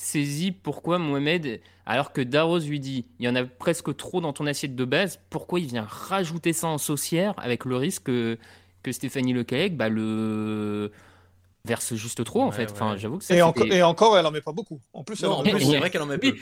saisi 0.00 0.52
pourquoi 0.52 0.98
Mohamed, 0.98 1.60
alors 1.84 2.12
que 2.12 2.20
Darroze 2.20 2.68
lui 2.68 2.78
dit 2.78 3.04
il 3.18 3.26
y 3.26 3.28
en 3.28 3.34
a 3.34 3.44
presque 3.44 3.96
trop 3.96 4.20
dans 4.20 4.32
ton 4.32 4.46
assiette 4.46 4.76
de 4.76 4.84
base, 4.84 5.18
pourquoi 5.28 5.58
il 5.58 5.66
vient 5.66 5.84
rajouter 5.88 6.52
ça 6.52 6.68
en 6.68 6.78
saucière 6.78 7.34
avec 7.36 7.64
le 7.64 7.74
risque 7.76 8.04
que, 8.04 8.38
que 8.84 8.92
Stéphanie 8.92 9.32
Lecaec 9.32 9.76
bah, 9.76 9.88
le 9.88 10.92
verse 11.64 11.94
juste 11.96 12.22
trop 12.22 12.42
en 12.42 12.50
Ouais, 12.50 12.52
fait. 12.52 12.70
Enfin, 12.70 12.96
j'avoue 12.96 13.18
que 13.18 13.24
ça 13.24 13.34
Et, 13.34 13.38
c'était- 13.38 13.42
enco- 13.60 13.66
et 13.72 13.82
encore, 13.82 14.16
elle 14.16 14.24
en 14.24 14.30
met 14.30 14.40
pas 14.40 14.52
beaucoup. 14.52 14.80
En 14.92 15.02
plus, 15.02 15.20
Non, 15.24 15.32
en 15.40 15.44
c'est 15.44 15.78
vrai 15.78 15.90
qu'elle 15.90 16.02
en 16.02 16.06
met 16.06 16.18
peu. 16.18 16.32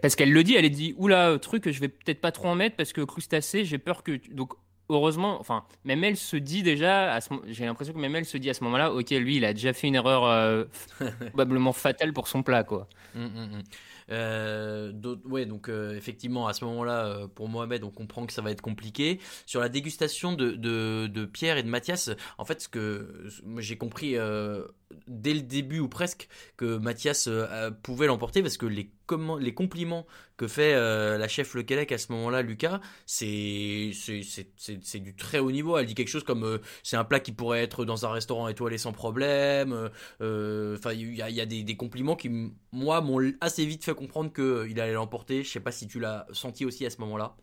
Parce 0.00 0.16
qu'elle 0.16 0.32
le 0.32 0.42
dit, 0.42 0.54
elle 0.54 0.64
est 0.64 0.70
dit 0.70 0.94
oula 0.96 1.38
truc, 1.38 1.70
je 1.70 1.78
vais 1.80 1.88
peut-être 1.88 2.20
pas 2.22 2.32
trop 2.32 2.48
en 2.48 2.54
mettre 2.54 2.76
parce 2.76 2.94
que 2.94 3.02
crustacé, 3.02 3.64
j'ai 3.66 3.78
peur 3.78 4.02
que 4.02 4.12
tu- 4.12 4.32
donc 4.32 4.54
heureusement, 4.88 5.40
enfin 5.40 5.64
même 5.84 6.02
elle 6.04 6.16
se 6.16 6.36
dit 6.36 6.62
déjà, 6.62 7.18
j'ai 7.46 7.64
l'impression 7.64 7.92
que 7.94 7.98
même 7.98 8.14
elle 8.16 8.24
se 8.24 8.36
dit 8.38 8.50
à 8.50 8.54
ce 8.54 8.64
moment-là, 8.64 8.92
ok 8.92 9.10
lui 9.10 9.36
il 9.36 9.44
a 9.44 9.52
déjà 9.52 9.72
fait 9.72 9.86
une 9.88 9.94
erreur 9.94 10.24
euh, 10.24 10.64
probablement 11.30 11.72
fatale 11.72 12.12
pour 12.12 12.28
son 12.28 12.42
plat 12.42 12.64
quoi. 12.64 12.88
Mm, 13.14 13.20
mm, 13.24 13.26
mm. 13.58 13.62
Euh, 14.10 14.92
d'autres- 14.92 15.26
ouais, 15.28 15.46
donc 15.46 15.68
euh, 15.68 15.96
effectivement, 15.96 16.46
à 16.46 16.52
ce 16.52 16.64
moment-là, 16.64 17.26
pour 17.34 17.48
Mohamed, 17.48 17.82
on 17.82 17.90
comprend 17.90 18.24
que 18.24 18.32
ça 18.32 18.40
va 18.40 18.52
être 18.52 18.60
compliqué. 18.62 19.18
Sur 19.46 19.60
la 19.60 19.68
dégustation 19.68 20.32
de, 20.32 20.52
de, 20.52 21.08
de 21.08 21.24
Pierre 21.24 21.56
et 21.56 21.64
de 21.64 21.68
Mathias, 21.68 22.10
en 22.38 22.44
fait, 22.44 22.60
ce 22.60 22.68
que 22.68 23.26
j'ai 23.58 23.76
compris 23.76 24.14
dès 25.06 25.34
le 25.34 25.40
début 25.40 25.80
ou 25.80 25.88
presque 25.88 26.28
que 26.56 26.76
Mathias 26.78 27.26
euh, 27.26 27.46
euh, 27.50 27.70
pouvait 27.70 28.06
l'emporter 28.06 28.42
parce 28.42 28.56
que 28.56 28.66
les, 28.66 28.90
les 29.40 29.54
compliments 29.54 30.06
que 30.36 30.46
fait 30.46 30.74
euh, 30.74 31.18
la 31.18 31.28
chef 31.28 31.54
Le 31.54 31.64
à 31.92 31.98
ce 31.98 32.12
moment-là, 32.12 32.42
Lucas, 32.42 32.80
c'est 33.06 33.92
du 34.94 35.16
très 35.16 35.38
haut 35.38 35.50
niveau. 35.50 35.78
Elle 35.78 35.86
dit 35.86 35.94
quelque 35.94 36.08
chose 36.08 36.24
comme 36.24 36.60
c'est 36.82 36.96
un 36.96 37.04
plat 37.04 37.20
qui 37.20 37.32
pourrait 37.32 37.62
être 37.62 37.84
dans 37.84 38.06
un 38.06 38.10
restaurant 38.10 38.48
étoilé 38.48 38.78
sans 38.78 38.92
problème. 38.92 39.72
Enfin, 40.20 40.92
il 40.92 41.14
y 41.14 41.22
a, 41.22 41.30
y 41.30 41.40
a 41.40 41.46
des, 41.46 41.62
des 41.62 41.76
compliments 41.76 42.16
qui, 42.16 42.30
moi, 42.72 43.00
m'ont 43.00 43.20
assez 43.40 43.64
vite 43.66 43.84
fait 43.84 43.94
comprendre 43.94 44.32
qu'il 44.32 44.80
allait 44.80 44.92
l'emporter. 44.92 45.42
Je 45.42 45.50
sais 45.50 45.60
pas 45.60 45.72
si 45.72 45.88
tu 45.88 46.00
l'as 46.00 46.26
senti 46.32 46.64
aussi 46.64 46.86
à 46.86 46.90
ce 46.90 47.00
moment-là. 47.00 47.36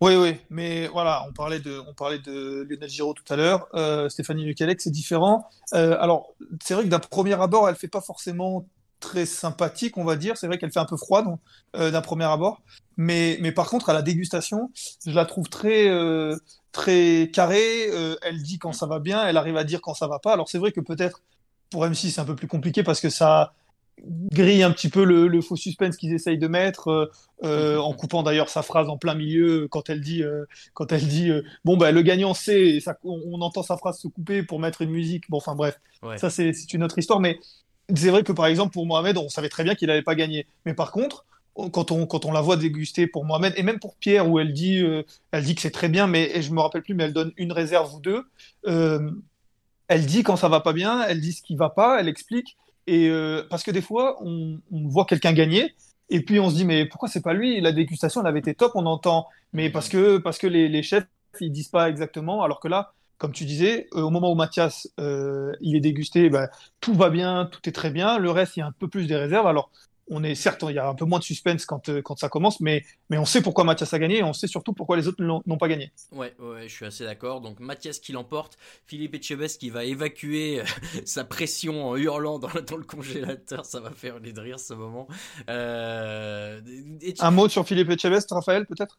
Oui, 0.00 0.14
oui, 0.14 0.36
mais 0.48 0.86
voilà, 0.86 1.24
on 1.28 1.32
parlait 1.32 1.58
de, 1.58 1.82
on 1.88 1.92
parlait 1.92 2.20
de 2.20 2.64
Lionel 2.70 2.88
Giraud 2.88 3.14
tout 3.14 3.32
à 3.32 3.36
l'heure. 3.36 3.66
Euh, 3.74 4.08
Stéphanie 4.08 4.44
Lequelec, 4.44 4.80
c'est 4.80 4.92
différent. 4.92 5.48
Euh, 5.74 5.96
alors, 6.00 6.34
c'est 6.62 6.74
vrai 6.74 6.84
que 6.84 6.88
d'un 6.88 7.00
premier 7.00 7.34
abord, 7.40 7.68
elle 7.68 7.74
fait 7.74 7.88
pas 7.88 8.00
forcément 8.00 8.68
très 9.00 9.26
sympathique, 9.26 9.96
on 9.96 10.04
va 10.04 10.14
dire. 10.14 10.36
C'est 10.36 10.46
vrai 10.46 10.56
qu'elle 10.56 10.70
fait 10.70 10.78
un 10.78 10.84
peu 10.84 10.96
froide 10.96 11.26
euh, 11.74 11.90
d'un 11.90 12.00
premier 12.00 12.26
abord. 12.26 12.62
Mais, 12.96 13.38
mais 13.40 13.50
par 13.50 13.68
contre, 13.68 13.90
à 13.90 13.92
la 13.92 14.02
dégustation, 14.02 14.70
je 15.04 15.10
la 15.10 15.24
trouve 15.24 15.48
très, 15.48 15.90
très 16.70 17.30
carrée. 17.32 17.90
Elle 18.22 18.42
dit 18.42 18.58
quand 18.58 18.72
ça 18.72 18.86
va 18.86 19.00
bien, 19.00 19.26
elle 19.26 19.36
arrive 19.36 19.56
à 19.56 19.64
dire 19.64 19.80
quand 19.80 19.94
ça 19.94 20.06
va 20.06 20.20
pas. 20.20 20.32
Alors, 20.32 20.48
c'est 20.48 20.58
vrai 20.58 20.70
que 20.70 20.80
peut-être 20.80 21.22
pour 21.70 21.84
M6, 21.84 22.10
c'est 22.10 22.20
un 22.20 22.24
peu 22.24 22.36
plus 22.36 22.48
compliqué 22.48 22.82
parce 22.84 23.00
que 23.00 23.10
ça 23.10 23.52
grille 24.32 24.62
un 24.62 24.70
petit 24.70 24.88
peu 24.88 25.04
le, 25.04 25.26
le 25.28 25.40
faux 25.40 25.56
suspense 25.56 25.96
qu'ils 25.96 26.12
essayent 26.12 26.38
de 26.38 26.48
mettre, 26.48 26.88
euh, 26.88 27.06
euh, 27.44 27.78
en 27.78 27.92
coupant 27.92 28.22
d'ailleurs 28.22 28.48
sa 28.48 28.62
phrase 28.62 28.88
en 28.88 28.96
plein 28.96 29.14
milieu 29.14 29.68
quand 29.68 29.90
elle 29.90 30.00
dit, 30.00 30.22
euh, 30.22 30.44
quand 30.74 30.92
elle 30.92 31.06
dit 31.06 31.30
euh, 31.30 31.42
bon 31.64 31.76
bah 31.76 31.90
le 31.92 32.02
gagnant 32.02 32.34
c'est, 32.34 32.78
on, 33.04 33.20
on 33.26 33.40
entend 33.40 33.62
sa 33.62 33.76
phrase 33.76 33.98
se 33.98 34.08
couper 34.08 34.42
pour 34.42 34.60
mettre 34.60 34.82
une 34.82 34.90
musique. 34.90 35.24
Bon, 35.30 35.38
enfin 35.38 35.54
bref, 35.54 35.80
Ouais. 36.02 36.18
ça 36.18 36.30
c'est 36.30 36.52
une 36.72 36.82
autre 36.84 36.98
histoire. 36.98 37.20
Mais 37.20 37.38
c'est 37.94 38.10
vrai 38.10 38.22
que 38.22 38.32
par 38.32 38.46
exemple 38.46 38.72
pour 38.72 38.86
Mohamed, 38.86 39.16
on 39.18 39.28
savait 39.28 39.48
très 39.48 39.64
bien 39.64 39.74
qu'il 39.74 39.88
n'allait 39.88 40.02
pas 40.02 40.14
gagner. 40.14 40.46
Mais 40.66 40.74
par 40.74 40.92
contre, 40.92 41.24
on- 41.56 41.70
quand 41.70 41.90
on, 41.90 42.06
quand 42.06 42.24
on 42.24 42.30
la 42.32 42.40
voit 42.40 42.56
déguster 42.56 43.06
pour 43.08 43.24
Mohamed 43.24 43.52
et 43.56 43.62
même 43.64 43.80
pour 43.80 43.96
Pierre 43.96 44.28
où 44.30 44.38
elle 44.38 44.52
dit, 44.52 44.80
euh, 44.80 45.02
elle 45.32 45.42
dit 45.44 45.54
que 45.56 45.60
c'est 45.62 45.70
très 45.72 45.88
bien, 45.88 46.06
mais 46.06 46.30
et 46.36 46.42
je 46.42 46.52
me 46.52 46.60
rappelle 46.60 46.82
plus, 46.82 46.94
mais 46.94 47.04
elle 47.04 47.12
donne 47.12 47.32
une 47.36 47.50
réserve 47.52 47.92
ou 47.94 48.00
deux. 48.00 48.24
Euh, 48.68 49.10
elle 49.88 50.06
dit 50.06 50.22
quand 50.22 50.36
ça 50.36 50.48
va 50.48 50.60
pas 50.60 50.72
bien, 50.72 51.02
elle 51.08 51.20
dit 51.20 51.32
ce 51.32 51.42
qui 51.42 51.56
va 51.56 51.70
pas, 51.70 51.98
elle 52.00 52.08
explique. 52.08 52.56
Et 52.88 53.10
euh, 53.10 53.42
parce 53.50 53.62
que 53.62 53.70
des 53.70 53.82
fois, 53.82 54.16
on, 54.24 54.60
on 54.72 54.88
voit 54.88 55.04
quelqu'un 55.04 55.34
gagner, 55.34 55.74
et 56.08 56.22
puis 56.24 56.40
on 56.40 56.48
se 56.48 56.54
dit 56.54 56.64
mais 56.64 56.86
pourquoi 56.86 57.08
c'est 57.10 57.20
pas 57.20 57.34
lui? 57.34 57.60
La 57.60 57.70
dégustation, 57.70 58.22
elle 58.22 58.26
avait 58.26 58.38
été 58.38 58.54
top, 58.54 58.72
on 58.74 58.86
entend. 58.86 59.26
Mais 59.52 59.68
parce 59.68 59.90
que 59.90 60.16
parce 60.16 60.38
que 60.38 60.46
les, 60.46 60.68
les 60.68 60.82
chefs, 60.82 61.06
ils 61.40 61.52
disent 61.52 61.68
pas 61.68 61.90
exactement. 61.90 62.42
Alors 62.42 62.60
que 62.60 62.68
là, 62.68 62.94
comme 63.18 63.32
tu 63.32 63.44
disais, 63.44 63.88
euh, 63.94 64.00
au 64.00 64.10
moment 64.10 64.32
où 64.32 64.34
Mathias 64.34 64.88
euh, 65.00 65.52
il 65.60 65.76
est 65.76 65.80
dégusté, 65.80 66.30
ben, 66.30 66.48
tout 66.80 66.94
va 66.94 67.10
bien, 67.10 67.46
tout 67.52 67.60
est 67.68 67.72
très 67.72 67.90
bien. 67.90 68.18
Le 68.18 68.30
reste, 68.30 68.56
il 68.56 68.60
y 68.60 68.62
a 68.62 68.66
un 68.66 68.72
peu 68.72 68.88
plus 68.88 69.06
des 69.06 69.16
réserves. 69.16 69.46
Alors 69.46 69.70
on 70.10 70.22
est 70.24 70.34
certes, 70.34 70.64
il 70.68 70.74
y 70.74 70.78
a 70.78 70.88
un 70.88 70.94
peu 70.94 71.04
moins 71.04 71.18
de 71.18 71.24
suspense 71.24 71.66
quand, 71.66 71.88
euh, 71.88 72.00
quand 72.02 72.18
ça 72.18 72.28
commence, 72.28 72.60
mais, 72.60 72.84
mais 73.10 73.18
on 73.18 73.24
sait 73.24 73.42
pourquoi 73.42 73.64
Mathias 73.64 73.92
a 73.94 73.98
gagné, 73.98 74.18
et 74.18 74.22
on 74.22 74.32
sait 74.32 74.46
surtout 74.46 74.72
pourquoi 74.72 74.96
les 74.96 75.06
autres 75.08 75.22
n'ont 75.22 75.58
pas 75.58 75.68
gagné. 75.68 75.92
Ouais, 76.12 76.34
ouais, 76.38 76.62
je 76.68 76.74
suis 76.74 76.84
assez 76.86 77.04
d'accord. 77.04 77.40
Donc 77.40 77.60
Mathias 77.60 77.98
qui 77.98 78.12
l'emporte, 78.12 78.58
Philippe 78.86 79.14
Etchebest 79.14 79.60
qui 79.60 79.70
va 79.70 79.84
évacuer 79.84 80.60
euh, 80.60 80.64
sa 81.04 81.24
pression 81.24 81.88
en 81.90 81.96
hurlant 81.96 82.38
dans, 82.38 82.48
le- 82.54 82.62
dans 82.62 82.76
le 82.76 82.84
congélateur, 82.84 83.64
ça 83.66 83.80
va 83.80 83.90
faire 83.90 84.18
les 84.18 84.32
de 84.32 84.40
rire 84.40 84.58
ce 84.60 84.74
moment. 84.74 85.08
Euh, 85.48 86.60
Etche- 87.00 87.22
Un 87.24 87.30
mot 87.30 87.48
sur 87.48 87.66
Philippe 87.66 87.90
Etchebest, 87.90 88.30
Raphaël, 88.30 88.66
peut-être? 88.66 88.98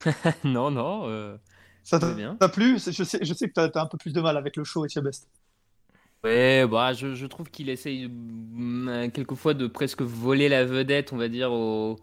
non 0.44 0.70
non. 0.70 1.08
euh, 1.08 1.36
Ça 1.84 1.98
t'a 2.00 2.48
plu? 2.48 2.78
C'est- 2.78 2.92
Je 2.92 3.04
sais, 3.04 3.18
je 3.22 3.34
sais 3.34 3.48
que 3.48 3.52
t'as 3.54 3.68
as 3.74 3.82
un 3.82 3.86
peu 3.86 3.98
plus 3.98 4.12
de 4.12 4.20
mal 4.20 4.36
avec 4.36 4.56
le 4.56 4.64
show 4.64 4.84
Etchebest. 4.84 5.28
Ouais, 6.22 6.66
bah, 6.66 6.92
je, 6.92 7.14
je 7.14 7.26
trouve 7.26 7.50
qu'il 7.50 7.70
essaye 7.70 8.06
mm, 8.08 9.10
quelquefois 9.12 9.54
de 9.54 9.66
presque 9.66 10.02
voler 10.02 10.48
la 10.50 10.64
vedette, 10.66 11.12
on 11.14 11.16
va 11.16 11.28
dire, 11.28 11.50
au, 11.52 11.96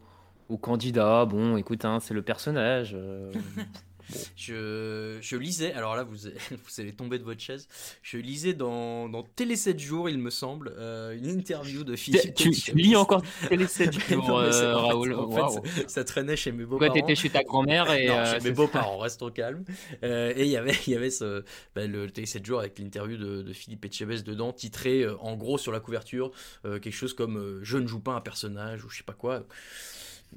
au 0.49 0.57
candidat. 0.57 1.25
Bon, 1.25 1.55
écoute, 1.57 1.85
hein, 1.85 1.99
c'est 1.99 2.13
le 2.15 2.23
personnage. 2.23 2.93
euh, 2.95 3.31
Je, 4.35 5.17
je 5.21 5.35
lisais, 5.35 5.73
alors 5.73 5.95
là 5.95 6.03
vous, 6.03 6.15
vous 6.51 6.81
allez 6.81 6.93
tomber 6.93 7.19
de 7.19 7.23
votre 7.23 7.41
chaise, 7.41 7.67
je 8.01 8.17
lisais 8.17 8.53
dans, 8.53 9.09
dans 9.09 9.23
Télé 9.23 9.55
7 9.55 9.79
jours, 9.79 10.09
il 10.09 10.17
me 10.17 10.29
semble, 10.29 10.73
euh, 10.77 11.15
une 11.17 11.27
interview 11.27 11.83
de 11.83 11.95
Philippe 11.95 12.33
tu, 12.35 12.51
tu 12.51 12.75
lis 12.75 12.95
encore 12.95 13.21
Télé 13.49 13.67
7 13.67 13.95
Mais 14.09 14.15
jours, 14.15 14.27
non, 14.27 14.39
euh, 14.39 14.49
en 14.49 14.51
fait, 14.51 14.87
Raoul. 14.87 15.13
en 15.13 15.31
fait, 15.31 15.41
Waouh. 15.41 15.65
ça, 15.65 15.87
ça 15.87 16.03
traînait 16.03 16.35
chez 16.35 16.51
mes 16.51 16.65
beaux-parents. 16.65 16.93
t'étais 16.93 17.15
chez 17.15 17.29
ta 17.29 17.43
grand-mère 17.43 17.91
et. 17.91 18.07
Non, 18.07 18.17
euh, 18.17 18.33
chez 18.39 18.49
mes 18.49 18.51
beaux-parents, 18.51 18.97
restons 18.99 19.29
calmes. 19.29 19.63
Et 20.01 20.43
il 20.43 20.49
y 20.49 20.57
avait, 20.57 20.75
il 20.87 20.93
y 20.93 20.95
avait 20.95 21.09
ce, 21.09 21.43
bah, 21.75 21.85
le 21.85 22.09
Télé 22.09 22.27
7 22.27 22.45
jours 22.45 22.59
avec 22.59 22.79
l'interview 22.79 23.17
de, 23.17 23.41
de 23.41 23.53
Philippe 23.53 23.85
Etchebest 23.85 24.25
dedans, 24.25 24.53
titré 24.53 25.05
en 25.07 25.35
gros 25.35 25.57
sur 25.57 25.71
la 25.71 25.79
couverture, 25.79 26.31
quelque 26.63 26.91
chose 26.91 27.13
comme 27.13 27.59
Je 27.63 27.77
ne 27.77 27.87
joue 27.87 27.99
pas 27.99 28.13
un 28.13 28.21
personnage 28.21 28.85
ou 28.85 28.89
je 28.89 28.97
sais 28.97 29.03
pas 29.03 29.13
quoi. 29.13 29.43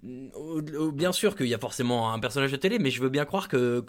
Bien 0.03 1.13
sûr 1.13 1.37
qu'il 1.37 1.47
y 1.47 1.55
a 1.55 1.59
forcément 1.59 2.13
un 2.13 2.19
personnage 2.19 2.53
de 2.53 2.57
télé, 2.57 2.79
mais 2.79 2.91
je 2.91 3.03
veux 3.03 3.09
bien 3.09 3.25
croire 3.25 3.49
que, 3.49 3.81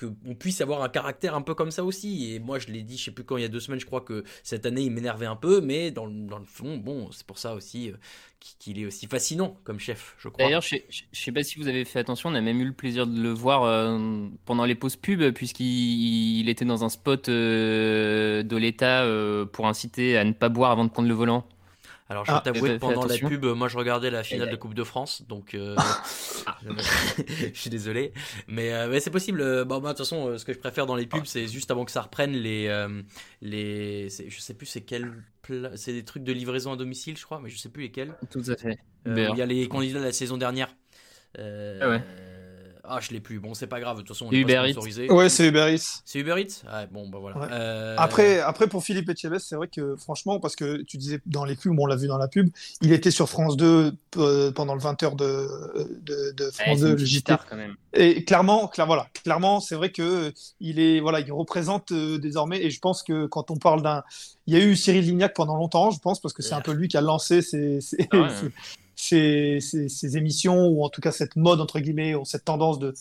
qu'on 0.00 0.34
puisse 0.34 0.60
avoir 0.60 0.82
un 0.82 0.88
caractère 0.88 1.34
un 1.34 1.42
peu 1.42 1.54
comme 1.54 1.70
ça 1.70 1.84
aussi. 1.84 2.32
Et 2.32 2.38
moi, 2.38 2.58
je 2.58 2.68
l'ai 2.68 2.82
dit, 2.82 2.96
je 2.96 3.04
sais 3.04 3.10
plus 3.10 3.24
quand, 3.24 3.36
il 3.36 3.42
y 3.42 3.44
a 3.44 3.48
deux 3.48 3.60
semaines, 3.60 3.80
je 3.80 3.86
crois 3.86 4.00
que 4.00 4.24
cette 4.42 4.66
année, 4.66 4.82
il 4.82 4.90
m'énervait 4.90 5.26
un 5.26 5.36
peu, 5.36 5.60
mais 5.60 5.90
dans, 5.90 6.06
le- 6.06 6.44
fond, 6.46 6.76
bon, 6.76 7.10
c'est 7.12 7.26
pour 7.26 7.38
ça 7.38 7.54
aussi 7.54 7.90
euh, 7.90 7.94
qu'il 8.58 8.78
est 8.78 8.86
aussi 8.86 9.06
fascinant 9.06 9.56
comme 9.64 9.78
chef, 9.78 10.14
je 10.18 10.28
crois. 10.28 10.44
D'ailleurs, 10.44 10.62
je 10.62 10.76
je 10.90 11.20
sais 11.20 11.32
pas 11.32 11.42
si 11.42 11.58
vous 11.58 11.68
avez 11.68 11.84
fait 11.84 11.98
attention, 11.98 12.30
on 12.30 12.34
a 12.34 12.40
même 12.40 12.60
eu 12.60 12.64
le 12.66 12.72
plaisir 12.72 13.06
de 13.06 13.20
le 13.20 13.30
voir 13.30 13.62
euh, 13.64 14.28
pendant 14.44 14.64
les 14.64 14.74
pauses 14.74 14.96
pub, 14.96 15.22
puisqu'il 15.32 16.40
il 16.40 16.48
était 16.48 16.64
dans 16.64 16.84
un 16.84 16.88
spot 16.88 17.28
euh, 17.28 18.42
de 18.42 18.56
l'État 18.56 19.06
pour 19.52 19.66
inciter 19.66 20.16
à 20.16 20.24
ne 20.24 20.32
pas 20.32 20.48
boire 20.48 20.70
avant 20.70 20.84
de 20.84 20.90
prendre 20.90 21.08
le 21.08 21.14
volant. 21.14 21.46
Alors, 22.10 22.24
je 22.26 22.32
vais 22.32 22.36
Ah, 22.36 22.42
que 22.52 22.78
pendant 22.78 23.06
la 23.06 23.16
pub, 23.18 23.44
moi 23.46 23.68
je 23.68 23.78
regardais 23.78 24.10
la 24.10 24.22
finale 24.22 24.50
de 24.50 24.56
Coupe 24.56 24.74
de 24.74 24.84
France, 24.84 25.22
donc 25.26 25.54
euh, 25.54 25.74
je 27.54 27.58
suis 27.58 27.70
désolé. 27.70 28.12
Mais, 28.46 28.72
euh, 28.74 28.88
mais 28.90 29.00
c'est 29.00 29.10
possible. 29.10 29.40
euh, 29.40 29.64
Bon, 29.64 29.80
de 29.80 29.88
toute 29.88 29.98
façon, 29.98 30.28
euh, 30.28 30.38
ce 30.38 30.44
que 30.44 30.52
je 30.52 30.58
préfère 30.58 30.86
dans 30.86 30.96
les 30.96 31.06
pubs, 31.06 31.24
c'est 31.24 31.46
juste 31.48 31.70
avant 31.70 31.84
que 31.84 31.90
ça 31.90 32.02
reprenne 32.02 32.32
les. 32.32 32.66
euh, 32.68 33.02
les 33.40 34.08
je 34.10 34.38
sais 34.40 34.54
plus 34.54 34.66
c'est 34.66 34.82
quel. 34.82 35.12
C'est 35.76 35.92
des 35.92 36.04
trucs 36.04 36.24
de 36.24 36.32
livraison 36.32 36.72
à 36.72 36.76
domicile, 36.76 37.16
je 37.16 37.24
crois, 37.24 37.40
mais 37.40 37.50
je 37.50 37.58
sais 37.58 37.68
plus 37.68 37.82
lesquels. 37.84 38.14
Tout 38.30 38.42
à 38.48 38.56
fait. 38.56 38.78
Euh, 39.06 39.28
il 39.32 39.38
y 39.38 39.42
a 39.42 39.46
les 39.46 39.68
candidats 39.68 39.98
de 40.00 40.04
la 40.04 40.12
saison 40.12 40.36
dernière. 40.36 40.74
Euh, 41.38 41.78
Ah 41.82 41.88
ouais. 41.88 42.02
Ah, 42.86 42.98
je 43.00 43.10
l'ai 43.12 43.20
plus. 43.20 43.40
Bon, 43.40 43.54
c'est 43.54 43.66
pas 43.66 43.80
grave. 43.80 43.96
De 43.96 44.02
toute 44.02 44.08
façon, 44.08 44.26
on 44.26 44.30
C'est 44.30 44.36
est 44.36 44.40
Uber 44.40 44.54
pas 44.56 44.64
sponsorisé. 44.68 45.10
Ouais, 45.10 45.28
c'est 45.30 45.46
Uber 45.48 45.72
Eats. 45.74 46.02
C'est 46.04 46.18
Uber 46.18 46.34
Eats? 46.38 46.62
Ah, 46.68 46.84
bon, 46.86 47.08
bah 47.08 47.18
voilà. 47.18 47.38
Ouais. 47.38 47.48
Euh, 47.50 47.96
Après, 47.98 48.40
après, 48.40 48.66
pour 48.66 48.84
Philippe 48.84 49.08
Etchebest, 49.08 49.46
c'est 49.48 49.56
vrai 49.56 49.68
que 49.68 49.96
franchement, 49.96 50.38
parce 50.38 50.54
que 50.54 50.82
tu 50.82 50.98
disais 50.98 51.20
dans 51.24 51.44
les 51.46 51.56
pubs, 51.56 51.78
on 51.78 51.86
l'a 51.86 51.96
vu 51.96 52.08
dans 52.08 52.18
la 52.18 52.28
pub, 52.28 52.50
il 52.82 52.92
était 52.92 53.10
sur 53.10 53.28
France 53.28 53.56
2 53.56 53.92
euh, 54.18 54.52
pendant 54.52 54.74
le 54.74 54.80
20h 54.82 55.16
de, 55.16 55.48
de, 56.02 56.32
de 56.32 56.44
Ouais, 56.44 56.50
France 56.52 56.78
c'est 56.78 56.84
2, 56.84 56.90
une 56.90 56.96
le 56.98 57.04
JT. 57.04 57.34
quand 57.48 57.56
même. 57.56 57.74
Et 57.94 58.24
clairement, 58.24 58.68
clair, 58.68 58.86
voilà, 58.86 59.08
clairement, 59.22 59.60
c'est 59.60 59.76
vrai 59.76 59.90
que 59.90 60.32
il 60.60 60.78
est, 60.78 61.00
voilà, 61.00 61.20
il 61.20 61.32
représente 61.32 61.92
euh, 61.92 62.18
désormais. 62.18 62.62
Et 62.62 62.70
je 62.70 62.80
pense 62.80 63.02
que 63.02 63.26
quand 63.26 63.50
on 63.50 63.56
parle 63.56 63.80
d'un, 63.82 64.02
il 64.46 64.54
y 64.54 64.60
a 64.60 64.64
eu 64.64 64.76
Cyril 64.76 65.04
Lignac 65.04 65.32
pendant 65.34 65.56
longtemps, 65.56 65.90
je 65.90 66.00
pense, 66.00 66.20
parce 66.20 66.34
que 66.34 66.42
c'est 66.42 66.54
un 66.54 66.60
peu 66.60 66.72
lui 66.72 66.88
qui 66.88 66.96
a 66.96 67.00
lancé 67.00 67.40
ces, 67.40 67.80
ces, 67.80 68.08
Ah 68.10 68.16
ouais. 68.20 68.28
ces, 68.96 69.58
ces- 69.60 70.16
émissions 70.16 70.68
ou 70.68 70.84
en 70.84 70.88
tout 70.90 71.00
cas 71.00 71.12
cette 71.12 71.36
mode 71.36 71.60
entre 71.60 71.80
guillemets 71.80 72.14
ou 72.14 72.24
cette 72.24 72.44
tendance 72.44 72.78
de, 72.78 72.94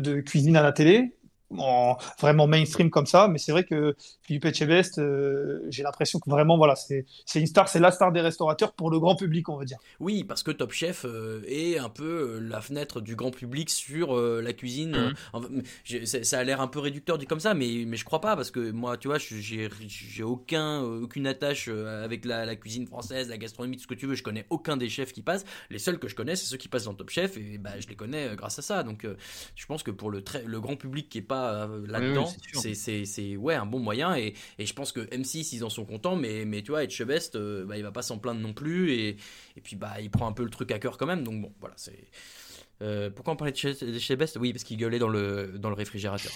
de 0.00 0.20
cuisine 0.20 0.56
à 0.56 0.62
la 0.62 0.72
télé. 0.72 1.17
En, 1.56 1.96
vraiment 2.20 2.46
mainstream 2.46 2.90
comme 2.90 3.06
ça, 3.06 3.26
mais 3.26 3.38
c'est 3.38 3.52
vrai 3.52 3.64
que 3.64 3.96
Philippe 4.22 4.44
Etchebest, 4.44 4.98
euh, 4.98 5.64
j'ai 5.70 5.82
l'impression 5.82 6.18
que 6.18 6.28
vraiment, 6.28 6.58
voilà, 6.58 6.76
c'est 6.76 7.06
c'est 7.24 7.40
une 7.40 7.46
star, 7.46 7.68
c'est 7.68 7.78
la 7.80 7.90
star 7.90 8.12
des 8.12 8.20
restaurateurs 8.20 8.74
pour 8.74 8.90
le 8.90 9.00
grand 9.00 9.16
public, 9.16 9.48
on 9.48 9.56
va 9.56 9.64
dire. 9.64 9.78
Oui, 9.98 10.24
parce 10.24 10.42
que 10.42 10.50
Top 10.50 10.72
Chef 10.72 11.06
euh, 11.06 11.42
est 11.46 11.78
un 11.78 11.88
peu 11.88 12.04
euh, 12.36 12.40
la 12.40 12.60
fenêtre 12.60 13.00
du 13.00 13.16
grand 13.16 13.30
public 13.30 13.70
sur 13.70 14.14
euh, 14.16 14.42
la 14.42 14.52
cuisine. 14.52 15.14
Mhm. 15.32 15.62
euh, 15.92 16.04
ça 16.04 16.38
a 16.38 16.44
l'air 16.44 16.60
un 16.60 16.68
peu 16.68 16.80
réducteur 16.80 17.16
dit 17.16 17.26
comme 17.26 17.40
ça, 17.40 17.54
mais, 17.54 17.84
mais 17.86 17.96
je 17.96 18.04
crois 18.04 18.20
pas, 18.20 18.36
parce 18.36 18.50
que 18.50 18.70
moi, 18.70 18.98
tu 18.98 19.08
vois, 19.08 19.18
j'ai 19.18 19.68
j'ai 19.86 20.22
aucun, 20.22 20.82
aucune 20.82 21.26
attache 21.26 21.68
avec 21.68 22.24
la, 22.24 22.44
la 22.44 22.56
cuisine 22.56 22.86
française, 22.86 23.28
la 23.28 23.38
gastronomie, 23.38 23.76
tout 23.76 23.84
ce 23.84 23.88
que 23.88 23.94
tu 23.94 24.06
veux. 24.06 24.14
Je 24.14 24.22
connais 24.22 24.46
aucun 24.50 24.76
des 24.76 24.88
chefs 24.88 25.12
qui 25.12 25.22
passent. 25.22 25.44
Les 25.70 25.78
seuls 25.78 25.98
que 25.98 26.08
je 26.08 26.14
connais, 26.14 26.36
c'est 26.36 26.46
ceux 26.46 26.56
qui 26.56 26.68
passent 26.68 26.84
dans 26.84 26.94
Top 26.94 27.10
Chef, 27.10 27.36
et 27.36 27.58
bah, 27.58 27.78
je 27.78 27.88
les 27.88 27.96
connais 27.96 28.36
grâce 28.36 28.58
à 28.58 28.62
ça. 28.62 28.82
Donc, 28.82 29.04
euh, 29.04 29.16
je 29.54 29.66
pense 29.66 29.82
que 29.82 29.90
pour 29.90 30.10
le, 30.10 30.22
très, 30.22 30.42
le 30.44 30.60
grand 30.60 30.76
public 30.76 31.08
qui 31.08 31.18
est 31.18 31.22
pas 31.22 31.37
euh, 31.46 31.86
là-dedans, 31.86 32.28
Oui, 32.54 32.60
oui, 32.64 33.04
c'est 33.06 33.36
ouais 33.36 33.54
un 33.54 33.66
bon 33.66 33.78
moyen 33.78 34.16
et, 34.16 34.34
et 34.58 34.66
je 34.66 34.74
pense 34.74 34.92
que 34.92 35.00
M6 35.00 35.54
ils 35.54 35.64
en 35.64 35.70
sont 35.70 35.84
contents 35.84 36.16
mais 36.16 36.44
mais 36.44 36.62
tu 36.62 36.70
vois 36.70 36.84
Etchebest 36.84 37.36
euh, 37.36 37.64
bah, 37.64 37.76
il 37.76 37.82
va 37.82 37.92
pas 37.92 38.02
s'en 38.02 38.18
plaindre 38.18 38.40
non 38.40 38.52
plus 38.52 38.92
et, 38.92 39.16
et 39.56 39.60
puis 39.62 39.76
bah 39.76 40.00
il 40.00 40.10
prend 40.10 40.26
un 40.26 40.32
peu 40.32 40.44
le 40.44 40.50
truc 40.50 40.70
à 40.72 40.78
cœur 40.78 40.98
quand 40.98 41.06
même. 41.06 41.24
Donc 41.24 41.40
bon 41.42 41.52
voilà 41.60 41.74
c'est 41.76 42.08
euh, 42.82 43.10
pourquoi 43.10 43.32
on 43.32 43.36
parlait 43.36 43.52
de 43.52 43.56
chez, 43.56 43.74
de 43.74 43.98
chez 43.98 44.16
Best? 44.16 44.36
Oui, 44.40 44.52
parce 44.52 44.64
qu'il 44.64 44.76
gueulait 44.76 44.98
dans 44.98 45.08
le, 45.08 45.54
dans 45.58 45.68
le 45.68 45.74
réfrigérateur. 45.74 46.32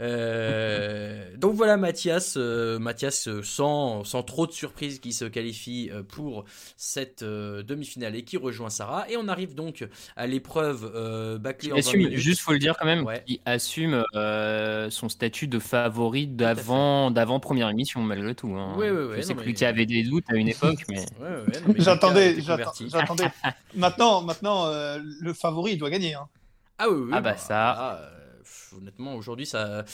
Euh, 0.00 1.24
donc 1.36 1.54
voilà 1.54 1.76
Mathias, 1.76 2.34
euh, 2.36 2.78
Mathias 2.78 3.28
euh, 3.28 3.42
sans, 3.42 4.04
sans 4.04 4.22
trop 4.22 4.46
de 4.46 4.52
surprise 4.52 4.98
qui 4.98 5.12
se 5.12 5.24
qualifie 5.24 5.90
pour 6.08 6.44
cette 6.76 7.22
euh, 7.22 7.62
demi-finale 7.62 8.16
et 8.16 8.22
qui 8.24 8.36
rejoint 8.36 8.70
Sarah. 8.70 9.06
Et 9.10 9.16
on 9.16 9.28
arrive 9.28 9.54
donc 9.54 9.86
à 10.16 10.26
l'épreuve 10.26 10.90
euh, 10.94 11.38
bâclée 11.38 11.72
en 11.72 11.76
Il 11.76 11.82
20 11.82 11.88
assume, 11.88 12.00
minutes. 12.00 12.18
juste 12.18 12.40
faut 12.40 12.52
le 12.52 12.58
dire 12.58 12.76
quand 12.78 12.86
même, 12.86 13.04
Ouais. 13.04 13.22
il 13.26 13.40
assume 13.44 14.04
euh, 14.14 14.88
son 14.90 15.08
statut 15.08 15.46
de 15.48 15.58
favori 15.58 16.26
d'avant 16.26 17.10
d'avant 17.10 17.40
première 17.40 17.68
émission 17.68 18.00
malgré 18.00 18.34
tout. 18.34 18.54
hein. 18.56 18.74
Ouais, 18.76 18.90
ouais, 18.90 19.04
ouais, 19.04 19.16
Je 19.18 19.22
sais 19.22 19.34
que 19.34 19.40
mais- 19.40 19.46
Lucas 19.46 19.68
avait 19.68 19.86
des 19.86 20.02
doutes 20.04 20.24
à 20.28 20.34
une 20.36 20.48
époque, 20.48 20.78
mais 20.88 21.00
Ouais, 21.20 21.28
ouais, 21.28 21.36
ouais, 21.36 21.60
non, 21.66 21.74
mais 21.76 21.80
J'attendais, 21.84 22.40
j'attendais. 22.40 23.24
maintenant, 23.74 24.22
maintenant, 24.22 24.66
euh, 24.66 24.98
le 25.20 25.32
favori, 25.32 25.73
il 25.74 25.78
doit 25.78 25.90
gagner. 25.90 26.14
Hein. 26.14 26.28
Ah 26.78 26.88
oui, 26.90 27.02
oui, 27.06 27.10
Ah 27.12 27.20
bah 27.20 27.36
ça. 27.36 27.70
ah, 27.70 27.98
euh, 28.02 28.10
honnêtement, 28.76 29.14
aujourd'hui, 29.14 29.46
ça, 29.46 29.84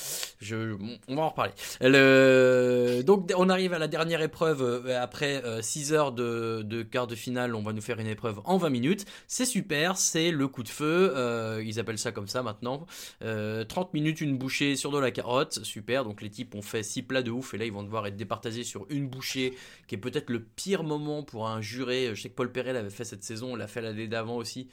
je, 0.40 0.74
on 1.08 1.14
va 1.14 1.22
en 1.22 1.28
reparler. 1.28 1.52
Le, 1.82 3.02
donc, 3.04 3.30
on 3.36 3.48
arrive 3.50 3.74
à 3.74 3.78
la 3.78 3.86
dernière 3.88 4.22
épreuve 4.22 4.62
euh, 4.62 5.00
après 5.02 5.42
6 5.62 5.92
heures 5.92 6.12
de, 6.12 6.62
de 6.64 6.82
quart 6.82 7.06
de 7.06 7.14
finale. 7.14 7.54
On 7.54 7.62
va 7.62 7.72
nous 7.74 7.82
faire 7.82 8.00
une 8.00 8.06
épreuve 8.06 8.40
en 8.44 8.56
20 8.56 8.70
minutes. 8.70 9.04
C'est 9.28 9.44
super, 9.44 9.96
c'est 9.98 10.30
le 10.30 10.48
coup 10.48 10.62
de 10.62 10.68
feu. 10.68 11.12
euh, 11.14 11.62
ils 11.64 11.78
appellent 11.78 11.98
ça 11.98 12.12
comme 12.12 12.26
ça 12.28 12.42
maintenant. 12.42 12.86
Euh, 13.22 13.64
30 13.64 13.92
minutes, 13.94 14.20
une 14.22 14.38
bouchée 14.38 14.74
sur 14.76 14.90
de 14.90 14.98
la 14.98 15.10
carotte. 15.10 15.62
Super. 15.62 16.04
Donc, 16.04 16.22
les 16.22 16.30
types 16.30 16.54
ont 16.54 16.62
fait 16.62 16.82
6 16.82 17.02
plats 17.02 17.22
de 17.22 17.30
ouf 17.30 17.52
et 17.54 17.58
là, 17.58 17.66
ils 17.66 17.72
vont 17.72 17.82
devoir 17.82 18.06
être 18.06 18.16
départagés 18.16 18.64
sur 18.64 18.86
une 18.88 19.06
bouchée 19.08 19.54
qui 19.86 19.94
est 19.96 19.98
peut-être 19.98 20.30
le 20.30 20.40
pire 20.42 20.82
moment 20.82 21.22
pour 21.22 21.46
un 21.48 21.60
juré. 21.60 22.10
Je 22.14 22.22
sais 22.22 22.30
que 22.30 22.34
Paul 22.36 22.50
Perret 22.50 22.72
l'avait 22.72 22.90
fait 22.90 23.04
cette 23.04 23.22
saison, 23.22 23.52
on 23.52 23.56
l'a 23.56 23.68
fait 23.68 23.82
l'année 23.82 24.08
d'avant 24.08 24.36
aussi 24.36 24.68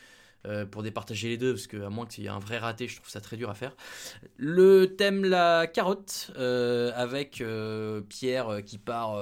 euh, 0.45 0.65
pour 0.65 0.83
départager 0.83 1.29
les 1.29 1.37
deux, 1.37 1.53
parce 1.53 1.67
qu'à 1.67 1.89
moins 1.89 2.05
qu'il 2.05 2.23
y 2.23 2.27
ait 2.27 2.29
un 2.29 2.39
vrai 2.39 2.57
raté, 2.57 2.87
je 2.87 2.95
trouve 2.95 3.09
ça 3.09 3.21
très 3.21 3.37
dur 3.37 3.49
à 3.49 3.55
faire. 3.55 3.75
Le 4.37 4.95
thème 4.95 5.25
la 5.25 5.67
carotte, 5.67 6.31
euh, 6.37 6.91
avec 6.95 7.41
euh, 7.41 8.01
Pierre 8.01 8.61
qui 8.65 8.77
part 8.77 9.19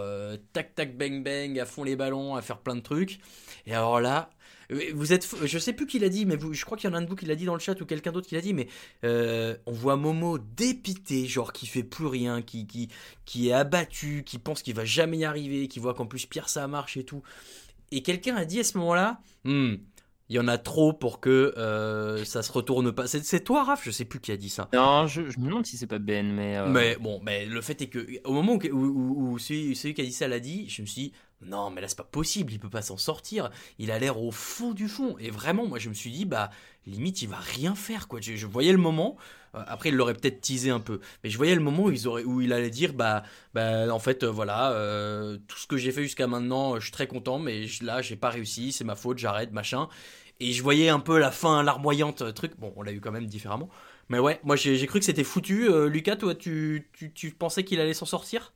tac 0.53 0.75
tac 0.75 0.97
bang 0.97 1.23
bang 1.23 1.59
à 1.59 1.65
fond 1.65 1.83
les 1.83 1.95
ballons, 1.95 2.35
à 2.35 2.41
faire 2.41 2.59
plein 2.59 2.75
de 2.75 2.81
trucs. 2.81 3.19
Et 3.65 3.73
alors 3.73 3.99
là, 4.01 4.29
vous 4.93 5.13
êtes, 5.13 5.27
je 5.45 5.59
sais 5.59 5.73
plus 5.73 5.85
qui 5.87 5.99
l'a 5.99 6.09
dit, 6.09 6.25
mais 6.25 6.37
je 6.51 6.65
crois 6.65 6.77
qu'il 6.77 6.89
y 6.89 6.93
en 6.93 6.95
a 6.95 6.99
un 6.99 7.03
de 7.03 7.07
vous 7.07 7.15
qui 7.15 7.25
l'a 7.25 7.35
dit 7.35 7.45
dans 7.45 7.53
le 7.53 7.59
chat 7.59 7.79
ou 7.81 7.85
quelqu'un 7.85 8.11
d'autre 8.11 8.27
qui 8.27 8.35
l'a 8.35 8.41
dit, 8.41 8.53
mais 8.53 8.67
on 9.03 9.71
voit 9.71 9.95
Momo 9.95 10.37
dépité, 10.37 11.27
genre 11.27 11.53
qui 11.53 11.65
fait 11.65 11.83
plus 11.83 12.07
rien, 12.07 12.41
qui, 12.41 12.67
qui, 12.67 12.89
qui 13.25 13.49
est 13.49 13.53
abattu, 13.53 14.23
qui 14.25 14.37
pense 14.37 14.61
qu'il 14.61 14.75
va 14.75 14.85
jamais 14.85 15.17
y 15.17 15.25
arriver, 15.25 15.67
qui 15.67 15.79
voit 15.79 15.93
qu'en 15.93 16.05
plus 16.05 16.25
Pierre 16.25 16.49
ça 16.49 16.67
marche 16.67 16.97
et 16.97 17.03
tout. 17.03 17.23
Et 17.91 18.01
quelqu'un 18.01 18.35
a 18.35 18.45
dit 18.45 18.59
à 18.59 18.63
ce 18.63 18.77
moment-là, 18.79 19.21
Hmm, 19.45 19.75
il 20.29 20.35
y 20.35 20.39
en 20.39 20.47
a 20.47 20.57
trop 20.57 20.91
pour 20.91 21.19
que 21.19 21.53
euh, 21.57 22.25
ça 22.25 22.41
se 22.41 22.51
retourne 22.51 22.91
pas. 22.91 23.07
C'est 23.07 23.23
c'est 23.23 23.41
toi, 23.41 23.63
Raph? 23.63 23.83
Je 23.83 23.91
sais 23.91 24.05
plus 24.05 24.19
qui 24.19 24.31
a 24.31 24.37
dit 24.37 24.49
ça. 24.49 24.69
non, 24.73 25.05
je, 25.07 25.29
je 25.29 25.39
me 25.39 25.45
demande 25.45 25.65
si 25.65 25.77
c'est 25.77 25.87
pas 25.87 25.99
Ben, 25.99 26.31
mais, 26.33 26.57
euh, 26.57 26.67
Mais 26.67 26.95
bon, 26.97 27.19
mais 27.23 27.45
le 27.45 27.61
fait 27.61 27.81
est 27.81 27.87
que 27.87 28.05
au 28.27 28.33
moment 28.33 28.53
où, 28.53 28.59
où, 28.71 28.85
où- 28.85 29.31
où 29.33 29.39
celui, 29.39 29.75
celui 29.75 29.93
qui 29.93 30.01
a 30.01 30.05
dit 30.05 30.11
ça 30.11 30.27
l'a 30.27 30.39
dit, 30.39 30.67
je 30.69 30.81
me 30.81 30.87
suis 30.87 31.01
dit 31.01 31.13
non, 31.47 31.69
mais 31.69 31.81
là 31.81 31.87
c'est 31.87 31.97
pas 31.97 32.03
possible, 32.03 32.51
il 32.53 32.59
peut 32.59 32.69
pas 32.69 32.81
s'en 32.81 32.97
sortir. 32.97 33.49
Il 33.79 33.91
a 33.91 33.99
l'air 33.99 34.21
au 34.21 34.31
fond 34.31 34.71
du 34.71 34.87
fond. 34.87 35.15
Et 35.19 35.29
vraiment, 35.29 35.67
moi 35.67 35.79
je 35.79 35.89
me 35.89 35.93
suis 35.93 36.11
dit 36.11 36.25
bah 36.25 36.49
limite 36.87 37.21
il 37.21 37.29
va 37.29 37.37
rien 37.37 37.75
faire 37.75 38.07
quoi. 38.07 38.19
Je, 38.21 38.45
voyais 38.45 38.71
le 38.71 38.77
moment. 38.77 39.15
euh, 39.55 39.63
Après, 39.67 39.89
il 39.89 39.95
l'aurait 39.95 40.13
peut-être 40.15 40.41
teasé 40.41 40.69
un 40.71 40.79
peu, 40.79 40.99
mais 41.23 41.29
je 41.29 41.37
voyais 41.37 41.55
le 41.55 41.61
moment 41.61 41.83
où, 41.85 41.91
ils 41.91 42.07
auraient, 42.07 42.23
où 42.23 42.41
il 42.41 42.51
allait 42.53 42.69
dire 42.69 42.93
bah, 42.93 43.23
bah 43.53 43.93
en 43.93 43.99
fait 43.99 44.23
euh, 44.23 44.31
voilà 44.31 44.71
euh, 44.71 45.37
tout 45.47 45.57
ce 45.57 45.67
que 45.67 45.77
j'ai 45.77 45.91
fait 45.91 46.03
jusqu'à 46.03 46.27
maintenant, 46.27 46.75
je 46.79 46.83
suis 46.85 46.91
très 46.91 47.07
content, 47.07 47.39
mais 47.39 47.65
là 47.81 48.01
j'ai 48.01 48.15
pas 48.15 48.29
réussi, 48.29 48.71
c'est 48.71 48.83
ma 48.83 48.95
faute, 48.95 49.17
j'arrête 49.17 49.51
machin. 49.51 49.87
Et 50.39 50.51
je 50.51 50.61
voyais 50.63 50.89
un 50.89 50.99
peu 50.99 51.17
la 51.19 51.31
fin 51.31 51.63
larmoyante 51.63 52.33
truc. 52.33 52.53
Bon, 52.59 52.73
on 52.75 52.81
l'a 52.81 52.91
eu 52.91 52.99
quand 53.01 53.11
même 53.11 53.25
différemment. 53.27 53.69
Mais 54.09 54.19
ouais, 54.19 54.39
moi 54.43 54.55
j'ai 54.55 54.85
cru 54.87 54.99
que 54.99 55.05
c'était 55.05 55.23
foutu. 55.23 55.69
Lucas, 55.89 56.17
toi, 56.17 56.35
tu, 56.35 56.89
tu, 56.93 57.13
tu 57.13 57.31
pensais 57.31 57.63
qu'il 57.63 57.79
allait 57.79 57.93
s'en 57.93 58.05
sortir? 58.05 58.53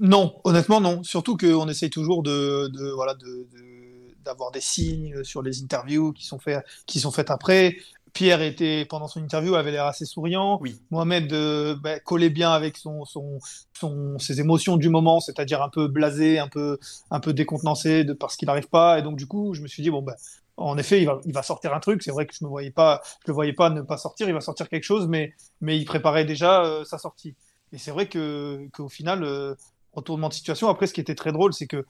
Non, 0.00 0.40
honnêtement, 0.44 0.80
non. 0.80 1.02
Surtout 1.02 1.36
qu'on 1.36 1.68
essaye 1.68 1.90
toujours 1.90 2.22
de, 2.22 2.68
de 2.68 2.90
voilà, 2.90 3.14
de, 3.14 3.26
de- 3.26 4.14
d'avoir 4.24 4.50
des 4.50 4.60
signes 4.60 5.22
sur 5.22 5.42
les 5.42 5.62
interviews 5.62 6.12
qui 6.12 6.26
sont 6.26 6.38
faits, 6.40 6.64
qui 6.86 6.98
sont 6.98 7.12
faites 7.12 7.30
après. 7.30 7.76
Pierre 8.12 8.40
était 8.40 8.86
pendant 8.86 9.08
son 9.08 9.22
interview 9.22 9.54
avait 9.54 9.70
l'air 9.70 9.84
assez 9.84 10.06
souriant. 10.06 10.58
Oui. 10.62 10.80
Mohamed 10.90 11.32
euh, 11.32 11.76
bah, 11.76 12.00
collait 12.00 12.30
bien 12.30 12.50
avec 12.50 12.76
son, 12.78 13.04
son, 13.04 13.38
son, 13.78 14.18
ses 14.18 14.40
émotions 14.40 14.78
du 14.78 14.88
moment, 14.88 15.20
c'est-à-dire 15.20 15.62
un 15.62 15.68
peu 15.68 15.86
blasé, 15.86 16.38
un 16.38 16.48
peu, 16.48 16.78
un 17.10 17.20
peu 17.20 17.32
décontenancé 17.34 18.04
de 18.04 18.14
parce 18.14 18.36
qu'il 18.36 18.46
n'arrive 18.46 18.68
pas. 18.68 18.98
Et 18.98 19.02
donc 19.02 19.16
du 19.16 19.26
coup, 19.26 19.54
je 19.54 19.60
me 19.60 19.68
suis 19.68 19.82
dit 19.82 19.90
bon 19.90 20.02
ben, 20.02 20.14
en 20.56 20.78
effet, 20.78 21.00
il 21.02 21.04
va, 21.06 21.20
il 21.26 21.34
va 21.34 21.42
sortir 21.42 21.74
un 21.74 21.80
truc. 21.80 22.02
C'est 22.02 22.10
vrai 22.10 22.26
que 22.26 22.34
je 22.34 22.42
me 22.42 22.48
voyais 22.48 22.70
pas, 22.70 23.02
je 23.22 23.28
le 23.30 23.34
voyais 23.34 23.52
pas 23.52 23.68
ne 23.70 23.82
pas 23.82 23.98
sortir. 23.98 24.26
Il 24.28 24.34
va 24.34 24.40
sortir 24.40 24.68
quelque 24.70 24.84
chose, 24.84 25.06
mais, 25.06 25.34
mais 25.60 25.78
il 25.78 25.84
préparait 25.84 26.24
déjà 26.24 26.64
euh, 26.64 26.84
sa 26.84 26.98
sortie. 26.98 27.34
Et 27.72 27.78
c'est 27.78 27.90
vrai 27.90 28.08
que 28.08 28.66
qu'au 28.72 28.88
final, 28.88 29.24
euh, 29.24 29.54
retournement 29.96 30.28
de 30.28 30.34
situation. 30.34 30.68
Après, 30.68 30.86
ce 30.86 30.94
qui 30.94 31.00
était 31.00 31.14
très 31.14 31.32
drôle, 31.32 31.52
c'est 31.52 31.66
que 31.66 31.84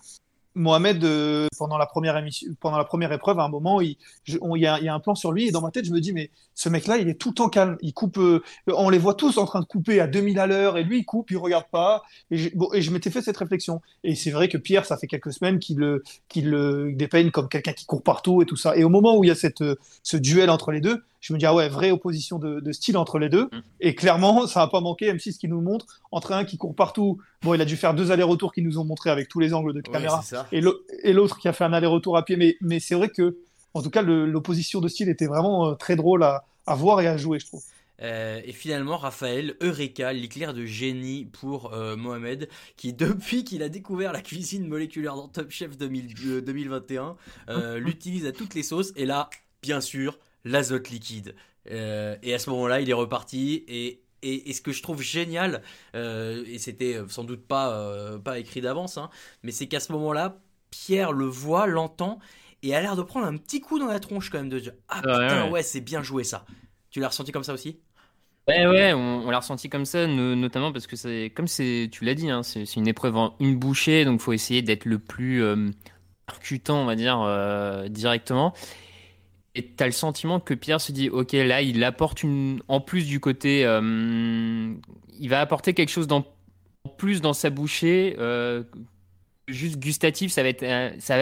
Mohamed, 0.56 1.04
euh, 1.04 1.48
pendant 1.58 1.76
la 1.76 1.84
première 1.84 2.16
émission, 2.16 2.50
pendant 2.60 2.78
la 2.78 2.84
première 2.84 3.12
épreuve, 3.12 3.38
à 3.38 3.44
un 3.44 3.48
moment, 3.48 3.82
il, 3.82 3.96
on- 4.40 4.56
y, 4.56 4.66
a, 4.66 4.94
un 4.94 5.00
plan 5.00 5.14
sur 5.14 5.30
lui 5.30 5.48
et 5.48 5.50
dans 5.50 5.60
ma 5.60 5.70
tête, 5.70 5.84
je 5.84 5.92
me 5.92 6.00
dis, 6.00 6.14
mais 6.14 6.30
ce 6.54 6.70
mec-là, 6.70 6.96
il 6.96 7.08
est 7.08 7.14
tout 7.20 7.28
le 7.28 7.34
temps 7.34 7.50
calme. 7.50 7.76
Il 7.82 7.92
coupe, 7.92 8.16
euh, 8.16 8.42
on 8.66 8.88
les 8.88 8.96
voit 8.96 9.12
tous 9.12 9.36
en 9.36 9.44
train 9.44 9.60
de 9.60 9.66
couper 9.66 10.00
à 10.00 10.06
2000 10.06 10.38
à 10.38 10.46
l'heure 10.46 10.78
et 10.78 10.82
lui, 10.82 11.00
il 11.00 11.04
coupe, 11.04 11.30
il 11.30 11.36
regarde 11.36 11.66
pas. 11.70 12.02
Et, 12.30 12.38
je 12.38 12.90
m'étais 12.90 13.10
fait 13.10 13.20
cette 13.20 13.36
réflexion. 13.36 13.82
Et 14.02 14.14
c'est 14.14 14.30
vrai 14.30 14.48
que 14.48 14.56
Pierre, 14.56 14.86
ça 14.86 14.96
fait 14.96 15.06
quelques 15.06 15.34
semaines 15.34 15.58
qu'il 15.58 15.76
le, 15.76 16.02
qu'il 16.28 16.48
le 16.48 16.90
dépeigne 16.94 17.30
comme 17.30 17.50
quelqu'un 17.50 17.74
qui 17.74 17.84
court 17.84 18.02
partout 18.02 18.40
et 18.40 18.46
tout 18.46 18.56
ça. 18.56 18.76
Et 18.78 18.84
au 18.84 18.88
moment 18.88 19.18
où 19.18 19.24
il 19.24 19.28
y 19.28 19.30
a 19.30 19.50
euh, 19.60 19.74
ce 20.02 20.16
duel 20.16 20.48
entre 20.48 20.72
les 20.72 20.80
deux, 20.80 21.02
je 21.26 21.32
me 21.34 21.38
dis, 21.38 21.46
ah 21.46 21.54
ouais, 21.54 21.68
vraie 21.68 21.90
opposition 21.90 22.38
de, 22.38 22.60
de 22.60 22.72
style 22.72 22.96
entre 22.96 23.18
les 23.18 23.28
deux. 23.28 23.48
Et 23.80 23.94
clairement, 23.94 24.46
ça 24.46 24.60
n'a 24.60 24.68
pas 24.68 24.80
manqué, 24.80 25.12
M6 25.12 25.38
qui 25.38 25.48
nous 25.48 25.60
montre, 25.60 25.86
entre 26.12 26.32
un 26.32 26.44
qui 26.44 26.56
court 26.56 26.74
partout. 26.74 27.18
Bon, 27.42 27.54
il 27.54 27.60
a 27.60 27.64
dû 27.64 27.76
faire 27.76 27.94
deux 27.94 28.12
allers-retours 28.12 28.52
qui 28.52 28.62
nous 28.62 28.78
ont 28.78 28.84
montré 28.84 29.10
avec 29.10 29.28
tous 29.28 29.40
les 29.40 29.52
angles 29.54 29.72
de 29.72 29.80
caméra. 29.92 30.22
et 30.52 30.60
l'au- 30.60 30.78
et 31.02 31.12
l'autre 31.12 31.38
qui 31.38 31.48
a 31.48 31.52
fait 31.52 31.64
un 31.64 31.72
aller-retour 31.72 32.16
à 32.16 32.24
pied. 32.24 32.36
Mais, 32.36 32.56
mais 32.60 32.78
c'est 32.80 32.94
vrai 32.94 33.08
que, 33.08 33.36
en 33.74 33.82
tout 33.82 33.90
cas, 33.90 34.02
l'opposition 34.02 34.80
de 34.80 34.88
style 34.88 35.08
était 35.08 35.26
vraiment 35.26 35.70
euh, 35.70 35.74
très 35.74 35.96
drôle 35.96 36.22
à, 36.22 36.44
à 36.66 36.74
voir 36.76 37.00
et 37.00 37.08
à 37.08 37.16
jouer, 37.16 37.38
je 37.40 37.46
trouve. 37.46 37.62
Euh, 38.02 38.40
et 38.44 38.52
finalement, 38.52 38.98
Raphaël, 38.98 39.54
Eureka, 39.62 40.12
l'éclair 40.12 40.52
de 40.52 40.66
génie 40.66 41.24
pour 41.24 41.72
euh, 41.72 41.96
Mohamed, 41.96 42.46
qui 42.76 42.92
depuis 42.92 43.42
qu'il 43.42 43.62
a 43.62 43.70
découvert 43.70 44.12
la 44.12 44.20
cuisine 44.20 44.68
moléculaire 44.68 45.16
dans 45.16 45.28
Top 45.28 45.50
Chef 45.50 45.78
2000 45.78 46.14
euh, 46.26 46.40
2021, 46.42 47.16
euh, 47.48 47.78
l'utilise 47.80 48.26
à 48.26 48.32
toutes 48.32 48.54
les 48.54 48.62
sauces. 48.62 48.92
Et 48.96 49.06
là, 49.06 49.30
bien 49.62 49.80
sûr, 49.80 50.18
l'azote 50.46 50.88
liquide. 50.88 51.34
Euh, 51.70 52.16
et 52.22 52.32
à 52.32 52.38
ce 52.38 52.48
moment-là, 52.50 52.80
il 52.80 52.88
est 52.88 52.94
reparti. 52.94 53.64
Et, 53.68 54.00
et, 54.22 54.50
et 54.50 54.52
ce 54.52 54.62
que 54.62 54.72
je 54.72 54.82
trouve 54.82 55.02
génial, 55.02 55.62
euh, 55.94 56.44
et 56.46 56.58
c'était 56.58 56.98
sans 57.08 57.24
doute 57.24 57.46
pas, 57.46 57.72
euh, 57.72 58.18
pas 58.18 58.38
écrit 58.38 58.60
d'avance, 58.60 58.96
hein, 58.96 59.10
mais 59.42 59.52
c'est 59.52 59.66
qu'à 59.66 59.80
ce 59.80 59.92
moment-là, 59.92 60.38
Pierre 60.70 61.12
le 61.12 61.26
voit, 61.26 61.66
l'entend, 61.66 62.18
et 62.62 62.74
a 62.74 62.80
l'air 62.80 62.96
de 62.96 63.02
prendre 63.02 63.26
un 63.26 63.36
petit 63.36 63.60
coup 63.60 63.78
dans 63.78 63.86
la 63.86 64.00
tronche 64.00 64.30
quand 64.30 64.38
même, 64.38 64.48
de 64.48 64.58
dire 64.58 64.72
Ah 64.88 65.02
putain, 65.02 65.44
ouais. 65.44 65.50
ouais, 65.50 65.62
c'est 65.62 65.80
bien 65.80 66.02
joué 66.02 66.24
ça. 66.24 66.46
Tu 66.90 67.00
l'as 67.00 67.08
ressenti 67.08 67.32
comme 67.32 67.44
ça 67.44 67.52
aussi? 67.52 67.78
Ouais, 68.48 68.64
ouais, 68.64 68.92
on, 68.92 69.28
l'a 69.28 69.40
ressenti 69.40 69.68
comme 69.68 69.84
ça, 69.84 70.06
notamment 70.06 70.72
parce 70.72 70.86
que 70.86 70.94
c'est, 70.94 71.32
comme 71.34 71.48
c'est, 71.48 71.88
tu 71.90 72.04
l'as 72.04 72.14
dit, 72.14 72.30
hein, 72.30 72.44
c'est, 72.44 72.76
une 72.76 72.86
épreuve 72.86 73.16
en 73.16 73.34
une 73.40 73.56
bouchée, 73.56 74.04
donc 74.04 74.20
faut 74.20 74.32
essayer 74.32 74.62
d'être 74.62 74.84
le 74.84 75.00
plus 75.00 75.42
euh, 75.42 75.68
percutant, 76.26 76.80
on 76.80 76.84
va 76.84 76.94
dire, 76.94 77.18
directement. 77.90 78.54
Et 79.56 79.64
tu 79.76 79.82
as 79.82 79.86
le 79.86 79.92
sentiment 79.92 80.38
que 80.38 80.54
Pierre 80.54 80.80
se 80.80 80.92
dit, 80.92 81.08
ok, 81.08 81.32
là, 81.32 81.62
il 81.62 81.82
apporte 81.82 82.22
une, 82.22 82.60
en 82.68 82.80
plus 82.80 83.06
du 83.06 83.20
côté, 83.20 83.64
euh, 83.64 84.72
il 85.18 85.28
va 85.28 85.40
apporter 85.40 85.72
quelque 85.72 85.88
chose 85.88 86.06
en 86.10 86.24
plus 86.98 87.20
dans 87.20 87.32
sa 87.32 87.50
bouchée, 87.50 88.16
juste 89.48 89.78
gustatif, 89.78 90.30
ça 90.30 90.42
va 90.42 90.50
être, 90.50 90.64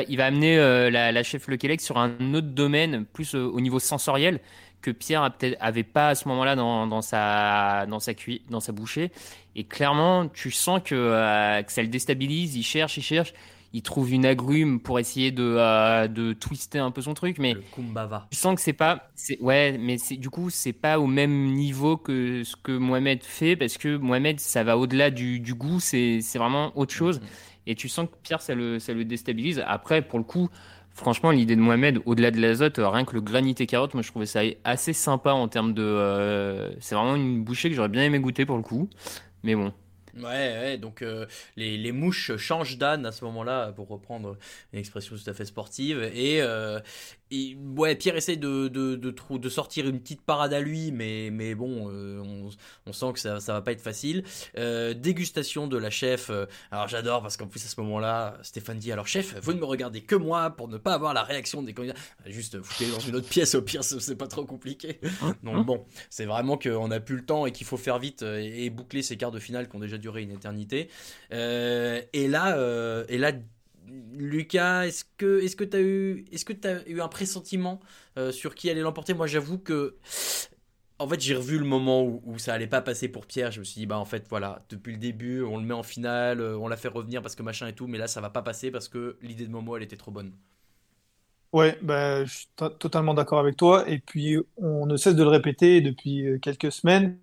il 0.08 0.16
va 0.16 0.26
amener 0.26 0.56
la, 0.56 1.12
la, 1.12 1.22
chef 1.22 1.46
Lequelec 1.48 1.80
sur 1.80 1.96
un 1.96 2.34
autre 2.34 2.48
domaine, 2.48 3.04
plus 3.06 3.34
au 3.34 3.60
niveau 3.60 3.78
sensoriel 3.78 4.40
que 4.84 4.90
Pierre 4.90 5.34
peut-être 5.36 5.56
avait 5.60 5.82
pas 5.82 6.10
à 6.10 6.14
ce 6.14 6.28
moment-là 6.28 6.54
dans, 6.56 7.00
sa 7.00 7.86
dans 7.86 8.00
sa 8.00 8.12
dans 8.50 8.60
sa 8.60 8.72
bouchée. 8.72 9.10
Et 9.56 9.64
clairement, 9.64 10.28
tu 10.28 10.50
sens 10.50 10.82
euh, 10.92 11.62
que 11.62 11.72
ça 11.72 11.82
le 11.82 11.88
déstabilise. 11.88 12.54
Il 12.54 12.62
cherche, 12.62 12.98
il 12.98 13.02
cherche. 13.02 13.32
Il 13.74 13.82
trouve 13.82 14.12
une 14.12 14.24
agrume 14.24 14.80
pour 14.80 14.98
essayer 14.98 15.32
de, 15.32 15.56
euh, 15.58 16.08
de 16.08 16.32
twister 16.32 16.78
un 16.78 16.90
peu 16.90 17.02
son 17.02 17.12
truc, 17.12 17.38
mais 17.38 17.54
le 17.54 17.62
kumbava. 17.74 18.26
tu 18.30 18.38
sens 18.38 18.54
que 18.54 18.60
c'est 18.60 18.72
pas, 18.72 19.10
c'est 19.14 19.38
ouais, 19.40 19.76
mais 19.78 19.98
c'est 19.98 20.16
du 20.16 20.30
coup 20.30 20.48
c'est 20.48 20.72
pas 20.72 20.98
au 20.98 21.06
même 21.06 21.52
niveau 21.52 21.96
que 21.96 22.44
ce 22.44 22.56
que 22.56 22.72
Mohamed 22.72 23.22
fait 23.22 23.56
parce 23.56 23.76
que 23.76 23.96
Mohamed 23.96 24.40
ça 24.40 24.64
va 24.64 24.78
au-delà 24.78 25.10
du, 25.10 25.40
du 25.40 25.54
goût, 25.54 25.80
c'est 25.80 26.20
vraiment 26.36 26.72
autre 26.78 26.94
chose. 26.94 27.18
Mm-hmm. 27.18 27.66
Et 27.66 27.74
tu 27.74 27.88
sens 27.88 28.08
que 28.08 28.14
Pierre 28.22 28.40
ça 28.40 28.54
le 28.54 28.78
ça 28.78 28.94
le 28.94 29.04
déstabilise. 29.04 29.62
Après 29.66 30.02
pour 30.02 30.18
le 30.18 30.24
coup, 30.24 30.48
Franchement, 30.94 31.32
l'idée 31.32 31.56
de 31.56 31.60
Mohamed, 31.60 32.00
au-delà 32.06 32.30
de 32.30 32.40
l'azote, 32.40 32.78
rien 32.78 33.04
que 33.04 33.14
le 33.14 33.20
granité 33.20 33.66
carotte, 33.66 33.94
moi 33.94 34.02
je 34.04 34.10
trouvais 34.10 34.26
ça 34.26 34.42
assez 34.62 34.92
sympa 34.92 35.32
en 35.32 35.48
termes 35.48 35.74
de. 35.74 35.82
Euh, 35.82 36.70
c'est 36.78 36.94
vraiment 36.94 37.16
une 37.16 37.42
bouchée 37.42 37.68
que 37.68 37.74
j'aurais 37.74 37.88
bien 37.88 38.04
aimé 38.04 38.20
goûter 38.20 38.46
pour 38.46 38.56
le 38.56 38.62
coup. 38.62 38.88
Mais 39.42 39.56
bon, 39.56 39.72
Ouais, 40.16 40.22
ouais, 40.22 40.78
donc 40.78 41.02
euh, 41.02 41.26
les, 41.56 41.76
les, 41.76 41.90
mouches 41.90 42.36
changent 42.36 42.78
d'âne 42.78 43.04
à 43.04 43.12
ce 43.12 43.24
moment-là, 43.24 43.72
pour 43.72 43.88
reprendre 43.88 44.38
une 44.72 44.78
expression 44.78 45.16
tout 45.16 45.28
à 45.28 45.34
fait 45.34 45.44
sportive. 45.44 46.02
Et, 46.14 46.40
euh, 46.40 46.78
ouais, 47.76 47.94
Pierre 47.96 48.16
essaie 48.16 48.36
de, 48.36 48.68
de, 48.68 48.96
de, 48.96 49.14
de, 49.38 49.48
sortir 49.48 49.88
une 49.88 50.00
petite 50.00 50.22
parade 50.22 50.52
à 50.52 50.60
lui, 50.60 50.92
mais, 50.92 51.30
mais 51.32 51.54
bon, 51.54 51.88
euh, 51.90 52.20
on, 52.20 52.50
on, 52.86 52.92
sent 52.92 53.12
que 53.14 53.18
ça, 53.18 53.40
ça 53.40 53.52
va 53.52 53.62
pas 53.62 53.72
être 53.72 53.80
facile. 53.80 54.24
Euh, 54.58 54.94
dégustation 54.94 55.66
de 55.66 55.76
la 55.76 55.90
chef. 55.90 56.30
Euh, 56.30 56.46
alors 56.70 56.88
j'adore 56.88 57.22
parce 57.22 57.36
qu'en 57.36 57.46
plus 57.46 57.64
à 57.64 57.68
ce 57.68 57.80
moment-là, 57.80 58.38
Stéphane 58.42 58.78
dit 58.78 58.92
alors 58.92 59.06
chef, 59.06 59.36
vous 59.40 59.52
ne 59.52 59.58
me 59.58 59.64
regardez 59.64 60.02
que 60.02 60.14
moi 60.14 60.50
pour 60.50 60.68
ne 60.68 60.78
pas 60.78 60.94
avoir 60.94 61.14
la 61.14 61.22
réaction 61.22 61.62
des 61.62 61.72
candidats. 61.72 61.94
Juste 62.26 62.60
foutez 62.62 62.90
dans 62.90 63.00
une 63.00 63.16
autre 63.16 63.28
pièce, 63.28 63.54
au 63.54 63.62
pire 63.62 63.84
c'est 63.84 64.16
pas 64.16 64.28
trop 64.28 64.44
compliqué. 64.44 65.00
Donc 65.42 65.66
bon, 65.66 65.84
c'est 66.10 66.26
vraiment 66.26 66.56
qu'on 66.58 66.90
a 66.90 67.00
plus 67.00 67.16
le 67.16 67.24
temps 67.24 67.46
et 67.46 67.52
qu'il 67.52 67.66
faut 67.66 67.76
faire 67.76 67.98
vite 67.98 68.22
et, 68.22 68.70
boucler 68.70 69.02
ces 69.02 69.16
quarts 69.16 69.30
de 69.30 69.38
finale 69.38 69.68
qui 69.68 69.76
ont 69.76 69.80
déjà 69.80 69.98
duré 69.98 70.22
une 70.22 70.30
éternité. 70.30 70.88
et 71.30 72.28
là, 72.28 73.04
et 73.08 73.18
là 73.18 73.32
Lucas, 73.86 74.86
est-ce 74.86 75.04
que 75.16 75.40
est-ce 75.40 75.56
que 75.56 75.64
eu 75.78 76.24
est-ce 76.32 76.44
que 76.44 76.52
as 76.66 76.86
eu 76.88 77.00
un 77.00 77.08
pressentiment 77.08 77.80
euh, 78.16 78.32
sur 78.32 78.54
qui 78.54 78.70
allait 78.70 78.80
l'emporter? 78.80 79.14
Moi, 79.14 79.26
j'avoue 79.26 79.58
que 79.58 79.96
en 80.98 81.08
fait, 81.08 81.20
j'ai 81.20 81.34
revu 81.34 81.58
le 81.58 81.64
moment 81.64 82.04
où, 82.04 82.38
ça 82.38 82.54
allait 82.54 82.68
pas 82.68 82.80
passer 82.80 83.08
pour 83.08 83.26
Pierre. 83.26 83.50
Je 83.50 83.58
me 83.58 83.64
suis 83.64 83.80
dit, 83.80 83.86
bah 83.86 83.98
en 83.98 84.04
fait, 84.04 84.26
voilà, 84.30 84.64
depuis 84.70 84.92
le 84.92 84.98
début, 84.98 85.42
on 85.42 85.58
le 85.58 85.64
met 85.64 85.74
en 85.74 85.82
finale, 85.82 86.40
euh, 86.40 86.56
on 86.56 86.68
l'a 86.68 86.76
fait 86.76 86.88
revenir 86.88 87.20
parce 87.20 87.34
que 87.34 87.42
machin 87.42 87.66
et 87.66 87.72
tout, 87.72 87.88
mais 87.88 87.98
là, 87.98 88.06
ça 88.06 88.20
va 88.20 88.30
pas 88.30 88.42
passer 88.42 88.70
parce 88.70 88.88
que 88.88 89.16
l'idée 89.20 89.46
de 89.46 89.50
Momo, 89.50 89.76
elle 89.76 89.82
était 89.82 89.96
trop 89.96 90.12
bonne. 90.12 90.32
Ouais, 91.52 91.78
bah, 91.82 92.24
je 92.24 92.32
suis 92.32 92.48
totalement 92.56 93.14
d'accord 93.14 93.40
avec 93.40 93.56
toi. 93.56 93.88
Et 93.88 93.98
puis, 93.98 94.38
on 94.56 94.86
ne 94.86 94.96
cesse 94.96 95.16
de 95.16 95.22
le 95.22 95.28
répéter 95.28 95.80
depuis 95.80 96.26
euh, 96.26 96.38
quelques 96.38 96.72
semaines. 96.72 97.18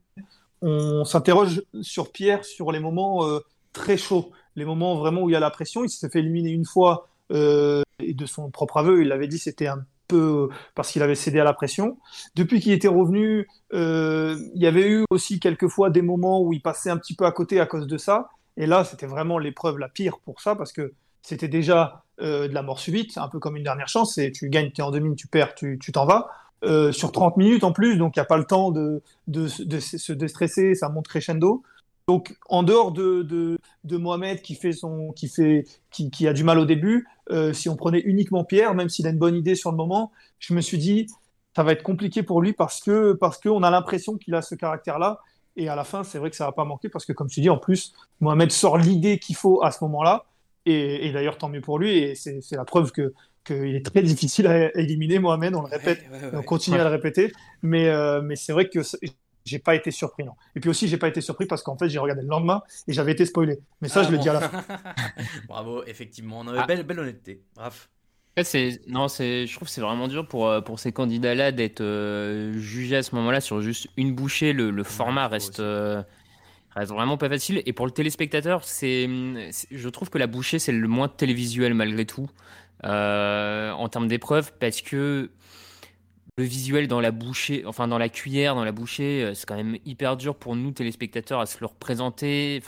On 0.61 1.05
s'interroge 1.05 1.63
sur 1.81 2.11
Pierre 2.11 2.45
sur 2.45 2.71
les 2.71 2.79
moments 2.79 3.25
très 3.73 3.97
chauds 3.97 4.31
les 4.55 4.65
moments 4.65 4.97
vraiment 4.97 5.21
où 5.21 5.29
il 5.29 5.33
y 5.33 5.35
a 5.35 5.39
la 5.39 5.49
pression. 5.49 5.83
Il 5.83 5.89
s'est 5.89 6.09
fait 6.09 6.19
éliminer 6.19 6.51
une 6.51 6.65
fois 6.65 7.07
euh, 7.31 7.81
et 7.99 8.13
de 8.13 8.25
son 8.25 8.49
propre 8.49 8.77
aveu, 8.77 9.01
il 9.01 9.07
l'avait 9.07 9.27
dit, 9.27 9.37
c'était 9.37 9.67
un 9.67 9.85
peu 10.07 10.49
parce 10.75 10.91
qu'il 10.91 11.01
avait 11.01 11.15
cédé 11.15 11.39
à 11.39 11.43
la 11.43 11.53
pression. 11.53 11.97
Depuis 12.35 12.59
qu'il 12.59 12.73
était 12.73 12.87
revenu, 12.87 13.47
euh, 13.73 14.37
il 14.53 14.61
y 14.61 14.67
avait 14.67 14.89
eu 14.89 15.05
aussi 15.09 15.39
quelquefois 15.39 15.89
des 15.89 16.01
moments 16.01 16.41
où 16.41 16.51
il 16.53 16.61
passait 16.61 16.89
un 16.89 16.97
petit 16.97 17.15
peu 17.15 17.25
à 17.25 17.31
côté 17.31 17.59
à 17.59 17.65
cause 17.65 17.87
de 17.87 17.97
ça. 17.97 18.29
Et 18.57 18.65
là, 18.65 18.83
c'était 18.83 19.05
vraiment 19.05 19.37
l'épreuve 19.37 19.77
la 19.77 19.87
pire 19.87 20.19
pour 20.25 20.41
ça 20.41 20.55
parce 20.55 20.73
que 20.73 20.93
c'était 21.21 21.47
déjà 21.47 22.03
euh, 22.21 22.47
de 22.47 22.53
la 22.53 22.63
mort 22.63 22.79
subite, 22.79 23.17
un 23.17 23.29
peu 23.29 23.39
comme 23.39 23.55
une 23.55 23.63
dernière 23.63 23.87
chance. 23.87 24.17
Et 24.17 24.31
tu 24.31 24.49
gagnes, 24.49 24.71
tu 24.71 24.81
es 24.81 24.83
en 24.83 24.91
demi, 24.91 25.15
tu 25.15 25.27
perds, 25.27 25.55
tu 25.55 25.77
t'en 25.93 26.05
vas. 26.05 26.29
sur 26.91 27.11
30 27.11 27.37
minutes 27.37 27.63
en 27.63 27.71
plus, 27.71 27.97
donc 27.97 28.15
il 28.15 28.19
n'y 28.19 28.23
a 28.23 28.25
pas 28.25 28.37
le 28.37 28.45
temps 28.45 28.71
de, 28.71 29.01
de, 29.27 29.47
de 29.63 29.79
se 29.79 30.11
déstresser, 30.11 30.75
ça 30.75 30.89
monte 30.89 31.07
crescendo. 31.07 31.63
Donc, 32.11 32.35
en 32.49 32.61
dehors 32.61 32.91
de, 32.91 33.57
Mohamed 33.85 34.41
qui, 34.41 34.55
fait 34.55 34.73
son, 34.73 35.13
qui, 35.13 35.29
fait, 35.29 35.63
qui, 35.91 36.27
a 36.27 36.33
du 36.33 36.43
mal 36.43 36.59
au 36.59 36.65
début, 36.65 37.07
euh, 37.29 37.53
si 37.53 37.69
on 37.69 37.77
prenait 37.77 38.01
uniquement 38.01 38.43
Pierre, 38.43 38.75
même 38.75 38.89
s'il 38.89 39.07
a 39.07 39.11
une 39.11 39.17
bonne 39.17 39.37
idée 39.37 39.55
sur 39.55 39.71
le 39.71 39.77
moment, 39.77 40.11
je 40.37 40.53
me 40.53 40.59
suis 40.59 40.77
dit, 40.77 41.07
ça 41.55 41.63
va 41.63 41.71
être 41.71 41.83
compliqué 41.83 42.21
pour 42.21 42.41
lui 42.41 42.51
parce 42.51 42.81
que 42.81 43.13
parce 43.13 43.39
qu'on 43.39 43.63
a 43.63 43.71
l'impression 43.71 44.17
qu'il 44.17 44.35
a 44.35 44.41
ce 44.41 44.55
caractère-là. 44.55 45.19
Et 45.55 45.69
à 45.69 45.75
la 45.77 45.85
fin, 45.85 46.03
c'est 46.03 46.19
vrai 46.19 46.29
que 46.29 46.35
ça 46.35 46.47
va 46.47 46.51
pas 46.51 46.65
manquer 46.65 46.89
parce 46.89 47.05
que, 47.05 47.13
comme 47.13 47.29
tu 47.29 47.39
dis, 47.39 47.49
en 47.49 47.57
plus, 47.57 47.93
Mohamed 48.19 48.51
sort 48.51 48.77
l'idée 48.77 49.17
qu'il 49.17 49.37
faut 49.37 49.63
à 49.63 49.71
ce 49.71 49.81
moment-là. 49.85 50.25
Et, 50.65 51.13
d'ailleurs, 51.13 51.37
tant 51.37 51.47
mieux 51.47 51.61
pour 51.61 51.79
lui. 51.79 51.97
Et 51.97 52.15
c'est 52.15 52.57
la 52.57 52.65
preuve 52.65 52.91
que 52.91 53.13
qu'il 53.45 53.73
est 53.73 53.85
très 53.85 54.03
difficile 54.03 54.47
à 54.47 54.77
éliminer 54.77 55.17
Mohamed, 55.17 55.55
on 55.55 55.61
le 55.61 55.67
répète, 55.67 56.03
on 56.33 56.43
continue 56.43 56.77
à 56.77 56.83
le 56.83 56.89
répéter, 56.89 57.31
mais, 57.63 57.87
euh, 57.87 58.21
mais 58.21 58.35
c'est 58.35 58.53
vrai 58.53 58.69
que 58.69 58.81
j'ai 59.45 59.59
pas 59.59 59.75
été 59.75 59.91
surpris, 59.91 60.23
non. 60.23 60.33
Et 60.55 60.59
puis 60.59 60.69
aussi, 60.69 60.87
j'ai 60.87 60.97
pas 60.97 61.07
été 61.07 61.21
surpris 61.21 61.45
parce 61.45 61.63
qu'en 61.63 61.77
fait, 61.77 61.89
j'ai 61.89 61.99
regardé 61.99 62.21
le 62.21 62.27
lendemain 62.27 62.61
et 62.87 62.93
j'avais 62.93 63.11
été 63.11 63.25
spoilé. 63.25 63.59
Mais 63.81 63.87
ça, 63.87 64.01
ah 64.01 64.03
je 64.03 64.11
le 64.11 64.17
dis 64.17 64.29
à 64.29 64.33
la 64.33 64.41
fin. 64.41 64.63
Bravo, 65.47 65.83
effectivement. 65.85 66.39
On 66.39 66.47
avait 66.47 66.59
ah. 66.59 66.65
belle, 66.65 66.83
belle 66.83 66.99
honnêteté. 66.99 67.41
Bref. 67.55 67.89
C'est 68.43 68.79
non, 68.87 69.09
c'est 69.09 69.45
je 69.45 69.55
trouve 69.55 69.67
que 69.67 69.73
c'est 69.73 69.81
vraiment 69.81 70.07
dur 70.07 70.25
pour 70.25 70.47
euh, 70.47 70.61
pour 70.61 70.79
ces 70.79 70.93
candidats-là 70.93 71.51
d'être 71.51 71.81
euh, 71.81 72.53
jugés 72.53 72.95
à 72.95 73.03
ce 73.03 73.13
moment-là 73.15 73.41
sur 73.41 73.61
juste 73.61 73.87
une 73.97 74.15
bouchée. 74.15 74.53
Le, 74.53 74.71
le 74.71 74.83
format 74.83 75.27
reste 75.27 75.59
euh, 75.59 76.01
reste 76.73 76.93
vraiment 76.93 77.17
pas 77.17 77.27
facile. 77.27 77.61
Et 77.65 77.73
pour 77.73 77.85
le 77.85 77.91
téléspectateur, 77.91 78.63
c'est 78.63 79.09
je 79.69 79.89
trouve 79.89 80.09
que 80.09 80.17
la 80.17 80.27
bouchée 80.27 80.59
c'est 80.59 80.71
le 80.71 80.87
moins 80.87 81.09
télévisuel 81.09 81.73
malgré 81.73 82.05
tout 82.05 82.29
en 82.83 83.89
termes 83.89 84.07
d'épreuve 84.07 84.53
parce 84.59 84.81
que 84.81 85.29
le 86.37 86.43
visuel 86.43 86.87
dans 86.87 87.01
la 87.01 87.11
bouchée, 87.11 87.63
enfin 87.65 87.87
dans 87.87 87.97
la 87.97 88.09
cuillère, 88.09 88.55
dans 88.55 88.63
la 88.63 88.71
bouchée, 88.71 89.23
euh, 89.23 89.33
c'est 89.33 89.45
quand 89.45 89.55
même 89.55 89.77
hyper 89.85 90.17
dur 90.17 90.35
pour 90.35 90.55
nous 90.55 90.71
téléspectateurs 90.71 91.39
à 91.39 91.45
se 91.45 91.57
le 91.59 91.65
représenter. 91.65 92.61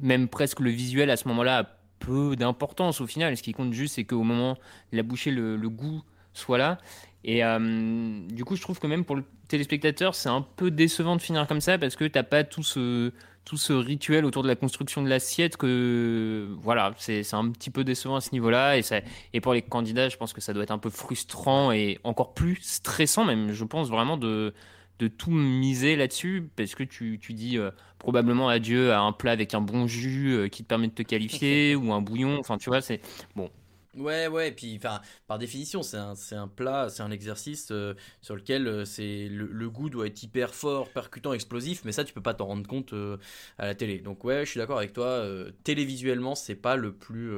Même 0.00 0.28
presque 0.28 0.60
le 0.60 0.70
visuel 0.70 1.10
à 1.10 1.16
ce 1.16 1.28
moment-là 1.28 1.58
a 1.58 1.64
peu 2.00 2.36
d'importance 2.36 3.00
au 3.00 3.06
final. 3.06 3.36
Ce 3.36 3.42
qui 3.42 3.52
compte 3.52 3.72
juste, 3.72 3.94
c'est 3.94 4.04
qu'au 4.04 4.22
moment 4.22 4.58
la 4.92 5.02
bouchée, 5.02 5.30
le, 5.30 5.56
goût 5.68 6.02
soit 6.32 6.58
là. 6.58 6.78
Et 7.22 7.44
euh, 7.44 8.26
du 8.28 8.44
coup, 8.44 8.56
je 8.56 8.62
trouve 8.62 8.78
que 8.78 8.86
même 8.86 9.04
pour 9.04 9.16
le 9.16 9.24
téléspectateur, 9.48 10.14
c'est 10.14 10.28
un 10.28 10.42
peu 10.56 10.70
décevant 10.70 11.16
de 11.16 11.22
finir 11.22 11.46
comme 11.46 11.60
ça 11.60 11.78
parce 11.78 11.96
que 11.96 12.04
t'as 12.04 12.24
pas 12.24 12.44
tout 12.44 12.62
ce 12.62 13.12
tout 13.44 13.56
ce 13.56 13.72
rituel 13.72 14.24
autour 14.24 14.42
de 14.42 14.48
la 14.48 14.56
construction 14.56 15.02
de 15.02 15.08
l'assiette 15.08 15.56
que 15.56 16.48
voilà 16.62 16.94
c'est 16.98 17.34
un 17.34 17.50
petit 17.50 17.70
peu 17.70 17.84
décevant 17.84 18.16
à 18.16 18.20
ce 18.20 18.30
niveau-là. 18.32 18.78
Et 18.78 18.82
ça 18.82 19.00
et 19.32 19.40
pour 19.40 19.54
les 19.54 19.62
candidats 19.62 20.08
je 20.08 20.16
pense 20.16 20.32
que 20.32 20.40
ça 20.40 20.52
doit 20.52 20.62
être 20.62 20.70
un 20.70 20.78
peu 20.78 20.90
frustrant 20.90 21.72
et 21.72 21.98
encore 22.04 22.34
plus 22.34 22.58
stressant 22.62 23.24
même 23.24 23.52
je 23.52 23.64
pense 23.64 23.88
vraiment 23.88 24.16
de 24.16 24.54
de 25.00 25.08
tout 25.08 25.30
miser 25.30 25.96
là-dessus. 25.96 26.48
Parce 26.56 26.74
que 26.74 26.84
tu, 26.84 27.18
tu 27.20 27.32
dis 27.32 27.58
euh, 27.58 27.70
probablement 27.98 28.48
adieu 28.48 28.92
à 28.92 29.00
un 29.00 29.12
plat 29.12 29.32
avec 29.32 29.54
un 29.54 29.60
bon 29.60 29.86
jus 29.86 30.32
euh, 30.32 30.48
qui 30.48 30.62
te 30.62 30.68
permet 30.68 30.88
de 30.88 30.94
te 30.94 31.02
qualifier 31.02 31.74
ou 31.74 31.92
un 31.92 32.00
bouillon. 32.00 32.38
Enfin 32.38 32.58
tu 32.58 32.70
vois 32.70 32.80
c'est 32.80 33.00
bon 33.36 33.50
Ouais, 33.96 34.26
ouais, 34.26 34.48
et 34.48 34.52
puis 34.52 34.80
par 35.26 35.38
définition, 35.38 35.82
c'est 35.82 35.96
un, 35.96 36.14
un, 36.32 36.48
plat, 36.48 36.88
c'est 36.88 37.02
un 37.02 37.10
exercice 37.10 37.68
euh, 37.70 37.94
sur 38.20 38.34
lequel 38.34 38.66
euh, 38.66 38.84
le, 38.98 39.70
goût 39.70 39.88
doit 39.88 40.06
être 40.06 40.22
hyper 40.22 40.54
fort, 40.54 40.88
percutant, 40.90 41.32
explosif, 41.32 41.84
mais 41.84 41.92
ça, 41.92 42.04
tu 42.04 42.12
peux 42.12 42.22
pas 42.22 42.34
t'en 42.34 42.46
rendre 42.46 42.66
compte 42.66 42.92
euh, 42.92 43.18
à 43.58 43.66
la 43.66 43.74
télé. 43.74 43.98
Donc, 43.98 44.24
ouais, 44.24 44.44
je 44.44 44.50
suis 44.50 44.58
d'accord 44.58 44.78
avec 44.78 44.92
toi, 44.92 45.24
télévisuellement, 45.62 46.34
c'est 46.34 46.56
pas 46.56 46.76
le 46.76 46.92
plus, 46.92 47.30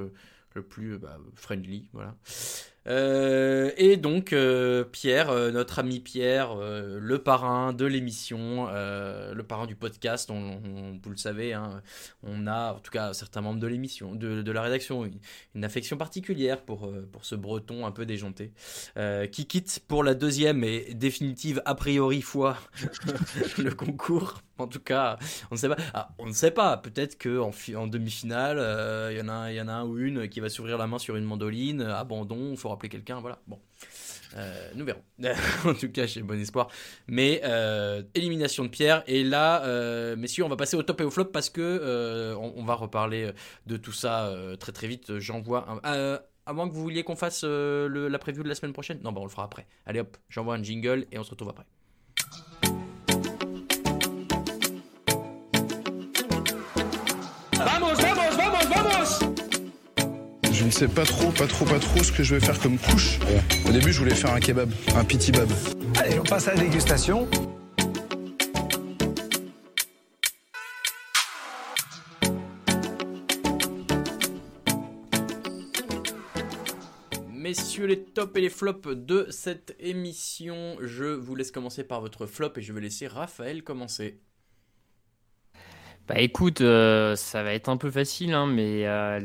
le 0.55 0.63
plus 0.63 0.99
bah, 0.99 1.19
friendly, 1.35 1.89
voilà. 1.93 2.17
Euh, 2.87 3.71
et 3.77 3.97
donc 3.97 4.33
euh, 4.33 4.85
Pierre, 4.85 5.31
euh, 5.31 5.51
notre 5.51 5.79
ami 5.79 6.01
Pierre, 6.01 6.55
le 6.57 7.19
parrain 7.19 7.73
de 7.73 7.85
l'émission, 7.85 8.67
le 8.67 9.43
parrain 9.43 9.67
du 9.67 9.75
podcast, 9.75 10.31
on, 10.31 10.61
vous 11.03 11.11
le 11.11 11.17
savez, 11.17 11.53
hein, 11.53 11.83
on 12.23 12.47
a 12.47 12.75
en 12.75 12.79
tout 12.79 12.91
cas 12.91 13.13
certains 13.13 13.41
membres 13.41 13.61
de 13.61 13.67
l'émission, 13.67 14.15
de, 14.15 14.51
la 14.51 14.63
rédaction, 14.63 15.09
une, 15.55 15.65
affection 15.65 15.97
particulière 15.97 16.63
pour, 16.63 16.91
pour 17.13 17.25
ce 17.25 17.35
breton 17.35 17.87
un 17.87 17.93
peu 17.93 18.07
déjanté, 18.07 18.53
qui 19.33 19.47
quitte 19.47 19.81
pour 19.89 20.05
la 20.05 20.15
deuxième 20.15 20.65
et 20.65 20.95
définitive 20.95 21.63
a 21.65 21.75
priori 21.75 22.23
fois 22.23 22.59
le 23.59 23.71
concours. 23.71 24.43
En 24.59 24.67
tout 24.69 24.81
cas, 24.81 25.19
on 25.51 25.55
ne 25.55 25.61
sait 25.61 25.69
pas. 25.69 25.77
Ah, 25.95 26.09
on 26.19 26.27
ne 26.27 26.33
sait 26.33 26.51
pas. 26.51 26.77
Peut-être 26.79 27.19
que 27.19 27.39
en, 27.39 27.87
demi-finale, 27.87 28.57
il 29.13 29.19
y 29.19 29.21
en 29.21 29.29
a, 29.29 29.53
il 29.53 29.57
y 29.57 29.61
en 29.61 29.69
a 29.69 29.73
un 29.73 29.85
ou 29.85 29.99
une 29.99 30.29
qui 30.29 30.41
va 30.41 30.49
s'ouvrir 30.49 30.79
la 30.79 30.87
main 30.87 30.99
sur 30.99 31.17
une 31.17 31.25
mandoline, 31.25 31.83
abandon, 31.83 32.57
fera 32.57 32.75
appeler 32.75 32.89
quelqu'un, 32.89 33.21
voilà. 33.21 33.39
Bon, 33.47 33.61
Euh, 34.37 34.71
nous 34.75 34.85
verrons. 34.85 35.03
en 35.65 35.75
tout 35.75 35.91
cas, 35.91 36.07
j'ai 36.07 36.23
bon 36.23 36.39
espoir. 36.41 36.69
Mais 37.07 37.41
euh, 37.45 38.03
élimination 38.15 38.65
de 38.65 38.69
Pierre. 38.69 39.03
Et 39.07 39.25
là, 39.25 39.65
euh, 39.65 40.17
messieurs, 40.17 40.45
on 40.45 40.49
va 40.49 40.57
passer 40.57 40.77
au 40.77 40.83
top 40.83 41.01
et 41.01 41.05
au 41.05 41.11
flop 41.11 41.27
parce 41.27 41.49
que 41.51 41.61
euh, 41.63 42.35
on, 42.37 42.65
va 42.65 42.75
reparler 42.75 43.31
de 43.67 43.77
tout 43.77 43.93
ça 43.93 44.27
euh, 44.27 44.57
très 44.57 44.73
très 44.73 44.89
vite. 44.89 45.19
J'envoie 45.19 45.67
un. 45.85 45.95
euh, 45.95 46.19
moins 46.53 46.69
que 46.69 46.75
vous 46.75 46.83
vouliez 46.83 47.03
qu'on 47.05 47.17
fasse 47.17 47.43
euh, 47.45 48.09
la 48.09 48.19
preview 48.19 48.43
de 48.43 48.49
la 48.49 48.55
semaine 48.55 48.73
prochaine 48.73 49.01
Non, 49.03 49.13
bah 49.13 49.21
on 49.21 49.25
le 49.25 49.31
fera 49.31 49.45
après. 49.45 49.67
Allez 49.87 50.01
hop, 50.01 50.17
j'envoie 50.29 50.55
un 50.55 50.63
jingle 50.63 51.07
et 51.13 51.19
on 51.19 51.25
se 51.25 51.31
retrouve 51.31 51.49
après. 51.51 51.65
Vamos, 57.59 57.95
vamos, 58.01 58.37
vamos, 58.37 58.69
vamos 58.69 59.21
Je 60.53 60.65
ne 60.65 60.71
sais 60.71 60.89
pas 60.89 61.05
trop, 61.05 61.31
pas 61.31 61.47
trop, 61.47 61.65
pas 61.65 61.79
trop 61.79 62.03
ce 62.03 62.13
que 62.13 62.23
je 62.23 62.35
vais 62.35 62.45
faire 62.45 62.59
comme 62.61 62.79
couche. 62.79 63.19
Au 63.67 63.73
début, 63.73 63.93
je 63.93 63.99
voulais 63.99 64.15
faire 64.15 64.33
un 64.35 64.41
kebab, 64.41 64.71
un 64.95 65.05
piti 65.05 65.33
bab. 65.33 65.49
Allez, 65.99 66.19
on 66.19 66.23
passe 66.23 66.49
à 66.49 66.55
la 66.55 66.61
dégustation. 66.61 67.27
Messieurs 77.33 77.87
les 77.87 78.03
tops 78.03 78.37
et 78.37 78.41
les 78.43 78.51
flops 78.51 78.89
de 78.89 79.29
cette 79.31 79.77
émission, 79.79 80.77
je 80.83 81.05
vous 81.05 81.35
laisse 81.35 81.53
commencer 81.53 81.85
par 81.85 82.01
votre 82.03 82.27
flop 82.27 82.53
et 82.57 82.61
je 82.61 82.73
vais 82.75 82.81
laisser 82.83 83.07
Raphaël 83.07 83.63
commencer. 83.63 84.21
Bah 86.09 86.21
écoute, 86.21 86.61
euh, 86.61 87.17
ça 87.17 87.43
va 87.43 87.53
être 87.53 87.69
un 87.69 87.77
peu 87.77 87.91
facile, 87.91 88.33
hein, 88.33 88.47
mais 88.47 88.87
euh, 88.87 89.19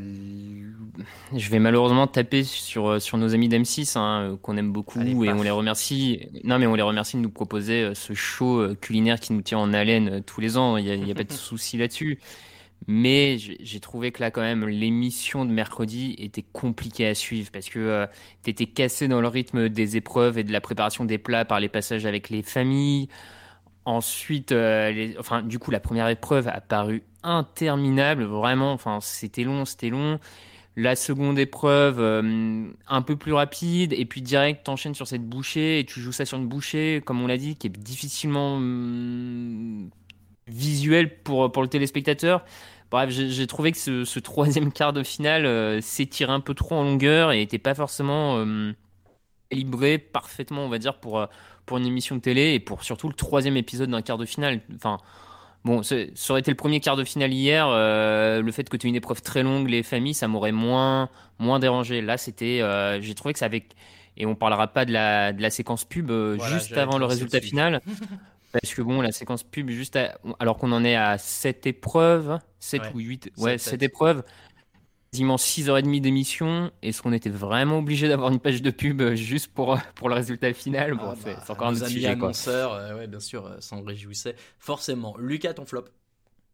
je 1.35 1.49
vais 1.51 1.59
malheureusement 1.59 2.07
taper 2.07 2.43
sur, 2.43 2.87
euh, 2.87 2.99
sur 2.99 3.19
nos 3.19 3.35
amis 3.35 3.49
d'M6, 3.49 3.99
hein, 3.99 4.39
qu'on 4.41 4.57
aime 4.57 4.71
beaucoup, 4.71 4.99
Allez, 4.99 5.11
et 5.11 5.27
paf. 5.27 5.37
on 5.37 5.43
les 5.43 5.51
remercie. 5.51 6.27
Non, 6.43 6.57
mais 6.57 6.65
on 6.65 6.73
les 6.73 6.81
remercie 6.81 7.17
de 7.17 7.21
nous 7.21 7.29
proposer 7.29 7.93
ce 7.93 8.15
show 8.15 8.75
culinaire 8.81 9.19
qui 9.19 9.33
nous 9.33 9.43
tient 9.43 9.59
en 9.59 9.73
haleine 9.73 10.23
tous 10.23 10.41
les 10.41 10.57
ans. 10.57 10.75
Il 10.77 10.85
n'y 10.85 10.91
a, 10.91 10.95
il 10.95 11.07
y 11.07 11.11
a 11.11 11.15
pas 11.15 11.23
de 11.23 11.31
souci 11.33 11.77
là-dessus. 11.77 12.19
Mais 12.87 13.37
j'ai 13.37 13.79
trouvé 13.79 14.11
que 14.11 14.23
là, 14.23 14.31
quand 14.31 14.41
même, 14.41 14.67
l'émission 14.67 15.45
de 15.45 15.51
mercredi 15.51 16.15
était 16.17 16.43
compliquée 16.51 17.05
à 17.05 17.13
suivre 17.13 17.51
parce 17.53 17.69
que 17.69 18.07
tu 18.43 18.49
étais 18.49 18.65
cassé 18.65 19.07
dans 19.07 19.21
le 19.21 19.27
rythme 19.27 19.69
des 19.69 19.97
épreuves 19.97 20.39
et 20.39 20.43
de 20.43 20.51
la 20.51 20.61
préparation 20.61 21.05
des 21.05 21.19
plats 21.19 21.45
par 21.45 21.59
les 21.59 21.69
passages 21.69 22.07
avec 22.07 22.31
les 22.31 22.41
familles. 22.41 23.07
Ensuite, 23.85 24.51
euh, 24.51 25.13
enfin, 25.17 25.41
du 25.41 25.57
coup, 25.57 25.71
la 25.71 25.79
première 25.79 26.07
épreuve 26.07 26.47
a 26.47 26.61
paru 26.61 27.03
interminable, 27.23 28.23
vraiment. 28.23 28.73
Enfin, 28.73 28.99
c'était 29.01 29.43
long, 29.43 29.65
c'était 29.65 29.89
long. 29.89 30.19
La 30.75 30.95
seconde 30.95 31.39
épreuve, 31.39 31.99
euh, 31.99 32.69
un 32.87 33.01
peu 33.01 33.15
plus 33.15 33.33
rapide, 33.33 33.93
et 33.93 34.05
puis 34.05 34.21
direct, 34.21 34.65
t'enchaînes 34.65 34.93
sur 34.93 35.07
cette 35.07 35.27
bouchée 35.27 35.79
et 35.79 35.85
tu 35.85 35.99
joues 35.99 36.11
ça 36.11 36.25
sur 36.25 36.37
une 36.37 36.47
bouchée, 36.47 37.01
comme 37.05 37.21
on 37.21 37.27
l'a 37.27 37.37
dit, 37.37 37.55
qui 37.55 37.67
est 37.67 37.69
difficilement 37.71 38.55
hum, 38.55 39.89
visuel 40.47 41.21
pour, 41.23 41.51
pour 41.51 41.63
le 41.63 41.67
téléspectateur. 41.67 42.45
Bref, 42.91 43.09
j'ai 43.09 43.47
trouvé 43.47 43.71
que 43.71 43.77
ce, 43.77 44.19
troisième 44.19 44.71
quart 44.73 44.93
de 44.93 45.03
finale 45.03 45.45
euh, 45.45 45.81
s'étirait 45.81 46.33
un 46.33 46.39
peu 46.39 46.53
trop 46.53 46.75
en 46.75 46.83
longueur 46.83 47.31
et 47.31 47.37
n'était 47.37 47.57
pas 47.57 47.73
forcément 47.73 48.37
calibré 49.51 49.97
parfaitement, 49.97 50.65
on 50.65 50.69
va 50.69 50.79
dire, 50.79 50.99
pour, 50.99 51.19
euh, 51.19 51.27
pour 51.65 51.77
une 51.77 51.85
émission 51.85 52.15
de 52.15 52.21
télé 52.21 52.53
et 52.53 52.59
pour 52.59 52.83
surtout 52.83 53.07
le 53.07 53.13
troisième 53.13 53.57
épisode 53.57 53.89
d'un 53.89 54.01
quart 54.01 54.17
de 54.17 54.25
finale. 54.25 54.61
Enfin, 54.75 54.97
bon, 55.63 55.83
ça 55.83 55.95
aurait 56.29 56.39
été 56.41 56.51
le 56.51 56.57
premier 56.57 56.79
quart 56.79 56.95
de 56.95 57.03
finale 57.03 57.31
hier. 57.33 57.67
euh, 57.69 58.41
le 58.41 58.51
fait 58.51 58.67
que 58.69 58.77
tu 58.77 58.87
aies 58.87 58.89
une 58.89 58.95
épreuve 58.95 59.21
très 59.21 59.43
longue, 59.43 59.69
les 59.69 59.83
familles, 59.83 60.13
ça 60.13 60.27
m'aurait 60.27 60.51
moins, 60.51 61.09
moins 61.39 61.59
dérangé. 61.59 62.01
Là, 62.01 62.17
c'était. 62.17 62.61
euh, 62.61 62.99
J'ai 63.01 63.13
trouvé 63.15 63.33
que 63.33 63.39
ça 63.39 63.45
avait. 63.45 63.63
Et 64.17 64.25
on 64.25 64.35
parlera 64.35 64.67
pas 64.67 64.83
de 64.85 64.91
la, 64.91 65.31
de 65.31 65.41
la 65.41 65.49
séquence 65.49 65.85
pub 65.85 66.11
euh, 66.11 66.35
Voilà, 66.37 66.57
juste 66.57 66.75
avant 66.77 66.97
le 66.97 67.05
résultat 67.05 67.37
dessus. 67.39 67.49
final. 67.49 67.81
Parce 68.51 68.73
que 68.73 68.81
bon, 68.81 68.99
la 69.01 69.13
séquence 69.13 69.43
pub, 69.43 69.69
juste 69.69 69.95
à- 69.95 70.17
alors 70.39 70.57
qu'on 70.57 70.73
en 70.73 70.83
est 70.83 70.95
à 70.97 71.17
7 71.17 71.65
épreuves, 71.67 72.37
7 72.59 72.81
Ouais, 72.81 72.87
ou 72.93 72.99
8, 72.99 73.23
sept, 73.23 73.37
ouais, 73.37 73.57
sept. 73.57 73.71
7 73.79 73.83
épreuves, 73.83 74.23
quasiment 75.11 75.35
6h30 75.35 75.99
d'émission. 75.99 76.71
Est-ce 76.81 77.01
qu'on 77.01 77.11
était 77.11 77.29
vraiment 77.29 77.79
obligé 77.79 78.07
d'avoir 78.07 78.31
une 78.31 78.39
page 78.39 78.61
de 78.61 78.71
pub 78.71 79.01
euh, 79.01 79.15
juste 79.15 79.53
pour, 79.53 79.77
pour 79.95 80.07
le 80.07 80.15
résultat 80.15 80.53
final 80.53 80.95
Bon, 80.95 81.11
Ah 81.11 81.15
c'est 81.21 81.33
bah, 81.35 81.39
c'est 81.45 81.51
encore 81.51 81.67
un 81.67 81.75
autre 81.75 81.87
sujet. 81.87 82.17
Quoi. 82.17 82.29
annonceurs, 82.29 82.73
euh, 82.73 82.95
ouais, 82.97 83.07
bien 83.07 83.19
sûr, 83.19 83.45
euh, 83.45 83.57
s'en 83.59 83.83
réjouissaient 83.83 84.35
forcément. 84.57 85.17
Lucas, 85.17 85.53
ton 85.53 85.65
flop 85.65 85.83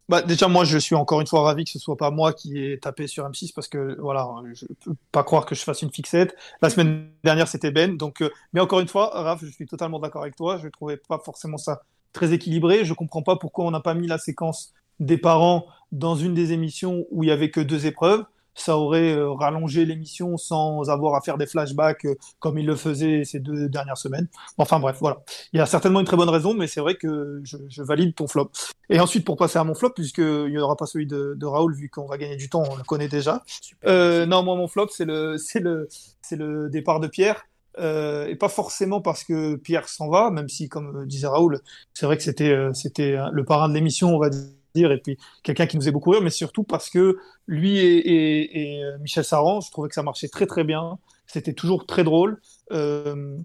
Bah, 0.09 0.23
déjà, 0.23 0.47
moi, 0.47 0.65
je 0.65 0.79
suis 0.79 0.95
encore 0.95 1.21
une 1.21 1.27
fois 1.27 1.41
ravi 1.43 1.65
que 1.65 1.69
ce 1.69 1.77
soit 1.77 1.97
pas 1.97 2.09
moi 2.09 2.33
qui 2.33 2.57
ai 2.57 2.79
tapé 2.79 3.05
sur 3.05 3.29
M6 3.29 3.53
parce 3.53 3.67
que, 3.67 3.95
voilà, 3.99 4.27
je 4.53 4.65
peux 4.83 4.95
pas 5.11 5.23
croire 5.23 5.45
que 5.45 5.53
je 5.53 5.61
fasse 5.61 5.83
une 5.83 5.91
fixette. 5.91 6.35
La 6.63 6.71
semaine 6.71 7.11
dernière, 7.23 7.47
c'était 7.47 7.69
Ben. 7.71 7.95
Donc, 7.95 8.21
euh, 8.23 8.31
mais 8.53 8.59
encore 8.59 8.79
une 8.79 8.87
fois, 8.87 9.11
Raph, 9.21 9.41
je 9.45 9.51
suis 9.51 9.67
totalement 9.67 9.99
d'accord 9.99 10.23
avec 10.23 10.35
toi. 10.35 10.57
Je 10.57 10.67
trouvais 10.69 10.97
pas 10.97 11.19
forcément 11.19 11.57
ça 11.57 11.83
très 12.11 12.33
équilibré. 12.33 12.85
Je 12.85 12.93
comprends 12.95 13.21
pas 13.21 13.35
pourquoi 13.35 13.65
on 13.65 13.71
n'a 13.71 13.81
pas 13.81 13.93
mis 13.93 14.07
la 14.07 14.17
séquence 14.17 14.73
des 14.99 15.19
parents 15.19 15.67
dans 15.91 16.15
une 16.15 16.33
des 16.33 16.53
émissions 16.53 17.05
où 17.11 17.23
il 17.23 17.27
y 17.27 17.31
avait 17.31 17.51
que 17.51 17.59
deux 17.59 17.85
épreuves. 17.85 18.25
Ça 18.57 18.77
aurait 18.77 19.13
euh, 19.13 19.31
rallongé 19.31 19.85
l'émission 19.85 20.35
sans 20.37 20.89
avoir 20.89 21.15
à 21.15 21.21
faire 21.21 21.37
des 21.37 21.47
flashbacks 21.47 22.05
euh, 22.05 22.15
comme 22.39 22.57
il 22.57 22.65
le 22.65 22.75
faisait 22.75 23.23
ces 23.23 23.39
deux 23.39 23.69
dernières 23.69 23.97
semaines. 23.97 24.27
Enfin 24.57 24.79
bref, 24.79 24.97
voilà. 24.99 25.19
Il 25.53 25.57
y 25.57 25.61
a 25.61 25.65
certainement 25.65 26.01
une 26.01 26.05
très 26.05 26.17
bonne 26.17 26.29
raison, 26.29 26.53
mais 26.53 26.67
c'est 26.67 26.81
vrai 26.81 26.95
que 26.95 27.39
je, 27.43 27.57
je 27.69 27.83
valide 27.83 28.13
ton 28.15 28.27
flop. 28.27 28.51
Et 28.89 28.99
ensuite, 28.99 29.25
pour 29.25 29.35
passer 29.35 29.59
à 29.59 29.63
mon 29.63 29.75
flop, 29.75 29.91
puisqu'il 29.91 30.45
n'y 30.49 30.57
aura 30.57 30.75
pas 30.75 30.85
celui 30.85 31.07
de, 31.07 31.35
de 31.35 31.45
Raoul, 31.45 31.75
vu 31.75 31.89
qu'on 31.89 32.07
va 32.07 32.17
gagner 32.17 32.37
du 32.37 32.49
temps, 32.49 32.63
on 32.69 32.75
le 32.75 32.83
connaît 32.83 33.09
déjà. 33.09 33.43
Euh, 33.85 34.25
non, 34.25 34.43
moi, 34.43 34.55
mon 34.55 34.67
flop, 34.67 34.87
c'est 34.89 35.05
le, 35.05 36.69
départ 36.69 36.99
de 36.99 37.07
Pierre. 37.07 37.45
Euh, 37.79 38.25
et 38.25 38.35
pas 38.35 38.49
forcément 38.49 39.01
parce 39.01 39.23
que 39.23 39.55
Pierre 39.55 39.87
s'en 39.87 40.09
va, 40.09 40.31
même 40.31 40.49
si, 40.49 40.67
comme 40.67 41.05
disait 41.05 41.27
Raoul, 41.27 41.59
c'est 41.93 42.07
vrai 42.07 42.17
que 42.17 42.23
c'était, 42.23 42.49
euh, 42.49 42.73
c'était 42.73 43.17
le 43.31 43.45
parrain 43.45 43.69
de 43.69 43.75
l'émission, 43.75 44.15
on 44.15 44.19
va 44.19 44.29
dire, 44.29 44.41
et 44.85 44.97
puis 44.97 45.17
quelqu'un 45.43 45.65
qui 45.67 45.75
nous 45.75 45.81
faisait 45.81 45.91
beaucoup 45.91 46.11
rire, 46.11 46.21
mais 46.21 46.29
surtout 46.29 46.63
parce 46.63 46.89
que 46.89 47.17
lui 47.47 47.77
et, 47.77 48.83
euh, 48.83 48.97
Michel 48.99 49.23
Saran, 49.23 49.61
je 49.61 49.71
trouvais 49.71 49.89
que 49.89 49.95
ça 49.95 50.03
marchait 50.03 50.27
très 50.27 50.45
très 50.45 50.63
bien. 50.63 50.99
C'était 51.25 51.53
toujours 51.53 51.85
très 51.85 52.03
drôle. 52.03 52.39
Euh, 52.71 53.37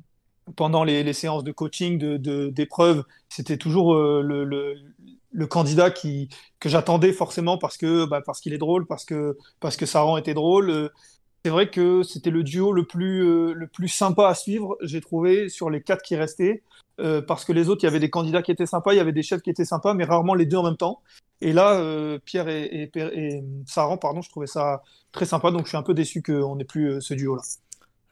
pendant 0.56 0.84
les, 0.84 1.12
séances 1.12 1.44
de 1.44 1.52
coaching, 1.52 1.98
d'épreuves, 2.18 3.04
c'était 3.28 3.56
toujours 3.56 3.94
euh, 3.94 4.22
le, 5.32 5.46
candidat 5.46 5.90
que 5.90 6.68
j'attendais 6.68 7.12
forcément 7.12 7.58
parce 7.58 7.76
que 7.76 8.04
bah, 8.04 8.20
parce 8.24 8.40
qu'il 8.40 8.52
est 8.52 8.58
drôle, 8.58 8.86
parce 8.86 9.04
que 9.04 9.36
parce 9.60 9.76
que 9.76 9.86
Saran 9.86 10.16
était 10.18 10.34
drôle. 10.34 10.90
C'est 11.44 11.50
vrai 11.50 11.70
que 11.70 12.04
c'était 12.04 12.30
le 12.30 12.44
duo 12.44 12.72
le 12.72 12.86
plus 12.86 13.52
le 13.52 13.66
plus 13.66 13.88
sympa 13.88 14.28
à 14.28 14.34
suivre, 14.34 14.76
j'ai 14.82 15.00
trouvé 15.00 15.48
sur 15.48 15.70
les 15.70 15.82
quatre 15.82 16.02
qui 16.02 16.14
restaient, 16.14 16.62
euh, 17.00 17.22
parce 17.22 17.44
que 17.44 17.52
les 17.52 17.68
autres, 17.68 17.82
il 17.82 17.86
y 17.86 17.88
avait 17.88 18.00
des 18.00 18.10
candidats 18.10 18.42
qui 18.42 18.50
étaient 18.50 18.66
sympas, 18.66 18.92
il 18.92 18.96
y 18.96 19.00
avait 19.00 19.12
des 19.12 19.22
chefs 19.22 19.42
qui 19.42 19.50
étaient 19.50 19.64
sympas, 19.64 19.94
mais 19.94 20.04
rarement 20.04 20.34
les 20.34 20.46
deux 20.46 20.58
en 20.58 20.64
même 20.64 20.76
temps. 20.76 21.00
Et 21.40 21.52
là, 21.52 21.74
euh, 21.74 22.18
Pierre 22.24 22.48
et, 22.48 22.90
et, 22.94 23.44
Saran, 23.66 23.96
pardon, 23.96 24.22
je 24.22 24.30
trouvais 24.30 24.46
ça 24.46 24.82
très 25.10 25.24
sympa, 25.24 25.50
donc 25.50 25.64
je 25.64 25.68
suis 25.68 25.76
un 25.76 25.82
peu 25.82 25.94
déçu 25.94 26.22
qu'on 26.22 26.56
n'ait 26.56 26.64
plus 26.64 26.92
euh, 26.92 27.00
ce 27.00 27.14
duo-là. 27.14 27.42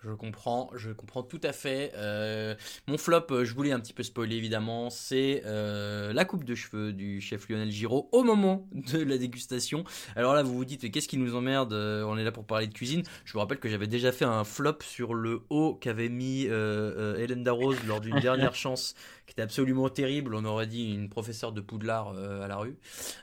Je 0.02 0.12
comprends, 0.12 0.70
je 0.76 0.92
comprends 0.92 1.22
tout 1.22 1.40
à 1.42 1.52
fait. 1.52 1.92
Euh, 1.94 2.54
mon 2.86 2.96
flop, 2.96 3.26
euh, 3.30 3.44
je 3.44 3.52
voulais 3.54 3.70
un 3.70 3.80
petit 3.80 3.92
peu 3.92 4.02
spoiler 4.02 4.34
évidemment, 4.36 4.88
c'est 4.88 5.42
euh, 5.44 6.14
la 6.14 6.24
coupe 6.24 6.44
de 6.44 6.54
cheveux 6.54 6.94
du 6.94 7.20
chef 7.20 7.50
Lionel 7.50 7.70
Giraud 7.70 8.08
au 8.12 8.22
moment 8.22 8.66
de 8.72 9.02
la 9.02 9.18
dégustation. 9.18 9.84
Alors 10.16 10.32
là, 10.32 10.42
vous 10.42 10.54
vous 10.54 10.64
dites, 10.64 10.90
qu'est-ce 10.90 11.06
qui 11.08 11.18
nous 11.18 11.34
emmerde 11.34 11.74
Euh, 11.74 12.02
On 12.04 12.16
est 12.16 12.24
là 12.24 12.32
pour 12.32 12.46
parler 12.46 12.66
de 12.66 12.72
cuisine. 12.72 13.02
Je 13.26 13.32
vous 13.34 13.40
rappelle 13.40 13.58
que 13.58 13.68
j'avais 13.68 13.88
déjà 13.88 14.10
fait 14.10 14.24
un 14.24 14.44
flop 14.44 14.78
sur 14.80 15.12
le 15.12 15.42
haut 15.50 15.74
qu'avait 15.74 16.08
mis 16.08 16.46
euh, 16.46 16.50
euh, 16.50 17.18
Hélène 17.18 17.42
Darroze 17.42 17.76
lors 17.86 18.00
d'une 18.00 18.20
dernière 18.20 18.54
chance, 18.54 18.94
qui 19.26 19.32
était 19.32 19.42
absolument 19.42 19.90
terrible. 19.90 20.34
On 20.34 20.46
aurait 20.46 20.66
dit 20.66 20.94
une 20.94 21.10
professeure 21.10 21.52
de 21.52 21.60
Poudlard 21.60 22.14
euh, 22.16 22.42
à 22.42 22.48
la 22.48 22.56
rue. 22.56 22.76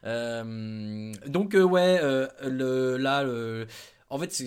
Euh, 0.04 1.12
donc 1.26 1.56
euh, 1.56 1.64
ouais, 1.64 2.00
euh, 2.04 2.28
le, 2.44 2.98
là, 2.98 3.24
le, 3.24 3.66
en 4.10 4.18
fait, 4.20 4.32
ce 4.34 4.44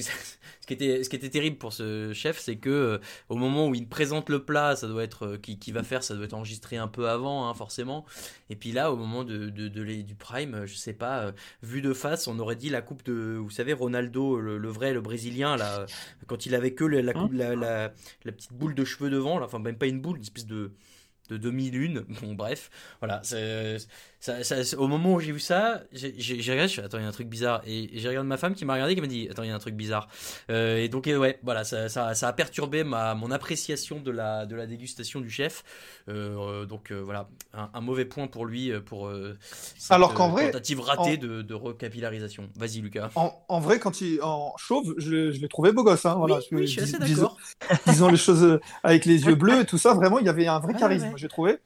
qui 0.67 0.73
était, 0.75 1.05
ce 1.05 1.11
qui 1.11 1.17
était 1.17 1.29
terrible 1.31 1.59
pour 1.59 1.73
ce 1.73 2.13
chef, 2.15 2.39
c'est 2.39 2.57
que 2.57 2.71
euh, 2.71 2.99
au 3.29 3.37
moment 3.37 3.69
où 3.69 3.75
il 3.75 3.89
présente 3.89 4.29
le 4.31 4.45
plat, 4.45 4.75
ça 4.77 4.89
doit 4.89 5.03
être, 5.05 5.27
euh, 5.27 5.37
qui, 5.37 5.59
qui 5.59 5.71
va 5.73 5.83
faire, 5.83 6.03
ça 6.03 6.15
doit 6.15 6.25
être 6.25 6.35
enregistré 6.35 6.77
un 6.79 6.89
peu 6.89 7.09
avant, 7.09 7.49
hein, 7.49 7.55
forcément. 7.55 8.05
Et 8.49 8.57
puis 8.57 8.73
là, 8.73 8.91
au 8.93 8.97
moment 8.97 9.23
de, 9.25 9.51
de, 9.51 9.69
de 9.69 9.83
les- 9.83 10.03
du 10.03 10.15
prime, 10.15 10.65
je 10.67 10.75
sais 10.75 10.95
pas, 10.95 11.25
euh, 11.27 11.33
vu 11.63 11.83
de 11.83 11.93
face, 11.93 12.27
on 12.27 12.39
aurait 12.39 12.57
dit 12.57 12.71
la 12.71 12.81
coupe 12.83 13.03
de, 13.05 13.37
vous 13.37 13.51
savez, 13.51 13.73
Ronaldo, 13.73 14.41
le, 14.41 14.57
le 14.59 14.69
vrai, 14.69 14.93
le 14.95 15.01
brésilien, 15.01 15.57
là, 15.57 15.85
quand 16.27 16.47
il 16.47 16.55
avait 16.55 16.73
que 16.75 16.85
le- 16.85 17.01
la, 17.03 17.13
coupe, 17.13 17.33
la, 17.35 17.55
la, 17.55 17.93
la 18.25 18.33
petite 18.33 18.53
boule 18.53 18.75
de 18.75 18.85
cheveux 18.85 19.11
devant, 19.11 19.39
là, 19.39 19.47
enfin 19.47 19.59
même 19.59 19.77
pas 19.77 19.87
une 19.87 20.01
boule, 20.01 20.17
une 20.17 20.23
espèce 20.23 20.47
de 20.47 20.73
de 21.29 21.37
demi-lune. 21.37 22.05
Bon, 22.23 22.35
bref, 22.35 22.71
voilà, 22.99 23.21
c'est 23.23 23.77
ça, 24.21 24.45
ça- 24.45 24.77
au 24.79 24.87
moment 24.87 25.15
où 25.15 25.21
j'ai 25.21 25.33
vu 25.33 25.41
ça, 25.41 25.83
j'ai 25.93 26.11
regardé, 26.53 26.69
je 26.69 26.75
fais 26.75 26.83
attends, 26.85 26.99
il 26.99 27.03
y 27.03 27.07
a 27.07 27.09
un 27.09 27.13
truc 27.13 27.29
bizarre. 27.29 27.63
Et, 27.67 27.91
j'ai 27.99 28.07
regardé 28.09 28.29
ma 28.29 28.37
femme 28.37 28.55
qui 28.55 28.65
m'a 28.67 28.75
regardé 28.75 28.95
qui 28.95 29.01
m'a 29.01 29.07
dit 29.07 29.29
attends, 29.31 29.43
il 29.45 29.49
y 29.49 29.53
a 29.53 29.55
un 29.55 29.59
truc 29.59 29.75
bizarre. 29.75 30.09
Euh, 30.51 30.77
et 30.79 30.89
donc, 30.89 31.07
euh, 31.07 31.17
ouais, 31.17 31.39
voilà, 31.43 31.65
ça, 31.65 31.89
ça, 31.89 32.15
ça 32.15 32.29
a 32.29 32.33
perturbé 32.35 32.85
ma, 32.85 33.15
mon 33.15 33.31
appréciation 33.31 33.99
de 33.99 34.11
la, 34.11 34.45
de 34.47 34.55
la 34.55 34.67
dégustation 34.67 35.21
du 35.21 35.31
chef. 35.31 35.65
Euh, 36.09 36.67
donc, 36.67 36.93
euh, 36.93 37.01
voilà, 37.01 37.29
un, 37.55 37.71
un 37.73 37.81
mauvais 37.81 38.05
point 38.05 38.27
pour 38.27 38.45
lui 38.45 38.73
pour 38.85 39.07
euh, 39.09 39.39
cette, 39.79 39.91
Alors 39.93 40.13
qu'en 40.15 40.29
vrai, 40.29 40.51
tentative 40.51 40.81
ratée 40.81 41.17
en- 41.17 41.21
de, 41.21 41.43
de 41.43 41.55
recapillarisation. 41.55 42.51
Vas-y, 42.57 42.81
Lucas. 42.81 43.11
En, 43.15 43.33
en 43.49 43.61
vrai, 43.61 43.79
quand 43.79 44.01
il 44.03 44.21
en 44.23 44.55
chauve, 44.59 44.95
je, 44.99 45.11
l'ai- 45.11 45.33
je 45.33 45.41
l'ai 45.41 45.49
trouvé 45.49 45.73
beau 45.73 45.83
gosse. 45.83 46.05
Hein, 46.05 46.15
voilà, 46.17 46.37
Oui, 46.53 46.59
oui, 46.61 46.67
je 46.67 46.73
suis 46.73 46.81
assez 46.83 46.99
d'accord. 46.99 47.37
Disons 47.87 48.09
les 48.09 48.17
choses 48.17 48.61
avec 48.83 49.05
les 49.07 49.25
yeux 49.25 49.35
bleus 49.37 49.61
et 49.61 49.65
tout 49.67 49.79
ça, 49.79 49.95
vraiment, 49.95 50.19
il 50.19 50.27
y 50.27 50.29
avait 50.29 50.47
un 50.47 50.59
vrai 50.59 50.75
Ouais, 50.75 50.79
charisme, 50.79 51.07
ouais. 51.09 51.13
j'ai 51.17 51.29
trouvé. 51.29 51.59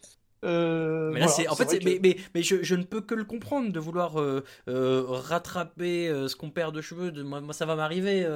Euh, 0.45 1.11
Mais 1.13 1.21
là, 1.21 1.27
voilà, 1.27 1.29
c'est 1.29 1.49
en 1.49 1.57
fait, 1.57 1.85
mais, 1.85 1.99
mais, 2.03 2.17
mais 2.35 2.43
je, 2.43 2.63
je 2.63 2.75
ne 2.75 2.85
peux 2.85 3.01
que 3.01 3.15
le 3.15 3.25
comprendre 3.25 3.73
de 3.73 3.81
vouloir 3.81 4.21
euh, 4.21 4.45
euh, 4.69 5.05
rattraper 5.09 6.09
ce 6.29 6.37
qu'on 6.37 6.51
perd 6.51 6.75
de 6.75 6.81
cheveux. 6.81 7.11
De, 7.11 7.23
moi, 7.23 7.41
moi, 7.41 7.55
ça 7.55 7.67
va 7.67 7.77
m'arriver 7.77 8.27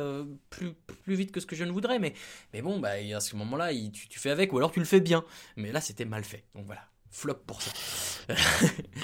plus, 0.50 0.72
plus 1.02 1.14
vite 1.14 1.32
que 1.32 1.40
ce 1.40 1.46
que 1.46 1.56
je 1.56 1.64
ne 1.64 1.70
voudrais. 1.70 1.98
Mais, 1.98 2.14
mais 2.52 2.62
bon, 2.62 2.80
bah, 2.80 2.90
à 3.14 3.20
ce 3.20 3.36
moment-là, 3.36 3.72
tu, 3.72 4.08
tu 4.08 4.18
fais 4.18 4.30
avec 4.30 4.52
ou 4.52 4.58
alors 4.58 4.72
tu 4.72 4.80
le 4.80 4.86
fais 4.86 5.00
bien. 5.00 5.24
Mais 5.56 5.72
là, 5.72 5.80
c'était 5.80 6.04
mal 6.04 6.24
fait. 6.24 6.44
Donc 6.54 6.66
voilà. 6.66 6.82
Flop 7.10 7.34
pour 7.46 7.62
ça. 7.62 7.72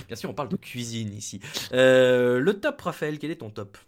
bien 0.09 0.16
sûr, 0.16 0.28
on 0.30 0.34
parle 0.34 0.50
de 0.50 0.57
cuisine 0.57 1.12
ici. 1.14 1.40
Euh, 1.72 2.38
le 2.38 2.61
top, 2.61 2.80
Raphaël, 2.80 3.18
quel 3.18 3.30
est 3.30 3.36
ton 3.36 3.50
top? 3.50 3.78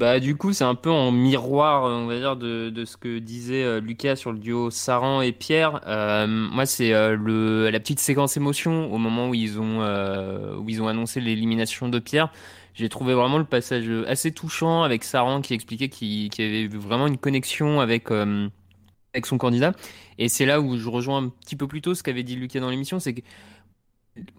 Bah 0.00 0.18
du 0.18 0.34
coup 0.34 0.54
c'est 0.54 0.64
un 0.64 0.74
peu 0.74 0.88
en 0.88 1.12
miroir 1.12 1.82
on 1.82 2.06
va 2.06 2.16
dire 2.18 2.34
de, 2.34 2.70
de 2.70 2.84
ce 2.86 2.96
que 2.96 3.18
disait 3.18 3.62
euh, 3.62 3.80
Lucas 3.82 4.16
sur 4.16 4.32
le 4.32 4.38
duo 4.38 4.70
Saran 4.70 5.20
et 5.20 5.30
Pierre. 5.30 5.82
Euh, 5.86 6.26
moi 6.26 6.64
c'est 6.64 6.94
euh, 6.94 7.14
le 7.14 7.68
la 7.68 7.78
petite 7.80 8.00
séquence 8.00 8.34
émotion 8.38 8.90
au 8.90 8.96
moment 8.96 9.28
où 9.28 9.34
ils 9.34 9.60
ont 9.60 9.80
où 10.56 10.66
ils 10.70 10.80
ont 10.80 10.88
annoncé 10.88 11.20
l'élimination 11.20 11.90
de 11.90 11.98
Pierre. 11.98 12.32
J'ai 12.72 12.88
trouvé 12.88 13.12
vraiment 13.12 13.36
le 13.36 13.44
passage 13.44 13.90
assez 14.06 14.32
touchant 14.32 14.84
avec 14.84 15.04
Saran 15.04 15.42
qui 15.42 15.52
expliquait 15.52 15.90
qu'il 15.90 16.30
qu'il 16.30 16.46
avait 16.46 16.66
vraiment 16.66 17.06
une 17.06 17.18
connexion 17.18 17.82
avec 17.82 18.10
avec 18.10 19.26
son 19.26 19.36
candidat. 19.36 19.74
Et 20.16 20.30
c'est 20.30 20.46
là 20.46 20.62
où 20.62 20.78
je 20.78 20.88
rejoins 20.88 21.24
un 21.24 21.28
petit 21.28 21.56
peu 21.56 21.66
plus 21.66 21.82
tôt 21.82 21.94
ce 21.94 22.02
qu'avait 22.02 22.22
dit 22.22 22.36
Lucas 22.36 22.60
dans 22.60 22.70
l'émission, 22.70 23.00
c'est 23.00 23.22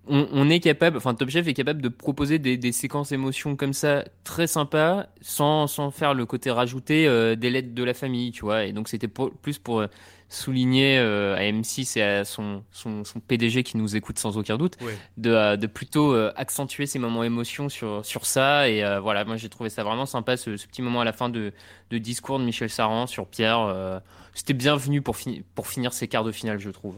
on, 0.07 0.27
on 0.31 0.49
est 0.49 0.59
capable, 0.59 0.97
enfin 0.97 1.13
Top 1.13 1.29
Chef 1.29 1.47
est 1.47 1.53
capable 1.53 1.81
de 1.81 1.89
proposer 1.89 2.39
des, 2.39 2.57
des 2.57 2.71
séquences 2.71 3.11
émotions 3.11 3.55
comme 3.55 3.73
ça 3.73 4.03
très 4.23 4.47
sympas, 4.47 5.07
sans, 5.21 5.67
sans 5.67 5.91
faire 5.91 6.13
le 6.13 6.25
côté 6.25 6.51
rajouté 6.51 7.07
euh, 7.07 7.35
des 7.35 7.49
lettres 7.49 7.73
de 7.73 7.83
la 7.83 7.93
famille, 7.93 8.31
tu 8.31 8.41
vois. 8.41 8.65
Et 8.65 8.73
donc 8.73 8.87
c'était 8.89 9.07
plus 9.07 9.57
pour 9.59 9.79
euh, 9.81 9.87
souligner 10.29 10.97
euh, 10.97 11.35
à 11.35 11.41
M6 11.41 11.97
et 11.99 12.01
à 12.01 12.25
son, 12.25 12.63
son, 12.71 13.03
son 13.03 13.19
PDG 13.19 13.63
qui 13.63 13.77
nous 13.77 13.95
écoute 13.95 14.17
sans 14.17 14.37
aucun 14.37 14.57
doute, 14.57 14.77
Ouais. 14.81 14.97
de, 15.17 15.55
de 15.57 15.67
plutôt 15.67 16.13
euh, 16.13 16.31
accentuer 16.35 16.85
ces 16.85 16.99
moments 16.99 17.23
émotion 17.23 17.67
sur, 17.69 18.05
sur 18.05 18.25
ça. 18.25 18.69
Et 18.69 18.81
voilà, 19.01 19.25
moi 19.25 19.35
j'ai 19.37 19.49
trouvé 19.49 19.69
ça 19.69 19.83
vraiment 19.83 20.05
sympa, 20.05 20.37
ce, 20.37 20.55
ce 20.57 20.67
petit 20.67 20.81
moment 20.81 21.01
à 21.01 21.05
la 21.05 21.13
fin 21.13 21.29
de, 21.29 21.51
de 21.89 21.97
discours 21.97 22.39
de 22.39 22.45
Michel 22.45 22.69
Saran 22.69 23.07
sur 23.07 23.27
Pierre. 23.27 24.01
C'était 24.33 24.53
bienvenu 24.53 25.01
pour, 25.01 25.17
pour 25.55 25.67
finir 25.67 25.91
ces 25.91 26.07
quarts 26.07 26.23
de 26.23 26.31
finale, 26.31 26.57
je 26.59 26.69
trouve. 26.69 26.95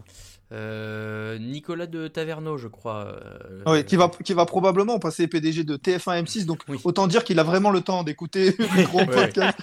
Euh, 0.54 1.38
Nicolas 1.40 1.88
de 1.88 2.08
Taverneau, 2.08 2.58
je 2.58 2.68
crois. 2.68 3.08
euh, 3.66 3.72
Ouais, 3.72 3.84
qui 3.86 3.96
va, 3.96 4.10
qui 4.24 4.34
va 4.34 4.46
probablement 4.46 5.00
passer 5.00 5.28
PDG 5.28 5.64
de 5.64 5.76
TF1 5.78 6.24
M6, 6.24 6.46
donc 6.46 6.62
autant 6.84 7.08
dire 7.08 7.24
qu'il 7.24 7.40
a 7.40 7.44
vraiment 7.44 7.72
le 7.72 7.82
temps 7.82 8.04
d'écouter 8.04 8.56
le 8.78 8.84
gros 8.86 9.00
Ouais. 9.00 9.06
podcast, 9.08 9.58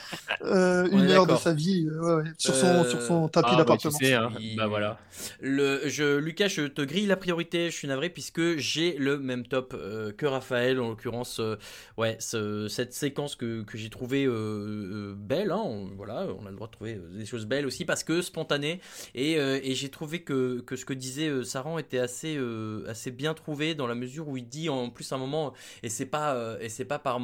euh, 0.44 0.88
On 0.92 0.98
une 0.98 1.10
heure 1.10 1.26
de 1.26 1.36
sa 1.36 1.52
vie 1.54 1.88
euh, 1.90 2.22
ouais, 2.22 2.30
sur, 2.38 2.54
son, 2.54 2.66
Euh, 2.66 2.84
sur 2.90 3.00
son 3.02 3.28
tapis 3.28 3.48
ah, 3.50 3.52
bah, 3.52 3.58
d'appartement. 3.58 3.98
tu 3.98 4.04
sais, 4.06 4.14
hein. 4.14 4.30
Il- 4.40 4.56
Bah 4.56 4.66
voilà. 4.66 4.98
Le, 5.40 5.82
je, 5.88 6.16
Lucas, 6.18 6.48
je 6.48 6.62
te 6.62 6.82
grille 6.82 7.06
la 7.06 7.16
priorité, 7.16 7.70
je 7.70 7.76
suis 7.76 7.88
navré, 7.88 8.10
puisque 8.10 8.56
j'ai 8.58 8.96
le 8.98 9.18
même 9.18 9.46
top 9.46 9.74
euh, 9.78 10.12
que 10.12 10.26
Raphaël, 10.26 10.80
en 10.80 10.88
l'occurrence, 10.88 11.38
euh, 11.40 11.56
ouais, 11.98 12.16
ce- 12.20 12.68
cette 12.68 12.94
séquence 12.94 13.36
que, 13.36 13.62
que 13.62 13.78
j'ai 13.78 13.90
trouvée 13.90 14.24
euh, 14.26 14.32
euh, 14.32 15.14
belle, 15.16 15.52
hein, 15.52 15.62
on- 15.64 15.90
voilà, 15.96 16.26
on 16.40 16.46
a 16.46 16.50
le 16.50 16.56
droit 16.56 16.66
de 16.66 16.72
trouver 16.72 16.98
des 17.16 17.26
choses 17.26 17.46
belles 17.46 17.66
aussi, 17.66 17.84
parce 17.84 18.02
que 18.02 18.22
spontanée, 18.22 18.80
et, 19.14 19.38
euh, 19.38 19.60
et 19.62 19.74
j'ai 19.74 19.88
trouvé 19.88 20.20
que, 20.22 20.60
que 20.60 20.76
ce 20.80 20.84
que 20.86 20.92
disait 20.94 21.28
euh, 21.28 21.44
Saran 21.44 21.78
était 21.78 21.98
assez, 21.98 22.36
euh, 22.36 22.84
assez 22.88 23.10
bien 23.12 23.34
trouvé, 23.34 23.74
dans 23.74 23.86
la 23.86 23.94
mesure 23.94 24.28
où 24.28 24.36
il 24.36 24.48
dit 24.48 24.68
en 24.68 24.90
plus 24.90 25.12
à 25.12 25.16
un 25.16 25.18
moment, 25.18 25.52
et 25.82 25.88
c'est 25.88 26.06
pas, 26.06 26.34
euh, 26.34 26.58
et 26.60 26.68
c'est 26.68 26.84
pas 26.84 26.98
par, 26.98 27.20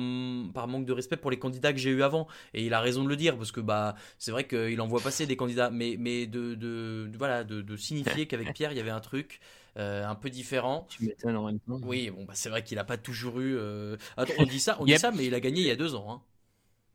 par 0.55 0.69
manque 0.69 0.87
de 0.87 0.93
respect 0.93 1.17
pour 1.17 1.31
les 1.31 1.39
candidats 1.39 1.73
que 1.73 1.79
j'ai 1.79 1.91
eu 1.91 2.03
avant, 2.03 2.29
et 2.55 2.65
il 2.65 2.75
a 2.75 2.81
raison 2.81 3.05
de 3.05 3.09
le 3.09 3.17
dire, 3.17 3.37
parce 3.37 3.53
que 3.53 3.61
bah, 3.61 3.95
c'est 4.19 4.31
vrai 4.31 4.47
qu'il 4.47 4.81
en 4.81 4.87
voit 4.87 5.03
passer 5.03 5.27
des 5.27 5.37
candidats, 5.37 5.71
mais, 5.71 5.97
mais 5.99 6.27
de, 6.27 6.55
de, 6.55 7.09
de- 7.11 7.19
voilà, 7.19 7.45
de, 7.45 7.61
de 7.63 7.77
signifier 7.77 8.27
qu'avec 8.29 8.53
Pierre, 8.53 8.73
il 8.73 8.79
y 8.79 8.81
avait 8.81 8.91
un 8.91 9.01
truc 9.01 9.41
euh, 9.79 10.07
un 10.07 10.15
peu 10.15 10.31
différent. 10.31 10.87
Tu 10.89 11.05
m'étonnes 11.05 11.37
en 11.37 11.47
même 11.47 11.61
temps. 11.61 11.79
Oui, 11.83 12.11
bon, 12.11 12.25
bah, 12.25 12.35
c'est 12.35 12.49
vrai 12.49 12.65
qu'il 12.65 12.79
a 12.79 12.85
pas 12.85 12.97
toujours 12.99 13.41
eu. 13.41 13.57
euh, 13.57 13.97
Attends, 14.17 14.35
on 14.39 14.47
dit 14.47 14.61
ça, 14.61 14.77
on 14.81 14.87
dit 14.87 14.97
ça, 14.97 15.13
mais 15.13 15.27
il 15.27 15.35
a 15.35 15.41
gagné 15.41 15.61
il 15.63 15.67
y 15.67 15.71
a 15.71 15.77
deux 15.77 15.95
ans. 15.95 16.11
hein. 16.13 16.23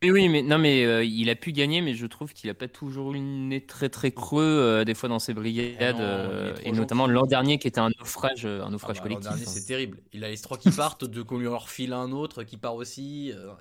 Oui, 0.04 0.10
oui, 0.10 0.30
mais 0.30 0.41
non, 0.41 0.58
mais 0.58 0.84
euh, 0.84 1.04
il 1.06 1.30
a 1.30 1.36
pu 1.36 1.52
gagner, 1.52 1.80
mais 1.82 1.93
je 1.93 2.08
trouve 2.08 2.34
qu'il 2.34 2.49
a 2.49 2.56
pas 2.56 2.68
toujours 2.68 3.12
eu 3.14 3.18
le 3.18 3.20
nez 3.22 3.64
très 3.68 3.88
très 3.88 4.12
creux 4.12 4.41
euh, 4.43 4.84
des 4.84 4.95
fois 4.95 5.10
dans 5.10 5.20
ses 5.20 5.36
brigades, 5.36 5.99
Ah 5.99 6.02
euh, 6.02 6.56
et 6.64 6.72
notamment 6.72 7.06
l'an 7.06 7.28
dernier 7.28 7.60
qui 7.60 7.68
était 7.68 7.80
un 7.80 7.89
naufrage, 7.99 8.47
un 8.47 8.72
Ah 8.72 8.72
naufrage 8.72 8.99
bah, 8.99 9.06
l'an 9.08 9.20
collectif. 9.20 9.30
dernier, 9.30 9.43
hein. 9.43 9.45
c'est 9.45 9.66
terrible. 9.66 10.02
Il 10.14 10.24
a 10.24 10.30
les 10.30 10.38
trois 10.38 10.58
qui 10.58 10.72
partent, 10.72 11.04
de 11.06 11.22
qu'on 11.22 11.38
lui 11.38 11.47
en 11.47 11.58
refile 11.58 11.93
un 11.93 12.12
autre 12.12 12.43
qui 12.43 12.58
part 12.58 12.76
aussi. 12.76 13.32
euh, 13.34 13.54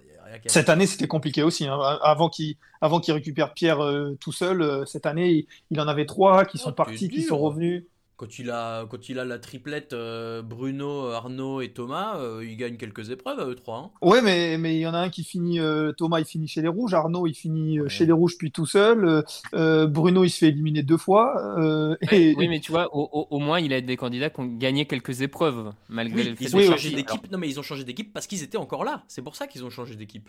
Cette 0.46 0.68
année, 0.68 0.86
c'était 0.86 1.08
compliqué 1.08 1.42
aussi. 1.42 1.66
hein. 1.66 1.78
Avant 2.02 2.28
qu'il 2.28 2.56
avant 2.80 3.00
qu'il 3.00 3.12
récupère 3.14 3.52
Pierre 3.54 3.80
euh, 3.84 4.16
tout 4.20 4.32
seul, 4.32 4.62
euh, 4.62 4.84
cette 4.86 5.06
année, 5.06 5.30
il, 5.32 5.46
il 5.70 5.80
en 5.80 5.88
avait 5.88 6.06
trois 6.06 6.44
qui 6.46 6.58
sont 6.58 6.70
Oh, 6.70 6.72
partis, 6.72 7.10
qui 7.10 7.22
sont 7.22 7.38
revenus. 7.38 7.84
Quand 8.20 8.38
il 8.38 8.50
a, 8.50 8.84
quand 8.84 9.08
il 9.08 9.18
a 9.18 9.24
la 9.24 9.38
triplette 9.38 9.94
euh, 9.94 10.42
Bruno, 10.42 11.06
Arnaud 11.06 11.62
et 11.62 11.70
Thomas, 11.72 12.18
euh, 12.18 12.44
il 12.46 12.54
gagne 12.58 12.76
quelques 12.76 13.08
épreuves 13.08 13.40
à 13.40 13.46
eux 13.46 13.54
trois. 13.54 13.78
hein. 13.78 13.90
Ouais, 14.06 14.20
mais 14.20 14.58
mais 14.58 14.76
il 14.76 14.80
y 14.80 14.86
en 14.86 14.92
a 14.92 14.98
un 14.98 15.08
qui 15.08 15.24
finit, 15.24 15.58
euh, 15.58 15.92
Thomas, 15.92 16.18
il 16.18 16.26
finit 16.26 16.46
chez 16.46 16.60
les 16.60 16.68
Rouges, 16.68 16.92
Arnaud, 16.92 17.26
il 17.26 17.32
finit 17.32 17.78
euh, 17.78 17.88
chez 17.88 18.04
les 18.04 18.12
Rouges 18.12 18.36
puis 18.36 18.52
tout 18.52 18.66
seul, 18.66 19.24
Bruno, 19.54 20.22
il 20.24 20.28
se 20.28 20.36
fait 20.36 20.48
éliminer 20.48 20.82
deux 20.82 20.98
fois. 20.98 21.34
euh, 21.58 21.96
et, 22.12 22.34
Oui, 22.36 22.46
mais 22.48 22.60
tu 22.60 22.72
vois, 22.72 22.94
au, 22.94 23.08
au- 23.10 23.26
au 23.30 23.38
moins 23.38 23.58
il 23.58 23.72
a 23.72 23.80
des 23.80 23.96
candidats 23.96 24.28
qui 24.28 24.40
ont 24.40 24.46
gagné 24.58 24.84
quelques 24.86 25.22
épreuves, 25.22 25.72
malgré 25.88 26.16
Oui, 26.22 26.28
le 26.28 26.36
fait 26.36 26.44
ils 26.44 26.50
de 26.50 26.56
ont 26.56 26.60
changé 26.72 26.90
d'équipe. 26.90 27.30
Non, 27.32 27.38
mais 27.38 27.48
ils 27.48 27.58
ont 27.58 27.62
changé 27.62 27.84
d'équipe 27.84 28.12
parce 28.12 28.26
qu'ils 28.26 28.42
étaient 28.42 28.58
encore 28.58 28.84
là. 28.84 29.02
C'est 29.08 29.22
pour 29.22 29.34
ça 29.34 29.46
qu'ils 29.46 29.64
ont 29.64 29.70
changé 29.70 29.96
d'équipe. 29.96 30.28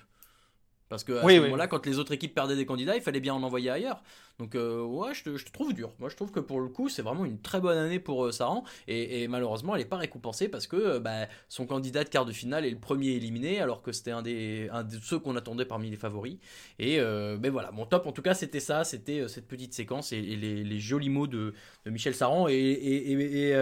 Parce 0.91 1.05
que 1.05 1.13
à 1.13 1.25
Oui, 1.25 1.35
ce 1.35 1.37
oui. 1.39 1.45
moment-là, 1.45 1.67
quand 1.67 1.85
les 1.85 1.99
autres 1.99 2.11
équipes 2.11 2.35
perdaient 2.35 2.57
des 2.57 2.65
candidats, 2.65 2.97
il 2.97 3.01
fallait 3.01 3.21
bien 3.21 3.33
en 3.33 3.41
envoyer 3.43 3.69
ailleurs. 3.69 4.03
Donc, 4.39 4.55
euh, 4.55 4.81
ouais, 4.83 5.13
je 5.13 5.23
te, 5.23 5.37
je 5.37 5.45
te 5.45 5.51
trouve 5.51 5.73
dur. 5.73 5.93
Moi, 5.99 6.09
je 6.09 6.17
trouve 6.17 6.31
que 6.31 6.41
pour 6.41 6.59
le 6.59 6.67
coup, 6.67 6.89
c'est 6.89 7.01
vraiment 7.01 7.23
une 7.23 7.39
très 7.39 7.61
bonne 7.61 7.77
année 7.77 7.97
pour 7.99 8.25
euh, 8.25 8.31
Saran. 8.33 8.65
Et, 8.89 9.23
et 9.23 9.27
malheureusement, 9.29 9.73
elle 9.73 9.83
n'est 9.83 9.87
pas 9.87 9.95
récompensée 9.95 10.49
parce 10.49 10.67
que 10.67 10.75
euh, 10.75 10.99
bah, 10.99 11.27
son 11.47 11.65
candidat 11.65 12.03
de 12.03 12.09
quart 12.09 12.25
de 12.25 12.33
finale 12.33 12.65
est 12.65 12.69
le 12.71 12.77
premier 12.77 13.11
éliminé, 13.11 13.61
alors 13.61 13.81
que 13.81 13.93
c'était 13.93 14.11
un, 14.11 14.21
des, 14.21 14.67
un 14.73 14.83
de 14.83 14.97
ceux 15.01 15.17
qu'on 15.17 15.37
attendait 15.37 15.63
parmi 15.63 15.89
les 15.89 15.95
favoris. 15.95 16.39
Et 16.77 16.99
euh, 16.99 17.37
ben 17.37 17.53
voilà, 17.53 17.71
mon 17.71 17.85
top 17.85 18.05
en 18.05 18.11
tout 18.11 18.21
cas, 18.21 18.33
c'était 18.33 18.59
ça. 18.59 18.83
C'était 18.83 19.25
cette 19.29 19.47
petite 19.47 19.73
séquence 19.73 20.11
et, 20.11 20.17
et 20.17 20.35
les, 20.35 20.61
les 20.65 20.79
jolis 20.81 21.07
mots 21.09 21.27
de, 21.27 21.53
de 21.85 21.89
Michel 21.89 22.13
Saran 22.15 22.49
et, 22.49 23.55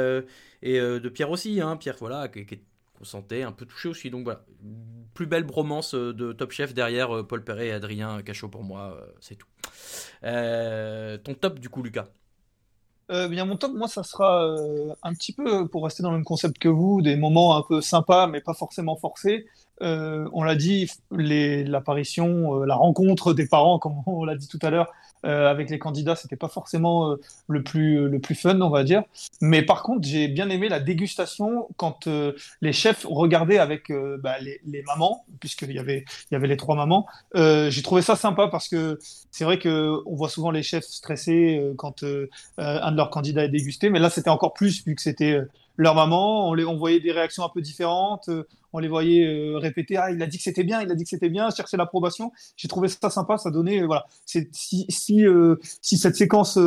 de 0.63 1.09
Pierre 1.09 1.29
aussi. 1.29 1.61
Hein. 1.61 1.77
Pierre, 1.77 1.97
voilà, 1.99 2.27
qui, 2.27 2.43
qui 2.47 2.55
est 2.55 2.63
qu'on 2.99 3.05
sentait 3.05 3.43
un 3.43 3.51
peu 3.51 3.65
touché 3.65 3.89
aussi. 3.89 4.09
Donc 4.09 4.25
voilà, 4.25 4.45
plus 5.13 5.25
belle 5.25 5.45
bromance 5.45 5.95
euh, 5.95 6.13
de 6.13 6.33
Top 6.33 6.51
Chef 6.51 6.73
derrière 6.73 7.15
euh, 7.15 7.23
Paul 7.23 7.43
Perret 7.43 7.67
et 7.67 7.71
Adrien 7.71 8.21
Cachot 8.21 8.49
pour 8.49 8.63
moi, 8.63 8.97
euh, 9.01 9.11
c'est 9.21 9.35
tout. 9.35 9.47
Ton 10.21 11.33
top 11.33 11.59
du 11.59 11.69
coup, 11.69 11.81
Lucas? 11.81 12.07
Bien, 13.09 13.45
mon 13.45 13.57
top, 13.57 13.73
moi, 13.73 13.87
ça 13.87 14.03
sera 14.03 14.55
un 15.01 15.13
petit 15.15 15.33
peu, 15.33 15.67
pour 15.67 15.83
rester 15.83 16.03
dans 16.03 16.11
le 16.11 16.17
même 16.17 16.23
concept 16.23 16.59
que 16.59 16.69
vous, 16.69 17.01
des 17.01 17.15
moments 17.15 17.57
un 17.57 17.63
peu 17.63 17.81
sympas, 17.81 18.27
mais 18.27 18.39
pas 18.39 18.53
forcément 18.53 18.95
forcés. 18.97 19.47
Euh, 19.81 20.27
on 20.33 20.43
l'a 20.43 20.55
dit, 20.55 20.89
l'apparition, 21.11 22.61
euh, 22.61 22.65
la 22.65 22.75
rencontre 22.75 23.33
des 23.33 23.47
parents, 23.47 23.79
comme 23.79 23.95
on 24.05 24.25
l'a 24.25 24.35
dit 24.35 24.47
tout 24.47 24.59
à 24.61 24.69
l'heure, 24.69 24.91
euh, 25.25 25.49
avec 25.49 25.69
les 25.69 25.79
candidats, 25.79 26.15
c'était 26.15 26.37
pas 26.37 26.47
forcément 26.47 27.15
le 27.47 27.63
plus, 27.63 28.07
le 28.07 28.19
plus 28.19 28.35
fun, 28.35 28.59
on 28.61 28.69
va 28.69 28.83
dire. 28.83 29.03
Mais 29.41 29.61
par 29.61 29.83
contre, 29.83 30.07
j'ai 30.07 30.27
bien 30.29 30.49
aimé 30.49 30.69
la 30.69 30.79
dégustation 30.79 31.67
quand 31.75 32.07
les 32.61 32.73
chefs 32.73 33.05
regardaient 33.09 33.59
avec 33.59 33.91
bah, 33.91 34.35
les, 34.39 34.83
mamans, 34.83 35.25
puisqu'il 35.41 35.73
y 35.73 35.79
avait, 35.79 36.05
y 36.31 36.35
avait 36.35 36.47
les 36.47 36.57
trois 36.57 36.75
mamans. 36.75 37.05
J'ai 37.35 37.81
trouvé 37.81 38.01
ça 38.01 38.15
sympa 38.15 38.47
parce 38.47 38.69
que 38.69 38.97
c'est 39.29 39.43
vrai 39.43 39.59
que 39.59 40.01
on 40.05 40.15
voit 40.15 40.29
souvent 40.29 40.51
les 40.51 40.63
chefs 40.63 40.85
stressés 40.85 41.61
quand 41.77 42.03
un 42.57 42.91
de 42.91 42.97
leurs 42.97 43.09
candidats 43.09 43.43
est 43.43 43.49
dégusté, 43.49 43.89
mais 43.89 43.99
là 43.99 44.09
c'était 44.09 44.29
encore 44.29 44.53
plus 44.53 44.85
vu 44.85 44.95
que 44.95 45.01
c'était 45.01 45.41
leur 45.79 45.95
maman. 45.95 46.49
On, 46.49 46.53
les, 46.53 46.65
on 46.65 46.75
voyait 46.75 46.99
des 46.99 47.11
réactions 47.11 47.43
un 47.43 47.49
peu 47.49 47.61
différentes, 47.61 48.27
euh, 48.29 48.43
on 48.73 48.79
les 48.79 48.89
voyait 48.89 49.25
euh, 49.25 49.57
répéter 49.57 49.97
ah 49.97 50.11
il 50.11 50.21
a 50.21 50.27
dit 50.27 50.37
que 50.37 50.43
c'était 50.43 50.65
bien, 50.65 50.81
il 50.81 50.91
a 50.91 50.95
dit 50.95 51.03
que 51.03 51.09
c'était 51.09 51.29
bien, 51.29 51.49
chercher 51.49 51.77
l'approbation. 51.77 52.31
J'ai 52.57 52.67
trouvé 52.67 52.89
ça 52.89 53.09
sympa, 53.09 53.37
ça 53.37 53.49
donnait 53.49 53.81
euh, 53.81 53.85
voilà. 53.87 54.05
Si 54.25 54.49
si 54.51 54.87
si 55.81 55.97
cette 55.97 56.17
séquence 56.17 56.59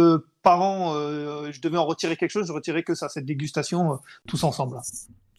par 0.43 0.63
an, 0.63 0.95
euh, 0.97 1.53
je 1.53 1.61
devais 1.61 1.77
en 1.77 1.85
retirer 1.85 2.17
quelque 2.17 2.31
chose, 2.31 2.47
je 2.47 2.53
retirais 2.53 2.83
que 2.83 2.95
ça, 2.95 3.09
cette 3.09 3.27
dégustation 3.27 4.01
tous 4.27 4.43
ensemble. 4.45 4.79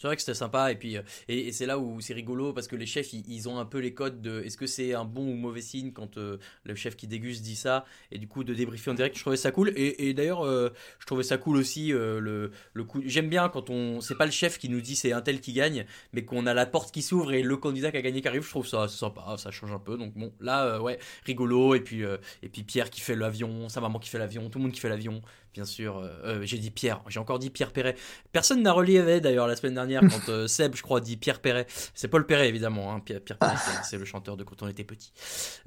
C'est 0.03 0.07
vrai 0.07 0.15
que 0.17 0.21
c'était 0.21 0.33
sympa 0.33 0.69
et 0.69 0.75
puis 0.75 0.97
euh, 0.97 1.01
et, 1.29 1.53
c'est 1.53 1.65
là 1.65 1.79
où 1.79 2.01
c'est 2.01 2.13
rigolo 2.13 2.51
parce 2.51 2.67
que 2.67 2.75
les 2.75 2.85
chefs 2.85 3.13
ils, 3.13 3.47
ont 3.47 3.57
un 3.57 3.63
peu 3.63 3.77
les 3.77 3.93
codes 3.93 4.21
de 4.21 4.41
est-ce 4.41 4.57
que 4.57 4.67
c'est 4.67 4.93
un 4.93 5.05
bon 5.05 5.21
ou 5.21 5.35
mauvais 5.35 5.61
signe 5.61 5.93
quand 5.93 6.17
euh, 6.17 6.39
le 6.65 6.75
chef 6.75 6.97
qui 6.97 7.07
déguste 7.07 7.41
dit 7.41 7.55
ça 7.55 7.85
et 8.11 8.17
du 8.17 8.27
coup 8.27 8.43
de 8.43 8.53
débriefer 8.53 8.91
en 8.91 8.95
direct. 8.95 9.15
Je 9.15 9.21
trouvais 9.21 9.37
ça 9.37 9.51
cool 9.51 9.71
et, 9.77 10.13
d'ailleurs 10.13 10.45
euh, 10.45 10.73
je 10.99 11.05
trouvais 11.05 11.23
ça 11.23 11.37
cool 11.37 11.55
aussi 11.55 11.91
le, 11.93 12.51
le 12.73 12.83
coup 12.83 13.01
j'aime 13.05 13.29
bien 13.29 13.47
quand 13.47 13.69
on 13.69 14.01
c'est 14.01 14.17
pas 14.17 14.25
le 14.25 14.33
chef 14.33 14.57
qui 14.57 14.67
nous 14.67 14.81
dit 14.81 14.97
c'est 14.97 15.13
un 15.13 15.21
tel 15.21 15.39
qui 15.39 15.53
gagne 15.53 15.85
mais 16.11 16.25
qu'on 16.25 16.47
a 16.47 16.53
la 16.53 16.65
porte 16.65 16.93
qui 16.93 17.01
s'ouvre 17.01 17.31
et 17.31 17.41
le 17.41 17.55
candidat 17.55 17.89
qui 17.89 17.95
a 17.95 18.01
gagné 18.01 18.21
qui 18.21 18.27
arrive 18.27 18.43
je 18.43 18.49
trouve 18.49 18.67
ça 18.67 18.89
sympa 18.89 19.35
ça 19.37 19.51
change 19.51 19.71
un 19.71 19.79
peu 19.79 19.97
donc 19.97 20.15
bon 20.15 20.33
là 20.41 20.81
ouais 20.81 20.99
rigolo 21.23 21.75
et 21.75 21.79
puis 21.79 22.01
et 22.01 22.49
puis 22.49 22.63
Pierre 22.63 22.89
qui 22.89 22.99
fait 22.99 23.15
l'avion 23.15 23.69
sa 23.69 23.79
maman 23.79 23.99
qui 23.99 24.09
fait 24.09 24.19
l'avion 24.19 24.49
tout 24.49 24.59
le 24.59 24.63
monde 24.63 24.73
qui 24.73 24.81
fait 24.81 24.89
l'avion 24.89 25.21
bien 25.53 25.65
sûr. 25.65 25.97
Euh, 25.99 26.07
euh, 26.25 26.39
j'ai 26.43 26.57
dit 26.57 26.71
Pierre, 26.71 27.01
j'ai 27.07 27.19
encore 27.19 27.39
dit 27.39 27.49
Pierre 27.49 27.71
Perret. 27.71 27.95
Personne 28.31 28.61
n'a 28.63 28.71
relevé 28.71 29.21
d'ailleurs 29.21 29.47
la 29.47 29.55
semaine 29.55 29.75
dernière 29.75 30.01
quand 30.01 30.29
euh, 30.29 30.47
Seb, 30.47 30.75
je 30.75 30.81
crois, 30.81 30.99
dit 31.01 31.17
Pierre 31.17 31.39
Perret. 31.41 31.67
C'est 31.93 32.07
Paul 32.07 32.25
Perret 32.25 32.49
évidemment, 32.49 32.93
hein. 32.93 32.99
Pierre, 32.99 33.21
Pierre 33.21 33.37
Perret, 33.37 33.55
c'est- 33.83 33.97
le 33.97 34.05
chanteur 34.05 34.37
de 34.37 34.43
quand 34.43 34.61
on 34.63 34.67
était 34.67 34.83
petit. 34.83 35.13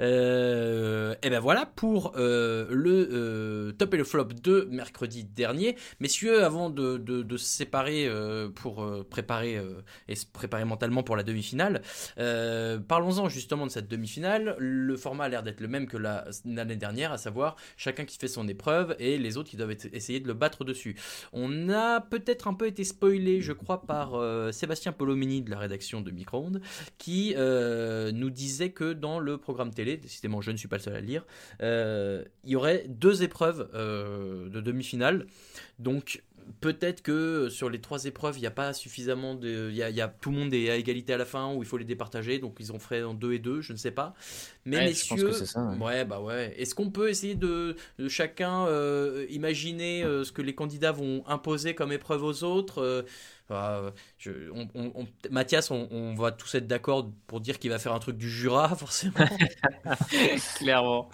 Euh, 0.00 1.14
et 1.22 1.30
ben 1.30 1.38
voilà 1.40 1.66
pour 1.66 2.12
le 2.16 3.74
top 3.78 3.94
et 3.94 3.96
le 3.96 4.04
flop 4.04 4.24
de 4.42 4.68
mercredi 4.70 5.24
dernier. 5.24 5.76
Messieurs, 6.00 6.44
avant 6.44 6.70
de, 6.70 6.96
de, 6.98 7.22
de 7.22 7.36
se 7.36 7.46
séparer 7.46 8.10
pour 8.54 8.84
préparer 9.08 9.60
et 10.08 10.14
se 10.16 10.26
préparer 10.26 10.64
mentalement 10.64 11.02
pour 11.02 11.16
la 11.16 11.22
demi-finale, 11.22 11.82
parlons-en 12.88 13.28
justement 13.28 13.66
de 13.66 13.70
cette 13.70 13.88
demi-finale. 13.88 14.56
Le 14.58 14.96
format 14.96 15.24
a 15.24 15.28
l'air 15.28 15.42
d'être 15.42 15.60
le 15.60 15.68
même 15.68 15.86
que 15.86 15.96
la- 15.96 16.24
l'année 16.44 16.76
dernière, 16.76 17.12
à 17.12 17.18
savoir 17.18 17.56
chacun 17.76 18.04
qui 18.04 18.18
fait 18.18 18.28
son 18.28 18.48
épreuve 18.48 18.96
et 18.98 19.18
les 19.18 19.36
autres 19.36 19.50
qui 19.50 19.56
doivent 19.56 19.70
être- 19.70 19.75
essayer 19.92 20.20
de 20.20 20.26
le 20.26 20.34
battre 20.34 20.64
dessus. 20.64 20.96
On 21.32 21.68
a 21.68 22.00
peut-être 22.00 22.48
un 22.48 22.54
peu 22.54 22.66
été 22.66 22.84
spoilé, 22.84 23.40
je 23.40 23.52
crois, 23.52 23.82
par 23.82 24.14
euh, 24.14 24.52
Sébastien 24.52 24.92
Polomini 24.92 25.42
de 25.42 25.50
la 25.50 25.58
rédaction 25.58 26.00
de 26.00 26.10
Micro-ondes, 26.10 26.60
qui 26.98 27.34
euh, 27.36 28.12
nous 28.12 28.30
disait 28.30 28.70
que 28.70 28.92
dans 28.92 29.18
le 29.18 29.38
programme 29.38 29.72
télé, 29.72 29.96
décidément 29.96 30.40
je 30.40 30.50
ne 30.50 30.56
suis 30.56 30.68
pas 30.68 30.76
le 30.76 30.82
seul 30.82 30.96
à 30.96 31.00
lire, 31.00 31.24
euh, 31.62 32.24
il 32.44 32.50
y 32.50 32.56
aurait 32.56 32.84
deux 32.88 33.22
épreuves 33.22 33.70
de 33.72 34.60
demi-finale. 34.60 35.26
Donc 35.78 36.22
peut-être 36.60 37.02
que 37.02 37.48
sur 37.48 37.70
les 37.70 37.80
trois 37.80 38.04
épreuves, 38.04 38.36
il 38.38 38.40
n'y 38.40 38.46
a 38.46 38.50
pas 38.50 38.72
suffisamment 38.72 39.34
de. 39.34 39.68
Il 39.70 39.76
y 39.76 39.82
a, 39.82 39.90
y 39.90 40.00
a- 40.00 40.08
tout 40.08 40.30
le 40.30 40.36
monde 40.38 40.54
est 40.54 40.70
à 40.70 40.76
égalité 40.76 41.12
à 41.12 41.16
la 41.16 41.24
fin, 41.24 41.52
ou 41.54 41.62
il 41.62 41.66
faut 41.68 41.76
les 41.78 41.84
départager, 41.84 42.38
donc 42.38 42.56
ils 42.60 42.72
en 42.72 42.78
feraient 42.78 43.02
en 43.02 43.14
deux 43.14 43.32
et 43.32 43.38
deux, 43.38 43.60
je 43.60 43.72
ne 43.72 43.78
sais 43.78 43.90
pas. 43.90 44.14
Mais 44.64 44.78
Ouais, 44.78 44.92
je 44.92 45.06
pense 45.06 45.22
messieurs, 45.22 45.28
que 45.28 45.32
c'est 45.32 45.46
ça, 45.46 45.62
ouais. 45.64 45.76
ouais, 45.78 46.04
bah 46.04 46.20
ouais. 46.20 46.54
Est-ce 46.58 46.74
qu'on 46.74 46.90
peut 46.90 47.08
essayer 47.08 47.34
de, 47.34 47.76
de 47.98 48.08
chacun 48.08 48.66
euh, 48.66 49.26
imaginer 49.30 50.02
euh, 50.04 50.24
ce 50.24 50.32
que 50.32 50.42
les 50.42 50.54
candidats 50.54 50.92
vont 50.92 51.24
imposer 51.26 51.74
comme 51.74 51.92
épreuve 51.92 52.22
aux 52.24 52.42
autres 52.44 53.04
euh, 53.50 53.90
je- 54.18 54.50
on- 54.52 54.68
on- 54.74 54.92
on- 54.94 55.06
Mathias, 55.30 55.70
on, 55.70 55.88
on 55.90 56.14
va 56.14 56.32
tous 56.32 56.54
être 56.56 56.66
d'accord 56.66 57.08
pour 57.26 57.40
dire 57.40 57.58
qu'il 57.58 57.70
va 57.70 57.78
faire 57.78 57.92
un 57.94 57.98
truc 57.98 58.16
du 58.16 58.28
Jura, 58.30 58.68
forcément. 58.76 59.14
Clairement. 60.56 61.08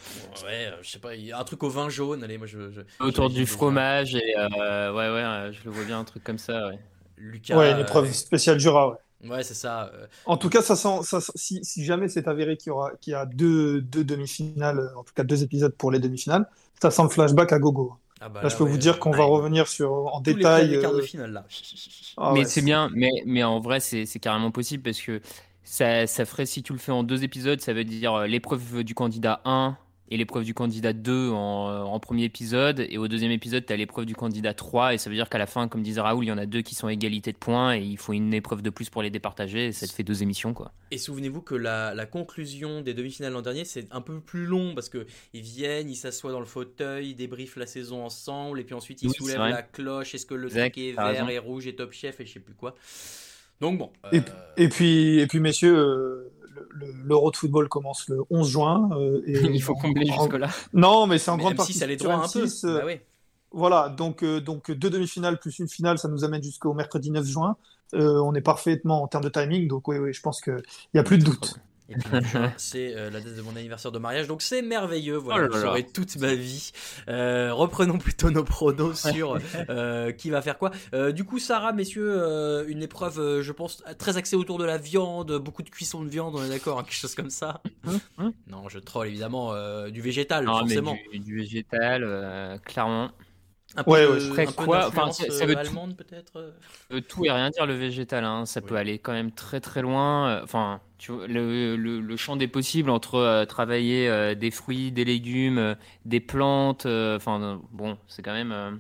Ouais, 0.45 0.67
euh, 0.67 0.77
je 0.83 0.91
sais 0.91 0.99
pas, 0.99 1.15
il 1.15 1.27
y 1.27 1.33
a 1.33 1.39
un 1.39 1.45
truc 1.45 1.63
au 1.63 1.69
vin 1.69 1.89
jaune. 1.89 2.23
Allez, 2.25 2.39
moi 2.39 2.47
je. 2.47 2.71
je- 2.71 2.81
Autour 3.01 3.31
du 3.31 3.47
fromage 3.47 4.15
et 4.15 4.35
euh, 4.37 4.93
ouais 4.93 5.11
ouais, 5.11 5.53
je 5.53 5.65
le 5.65 5.71
vois 5.71 5.85
bien 5.85 5.99
un 6.01 6.05
truc 6.05 6.25
comme 6.25 6.39
ça. 6.39 6.69
Ouais. 6.69 6.79
Lucas. 7.17 7.57
Ouais, 7.57 7.71
une 7.73 7.79
épreuve 7.81 8.07
euh, 8.07 8.13
spéciale 8.13 8.59
Jura, 8.59 8.89
ouais. 8.91 8.97
Ouais, 9.29 9.45
c'est 9.45 9.55
ça. 9.55 9.93
En 10.27 10.37
tout 10.37 10.49
cas, 10.49 10.63
ça 10.63 10.75
sent, 10.75 11.03
ça, 11.05 11.21
sent- 11.21 11.33
si, 11.37 11.65
si 11.65 11.85
jamais 11.85 12.09
c'est 12.09 12.27
avéré 12.27 12.57
qu'il 12.57 12.69
y 12.69 12.71
aura, 12.73 12.91
qu'il 13.01 13.13
y 13.13 13.15
a 13.15 13.25
deux, 13.25 13.81
deux 13.81 14.03
demi-finales, 14.03 14.91
en 14.97 15.05
tout 15.05 15.15
cas 15.15 15.23
deux 15.23 15.45
épisodes 15.45 15.73
pour 15.77 15.93
les 15.93 16.01
demi-finales, 16.01 16.45
ça 16.81 16.91
sent 16.91 17.03
le 17.05 17.09
flashback 17.09 17.53
à 17.53 17.61
gogo. 17.61 17.95
Ah 18.25 18.29
bah 18.29 18.41
là, 18.41 18.43
là, 18.45 18.49
je 18.49 18.57
peux 18.57 18.65
ouais, 18.65 18.71
vous 18.71 18.79
dire 18.79 18.99
qu'on 18.99 19.11
va 19.11 19.25
revenir 19.25 19.67
sur, 19.67 19.93
en 19.93 20.21
tous 20.23 20.33
détail. 20.35 20.69
les 20.69 20.81
quarts 20.81 20.95
de 20.95 21.01
euh, 21.01 21.03
finale 21.03 21.33
là. 21.33 21.45
ah 22.17 22.31
mais 22.33 22.41
ouais, 22.41 22.45
c'est 22.45 22.63
bien, 22.63 22.89
mais, 22.95 23.11
mais 23.27 23.43
en 23.43 23.59
vrai, 23.59 23.81
c'est 23.81 24.07
carrément 24.21 24.51
possible 24.53 24.83
parce 24.83 25.01
que 25.01 25.21
ça, 25.65 26.07
ça 26.07 26.25
ferait, 26.25 26.47
si 26.47 26.63
tu 26.63 26.73
le 26.73 26.79
fais 26.79 26.93
en 26.93 27.03
deux 27.03 27.25
épisodes, 27.25 27.61
ça 27.61 27.73
veut 27.73 27.85
dire 27.85 28.15
euh, 28.15 28.27
l'épreuve 28.27 28.85
du 28.85 28.95
candidat 28.95 29.41
1 29.45 29.77
et 30.13 30.17
l'épreuve 30.19 30.45
du 30.45 30.53
candidat 30.53 30.93
2 30.93 31.31
en, 31.31 31.85
en 31.85 31.99
premier 32.01 32.25
épisode. 32.25 32.87
Et 32.91 32.99
au 32.99 33.09
deuxième 33.09 33.31
épisode, 33.31 33.65
tu 33.65 33.73
as 33.73 33.77
l'épreuve 33.77 34.05
du 34.05 34.15
candidat 34.15 34.53
3. 34.53 34.93
Et 34.95 34.99
ça 34.99 35.09
veut 35.09 35.17
dire 35.17 35.29
qu'à 35.31 35.39
la 35.39 35.47
fin, 35.47 35.69
comme 35.69 35.83
disait 35.83 36.03
Raoul, 36.03 36.25
il 36.25 36.29
y 36.29 36.33
en 36.33 36.37
a 36.39 36.45
deux 36.45 36.61
qui 36.61 36.75
sont 36.75 36.87
à 36.87 36.93
égalité 36.93 37.33
de 37.33 37.39
points 37.39 37.75
et 37.77 37.81
il 37.81 37.97
faut 37.97 38.13
une 38.13 38.35
épreuve 38.35 38.61
de 38.61 38.69
plus 38.69 38.91
pour 38.91 39.03
les 39.03 39.09
départager. 39.11 39.67
Et 39.69 39.73
ça 39.73 39.87
te 39.87 39.93
fait 39.93 40.03
deux 40.03 40.23
émissions, 40.23 40.53
quoi. 40.53 40.73
Et 40.91 40.99
souvenez-vous 40.99 41.41
que 41.41 41.55
la, 41.55 41.95
la 41.95 42.05
conclusion 42.05 42.83
des 42.83 42.93
demi-finales 42.93 43.33
l'an 43.33 43.41
dernier, 43.41 43.65
c'est 43.65 43.87
un 43.91 44.03
peu 44.03 44.21
plus 44.21 44.45
long 44.45 44.75
parce 44.75 44.91
que 44.91 45.07
ils 45.33 45.41
viennent, 45.41 45.89
ils 45.89 45.97
s'assoient 45.97 46.33
dans 46.33 46.41
le 46.41 46.45
fauteuil, 46.47 47.09
ils 47.11 47.15
débriefent 47.15 47.57
la 47.57 47.67
saison 47.67 48.05
ensemble, 48.05 48.61
et 48.61 48.65
puis 48.65 48.75
ensuite 48.75 49.01
ils 49.03 49.09
Oui, 49.09 49.15
soulèvent 49.15 49.39
la 49.39 49.63
cloche. 49.63 50.15
Est-ce 50.15 50.27
que 50.27 50.35
le 50.35 50.49
Exact, 50.49 50.73
truc 50.75 50.85
est 50.85 50.93
vert 50.93 51.07
raison. 51.07 51.29
et 51.29 51.39
rouge 51.39 51.67
et 51.67 51.75
top 51.75 51.93
chef 51.93 52.21
et 52.21 52.27
je 52.27 52.33
sais 52.35 52.41
plus 52.41 52.55
quoi. 52.55 52.75
Donc 53.63 53.79
bon. 53.79 53.91
Et, 54.13 54.19
euh, 54.19 54.21
et 54.57 54.69
puis, 54.69 55.21
et 55.21 55.27
puis, 55.27 55.39
messieurs, 55.41 55.77
euh, 55.79 56.33
l'Euro 57.05 57.31
de 57.31 57.37
football 57.37 57.69
commence 57.69 58.09
le 58.09 58.23
11 58.31 58.49
juin. 58.49 58.91
euh, 58.93 59.23
et 59.27 59.33
il 59.53 59.63
faut 59.63 59.75
combler 59.75 60.07
jusque-là. 60.07 60.49
Non, 60.73 61.07
mais 61.07 61.19
c'est 61.19 61.31
en 61.31 61.37
mais 61.37 61.43
grande 61.45 61.55
M6 61.55 61.57
partie 61.57 61.85
a 61.85 61.87
les 61.87 61.97
droits 61.97 62.15
un 62.15 62.29
peu. 62.29 62.45
M6, 62.45 62.67
euh, 62.67 62.79
Bah 62.79 62.85
oui. 62.87 63.01
Voilà, 63.55 63.89
donc, 63.91 64.25
euh, 64.25 64.41
donc 64.41 64.71
deux 64.71 64.89
demi-finales 64.89 65.39
plus 65.39 65.59
une 65.59 65.69
finale, 65.69 65.99
ça 65.99 66.09
nous 66.09 66.25
amène 66.25 66.43
jusqu'au 66.43 66.73
mercredi 66.73 67.11
9 67.11 67.27
juin. 67.27 67.57
On 67.95 68.35
est 68.35 68.41
parfaitement 68.41 69.03
en 69.03 69.09
termes 69.09 69.25
de 69.25 69.29
timing, 69.29 69.69
donc 69.69 69.87
oui, 69.87 69.99
oui, 69.99 70.15
je 70.15 70.23
pense 70.23 70.41
qu'il 70.41 70.63
n'y 70.95 71.01
a 71.01 71.03
plus 71.03 71.19
de 71.19 71.25
doute. 71.25 71.61
Et 71.89 71.95
puis 71.95 72.05
c'est 72.57 72.95
euh, 72.97 73.11
la 73.11 73.21
date 73.21 73.35
de 73.35 73.43
mon 73.43 73.55
anniversaire 73.57 73.93
de 73.93 73.99
mariage, 73.99 74.27
donc 74.29 74.41
c'est 74.43 74.63
merveilleux. 74.63 75.17
Voilà, 75.17 75.47
Oh 75.47 75.49
là 75.49 75.57
là. 75.57 75.63
j'aurai 75.63 75.87
toute 75.87 76.17
ma 76.17 76.35
vie. 76.35 76.73
Euh, 77.09 77.53
reprenons 77.53 77.99
plutôt 77.99 78.31
nos 78.31 78.45
pronos 78.45 78.95
sur 79.11 79.39
euh, 79.69 80.13
qui 80.13 80.31
va 80.31 80.43
faire 80.43 80.59
quoi. 80.59 80.71
Du 81.13 81.25
coup, 81.25 81.39
Sarah, 81.39 81.73
messieurs, 81.73 82.65
une 82.69 82.83
épreuve, 82.83 83.41
je 83.43 83.53
pense, 83.53 83.83
très 83.99 84.17
axée 84.17 84.37
autour 84.37 84.59
de 84.59 84.65
la 84.65 84.79
viande, 84.79 85.37
beaucoup 85.39 85.63
de 85.63 85.71
cuisson 85.71 86.03
de 86.03 86.09
viande, 86.09 86.35
on 86.37 86.45
est 86.45 86.49
d'accord, 86.49 86.79
hein, 86.79 86.85
quelque 86.85 86.95
chose 86.95 87.15
comme 87.15 87.31
ça. 87.31 87.63
non, 88.49 88.69
je 88.69 88.79
troll 88.79 89.09
évidemment 89.09 89.53
du 89.89 90.01
végétal, 90.01 90.45
Non, 90.45 90.53
mais 90.65 90.75
forcément. 90.75 90.97
du, 91.13 91.19
du 91.19 91.37
végétal, 91.39 92.61
clairement. 92.65 93.11
Un 93.77 93.85
peu, 93.85 93.95
Ouais, 93.95 94.07
de- 94.07 94.07
ouais, 94.07 94.21
après 94.29 94.47
un 94.47 94.53
peu 94.53 94.67
quoi, 94.67 94.87
enfin, 94.87 95.11
d'influence, 95.11 95.29
ça- 95.31 95.47
veut 95.47 95.57
allemande 95.57 95.97
peut-être. 95.97 96.37
euh. 96.37 96.53
Euh, 96.93 97.01
tout 97.01 97.25
et 97.25 97.31
rien 97.31 97.51
dire 97.51 97.65
le 97.67 97.75
végétal, 97.75 98.25
hein. 98.25 98.45
ça 98.45 98.61
peut 98.61 98.77
aller 98.77 98.99
quand 98.99 99.13
même 99.13 99.33
très 99.33 99.61
très 99.61 99.81
loin. 99.83 100.29
Euh, 100.29 100.41
Enfin, 100.45 100.81
tu 100.99 101.13
vois, 101.13 101.27
le, 101.27 101.75
le, 101.77 102.01
le 102.01 102.17
champ 102.17 102.37
des 102.37 102.49
possibles 102.49 102.91
entre 102.91 103.15
euh, 103.17 103.45
travailler 103.47 104.09
euh, 104.09 104.35
des 104.35 104.51
fruits, 104.51 104.93
des 104.93 105.05
légumes, 105.05 105.59
euh, 105.59 105.75
des 106.05 106.21
plantes. 106.21 106.85
euh, 106.87 107.17
Enfin, 107.17 107.61
bon, 107.73 107.97
c'est 108.09 108.23
quand 108.23 108.33
même. 108.35 108.53
euh, 108.53 108.73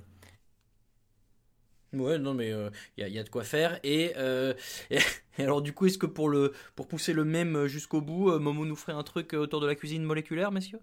Ouais, 1.92 2.18
non, 2.18 2.32
mais 2.32 2.48
il 2.48 2.70
y, 2.98 3.02
a, 3.04 3.08
y 3.08 3.18
a 3.18 3.22
de 3.22 3.28
quoi 3.28 3.44
faire. 3.44 3.78
Et, 3.82 4.12
euh, 4.16 4.54
et, 4.90 4.98
et 5.38 5.42
alors, 5.42 5.60
du 5.60 5.74
coup, 5.74 5.86
est-ce 5.86 5.98
que 5.98 6.06
pour, 6.06 6.28
le, 6.30 6.52
pour 6.74 6.88
pousser 6.88 7.12
le 7.12 7.24
même 7.24 7.66
jusqu'au 7.66 8.00
bout, 8.00 8.38
Momo 8.38 8.64
nous 8.64 8.76
ferait 8.76 8.92
un 8.94 9.02
truc 9.02 9.34
autour 9.34 9.60
de 9.60 9.66
la 9.66 9.74
cuisine 9.74 10.02
moléculaire, 10.02 10.52
messieurs? 10.52 10.80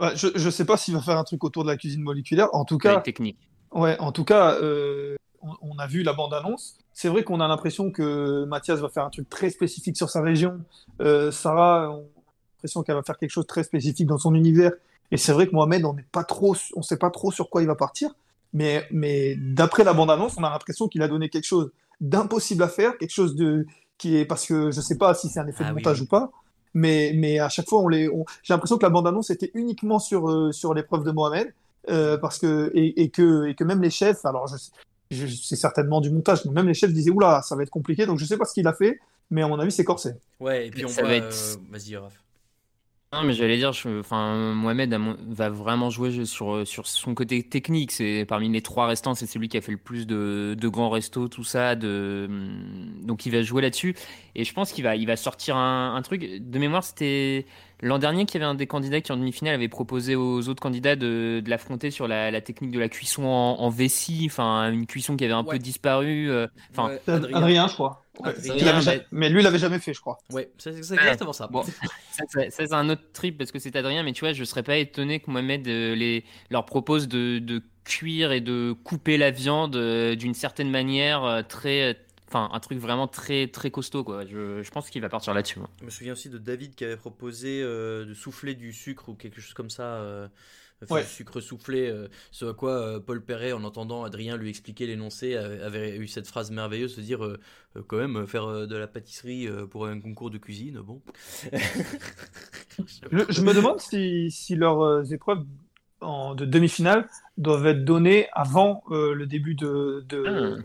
Ouais, 0.00 0.16
je 0.16 0.28
ne 0.44 0.50
sais 0.50 0.64
pas 0.64 0.76
s'il 0.76 0.94
va 0.94 1.00
faire 1.02 1.18
un 1.18 1.24
truc 1.24 1.44
autour 1.44 1.62
de 1.64 1.68
la 1.68 1.76
cuisine 1.76 2.02
moléculaire. 2.02 2.48
En 2.52 2.64
tout 2.64 2.78
cas, 2.78 3.00
technique. 3.00 3.36
ouais, 3.72 3.98
en 3.98 4.12
tout 4.12 4.24
cas 4.24 4.54
euh, 4.54 5.14
on, 5.42 5.50
on 5.62 5.78
a 5.78 5.86
vu 5.86 6.02
la 6.02 6.12
bande-annonce. 6.12 6.78
C'est 6.92 7.08
vrai 7.08 7.22
qu'on 7.22 7.40
a 7.40 7.48
l'impression 7.48 7.90
que 7.90 8.44
Mathias 8.44 8.80
va 8.80 8.88
faire 8.88 9.04
un 9.04 9.10
truc 9.10 9.28
très 9.28 9.50
spécifique 9.50 9.96
sur 9.96 10.10
sa 10.10 10.22
région. 10.22 10.60
Euh, 11.00 11.30
Sarah, 11.30 11.90
on 11.90 11.98
a 12.00 12.02
l'impression 12.56 12.82
qu'elle 12.82 12.96
va 12.96 13.02
faire 13.02 13.18
quelque 13.18 13.30
chose 13.30 13.44
de 13.44 13.48
très 13.48 13.62
spécifique 13.62 14.06
dans 14.06 14.18
son 14.18 14.34
univers. 14.34 14.72
Et 15.10 15.16
c'est 15.16 15.32
vrai 15.32 15.46
que 15.46 15.52
Mohamed, 15.52 15.84
on 15.84 15.96
on 16.76 16.82
sait 16.82 16.96
pas 16.96 17.10
trop 17.10 17.32
sur 17.32 17.50
quoi 17.50 17.62
il 17.62 17.66
va 17.66 17.74
partir. 17.74 18.10
Mais, 18.52 18.86
mais 18.90 19.36
d'après 19.36 19.84
la 19.84 19.92
bande-annonce, 19.92 20.34
on 20.36 20.44
a 20.44 20.50
l'impression 20.50 20.88
qu'il 20.88 21.02
a 21.02 21.08
donné 21.08 21.28
quelque 21.28 21.44
chose 21.46 21.70
d'impossible 22.00 22.62
à 22.62 22.68
faire, 22.68 22.98
quelque 22.98 23.12
chose 23.12 23.36
de 23.36 23.66
qui 23.98 24.16
est 24.16 24.24
parce 24.24 24.46
que 24.46 24.70
je 24.70 24.80
sais 24.80 24.96
pas 24.96 25.14
si 25.14 25.28
c'est 25.28 25.40
un 25.40 25.46
effet 25.46 25.62
Ah 25.64 25.70
de 25.70 25.74
montage 25.74 26.00
oui. 26.00 26.06
ou 26.06 26.08
pas. 26.08 26.30
Mais, 26.74 27.12
mais 27.14 27.38
à 27.38 27.48
chaque 27.48 27.68
fois, 27.68 27.80
on 27.80 27.88
les, 27.88 28.08
on- 28.08 28.24
j'ai 28.42 28.54
l'impression 28.54 28.78
que 28.78 28.84
la 28.84 28.90
bande-annonce 28.90 29.30
était 29.30 29.50
uniquement 29.54 29.98
sur, 29.98 30.30
euh, 30.30 30.52
sur 30.52 30.72
l'épreuve 30.74 31.04
de 31.04 31.10
Mohamed. 31.10 31.52
Euh, 31.88 32.18
parce 32.18 32.38
que, 32.38 32.70
et, 32.74 33.02
et 33.02 33.08
que, 33.08 33.46
et 33.46 33.54
que 33.54 33.64
même 33.64 33.80
les 33.80 33.88
chefs, 33.90 34.24
alors 34.26 34.46
je, 34.46 34.58
sais- 34.58 34.70
je- 35.10 35.26
c'est 35.26 35.56
certainement 35.56 36.02
du 36.02 36.10
montage, 36.10 36.44
mais 36.44 36.52
même 36.52 36.66
les 36.66 36.74
chefs 36.74 36.92
disaient 36.92 37.10
Oula, 37.10 37.40
ça 37.42 37.56
va 37.56 37.62
être 37.62 37.70
compliqué, 37.70 38.04
donc 38.04 38.18
je 38.18 38.24
sais 38.26 38.36
pas 38.36 38.44
ce 38.44 38.52
qu'il 38.52 38.68
a 38.68 38.74
fait, 38.74 39.00
mais 39.30 39.42
à 39.42 39.48
mon 39.48 39.58
avis, 39.58 39.72
c'est 39.72 39.82
corsé. 39.82 40.10
Ouais, 40.40 40.66
et 40.66 40.70
puis 40.70 40.84
on 40.84 40.88
Ça 40.88 41.00
voit. 41.00 41.10
va 41.10 41.16
être- 41.16 41.24
euh, 41.56 41.56
Vas-y, 41.70 41.96
Raph. 41.96 42.12
Non, 43.12 43.24
mais 43.24 43.32
j'allais 43.32 43.56
dire, 43.56 43.72
je- 43.72 43.98
enfin, 43.98 44.54
Mohamed 44.54 44.94
va 45.30 45.48
vraiment 45.50 45.90
jouer 45.90 46.24
sur, 46.26 46.54
euh, 46.54 46.64
sur 46.64 46.86
son 46.86 47.12
côté 47.16 47.42
technique. 47.42 47.90
C'est 47.90 48.24
parmi 48.24 48.48
les 48.48 48.62
trois 48.62 48.86
restants, 48.86 49.16
c'est 49.16 49.26
celui 49.26 49.48
qui 49.48 49.56
a 49.56 49.60
fait 49.60 49.72
le 49.72 49.78
plus 49.78 50.06
de, 50.06 50.54
de 50.56 50.68
grands 50.68 50.90
restos, 50.90 51.26
tout 51.26 51.42
ça. 51.42 51.74
De, 51.74 52.26
hum, 52.30 53.00
donc 53.04 53.26
il 53.26 53.32
va 53.32 53.42
jouer 53.42 53.62
là-dessus. 53.62 53.96
Et 54.36 54.44
je 54.44 54.54
pense 54.54 54.70
qu'il 54.70 54.84
va, 54.84 54.94
il 54.94 55.08
va 55.08 55.16
sortir 55.16 55.56
un, 55.56 55.96
un 55.96 56.02
truc. 56.02 56.22
De 56.22 56.58
mémoire, 56.60 56.84
c'était 56.84 57.46
l'an 57.80 57.98
dernier 57.98 58.26
qu'il 58.26 58.40
y 58.40 58.44
avait 58.44 58.50
un 58.50 58.54
des 58.54 58.68
candidats 58.68 59.00
qui 59.00 59.10
en 59.10 59.16
demi-finale 59.16 59.54
avait 59.56 59.66
proposé 59.68 60.14
aux 60.14 60.48
autres 60.48 60.62
candidats 60.62 60.94
de, 60.94 61.42
de 61.44 61.50
l'affronter 61.50 61.90
sur 61.90 62.06
la, 62.06 62.30
la 62.30 62.40
technique 62.40 62.70
de 62.70 62.78
la 62.78 62.88
cuisson 62.88 63.24
en, 63.24 63.56
en 63.58 63.70
vessie, 63.70 64.22
enfin 64.30 64.70
une 64.70 64.86
cuisson 64.86 65.16
qui 65.16 65.24
avait 65.24 65.34
un 65.34 65.42
Ouais. 65.42 65.54
peu 65.54 65.58
disparu. 65.58 66.30
euh, 66.30 66.46
Enfin, 66.70 66.92
Adrien, 67.08 67.66
je 67.66 67.74
crois. 67.74 68.06
Adrien, 68.24 68.54
mais- 68.76 68.80
jamais- 68.82 69.06
Mais 69.12 69.28
lui, 69.28 69.40
il 69.40 69.44
l'avait 69.44 69.58
jamais 69.58 69.78
fait, 69.78 69.94
je 69.94 70.00
crois. 70.00 70.18
Ouais, 70.32 70.50
c'est 70.58 70.70
exactement 70.78 71.32
ça. 71.32 71.46
Bon, 71.48 71.62
ça, 71.62 72.24
c'est 72.50 72.72
un 72.72 72.88
autre 72.90 73.02
trip 73.12 73.38
parce 73.38 73.52
que 73.52 73.58
c'est 73.58 73.74
Adrien, 73.76 74.02
mais 74.02 74.12
tu 74.12 74.20
vois, 74.20 74.32
je 74.32 74.44
serais 74.44 74.62
pas 74.62 74.76
étonné 74.76 75.20
que 75.20 75.30
Mohamed 75.30 75.66
euh, 75.68 75.94
les, 75.94 76.24
leur 76.50 76.64
propose 76.66 77.08
de, 77.08 77.38
de 77.38 77.62
cuire 77.84 78.32
et 78.32 78.40
de 78.40 78.72
couper 78.84 79.16
la 79.16 79.30
viande 79.30 79.76
euh, 79.76 80.14
d'une 80.14 80.34
certaine 80.34 80.70
manière 80.70 81.24
euh, 81.24 81.42
très, 81.42 81.98
enfin 82.28 82.48
un 82.52 82.60
truc 82.60 82.78
vraiment 82.78 83.08
très 83.08 83.48
très 83.48 83.70
costaud 83.70 84.04
quoi. 84.04 84.24
Je, 84.26 84.62
je 84.62 84.70
pense 84.70 84.90
qu'il 84.90 85.00
va 85.02 85.08
partir 85.08 85.34
là-dessus. 85.34 85.58
Je 85.80 85.84
me 85.86 85.90
souviens 85.90 86.12
aussi 86.12 86.28
de 86.28 86.38
David 86.38 86.74
qui 86.74 86.84
avait 86.84 86.96
proposé 86.96 87.60
euh, 87.62 88.04
de 88.04 88.14
souffler 88.14 88.54
du 88.54 88.72
sucre 88.72 89.08
ou 89.08 89.14
quelque 89.14 89.40
chose 89.40 89.54
comme 89.54 89.70
ça. 89.70 90.28
Enfin, 90.82 90.96
Ouais. 90.96 91.04
sucre 91.04 91.40
soufflé, 91.40 91.88
euh, 91.88 92.08
ce 92.30 92.46
à 92.46 92.54
quoi 92.54 92.72
euh, 92.72 93.00
Paul 93.00 93.24
Perret, 93.24 93.52
en 93.52 93.64
entendant 93.64 94.04
Adrien 94.04 94.36
lui 94.36 94.48
expliquer 94.50 94.86
l'énoncé, 94.86 95.36
avait, 95.36 95.60
avait 95.62 95.96
eu 95.96 96.08
cette 96.08 96.26
phrase 96.26 96.50
merveilleuse 96.50 96.96
de 96.96 97.02
dire 97.02 97.24
euh, 97.24 97.38
euh, 97.76 97.82
quand 97.86 97.98
même 97.98 98.16
euh, 98.16 98.26
faire 98.26 98.44
euh, 98.44 98.66
de 98.66 98.76
la 98.76 98.86
pâtisserie 98.86 99.46
euh, 99.48 99.66
pour 99.66 99.86
un 99.86 100.00
concours 100.00 100.30
de 100.30 100.38
cuisine, 100.38 100.80
bon. 100.80 101.00
Je, 103.12 103.24
je 103.28 103.42
me 103.42 103.52
demande 103.54 103.80
si, 103.80 104.30
si 104.30 104.56
leurs 104.56 104.80
euh, 104.82 105.04
épreuves 105.04 105.44
en- 106.00 106.34
de 106.34 106.44
demi-finale 106.44 107.08
doivent 107.36 107.66
être 107.66 107.84
données 107.84 108.28
avant 108.32 108.82
euh, 108.90 109.12
le 109.14 109.26
début 109.26 109.54
de, 109.54 110.04
de, 110.08 110.64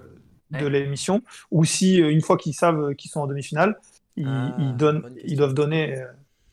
de 0.52 0.66
l'émission, 0.66 1.22
ou 1.52 1.66
si 1.66 1.98
une 1.98 2.22
fois 2.22 2.38
qu'ils 2.38 2.54
savent 2.54 2.96
qu'ils 2.96 3.12
sont 3.12 3.22
en 3.22 3.28
demi-finale, 3.28 3.78
ils, 4.16 4.26
Ah, 4.28 4.56
ils 4.58 4.76
donnent, 4.78 5.04
ils 5.26 5.36
doivent 5.38 5.54
donner. 5.54 5.98
euh, 6.00 6.06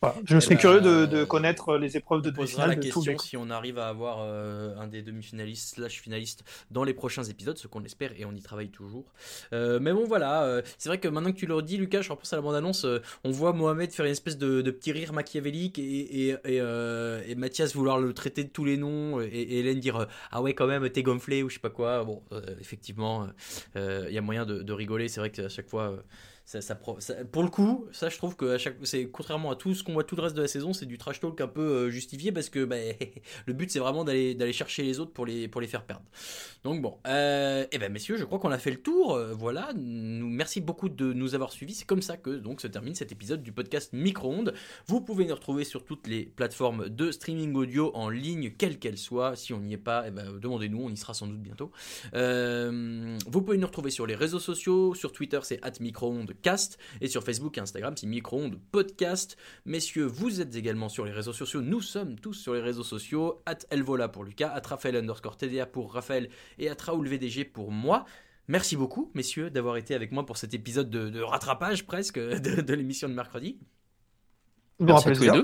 voilà. 0.02 0.16
Je 0.24 0.36
Eh 0.36 0.40
serais 0.40 0.56
ben, 0.56 0.60
curieux 0.60 0.80
de, 0.80 1.06
de 1.06 1.24
connaître 1.24 1.78
les 1.78 1.96
épreuves 1.96 2.22
de 2.22 2.30
posera 2.30 2.66
la 2.66 2.74
demi-finale 2.74 2.76
de 2.76 3.12
question 3.12 3.18
si 3.18 3.36
on 3.36 3.48
arrive 3.50 3.78
à 3.78 3.86
avoir 3.86 4.18
euh, 4.20 4.74
un 4.76 4.88
des 4.88 5.02
demi-finalistes 5.02 5.76
slash 5.76 6.00
finalistes 6.00 6.44
dans 6.70 6.84
les 6.84 6.92
prochains 6.92 7.22
épisodes, 7.22 7.56
ce 7.56 7.68
qu'on 7.68 7.84
espère 7.84 8.10
et 8.18 8.24
on 8.24 8.32
y 8.32 8.42
travaille 8.42 8.70
toujours. 8.70 9.06
Euh, 9.52 9.78
mais 9.80 9.92
bon 9.92 10.04
voilà, 10.04 10.42
euh, 10.42 10.62
c'est 10.76 10.88
vrai 10.88 10.98
que 10.98 11.08
maintenant 11.08 11.32
que 11.32 11.38
tu 11.38 11.46
le 11.46 11.54
redis 11.54 11.76
Lucas, 11.76 12.02
je 12.02 12.10
repense 12.10 12.32
à 12.32 12.36
la 12.36 12.42
bande-annonce, 12.42 12.84
euh, 12.84 13.00
on 13.24 13.30
voit 13.30 13.52
Mohamed 13.52 13.92
faire 13.92 14.04
une 14.04 14.12
espèce 14.12 14.36
de, 14.36 14.60
de 14.60 14.70
petit 14.72 14.92
rire 14.92 15.12
machiavélique 15.12 15.78
et, 15.78 15.82
et, 15.82 16.28
et, 16.30 16.36
euh, 16.60 17.22
et 17.26 17.36
Mathias 17.36 17.74
vouloir 17.74 17.98
le 18.00 18.12
traiter 18.12 18.42
de 18.44 18.50
tous 18.50 18.64
les 18.64 18.76
noms 18.76 19.20
et, 19.20 19.26
et 19.26 19.60
Hélène 19.60 19.80
dire 19.80 19.96
euh, 19.96 20.06
ah 20.32 20.42
ouais 20.42 20.52
quand 20.52 20.66
même 20.66 20.88
t'es 20.90 21.04
gonflé 21.04 21.42
ou 21.44 21.48
je 21.48 21.54
sais 21.54 21.60
pas 21.60 21.70
quoi. 21.70 22.02
Bon 22.04 22.22
euh, 22.32 22.40
effectivement 22.60 23.28
euh, 23.76 24.06
il 24.08 24.14
y 24.14 24.18
a 24.18 24.22
moyen 24.22 24.44
de, 24.44 24.62
de 24.62 24.72
rigoler, 24.72 25.08
c'est 25.08 25.20
vrai 25.20 25.30
que 25.30 25.42
à 25.42 25.48
chaque 25.48 25.68
fois... 25.68 26.02
pour 27.30 27.42
le 27.42 27.48
coup, 27.48 27.86
ça 27.92 28.08
je 28.08 28.16
trouve 28.18 28.36
que 28.36 28.56
c'est 28.82 29.06
contrairement 29.06 29.52
à 29.52 29.56
tout 29.56 29.74
ce 29.74 29.82
qu'on 29.82 29.94
voit 29.94 30.04
tout 30.04 30.16
le 30.16 30.22
reste 30.22 30.36
de 30.36 30.42
la 30.42 30.48
saison, 30.48 30.72
c'est 30.72 30.86
du 30.86 30.98
trash 30.98 31.20
talk 31.20 31.40
un 31.40 31.48
peu 31.48 31.62
euh, 31.62 31.90
justifié 31.90 32.32
parce 32.32 32.48
que 32.50 32.64
bah, 32.64 32.76
le 33.46 33.52
but 33.52 33.70
c'est 33.70 33.78
vraiment 33.78 34.04
d'aller 34.04 34.52
chercher 34.52 34.82
les 34.82 35.00
autres 35.00 35.12
pour 35.12 35.24
les 35.24 35.66
faire 35.66 35.84
perdre. 35.84 36.04
Donc 36.64 36.82
bon, 36.82 36.98
euh, 37.06 37.64
et 37.72 37.78
ben 37.78 37.90
messieurs, 37.92 38.16
je 38.16 38.24
crois 38.24 38.38
qu'on 38.38 38.50
a 38.50 38.58
fait 38.58 38.70
le 38.70 38.82
tour. 38.82 39.14
euh, 39.14 39.32
voilà, 39.32 39.72
nous 39.74 40.28
merci 40.28 40.60
beaucoup 40.60 40.88
de 40.88 41.12
nous 41.12 41.34
avoir 41.34 41.52
suivis. 41.52 41.74
C'est 41.74 41.86
comme 41.86 42.02
ça 42.02 42.16
que 42.16 42.30
donc 42.30 42.60
se 42.60 42.66
termine 42.66 42.94
cet 42.94 43.12
épisode 43.12 43.42
du 43.42 43.52
podcast 43.52 43.92
Micro-ondes. 43.92 44.52
Vous 44.86 45.00
pouvez 45.00 45.24
nous 45.24 45.34
retrouver 45.34 45.64
sur 45.64 45.84
toutes 45.84 46.06
les 46.06 46.24
plateformes 46.24 46.88
de 46.88 47.10
streaming 47.12 47.54
audio 47.54 47.92
en 47.94 48.08
ligne, 48.10 48.52
quelle 48.58 48.78
qu'elle 48.78 48.98
soit. 48.98 49.36
Si 49.36 49.52
on 49.52 49.60
n'y 49.60 49.74
est 49.74 49.78
pas, 49.78 50.04
eh 50.06 50.10
ben, 50.10 50.38
demandez-nous, 50.38 50.82
on 50.82 50.90
y 50.90 50.96
sera 50.96 51.14
sans 51.14 51.26
doute 51.26 51.40
bientôt. 51.40 51.70
Vous 52.12 53.42
pouvez 53.42 53.58
nous 53.58 53.66
retrouver 53.66 53.90
sur 53.90 54.06
les 54.06 54.14
réseaux 54.14 54.40
sociaux. 54.40 54.94
Sur 54.94 55.12
Twitter, 55.12 55.40
c'est 55.42 55.60
@microondescast 56.32 56.78
et 57.00 57.08
sur 57.08 57.22
Facebook 57.22 57.56
et 57.58 57.60
Instagram, 57.60 57.94
c'est 57.96 58.06
microondes 58.06 58.58
podcast. 58.70 59.36
Messieurs, 59.64 60.04
vous 60.04 60.40
êtes 60.40 60.54
également 60.56 60.88
sur 60.88 61.04
les 61.04 61.12
réseaux 61.12 61.32
sociaux. 61.32 61.60
Nous 61.60 61.80
sommes 61.80 62.18
tous 62.18 62.34
sur 62.34 62.54
les 62.54 62.60
réseaux 62.60 62.82
sociaux. 62.82 63.42
At 63.46 63.58
Elvola 63.70 64.08
pour 64.08 64.24
Lucas, 64.24 64.52
at 64.52 64.66
Raphaël 64.66 64.96
underscore 64.96 65.36
TDA 65.36 65.66
pour 65.66 65.92
Raphaël 65.92 66.28
et 66.58 66.68
at 66.68 66.76
Raoul 66.80 67.08
VDG 67.08 67.44
pour 67.44 67.70
moi. 67.70 68.04
Merci 68.48 68.76
beaucoup, 68.76 69.10
messieurs, 69.14 69.50
d'avoir 69.50 69.76
été 69.76 69.94
avec 69.94 70.12
moi 70.12 70.26
pour 70.26 70.36
cet 70.36 70.52
épisode 70.52 70.90
de, 70.90 71.08
de 71.08 71.20
rattrapage 71.20 71.86
presque 71.86 72.18
de, 72.18 72.60
de 72.60 72.74
l'émission 72.74 73.08
de 73.08 73.14
mercredi. 73.14 73.58
Merci 74.80 75.08
à 75.08 75.12
tous 75.12 75.22
les 75.22 75.30
deux. 75.30 75.42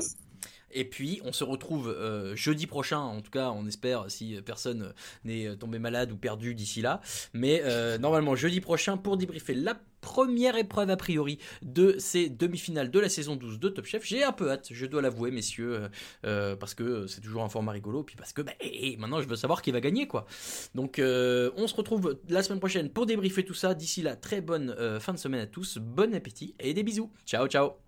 Et 0.71 0.85
puis, 0.85 1.21
on 1.25 1.33
se 1.33 1.45
retrouve 1.45 1.89
euh, 1.89 2.37
jeudi 2.37 2.67
prochain, 2.67 2.99
en 2.99 3.21
tout 3.21 3.31
cas, 3.31 3.51
on 3.51 3.67
espère, 3.67 4.11
si 4.11 4.39
personne 4.45 4.83
euh, 4.83 4.93
n'est 5.25 5.57
tombé 5.57 5.79
malade 5.79 6.13
ou 6.13 6.17
perdu 6.17 6.55
d'ici 6.55 6.83
là. 6.83 7.01
Mais 7.33 7.63
euh, 7.65 7.99
normalement, 7.99 8.37
jeudi 8.37 8.61
prochain, 8.61 8.97
pour 8.97 9.17
débriefer 9.17 9.55
la 9.55 9.81
première 10.01 10.57
épreuve, 10.57 10.91
a 10.91 10.97
priori, 10.97 11.39
de 11.63 11.97
ces 11.99 12.29
demi-finales 12.29 12.91
de 12.91 13.01
la 13.01 13.09
saison 13.09 13.35
12 13.35 13.59
de 13.59 13.69
Top 13.69 13.85
Chef. 13.85 14.05
J'ai 14.05 14.23
un 14.23 14.33
peu 14.33 14.51
hâte, 14.51 14.69
je 14.71 14.87
dois 14.87 15.03
l'avouer, 15.03 15.31
messieurs, 15.33 15.89
parce 16.23 16.75
que 16.75 17.09
c'est 17.09 17.21
toujours 17.21 17.43
un 17.43 17.49
format 17.49 17.73
rigolo, 17.73 18.05
puis 18.05 18.15
parce 18.15 18.33
que 18.33 18.43
bah, 18.43 18.53
hé, 18.61 18.93
hé, 18.93 18.97
maintenant, 18.97 19.21
je 19.21 19.29
veux 19.29 19.37
savoir 19.37 19.61
qui 19.61 19.73
va 19.73 19.81
gagner, 19.81 20.07
quoi. 20.07 20.27
Donc, 20.75 21.01
on 21.01 21.67
se 21.67 21.75
retrouve 21.75 22.21
la 22.29 22.45
semaine 22.45 22.61
prochaine 22.61 22.91
pour 22.91 23.07
débriefer 23.07 23.45
tout 23.45 23.55
ça. 23.55 23.75
D'ici 23.75 24.03
là, 24.03 24.15
très 24.15 24.41
bonne 24.41 24.75
fin 25.01 25.13
de 25.13 25.19
semaine 25.19 25.41
à 25.41 25.47
tous, 25.47 25.79
bon 25.79 26.15
appétit 26.15 26.55
et 26.61 26.75
des 26.75 26.85
bisous. 26.85 27.11
Ciao, 27.27 27.49
ciao. 27.49 27.88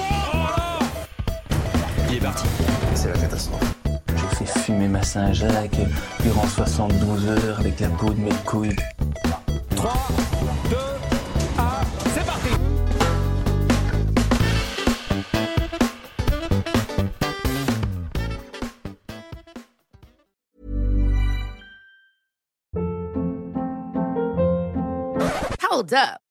Il 2.11 2.17
est 2.17 2.19
parti. 2.19 2.45
C'est 2.93 3.07
la 3.07 3.17
catastrophe. 3.17 3.73
J'ai 3.85 4.45
fait 4.45 4.59
fumer 4.59 4.89
ma 4.89 5.01
Saint-Jacques 5.01 5.79
durant 6.21 6.45
72 6.45 7.29
heures 7.29 7.59
avec 7.59 7.79
la 7.79 7.87
peau 7.87 8.09
de 8.09 8.19
mes 8.19 8.33
couilles. 8.45 8.75
3, 9.77 9.93
2, 10.69 10.75
1, 11.57 11.63
c'est 12.13 12.25
parti 12.25 12.49
Hold 25.71 25.93
up. 25.93 26.30